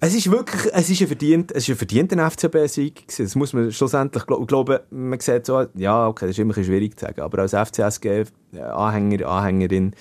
Es 0.01 0.15
ist 0.15 0.31
wirklich, 0.31 0.73
es 0.73 0.91
ist 0.91 1.01
ein 1.01 1.07
verdient, 1.07 1.53
es 1.53 1.65
ist 1.65 1.71
ein 1.71 1.77
verdienter 1.77 2.31
FCB-Sieg 2.31 3.05
Das 3.17 3.35
muss 3.35 3.53
man 3.53 3.73
schlussendlich 3.73 4.27
glauben. 4.27 4.47
Glaub, 4.47 4.87
man 4.91 5.21
sieht 5.21 5.47
so, 5.47 5.67
ja, 5.75 6.09
okay, 6.09 6.27
das 6.27 6.37
ist 6.37 6.39
immer 6.39 6.57
ein 6.57 6.65
schwierig 6.65 6.99
zu 6.99 7.07
sagen, 7.07 7.21
aber 7.21 7.41
als 7.41 7.53
FCSG-Anhänger, 7.53 9.27
Anhängerin, 9.27 9.95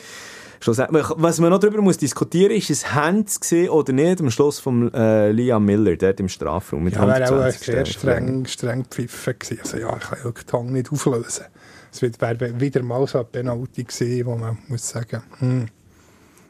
was 0.65 1.39
man 1.39 1.49
noch 1.49 1.59
darüber 1.59 1.81
muss 1.81 1.97
diskutieren, 1.97 2.53
ist 2.53 2.69
es 2.69 2.93
Hands 2.93 3.39
gesehen 3.39 3.69
oder 3.69 3.91
nicht 3.91 4.21
am 4.21 4.31
Schluss 4.31 4.59
von 4.59 4.93
äh, 4.93 5.31
Liam 5.31 5.65
Miller, 5.65 5.95
dort 5.97 6.19
im 6.19 6.29
Strafraum 6.29 6.83
mit 6.83 6.95
ja, 6.95 7.07
wäre 7.07 7.47
auch 7.47 7.51
sehr 7.51 7.85
streng, 7.85 8.45
streng 8.45 8.83
gepfiffen 8.83 9.35
gewesen. 9.39 9.59
Also 9.61 9.77
ja, 9.77 9.97
ich 9.97 10.03
kann 10.03 10.19
ja 10.23 10.31
den 10.31 10.47
Tang 10.47 10.71
nicht 10.71 10.91
auflösen. 10.91 11.45
Es 11.91 12.01
wäre 12.01 12.59
wieder 12.59 12.81
mal 12.81 13.05
so 13.07 13.19
ein 13.19 13.25
Penalty 13.31 13.83
gewesen, 13.83 14.25
wo 14.25 14.35
man 14.35 14.57
muss 14.67 14.87
sagen, 14.87 15.21
hm. 15.39 15.67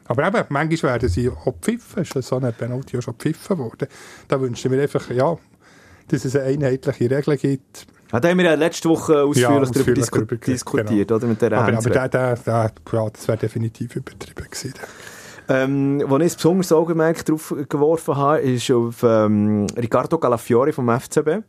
Aber 0.06 0.26
eben, 0.26 0.44
manchmal 0.48 0.92
werden 0.92 1.08
sie 1.08 1.30
auch 1.30 1.44
gepfiffen. 1.44 2.02
Ist 2.02 2.12
so 2.12 2.36
eine 2.36 2.52
Penalty 2.52 2.96
ja 2.96 3.02
schon 3.02 3.16
gepfiffen 3.16 3.58
worden. 3.58 3.88
Da 4.28 4.40
wünschen 4.40 4.70
wir 4.70 4.80
einfach, 4.82 5.10
ja, 5.10 5.36
dass 6.08 6.24
es 6.24 6.36
eine 6.36 6.44
einheitliche 6.44 7.10
Regel 7.10 7.36
gibt. 7.36 7.86
Ja, 8.12 8.20
da 8.20 8.28
haben 8.28 8.38
wir 8.38 8.44
ja 8.44 8.54
letzte 8.54 8.88
Woche 8.88 9.24
ausführlich, 9.24 9.70
ja, 9.70 9.82
darüber, 9.82 9.92
disku 9.94 10.24
diskutiert, 10.24 11.08
genau. 11.08 11.16
oder? 11.16 11.26
Mit 11.26 11.42
der 11.42 11.52
aber, 11.52 11.78
aber 11.78 11.90
der, 11.90 12.08
der, 12.08 12.36
der, 12.36 12.72
ja, 12.92 13.10
das 13.10 13.26
wäre 13.26 13.38
definitiv 13.38 13.96
übertrieben 13.96 14.44
gewesen. 14.44 14.74
Ähm, 15.48 16.02
wo 16.06 16.16
ich 16.18 16.32
ein 16.32 16.36
besonderes 16.36 16.72
Augenmerk 16.72 17.24
drauf 17.24 17.54
geworfen 17.68 18.16
habe, 18.16 18.38
ist 18.40 18.70
auf 18.70 19.02
ähm, 19.02 19.66
Riccardo 19.76 20.18
Calafiori 20.18 20.72
vom 20.72 20.88
FCB. 20.88 21.42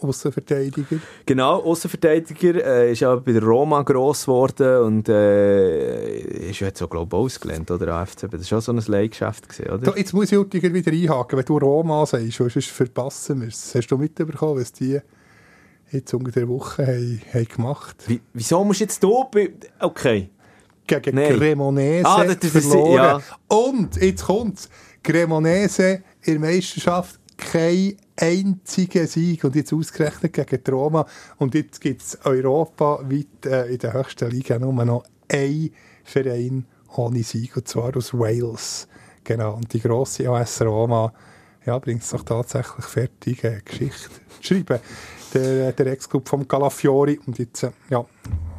Außenverteidiger. 0.00 0.98
Genau, 1.26 1.62
Außenverteidiger. 1.62 2.64
Äh, 2.64 2.92
ist 2.92 3.00
ja 3.00 3.14
bei 3.16 3.32
der 3.32 3.42
Roma 3.42 3.82
gross 3.82 4.24
geworden 4.24 4.82
und 4.82 5.08
äh, 5.08 6.50
ist 6.50 6.60
jetzt 6.60 6.78
so, 6.78 6.88
glaube 6.88 7.16
ich, 7.16 7.22
ausgelernt, 7.22 7.70
oder? 7.70 7.94
AFCB. 7.94 8.32
Das 8.32 8.50
war 8.52 8.60
schon 8.60 8.60
so 8.60 8.72
ein 8.72 8.92
Leihgeschäft, 8.92 9.48
gewesen, 9.48 9.70
oder? 9.70 9.92
Da, 9.92 9.96
jetzt 9.96 10.12
muss 10.12 10.32
ich 10.32 10.52
wieder 10.52 10.92
einhaken, 10.92 11.38
wenn 11.38 11.44
du 11.44 11.58
Roma 11.58 12.06
sagst, 12.06 12.32
sonst 12.32 12.68
verpassen 12.68 13.40
wir 13.40 13.48
es. 13.48 13.74
Hast 13.74 13.88
du 13.88 13.96
mitbekommen, 13.96 14.60
was 14.60 14.72
die 14.72 15.00
jetzt 15.90 16.12
unter 16.14 16.30
der 16.30 16.48
Woche 16.48 16.86
haben, 16.86 17.20
haben 17.32 17.48
gemacht 17.48 17.96
Wie, 18.06 18.20
Wieso 18.34 18.62
musst 18.64 18.80
du 18.80 18.84
jetzt 18.84 19.02
hier... 19.02 19.48
Okay 19.80 20.30
gegen 20.88 21.16
Nein. 21.16 21.36
Cremonese 21.36 22.06
ah, 22.06 22.24
das, 22.24 22.38
das, 22.38 22.50
verloren. 22.50 22.94
Ja. 22.94 23.22
Und, 23.46 23.96
jetzt 23.96 24.24
kommt's, 24.24 24.68
Cremonese 25.02 26.02
in 26.22 26.40
der 26.40 26.50
Meisterschaft 26.50 27.20
kein 27.36 27.96
einziger 28.20 29.06
Sieg 29.06 29.44
und 29.44 29.54
jetzt 29.54 29.72
ausgerechnet 29.72 30.32
gegen 30.32 30.64
die 30.64 30.70
Roma 30.70 31.06
und 31.36 31.54
jetzt 31.54 31.80
gibt 31.80 32.02
es 32.02 32.18
europaweit 32.24 33.46
äh, 33.46 33.66
in 33.66 33.78
der 33.78 33.92
höchsten 33.92 34.30
Liga 34.30 34.58
nur 34.58 34.72
noch 34.84 35.04
ein 35.30 35.70
Verein 36.04 36.66
ohne 36.96 37.22
Sieg 37.22 37.56
und 37.56 37.68
zwar 37.68 37.96
aus 37.96 38.12
Wales. 38.12 38.88
Genau, 39.24 39.54
und 39.54 39.72
die 39.72 39.80
grosse 39.80 40.28
AS 40.28 40.60
Roma 40.62 41.12
ja, 41.64 41.78
bringt 41.78 42.02
es 42.02 42.10
doch 42.10 42.22
tatsächlich 42.22 42.84
fertig, 42.84 43.44
äh, 43.44 43.60
Geschichte 43.64 44.08
zu 44.08 44.42
schreiben. 44.42 44.80
Der, 45.34 45.72
der 45.72 45.86
Ex-Club 45.88 46.28
vom 46.28 46.48
Calafiori 46.48 47.20
und 47.26 47.38
jetzt, 47.38 47.62
äh, 47.62 47.70
ja, 47.90 48.04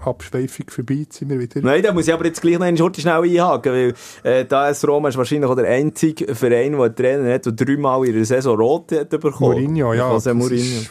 Abschweifung 0.05 0.65
vorbei, 0.70 1.05
sind 1.09 1.30
wir 1.30 1.39
wieder. 1.39 1.61
Nein, 1.61 1.82
da 1.82 1.91
muss 1.91 2.07
ich 2.07 2.13
aber 2.13 2.26
jetzt 2.26 2.41
gleich 2.41 2.57
noch 2.57 2.65
einen 2.65 2.78
Schritt 2.78 2.97
schnell 2.97 3.24
einhaken, 3.24 3.72
weil 3.74 3.93
äh, 4.24 4.45
da 4.45 4.72
Roma 4.86 5.09
ist 5.09 5.17
wahrscheinlich 5.17 5.49
auch 5.49 5.55
der 5.55 5.67
einzige 5.67 6.34
Verein, 6.36 6.74
der 6.74 6.82
einen 6.82 6.95
Trainer 6.95 7.34
hat, 7.34 7.45
der 7.45 7.53
dreimal 7.53 8.05
in 8.05 8.13
der 8.13 8.26
Saison 8.26 8.57
rot 8.57 8.91
hat 8.91 9.09
bekommen. 9.09 9.39
Mourinho, 9.39 9.93
ja. 9.93 10.09
Also 10.09 10.34
Mourinho. 10.34 10.82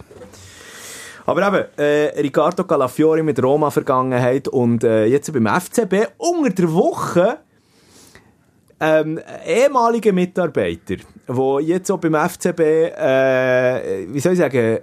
Aber 1.27 1.47
eben, 1.47 1.65
äh, 1.77 2.21
Riccardo 2.21 2.65
Calafiori 2.65 3.23
mit 3.23 3.43
Roma-Vergangenheit 3.43 4.49
und 4.49 4.83
äh, 4.83 5.05
jetzt 5.05 5.31
beim 5.33 5.47
FCB 5.47 6.09
unter 6.17 6.51
der 6.51 6.73
Woche 6.73 7.39
ähm, 8.81 9.21
ehemaliger 9.47 10.13
Mitarbeiter, 10.13 10.97
der 11.29 11.61
jetzt 11.61 11.91
auch 11.91 11.99
beim 11.99 12.15
FCB, 12.15 12.61
äh, 12.61 14.07
wie 14.09 14.21
soll 14.21 14.33
ich 14.33 14.39
sagen, 14.39 14.57
äh, 14.57 14.81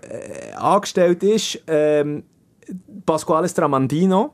angestellt 0.55 1.23
ist, 1.23 1.59
ähm, 1.67 2.23
Pasquale 3.05 3.47
Stramandino 3.47 4.33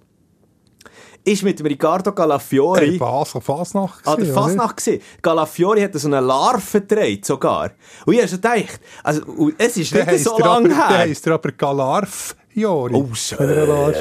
ist 1.23 1.43
mit 1.43 1.59
dem 1.59 1.67
Riccardo 1.67 2.13
Galafiori... 2.13 2.91
Hey, 2.91 2.97
Basel, 2.97 3.41
Fasnacht 3.41 4.07
Ah, 4.07 4.15
der 4.15 4.33
Fasnacht 4.33 4.77
gesehen. 4.77 5.01
Galafiori 5.21 5.81
hat 5.81 5.93
so 5.93 6.07
eine 6.07 6.19
Larve 6.19 6.81
gedreht 6.81 7.25
sogar. 7.25 7.71
Und 8.05 8.13
ich 8.13 8.19
habe 8.19 8.29
schon 8.29 8.41
gedacht, 8.41 8.79
also, 9.03 9.51
es 9.57 9.77
ist 9.77 9.93
der 9.93 10.11
nicht 10.11 10.23
so 10.23 10.37
lange 10.39 10.73
her. 10.73 10.87
Der 10.89 10.97
heisst 10.99 11.27
aber 11.27 11.51
Galarf. 11.51 12.35
Jori. 12.53 12.93
Oh, 12.93 13.07
schön. 13.13 13.39
Wenn 13.39 13.49
er 13.49 13.65
dabei 13.65 13.77
war, 13.77 13.93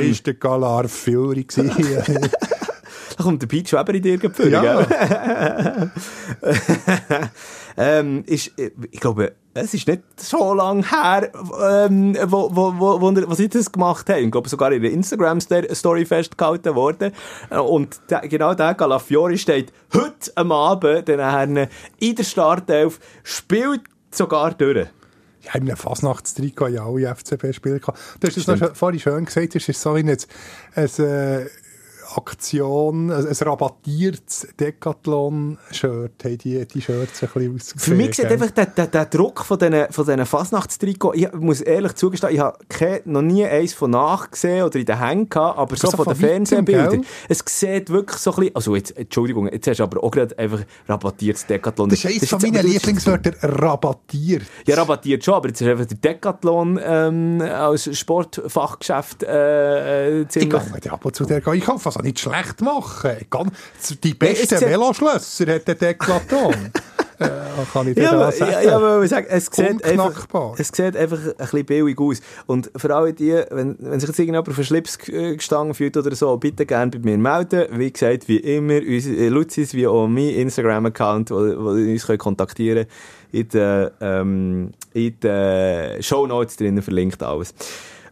ist 0.00 0.26
der 0.26 0.34
Galarf 0.34 0.92
Fiori. 0.92 1.46
da 3.16 3.22
kommt 3.22 3.42
der 3.42 3.46
Pete 3.46 3.68
Schweber 3.68 3.94
in 3.94 4.02
dir 4.02 4.18
gefühlt, 4.18 4.52
ja. 4.52 4.86
ähm, 7.76 8.24
ist, 8.26 8.52
ich 8.90 9.00
glaube, 9.00 9.32
es 9.54 9.72
ist 9.72 9.86
nicht 9.86 10.02
so 10.16 10.52
lange 10.52 10.82
her, 10.90 11.30
ähm, 11.62 12.16
wo, 12.24 12.50
wo, 12.54 12.74
wo, 12.76 13.00
wo, 13.00 13.14
wo 13.28 13.34
sie 13.34 13.48
das 13.48 13.70
gemacht 13.70 14.08
haben. 14.10 14.24
Ich 14.24 14.32
glaube, 14.32 14.48
sogar 14.48 14.72
in 14.72 14.82
der 14.82 14.90
Instagram-Story 14.90 16.04
festgehalten 16.04 16.74
worden. 16.74 17.12
Und 17.50 18.00
der, 18.10 18.20
genau 18.22 18.54
der 18.54 18.74
Galafiori 18.74 19.38
steht 19.38 19.72
heute 19.92 20.32
am 20.34 20.50
Abend 20.50 21.08
dann 21.08 21.68
in 22.00 22.16
der 22.16 22.24
Startelf, 22.24 22.98
spielt 23.22 23.82
sogar 24.10 24.54
durch. 24.54 24.88
Ja, 25.42 25.54
in 25.54 25.62
einem 25.62 25.76
Fasnachtstrikot 25.76 26.68
ja 26.68 26.86
alle 26.86 27.14
FCB-Spieler 27.14 27.78
gehabt. 27.78 27.98
Du 28.18 28.26
hast 28.26 28.36
es 28.36 28.78
vorhin 28.78 28.98
schön 28.98 29.24
gesagt, 29.24 29.54
es 29.54 29.68
ist 29.68 29.80
so 29.80 29.94
wie 29.94 30.00
ein, 30.00 30.08
ein, 30.08 30.16
ein 30.76 31.46
Aktion, 32.16 33.10
ein, 33.10 33.26
ein 33.26 33.34
rabattiertes 33.34 34.48
Decathlon-Shirt, 34.58 36.24
haben 36.24 36.38
die, 36.38 36.66
die 36.66 36.80
Shirts 36.80 37.22
ein 37.22 37.28
bisschen 37.28 37.54
ausgesehen. 37.54 37.78
Für 37.80 37.94
mich 37.94 38.14
sieht 38.14 38.26
einfach 38.26 38.50
der, 38.50 38.66
der, 38.66 38.86
der 38.86 39.04
Druck 39.06 39.44
von 39.44 39.58
diesen, 39.58 39.86
von 39.90 40.04
diesen 40.04 40.26
Fasnachtstrikots, 40.26 41.18
ich 41.18 41.32
muss 41.32 41.60
ehrlich 41.60 41.94
zugestehen, 41.94 42.34
ich 42.34 42.40
habe 42.40 43.02
noch 43.04 43.22
nie 43.22 43.44
eins 43.44 43.72
von 43.74 43.90
nachgesehen 43.90 44.64
oder 44.64 44.78
in 44.78 44.86
den 44.86 44.98
Händen 44.98 45.28
gehabt, 45.28 45.58
aber 45.58 45.76
so, 45.76 45.90
so 45.90 45.96
von 45.96 46.06
den 46.06 46.16
Fernsehbildern, 46.16 47.04
es 47.28 47.42
sieht 47.46 47.90
wirklich 47.90 48.18
so 48.18 48.32
ein 48.32 48.36
bisschen, 48.36 48.56
also 48.56 48.76
jetzt, 48.76 48.96
Entschuldigung, 48.96 49.48
jetzt 49.48 49.66
hast 49.66 49.78
du 49.78 49.84
aber 49.84 50.02
auch 50.02 50.10
gerade 50.10 50.38
einfach 50.38 50.60
rabattiertes 50.88 51.46
Decathlon. 51.46 51.88
Das 51.88 52.04
ist 52.04 52.06
eines 52.06 52.28
von 52.28 52.42
meinen 52.42 52.66
Lieblingswörtern, 52.66 53.34
rabattiert. 53.42 54.44
Ja, 54.66 54.76
rabattiert 54.76 55.24
schon, 55.24 55.34
aber 55.34 55.48
jetzt 55.48 55.60
ist 55.60 55.68
einfach 55.68 55.86
der 55.86 55.98
Decathlon 55.98 56.80
ähm, 56.82 57.40
als 57.40 57.96
Sportfachgeschäft 57.96 59.22
äh, 59.22 60.20
äh 60.20 60.28
ziemlich... 60.28 60.62
Ich 60.74 60.80
gehe 60.80 60.92
ab 60.92 61.04
und 61.04 61.14
zu 61.14 61.24
der, 61.24 61.46
ich 61.46 61.64
kaufe 61.64 61.93
also 61.96 62.06
nicht 62.06 62.18
schlecht 62.18 62.60
machen. 62.60 63.16
Die 64.02 64.14
besten 64.14 64.58
Veloschlösser 64.58 65.54
hat 65.54 65.68
der 65.68 65.74
Deklaton. 65.74 66.54
äh, 67.18 67.28
kann 67.72 67.88
ich 67.88 67.94
dir 67.94 68.02
ja, 68.02 68.32
sagen. 68.32 68.52
Ja, 68.52 68.60
ja, 68.60 68.76
aber 68.76 69.06
sagen, 69.06 69.26
es 69.28 69.46
sieht, 69.46 69.84
einfach, 69.84 70.26
es 70.58 70.68
sieht 70.68 70.96
einfach 70.96 71.18
ein 71.18 71.34
bisschen 71.36 71.64
billig 71.64 71.98
aus. 71.98 72.20
Und 72.46 72.70
vor 72.76 72.90
allem 72.90 73.14
die, 73.14 73.32
wenn, 73.50 73.76
wenn 73.78 74.00
sich 74.00 74.08
jetzt 74.08 74.18
irgendjemand 74.18 74.48
auf 74.48 74.56
einen 74.56 74.64
Schlips 74.64 74.98
gestangen 74.98 75.74
fühlt 75.74 75.96
oder 75.96 76.14
so, 76.14 76.36
bitte 76.36 76.66
gerne 76.66 76.90
bei 76.90 76.98
mir 76.98 77.18
melden. 77.18 77.66
Wie 77.78 77.92
gesagt, 77.92 78.28
wie 78.28 78.38
immer, 78.38 78.74
äh, 78.74 79.28
Luzis 79.28 79.74
wie 79.74 79.86
auch 79.86 80.06
mein 80.06 80.30
Instagram-Account, 80.30 81.30
wo, 81.30 81.36
wo 81.36 81.74
ihr 81.74 81.92
uns 81.92 82.06
kontaktieren 82.18 82.86
könnt, 82.86 82.88
in 83.32 83.48
den, 83.48 83.90
ähm, 84.00 84.70
in 84.92 85.20
den 85.20 86.02
Show 86.02 86.26
Notes 86.26 86.56
drinnen 86.56 86.82
verlinkt 86.82 87.22
alles. 87.22 87.54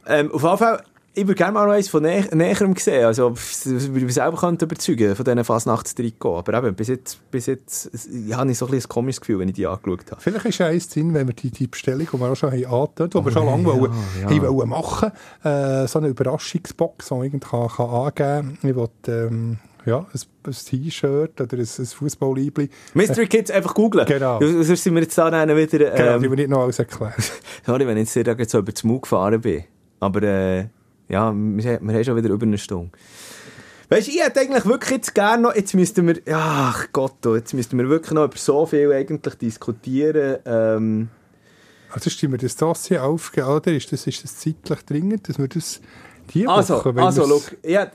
Ähm, 0.06 0.32
auf 0.32 0.42
jeden 0.42 0.58
Fall, 0.58 0.82
ich 1.14 1.26
würde 1.26 1.34
gerne 1.34 1.52
mal 1.52 1.66
noch 1.66 1.74
eins 1.74 1.88
von 1.88 2.02
nä 2.02 2.24
näherem 2.32 2.74
sehen, 2.76 3.04
also 3.04 3.34
wie 3.34 4.04
ich 4.04 4.14
selber 4.14 4.38
könnte 4.38 4.64
überzeugen 4.64 5.14
von 5.14 5.24
diesen 5.24 5.44
Fasnachtstrikot. 5.44 6.38
Aber 6.38 6.54
eben, 6.54 6.74
bis 6.74 6.88
jetzt, 6.88 7.30
bis 7.30 7.46
jetzt 7.46 7.90
ja, 8.26 8.38
habe 8.38 8.50
ich 8.50 8.58
so 8.58 8.66
ein, 8.66 8.74
ein 8.74 8.82
komisches 8.82 9.20
Gefühl, 9.20 9.40
wenn 9.40 9.48
ich 9.48 9.54
die 9.54 9.66
angeschaut 9.66 10.10
habe. 10.10 10.20
Vielleicht 10.20 10.46
ist 10.46 10.60
eins 10.62 10.88
drin, 10.88 11.12
wenn 11.12 11.26
wir 11.26 11.34
die, 11.34 11.50
die 11.50 11.66
Bestellung, 11.66 12.08
die 12.10 12.18
wir 12.18 12.30
auch 12.30 12.36
schon 12.36 12.50
haben 12.50 12.64
angetönt, 12.64 13.12
die 13.12 13.18
oh, 13.18 13.24
wir 13.24 13.32
schon 13.32 13.44
lange 13.44 13.62
ja, 13.62 13.80
wollen, 13.80 13.92
ja. 14.22 14.48
wollen 14.50 14.68
machen 14.68 15.12
äh, 15.44 15.86
so 15.86 15.98
eine 15.98 16.08
Überraschungsbox, 16.08 17.08
die 17.08 17.14
man 17.14 17.24
irgendwie 17.24 17.46
kann, 17.46 17.68
kann 17.68 17.90
angeben 17.90 18.58
kann. 18.62 18.70
Ich 18.70 18.74
wollte, 18.74 19.12
ähm, 19.12 19.58
ja, 19.84 19.98
ein, 19.98 20.20
ein 20.46 20.52
T-Shirt 20.52 21.40
oder 21.42 21.56
ein, 21.58 21.68
ein 21.78 21.86
Fußballliebli. 21.86 22.70
Mystery 22.94 23.26
Kids 23.26 23.50
einfach 23.50 23.74
googeln. 23.74 24.06
Genau. 24.06 24.40
Sonst 24.40 24.82
sind 24.82 24.94
wir 24.94 25.02
jetzt 25.02 25.18
da 25.18 25.30
dann 25.30 25.54
wieder... 25.54 25.90
Ähm, 25.90 25.96
genau, 25.96 26.18
die 26.20 26.30
wir 26.30 26.36
nicht 26.36 26.48
noch 26.48 26.60
alles 26.60 26.78
erklären. 26.78 27.12
Sorry, 27.66 27.86
wenn 27.86 27.98
ich 27.98 28.14
jetzt 28.14 28.50
so 28.50 28.58
über 28.58 28.72
den 28.72 28.88
Mund 28.88 29.02
gefahren 29.02 29.42
bin. 29.42 29.64
Aber... 30.00 30.22
Äh, 30.22 30.68
ja, 31.12 31.32
wir, 31.34 31.80
wir 31.80 31.94
haben 31.94 32.04
schon 32.04 32.16
wieder 32.16 32.30
über 32.30 32.46
eine 32.46 32.58
Stunde. 32.58 32.90
Weißt 33.90 34.08
du, 34.08 34.12
ich 34.12 34.24
hätte 34.24 34.40
eigentlich 34.40 34.64
wirklich 34.64 34.90
jetzt 34.92 35.14
gerne 35.14 35.42
noch, 35.42 35.54
jetzt 35.54 35.74
müssten 35.74 36.06
wir, 36.06 36.16
ach 36.32 36.86
Gott, 36.92 37.24
jetzt 37.26 37.52
müssten 37.52 37.76
wir 37.76 37.88
wirklich 37.90 38.12
noch 38.12 38.24
über 38.24 38.36
so 38.36 38.64
viel 38.64 38.90
eigentlich 38.90 39.34
diskutieren. 39.34 40.38
Ähm, 40.46 41.08
also 41.90 42.08
stimmen 42.08 42.32
wir 42.32 42.38
das 42.38 42.56
Dossier 42.56 43.04
aufgeben, 43.04 43.48
oder? 43.48 43.70
Ist 43.72 43.92
das, 43.92 44.06
ist 44.06 44.24
das 44.24 44.38
zeitlich 44.38 44.80
dringend, 44.86 45.28
dass 45.28 45.38
wir 45.38 45.48
das 45.48 45.82
die 46.32 46.48
also, 46.48 46.76
Woche... 46.76 46.94
Also, 46.96 47.26
look, 47.26 47.58
ja, 47.62 47.90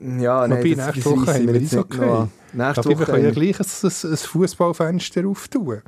ja, 0.00 0.48
nein, 0.48 0.76
das, 0.76 0.94
nächste 0.94 1.10
Woche 1.10 1.34
haben 1.34 1.52
wir 1.52 1.60
das 1.60 1.76
okay. 1.76 2.04
Noch, 2.04 2.28
nächste 2.52 2.84
Woche 2.86 3.04
können 3.04 3.18
wir 3.18 3.28
ja 3.28 3.30
gleich 3.30 3.60
ein, 3.60 4.10
ein 4.10 4.16
Fußballfenster 4.16 5.28
auftun. 5.28 5.82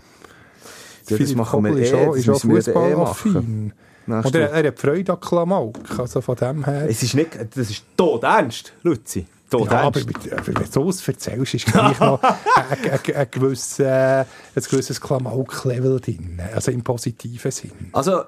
Ja, 1.09 1.19
das 1.19 1.35
machen 1.35 1.65
wir 1.65 1.77
eh, 1.77 1.83
ist 1.83 1.95
auch, 1.95 2.15
ist 2.15 2.29
auch 2.29 2.41
Fußballaffin. 2.41 3.73
Und 4.07 4.35
er, 4.35 4.51
er 4.51 4.69
hat 4.69 4.79
Freude 4.79 5.13
an 5.13 5.21
Klamauk, 5.21 5.99
also 5.99 6.21
von 6.21 6.37
dem 6.37 6.65
her. 6.65 6.89
Es 6.89 7.03
ist 7.03 7.15
nicht, 7.15 7.31
das 7.35 7.71
ist 7.71 7.85
tot 7.97 8.23
ernst, 8.23 8.73
Luzi. 8.83 9.27
Tot 9.51 9.71
ja, 9.71 9.83
aber, 9.83 10.01
mit, 10.01 10.47
wenn 10.47 10.55
du 10.55 10.65
so 10.65 10.91
erzählst, 11.07 11.55
ist 11.55 11.67
gleich 11.67 11.99
noch 12.01 12.23
ein, 12.23 12.91
ein, 12.91 13.15
ein, 13.15 13.27
gewisses, 13.31 13.79
äh, 13.79 14.25
ein 14.55 14.63
gewisses 14.63 15.01
Klamauk-Level 15.01 16.01
drin, 16.01 16.41
also 16.55 16.71
im 16.71 16.83
positiven 16.83 17.51
Sinn. 17.51 17.73
Also, 17.93 18.25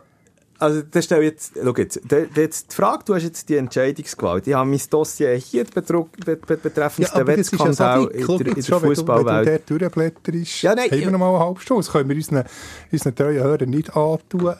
also 0.58 0.82
das 0.82 1.04
stelle 1.04 1.24
jetzt, 1.24 1.54
schau 1.62 1.74
jetzt, 1.76 2.00
jetzt, 2.34 2.72
die 2.72 2.74
Frage, 2.74 3.04
du 3.04 3.14
hast 3.14 3.24
jetzt 3.24 3.48
die 3.48 3.56
Entscheidungsgewalt. 3.56 4.46
Ich 4.46 4.54
habe 4.54 4.68
mein 4.68 4.80
Dossier 4.88 5.34
hier 5.34 5.64
betreffend 5.64 7.08
ja, 7.08 7.14
den 7.14 7.26
Wettskandal 7.26 8.02
ja 8.02 8.10
in 8.10 8.26
der, 8.26 8.56
in 8.56 8.62
der 8.62 8.80
Fußballwelt. 8.80 9.46
Wenn 9.46 9.60
du 9.66 9.78
dort 9.78 9.96
durchblätterst, 9.96 10.62
ja, 10.62 10.74
nein, 10.74 10.90
haben 10.90 11.00
wir 11.00 11.10
noch 11.10 11.18
mal 11.18 11.30
eine 11.30 11.44
halbe 11.44 11.60
Stunde. 11.60 11.82
Das 11.82 11.92
können 11.92 12.08
wir 12.08 12.16
unseren, 12.16 12.44
unseren 12.90 13.14
treuen 13.14 13.42
Hörern 13.42 13.70
nicht 13.70 13.96
antun 13.96 14.54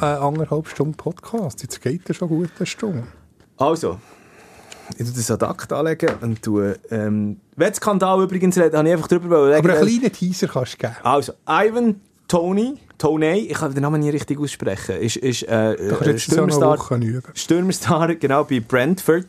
eine 0.00 0.20
anderthalb 0.20 0.68
Stunden 0.68 0.94
Podcast. 0.94 1.62
Jetzt 1.62 1.80
geht 1.80 2.08
er 2.08 2.14
schon 2.14 2.28
gut 2.28 2.50
eine 2.58 2.66
Stunde. 2.66 3.04
Also, 3.56 3.98
ich 4.90 4.98
tue 4.98 5.14
das 5.14 5.30
ad 5.30 5.44
acta 5.44 5.78
anlegen 5.78 6.10
und 6.20 6.42
tue, 6.42 6.78
ähm, 6.90 7.40
Wettskandal 7.56 8.22
übrigens, 8.22 8.54
da 8.54 8.64
habe 8.64 8.86
ich 8.86 8.92
einfach 8.92 9.08
drüber 9.08 9.26
überlegen. 9.26 9.58
Aber 9.58 9.78
einen 9.78 9.86
kleinen 9.86 10.12
Teaser 10.12 10.48
kannst 10.48 10.74
du 10.74 10.78
geben. 10.78 10.96
Also, 11.02 11.32
Ivan 11.46 12.00
Tony 12.28 12.78
Tony, 12.98 13.46
ich 13.48 13.54
kann 13.54 13.72
den 13.72 13.82
Namen 13.82 14.00
nicht 14.00 14.12
richtig 14.12 14.40
aussprechen, 14.40 14.96
ist, 14.96 15.16
ist 15.16 15.42
äh, 15.44 15.74
äh 15.74 16.18
Stürmerstar, 16.18 16.78
Stürmerstar, 17.34 18.14
genau, 18.16 18.44
bei 18.44 18.60
Brentford. 18.60 19.26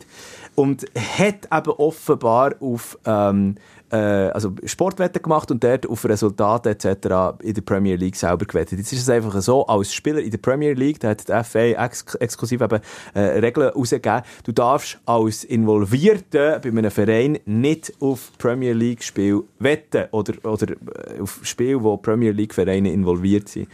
Und 0.56 0.84
hat 0.96 1.48
eben 1.50 1.70
offenbar 1.70 2.54
auf 2.60 2.98
ähm, 3.06 3.54
äh, 3.90 3.96
also 3.96 4.52
Sportwetten 4.64 5.22
gemacht 5.22 5.50
und 5.50 5.62
dort 5.62 5.88
auf 5.88 6.04
Resultate 6.04 6.70
etc. 6.70 7.42
in 7.42 7.54
der 7.54 7.62
Premier 7.62 7.96
League 7.96 8.16
selber 8.16 8.44
gewettet. 8.44 8.78
Jetzt 8.78 8.92
ist 8.92 9.02
es 9.02 9.08
einfach 9.08 9.40
so, 9.40 9.66
als 9.66 9.92
Spieler 9.92 10.20
in 10.20 10.30
der 10.30 10.38
Premier 10.38 10.74
League, 10.74 11.00
da 11.00 11.10
hat 11.10 11.28
die 11.28 11.44
FA 11.44 11.84
ex 11.84 12.14
exklusiv 12.14 12.60
eben 12.60 12.80
äh, 13.14 13.20
Regeln 13.20 13.70
rausgegeben, 13.70 14.22
du 14.44 14.52
darfst 14.52 14.98
als 15.06 15.44
Involvierter 15.44 16.60
bei 16.60 16.68
einem 16.68 16.90
Verein 16.90 17.38
nicht 17.44 17.92
auf 18.00 18.32
Premier 18.38 18.72
League 18.72 19.02
Spiel 19.02 19.42
wetten 19.58 20.04
oder, 20.12 20.34
oder 20.44 20.70
äh, 20.70 21.20
auf 21.20 21.40
Spiel, 21.42 21.82
wo 21.82 21.96
Premier 21.96 22.32
League 22.32 22.54
Vereine 22.54 22.92
involviert 22.92 23.48
sind. 23.48 23.68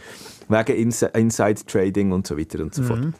Wegen 0.49 0.77
Ins 0.77 1.01
Inside 1.01 1.65
Trading 1.65 2.11
und 2.11 2.25
so 2.25 2.37
weiter 2.37 2.61
und 2.61 2.73
so 2.73 2.83
fort. 2.83 3.01
Mhm. 3.01 3.13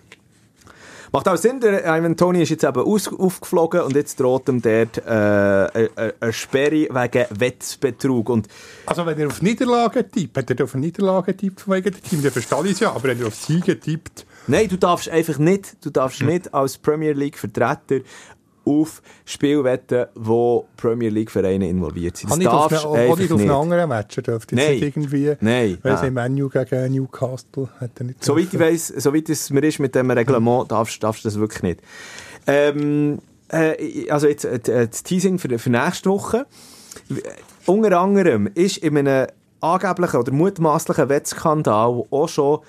Macht 1.11 1.27
auch 1.27 1.37
Sinn, 1.37 1.59
der 1.59 1.85
Ivan 1.85 2.17
Tony 2.17 2.41
ist 2.41 2.49
jetzt 2.49 2.63
eben 2.63 2.81
aus, 2.81 3.07
aufgeflogen 3.07 3.81
und 3.81 3.95
jetzt 3.95 4.19
droht 4.19 4.49
ihm 4.49 4.61
dort 4.61 4.97
äh, 4.97 5.01
eine, 5.09 6.13
eine 6.19 6.33
Sperre 6.33 6.87
wegen 6.89 7.25
Wettbetrug. 7.29 8.29
Und 8.29 8.47
also 8.85 9.05
wenn 9.05 9.17
er 9.17 9.27
auf 9.27 9.41
Niederlagen 9.41 10.11
tippt, 10.11 10.37
hat 10.37 10.49
er 10.49 10.63
auf 10.63 10.75
Niederlagen 10.75 11.37
tippt 11.37 11.69
wegen 11.69 11.91
dem 11.91 12.03
Team, 12.03 12.23
dann 12.23 12.31
verstehe 12.31 12.65
ich 12.65 12.71
es 12.71 12.79
ja, 12.81 12.91
aber 12.91 13.03
wenn 13.03 13.21
er 13.21 13.27
auf 13.27 13.35
Siegen 13.35 13.79
tippt... 13.79 14.25
Nein, 14.49 14.69
du 14.69 14.77
darfst 14.77 15.09
einfach 15.09 15.37
nicht, 15.39 15.75
du 15.85 15.89
darfst 15.89 16.21
hm. 16.21 16.27
nicht 16.27 16.53
als 16.53 16.77
Premier 16.77 17.11
League 17.11 17.37
Vertreter 17.37 17.99
auf 18.67 19.01
Spielwetten, 19.25 20.07
wo 20.15 20.67
Premier 20.75 21.09
League 21.09 21.31
Vereine 21.31 21.69
involviert 21.69 22.17
sind. 22.17 22.29
Das 22.29 22.37
nicht 22.37 22.51
darfst 22.51 22.85
auf 22.85 22.93
eine, 22.93 23.09
auch 23.09 23.17
nicht 23.17 23.31
auf 23.31 23.39
einen 23.39 23.49
anderen 23.49 23.89
Match, 23.89 24.15
dürfte 24.15 24.55
Nein. 24.55 24.71
nicht 24.71 24.83
irgendwie, 24.83 25.35
Nein. 25.39 25.77
Weiss 25.81 26.03
ich, 26.03 26.11
Menu 26.11 26.49
gegen 26.49 26.91
Newcastle 26.93 27.69
hat 27.79 27.91
er 27.99 28.05
nicht 28.05 28.23
Soweit 28.23 28.53
ich 28.53 28.59
weiss, 28.59 28.87
soweit 28.87 29.29
es 29.29 29.49
mir 29.49 29.63
ist 29.63 29.79
mit 29.79 29.95
dem 29.95 30.11
Reglement, 30.11 30.71
darfst, 30.71 31.01
darfst 31.03 31.23
du 31.23 31.29
das 31.29 31.39
wirklich 31.39 31.63
nicht. 31.63 31.81
Ähm, 32.45 33.19
äh, 33.49 34.09
also 34.09 34.27
jetzt 34.27 34.45
äh, 34.45 34.59
das 34.87 35.03
Teasing 35.03 35.39
für, 35.39 35.57
für 35.57 35.69
nächste 35.69 36.09
Woche. 36.09 36.45
Unter 37.65 37.99
anderem 37.99 38.49
ist 38.53 38.77
in 38.77 38.97
einem 38.97 39.27
angeblichen 39.61 40.17
oder 40.17 40.31
mutmaßlichen 40.31 41.09
Wettskandal 41.09 42.03
auch 42.09 42.29
schon 42.29 42.59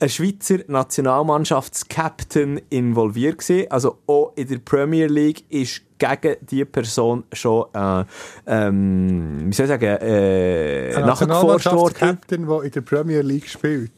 ein 0.00 0.08
Schweizer 0.08 0.58
Nationalmannschaftskapitän 0.66 2.60
involviert 2.70 3.38
gewesen. 3.38 3.70
Also 3.70 3.98
auch 4.06 4.32
in 4.36 4.48
der 4.48 4.58
Premier 4.58 5.06
League 5.06 5.44
ist 5.50 5.82
gegen 5.98 6.36
diese 6.40 6.66
Person 6.66 7.24
schon, 7.32 7.66
äh, 7.72 8.04
ähm, 8.46 9.44
wie 9.46 9.52
soll 9.52 9.64
ich 9.64 9.70
sagen, 9.70 9.96
äh, 10.00 11.00
nachgeforscht 11.00 11.72
worden. 11.72 11.94
Captain, 11.94 12.46
der 12.46 12.62
in 12.62 12.70
der 12.70 12.80
Premier 12.80 13.22
League 13.22 13.48
spielt. 13.48 13.92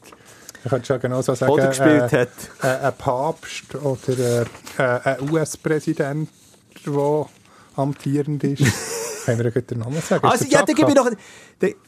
Ich 0.65 0.71
könnte 0.71 0.87
schon 0.87 1.01
genau 1.01 1.23
so 1.23 1.35
sagen, 1.35 1.53
oder 1.53 1.69
gespielt 1.69 2.13
äh, 2.13 2.21
hat. 2.21 2.29
Äh, 2.63 2.87
ein 2.87 2.93
Papst 2.99 3.75
oder 3.77 4.47
äh, 4.79 4.83
ein 5.05 5.31
US-Präsident, 5.31 6.29
der 6.85 7.27
amtierend 7.77 8.45
ist. 8.45 8.65
Können 9.27 9.43
wir 9.43 9.51
den 9.51 9.81
Namen 9.81 10.01
sagen? 10.01 10.25
Also, 10.25 10.45
ja, 10.49 10.63
gebe 10.63 10.89
ich 10.89 10.95
noch, 10.95 11.11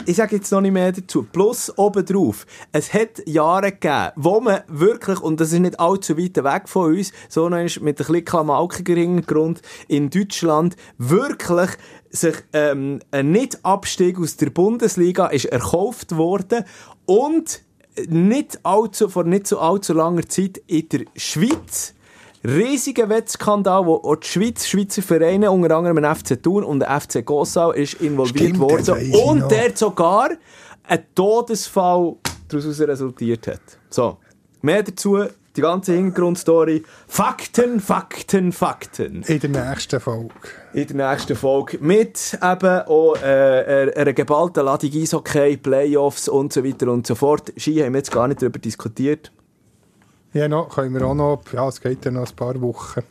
ich 0.04 0.16
sage 0.16 0.36
jetzt 0.36 0.50
noch 0.50 0.60
nicht 0.60 0.72
mehr 0.72 0.90
dazu. 0.90 1.22
Plus 1.22 1.72
obendrauf. 1.78 2.46
Es 2.72 2.92
hat 2.92 3.22
Jahre 3.26 3.70
gegeben, 3.70 4.10
wo 4.16 4.40
man 4.40 4.62
wirklich, 4.66 5.20
und 5.20 5.38
das 5.38 5.52
ist 5.52 5.60
nicht 5.60 5.78
allzu 5.78 6.18
weit 6.18 6.36
weg 6.42 6.68
von 6.68 6.96
uns, 6.96 7.12
sondern 7.28 7.66
ist 7.66 7.80
mit 7.80 8.00
ein 8.00 8.06
bisschen 8.06 8.24
klamaukigeren 8.24 9.22
Grund 9.22 9.62
in 9.86 10.10
Deutschland 10.10 10.74
wirklich 10.98 11.70
sich 12.10 12.34
ähm, 12.52 12.98
ein 13.12 13.30
Nicht-Abstieg 13.30 14.18
aus 14.18 14.36
der 14.36 14.50
Bundesliga 14.50 15.28
ist 15.28 15.44
erkauft 15.44 16.16
worden 16.16 16.64
und 17.06 17.62
nicht 18.08 18.58
allzu, 18.64 19.08
vor 19.08 19.22
nicht 19.22 19.46
so 19.46 19.60
allzu 19.60 19.92
langer 19.92 20.28
Zeit 20.28 20.60
in 20.66 20.88
der 20.88 21.04
Schweiz 21.14 21.94
riesiger 22.44 23.08
Wettskandal, 23.08 23.86
wo 23.86 23.96
auch 23.96 24.16
die 24.16 24.26
Schweiz, 24.26 24.66
Schweizer 24.66 25.02
Vereine, 25.02 25.50
unter 25.50 25.76
anderem 25.76 26.04
ein 26.04 26.16
FC 26.16 26.42
Thun 26.42 26.64
und 26.64 26.80
der 26.80 27.00
FC 27.00 27.24
Gossau, 27.24 27.72
ist 27.72 27.94
involviert 27.94 28.56
Stimmt, 28.56 28.58
worden. 28.58 29.12
Und 29.12 29.50
der 29.50 29.76
sogar 29.76 30.30
ein 30.84 31.04
Todesfall 31.14 32.16
daraus 32.48 32.80
resultiert 32.80 33.46
hat. 33.46 33.60
So, 33.90 34.18
mehr 34.62 34.82
dazu, 34.82 35.24
die 35.58 35.62
ganze 35.62 35.94
Hintergrundstory. 35.94 36.84
Fakten, 37.08 37.80
Fakten, 37.80 38.52
Fakten. 38.52 39.22
In 39.26 39.40
der 39.40 39.50
nächsten 39.50 40.00
Folge. 40.00 40.34
In 40.72 40.86
der 40.86 41.10
nächsten 41.10 41.36
Folge. 41.36 41.78
Mit 41.80 42.38
eben 42.40 42.80
auch 42.82 43.16
äh, 43.16 43.92
einer 43.94 44.12
geballten 44.12 44.64
Ladung 44.64 44.90
Eishockey, 44.94 45.56
Playoffs 45.56 46.28
und 46.28 46.52
so 46.52 46.64
weiter 46.64 46.90
und 46.92 47.06
so 47.06 47.16
fort. 47.16 47.52
Ski 47.56 47.80
haben 47.80 47.92
wir 47.92 47.98
jetzt 47.98 48.12
gar 48.12 48.28
nicht 48.28 48.40
darüber 48.40 48.60
diskutiert. 48.60 49.32
Ja, 50.34 50.46
noch, 50.46 50.68
können 50.68 50.94
wir 50.94 51.06
auch 51.06 51.14
noch, 51.14 51.40
ja, 51.52 51.66
es 51.68 51.80
geht 51.80 52.04
ja 52.04 52.10
noch 52.10 52.28
ein 52.28 52.36
paar 52.36 52.60
Wochen 52.60 53.02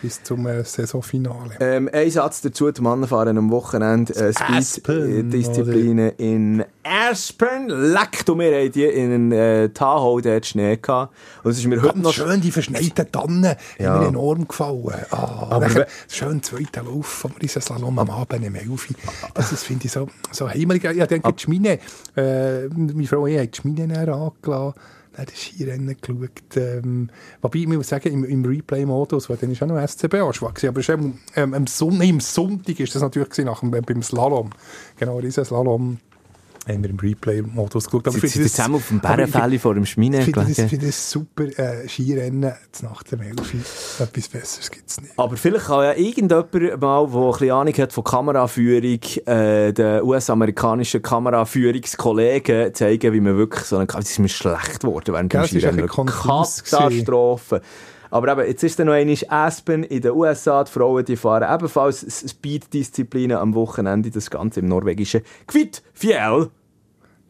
bis 0.00 0.22
zum 0.22 0.46
äh, 0.46 0.64
Saisonfinale. 0.64 1.56
Ähm, 1.60 1.90
ein 1.92 2.10
Satz 2.10 2.40
dazu, 2.40 2.70
die 2.70 2.80
Männer 2.80 3.06
fahren 3.06 3.36
am 3.36 3.50
Wochenende 3.50 4.14
äh, 4.14 4.32
Speed-Disziplinen 4.32 6.12
in 6.16 6.64
Aspen. 6.82 7.68
Leck, 7.68 8.24
du, 8.24 8.38
wir 8.38 8.60
haben 8.60 8.72
die 8.72 8.84
in 8.84 9.32
äh, 9.32 9.68
Tahoe 9.70 10.22
dort 10.22 10.46
Schnee 10.46 10.76
gehabt. 10.76 11.14
Und 11.42 11.50
es 11.50 11.58
ist 11.58 11.66
mir 11.66 11.76
Ganz 11.76 11.88
heute 11.88 11.98
noch... 12.00 12.12
schön, 12.12 12.40
die 12.40 12.50
verschneiten 12.50 13.10
Tannen, 13.10 13.56
ja. 13.78 13.94
haben 13.94 14.00
mir 14.00 14.08
enorm 14.08 14.48
gefallen. 14.48 15.04
Ah, 15.10 15.48
Aber 15.50 15.68
nachher, 15.68 15.86
schön 16.08 16.42
zweiter 16.42 16.82
Lauf 16.82 17.06
vom 17.06 17.32
Riesenslalom 17.40 17.98
am 17.98 18.10
Abend 18.10 18.44
im 18.44 18.54
Elfi. 18.54 18.94
Das 19.34 19.52
ist, 19.52 19.64
finde 19.64 19.86
ich, 19.86 19.92
so, 19.92 20.08
so 20.30 20.48
heimelig. 20.48 20.84
Ich 20.84 21.06
denke, 21.06 21.32
die 21.32 21.42
Schmine, 21.42 21.78
äh, 22.16 22.68
meine 22.68 23.06
Frau 23.06 23.26
hat 23.26 23.56
die 23.56 23.60
Schmine 23.60 23.98
angelassen 23.98 24.74
das 25.26 25.38
Skirennen 25.38 25.96
geschaut. 26.00 26.56
Ähm, 26.56 27.10
wobei, 27.40 27.58
ich 27.60 27.66
muss 27.66 27.88
sagen, 27.88 28.12
im, 28.12 28.24
im 28.24 28.44
Replay-Modus, 28.44 29.28
weil 29.30 29.36
dann 29.36 29.50
ist 29.50 29.62
auch 29.62 29.66
noch 29.66 29.80
SCB 29.80 30.14
anschwach 30.14 30.54
aber 30.64 30.80
ähm, 31.36 31.54
am 31.54 31.66
Sonntag, 31.66 32.06
im 32.06 32.20
Sonntag 32.20 32.80
ist 32.80 32.94
das 32.94 33.02
natürlich 33.02 33.38
nach 33.38 33.60
dem, 33.60 33.70
beim 33.70 34.02
Slalom. 34.02 34.50
Genau, 34.98 35.20
dieser 35.20 35.44
Slalom 35.44 35.98
haben 36.68 36.82
wir 36.82 36.90
im 36.90 36.98
Replay-Modus 36.98 37.86
geschaut. 37.86 38.08
Aber 38.08 38.18
Sie 38.18 38.26
sind 38.26 38.48
zusammen 38.48 38.76
auf 38.76 38.88
dem 38.88 39.00
Bärenfälle 39.00 39.58
vor 39.58 39.74
dem 39.74 39.86
Schmine 39.86 40.18
Ich 40.18 40.24
finde 40.24 40.44
das, 40.46 40.68
find 40.68 40.82
das 40.82 41.10
super 41.10 41.44
äh, 41.58 41.88
Skirennen 41.88 42.52
nach 42.82 43.02
dem 43.04 43.20
Elfi. 43.22 43.58
Etwas 43.98 44.28
Besseres 44.28 44.70
gibt 44.70 44.88
es 44.88 45.00
nicht. 45.00 45.18
Aber 45.18 45.36
vielleicht 45.36 45.66
kann 45.66 45.84
ja 45.84 45.92
irgendjemand 45.94 46.52
mal, 46.80 47.06
der 47.06 47.20
ein 47.20 47.30
bisschen 47.30 47.50
Ahnung 47.50 47.74
hat 47.74 47.92
von 47.92 48.04
Kameraführung, 48.04 49.00
äh, 49.26 49.72
den 49.72 50.02
US-amerikanischen 50.02 51.02
Kameraführungskollegen 51.02 52.74
zeigen, 52.74 53.12
wie 53.12 53.20
man 53.20 53.36
wirklich 53.36 53.64
so 53.64 53.76
eine... 53.76 53.86
Es 53.98 54.10
ist 54.10 54.18
mir 54.18 54.28
schlecht 54.28 54.80
geworden 54.80 55.14
während 55.14 55.32
dem 55.32 55.44
Skirennen. 55.44 55.86
Katastrophe. 55.86 57.62
Aber 58.10 58.32
eben, 58.32 58.48
jetzt 58.48 58.62
ist 58.62 58.78
dann 58.78 58.86
noch 58.86 58.94
einmal 58.94 59.16
Aspen 59.28 59.84
in 59.84 60.02
den 60.02 60.12
USA. 60.12 60.64
Die 60.64 60.70
Frauen 60.70 61.04
die 61.04 61.16
fahren 61.16 61.54
ebenfalls 61.54 62.28
Speed-Disziplinen 62.28 63.36
am 63.36 63.54
Wochenende. 63.54 64.10
Das 64.10 64.30
Ganze 64.30 64.60
im 64.60 64.66
norwegischen 64.66 65.22
Kvitfjell. 65.46 66.48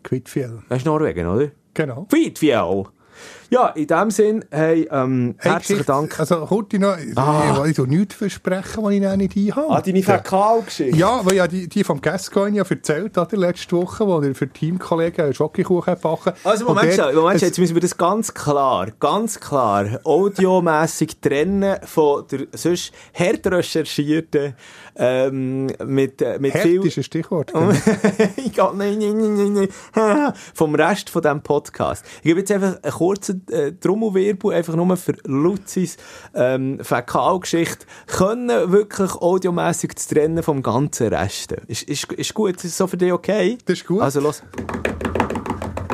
Kvitfjell. 0.02 0.62
Das 0.68 0.78
ist 0.78 0.86
Norwegen, 0.86 1.26
oder? 1.26 1.50
Genau. 1.74 2.06
Kvitfjell. 2.08 2.84
Ja, 3.52 3.66
in 3.70 3.88
dem 3.88 4.12
Sinn, 4.12 4.44
hey, 4.52 4.88
ähm, 4.92 5.34
hey, 5.38 5.50
herzlichen 5.50 5.84
Dank. 5.84 6.20
Also, 6.20 6.46
kurz 6.46 6.72
noch, 6.74 6.96
ah. 7.16 7.64
ich 7.66 7.78
will 7.78 7.86
nichts 7.88 8.14
versprechen, 8.14 8.84
was 8.84 8.92
ich 8.92 9.00
noch 9.00 9.16
nicht 9.16 9.36
einhabe. 9.36 9.70
Ah, 9.70 9.80
deine 9.80 10.04
Fäkalgeschichte? 10.04 10.96
Ja, 10.96 11.20
weil 11.24 11.34
ja 11.34 11.48
die, 11.48 11.68
die 11.68 11.82
vom 11.82 12.00
Gascoigne 12.00 12.58
ja 12.58 12.64
erzählt 12.64 13.16
hat, 13.16 13.32
letzte 13.32 13.76
Woche, 13.76 14.06
wo 14.06 14.20
er 14.20 14.36
für 14.36 14.48
Teamkollegen 14.48 15.24
einen 15.24 15.34
Schokokuchen 15.34 15.96
backen 16.00 16.32
Also, 16.44 16.64
Moment, 16.64 16.96
der, 16.96 17.12
Moment, 17.12 17.40
jetzt 17.40 17.58
müssen 17.58 17.74
wir 17.74 17.82
das 17.82 17.96
ganz 17.96 18.32
klar, 18.32 18.86
ganz 19.00 19.40
klar, 19.40 19.98
audiomässig 20.04 21.20
trennen 21.20 21.76
von 21.86 22.24
der 22.30 22.46
sonst 22.52 22.92
hart 23.12 23.44
recherchierten, 23.48 24.54
ähm, 25.00 25.66
mit, 25.86 26.20
äh, 26.20 26.38
mit 26.38 26.52
viel... 26.52 26.86
ist 26.86 26.98
ein 26.98 27.02
Stichwort. 27.02 27.52
Genau. 27.52 27.72
nein, 28.74 28.98
nein, 28.98 29.34
nein, 29.34 29.68
nein, 29.94 30.32
vom 30.54 30.74
Rest 30.74 31.08
von 31.08 31.22
diesem 31.22 31.40
Podcast. 31.42 32.04
Ich 32.18 32.24
gebe 32.24 32.40
jetzt 32.40 32.52
einfach 32.52 32.82
einen 32.82 32.92
kurzen 32.92 33.46
äh, 33.50 33.72
Trommelwirbel, 33.72 34.52
einfach 34.52 34.76
nur 34.76 34.94
für 34.98 35.14
Luzis 35.24 35.96
ähm, 36.34 36.78
Fäkalgeschichte, 36.82 37.86
können 38.06 38.70
wirklich 38.70 39.12
audiomässig 39.12 39.98
zu 39.98 40.14
trennen 40.14 40.42
vom 40.42 40.62
ganzen 40.62 41.08
Rest. 41.08 41.52
Ist, 41.66 41.84
ist, 41.84 42.12
ist 42.12 42.34
gut, 42.34 42.62
ist 42.62 42.76
so 42.76 42.86
für 42.86 42.98
dich 42.98 43.12
okay? 43.12 43.56
Das 43.64 43.78
ist 43.78 43.86
gut. 43.86 44.02
Also 44.02 44.20
los. 44.20 44.42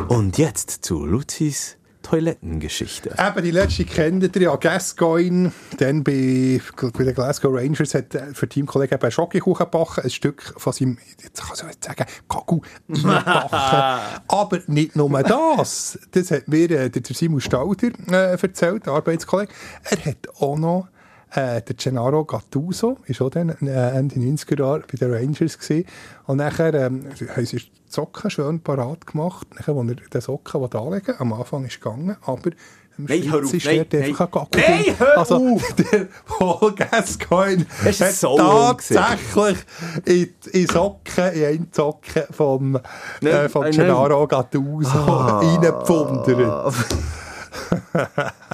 Und 0.09 0.37
jetzt 0.37 0.85
zu 0.85 1.05
Luzis 1.05 1.77
Toilettengeschichte. 2.07 3.11
Eben, 3.19 3.45
die 3.45 3.51
letzte 3.51 3.85
kennt 3.85 4.37
ihr 4.37 4.43
ja, 4.43 4.55
Gascoigne, 4.55 5.51
dann 5.79 6.05
bei, 6.05 6.61
bei 6.81 7.05
den 7.05 7.15
Glasgow 7.15 7.53
Rangers 7.53 7.95
hat 7.95 8.17
für 8.33 8.49
Teamkollegen 8.49 8.97
eben 8.97 9.11
Schokokuchen 9.11 9.65
gebacken, 9.65 10.05
ein 10.05 10.11
Stück 10.11 10.55
von 10.57 10.73
seinem, 10.73 10.99
jetzt 11.21 11.43
kann 11.43 11.57
ich 11.57 11.75
jetzt 11.75 11.85
sagen, 11.85 12.05
Kaku 12.29 12.61
backen. 12.87 14.23
Aber 14.29 14.61
nicht 14.69 14.95
nur 14.95 15.11
das, 15.25 15.99
das 16.13 16.31
hat 16.31 16.47
mir 16.47 16.71
äh, 16.71 16.91
der 16.91 17.03
Simon 17.05 17.41
Stauder 17.41 17.91
äh, 18.09 18.41
erzählt, 18.41 18.87
der 18.87 18.93
Arbeitskollege, 18.93 19.53
er 19.83 20.05
hat 20.05 20.29
auch 20.39 20.57
noch 20.57 20.89
äh, 21.33 21.61
der 21.61 21.75
Gennaro 21.75 22.25
Gattuso 22.25 22.99
war 23.05 23.27
auch 23.27 23.31
dann 23.31 23.49
äh, 23.49 23.91
Ende 23.91 24.15
90er 24.15 24.61
Jahre 24.61 24.85
bei 24.91 24.97
den 24.97 25.13
Rangers 25.13 25.59
gewesen. 25.59 25.87
Und 26.27 26.37
nachher 26.37 26.73
ähm, 26.75 27.07
haben 27.35 27.47
sie 27.47 27.63
Socken 27.97 28.31
schön 28.31 28.61
parat 28.61 29.07
gemacht, 29.07 29.47
als 29.57 29.67
er 29.69 29.85
den 29.85 30.21
Socken 30.21 30.73
anlegen 30.73 31.15
am 31.19 31.33
Anfang 31.33 31.65
ist 31.65 31.81
gegangen, 31.81 32.17
aber 32.27 32.51
Nein, 32.99 33.31
hör 33.31 33.45
auf, 33.45 33.53
ist 33.53 33.67
nein, 33.67 33.87
nein. 33.93 34.15
Nein, 34.55 34.95
hör 34.99 35.19
Also, 35.19 35.35
auf! 35.37 35.73
der 35.93 36.09
Paul 36.27 36.75
Gascoigne 36.75 37.67
hat 37.85 37.89
ist 38.01 38.21
so 38.21 38.37
tatsächlich 38.39 39.59
in, 40.07 40.35
in 40.53 40.67
Socken, 40.67 41.33
in 41.35 41.45
einen 41.45 41.69
Socken 41.73 42.23
vom, 42.31 42.73
Nein, 43.21 43.33
äh, 43.35 43.49
vom 43.51 43.63
nein. 43.63 43.73
Gennaro 43.73 44.27
Gattuso 44.27 44.91
Ah. 44.97 45.41
reingepfundert. 45.41 46.75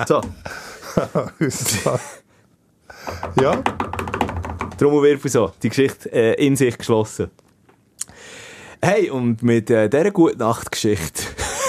So, 0.07 0.21
ja, 3.41 3.63
Trommelwirbel 4.79 5.31
so, 5.31 5.53
die 5.63 5.69
Geschichte 5.69 6.11
äh, 6.13 6.35
in 6.47 6.57
sich 6.57 6.77
geschlossen. 6.77 7.31
Hey, 8.85 9.11
und 9.11 9.45
mit 9.45 9.71
äh, 9.71 9.89
dieser 9.89 10.11
guten 10.11 10.39
Nachtgeschichte 10.39 11.23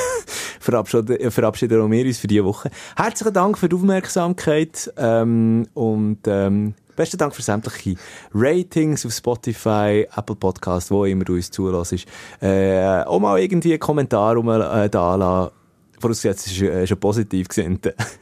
verabschieden, 0.59 1.29
verabschieden 1.29 1.79
auch 1.79 1.91
wir 1.91 2.05
uns 2.07 2.17
für 2.17 2.25
diese 2.25 2.43
Woche. 2.43 2.71
Herzlichen 2.95 3.33
Dank 3.33 3.55
für 3.55 3.69
die 3.69 3.75
Aufmerksamkeit 3.75 4.91
ähm, 4.97 5.67
und 5.75 6.21
ähm, 6.25 6.73
besten 6.95 7.19
Dank 7.19 7.35
für 7.35 7.43
sämtliche 7.43 7.97
Ratings 8.33 9.05
auf 9.05 9.13
Spotify, 9.13 10.07
Apple 10.17 10.35
Podcast, 10.35 10.89
wo 10.89 11.05
immer 11.05 11.23
du 11.23 11.35
uns 11.35 11.51
zulässt. 11.51 12.07
Äh, 12.41 13.03
auch 13.03 13.19
mal 13.19 13.39
irgendwie 13.39 13.73
einen 13.73 13.79
Kommentar 13.79 14.35
um, 14.35 14.49
äh, 14.49 14.89
da 14.89 15.15
lassen. 15.15 15.53
Vorausgesetzt, 15.99 16.47
es 16.47 16.53
ist 16.53 16.61
äh, 16.63 16.87
schon 16.87 16.99
positiv 16.99 17.47
gesehen. 17.47 17.79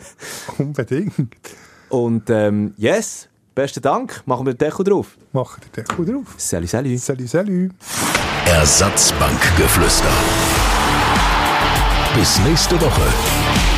unbedingt. 0.57 1.13
Und 1.87 2.29
ähm, 2.29 2.73
yes, 2.75 3.29
besten 3.55 3.81
Dank. 3.81 4.21
Machen 4.25 4.45
wir 4.45 4.53
den 4.53 4.67
Deckel 4.67 4.83
drauf. 4.83 5.17
Machen 5.31 5.61
den 5.61 5.71
Deckel 5.71 6.05
drauf. 6.05 6.35
Salut, 6.35 6.67
salut. 6.67 6.99
Salut, 6.99 7.29
salut. 7.29 7.71
Ersatzbankgeflüster. 8.45 10.11
Bis 12.15 12.39
nächste 12.39 12.79
Woche. 12.81 13.70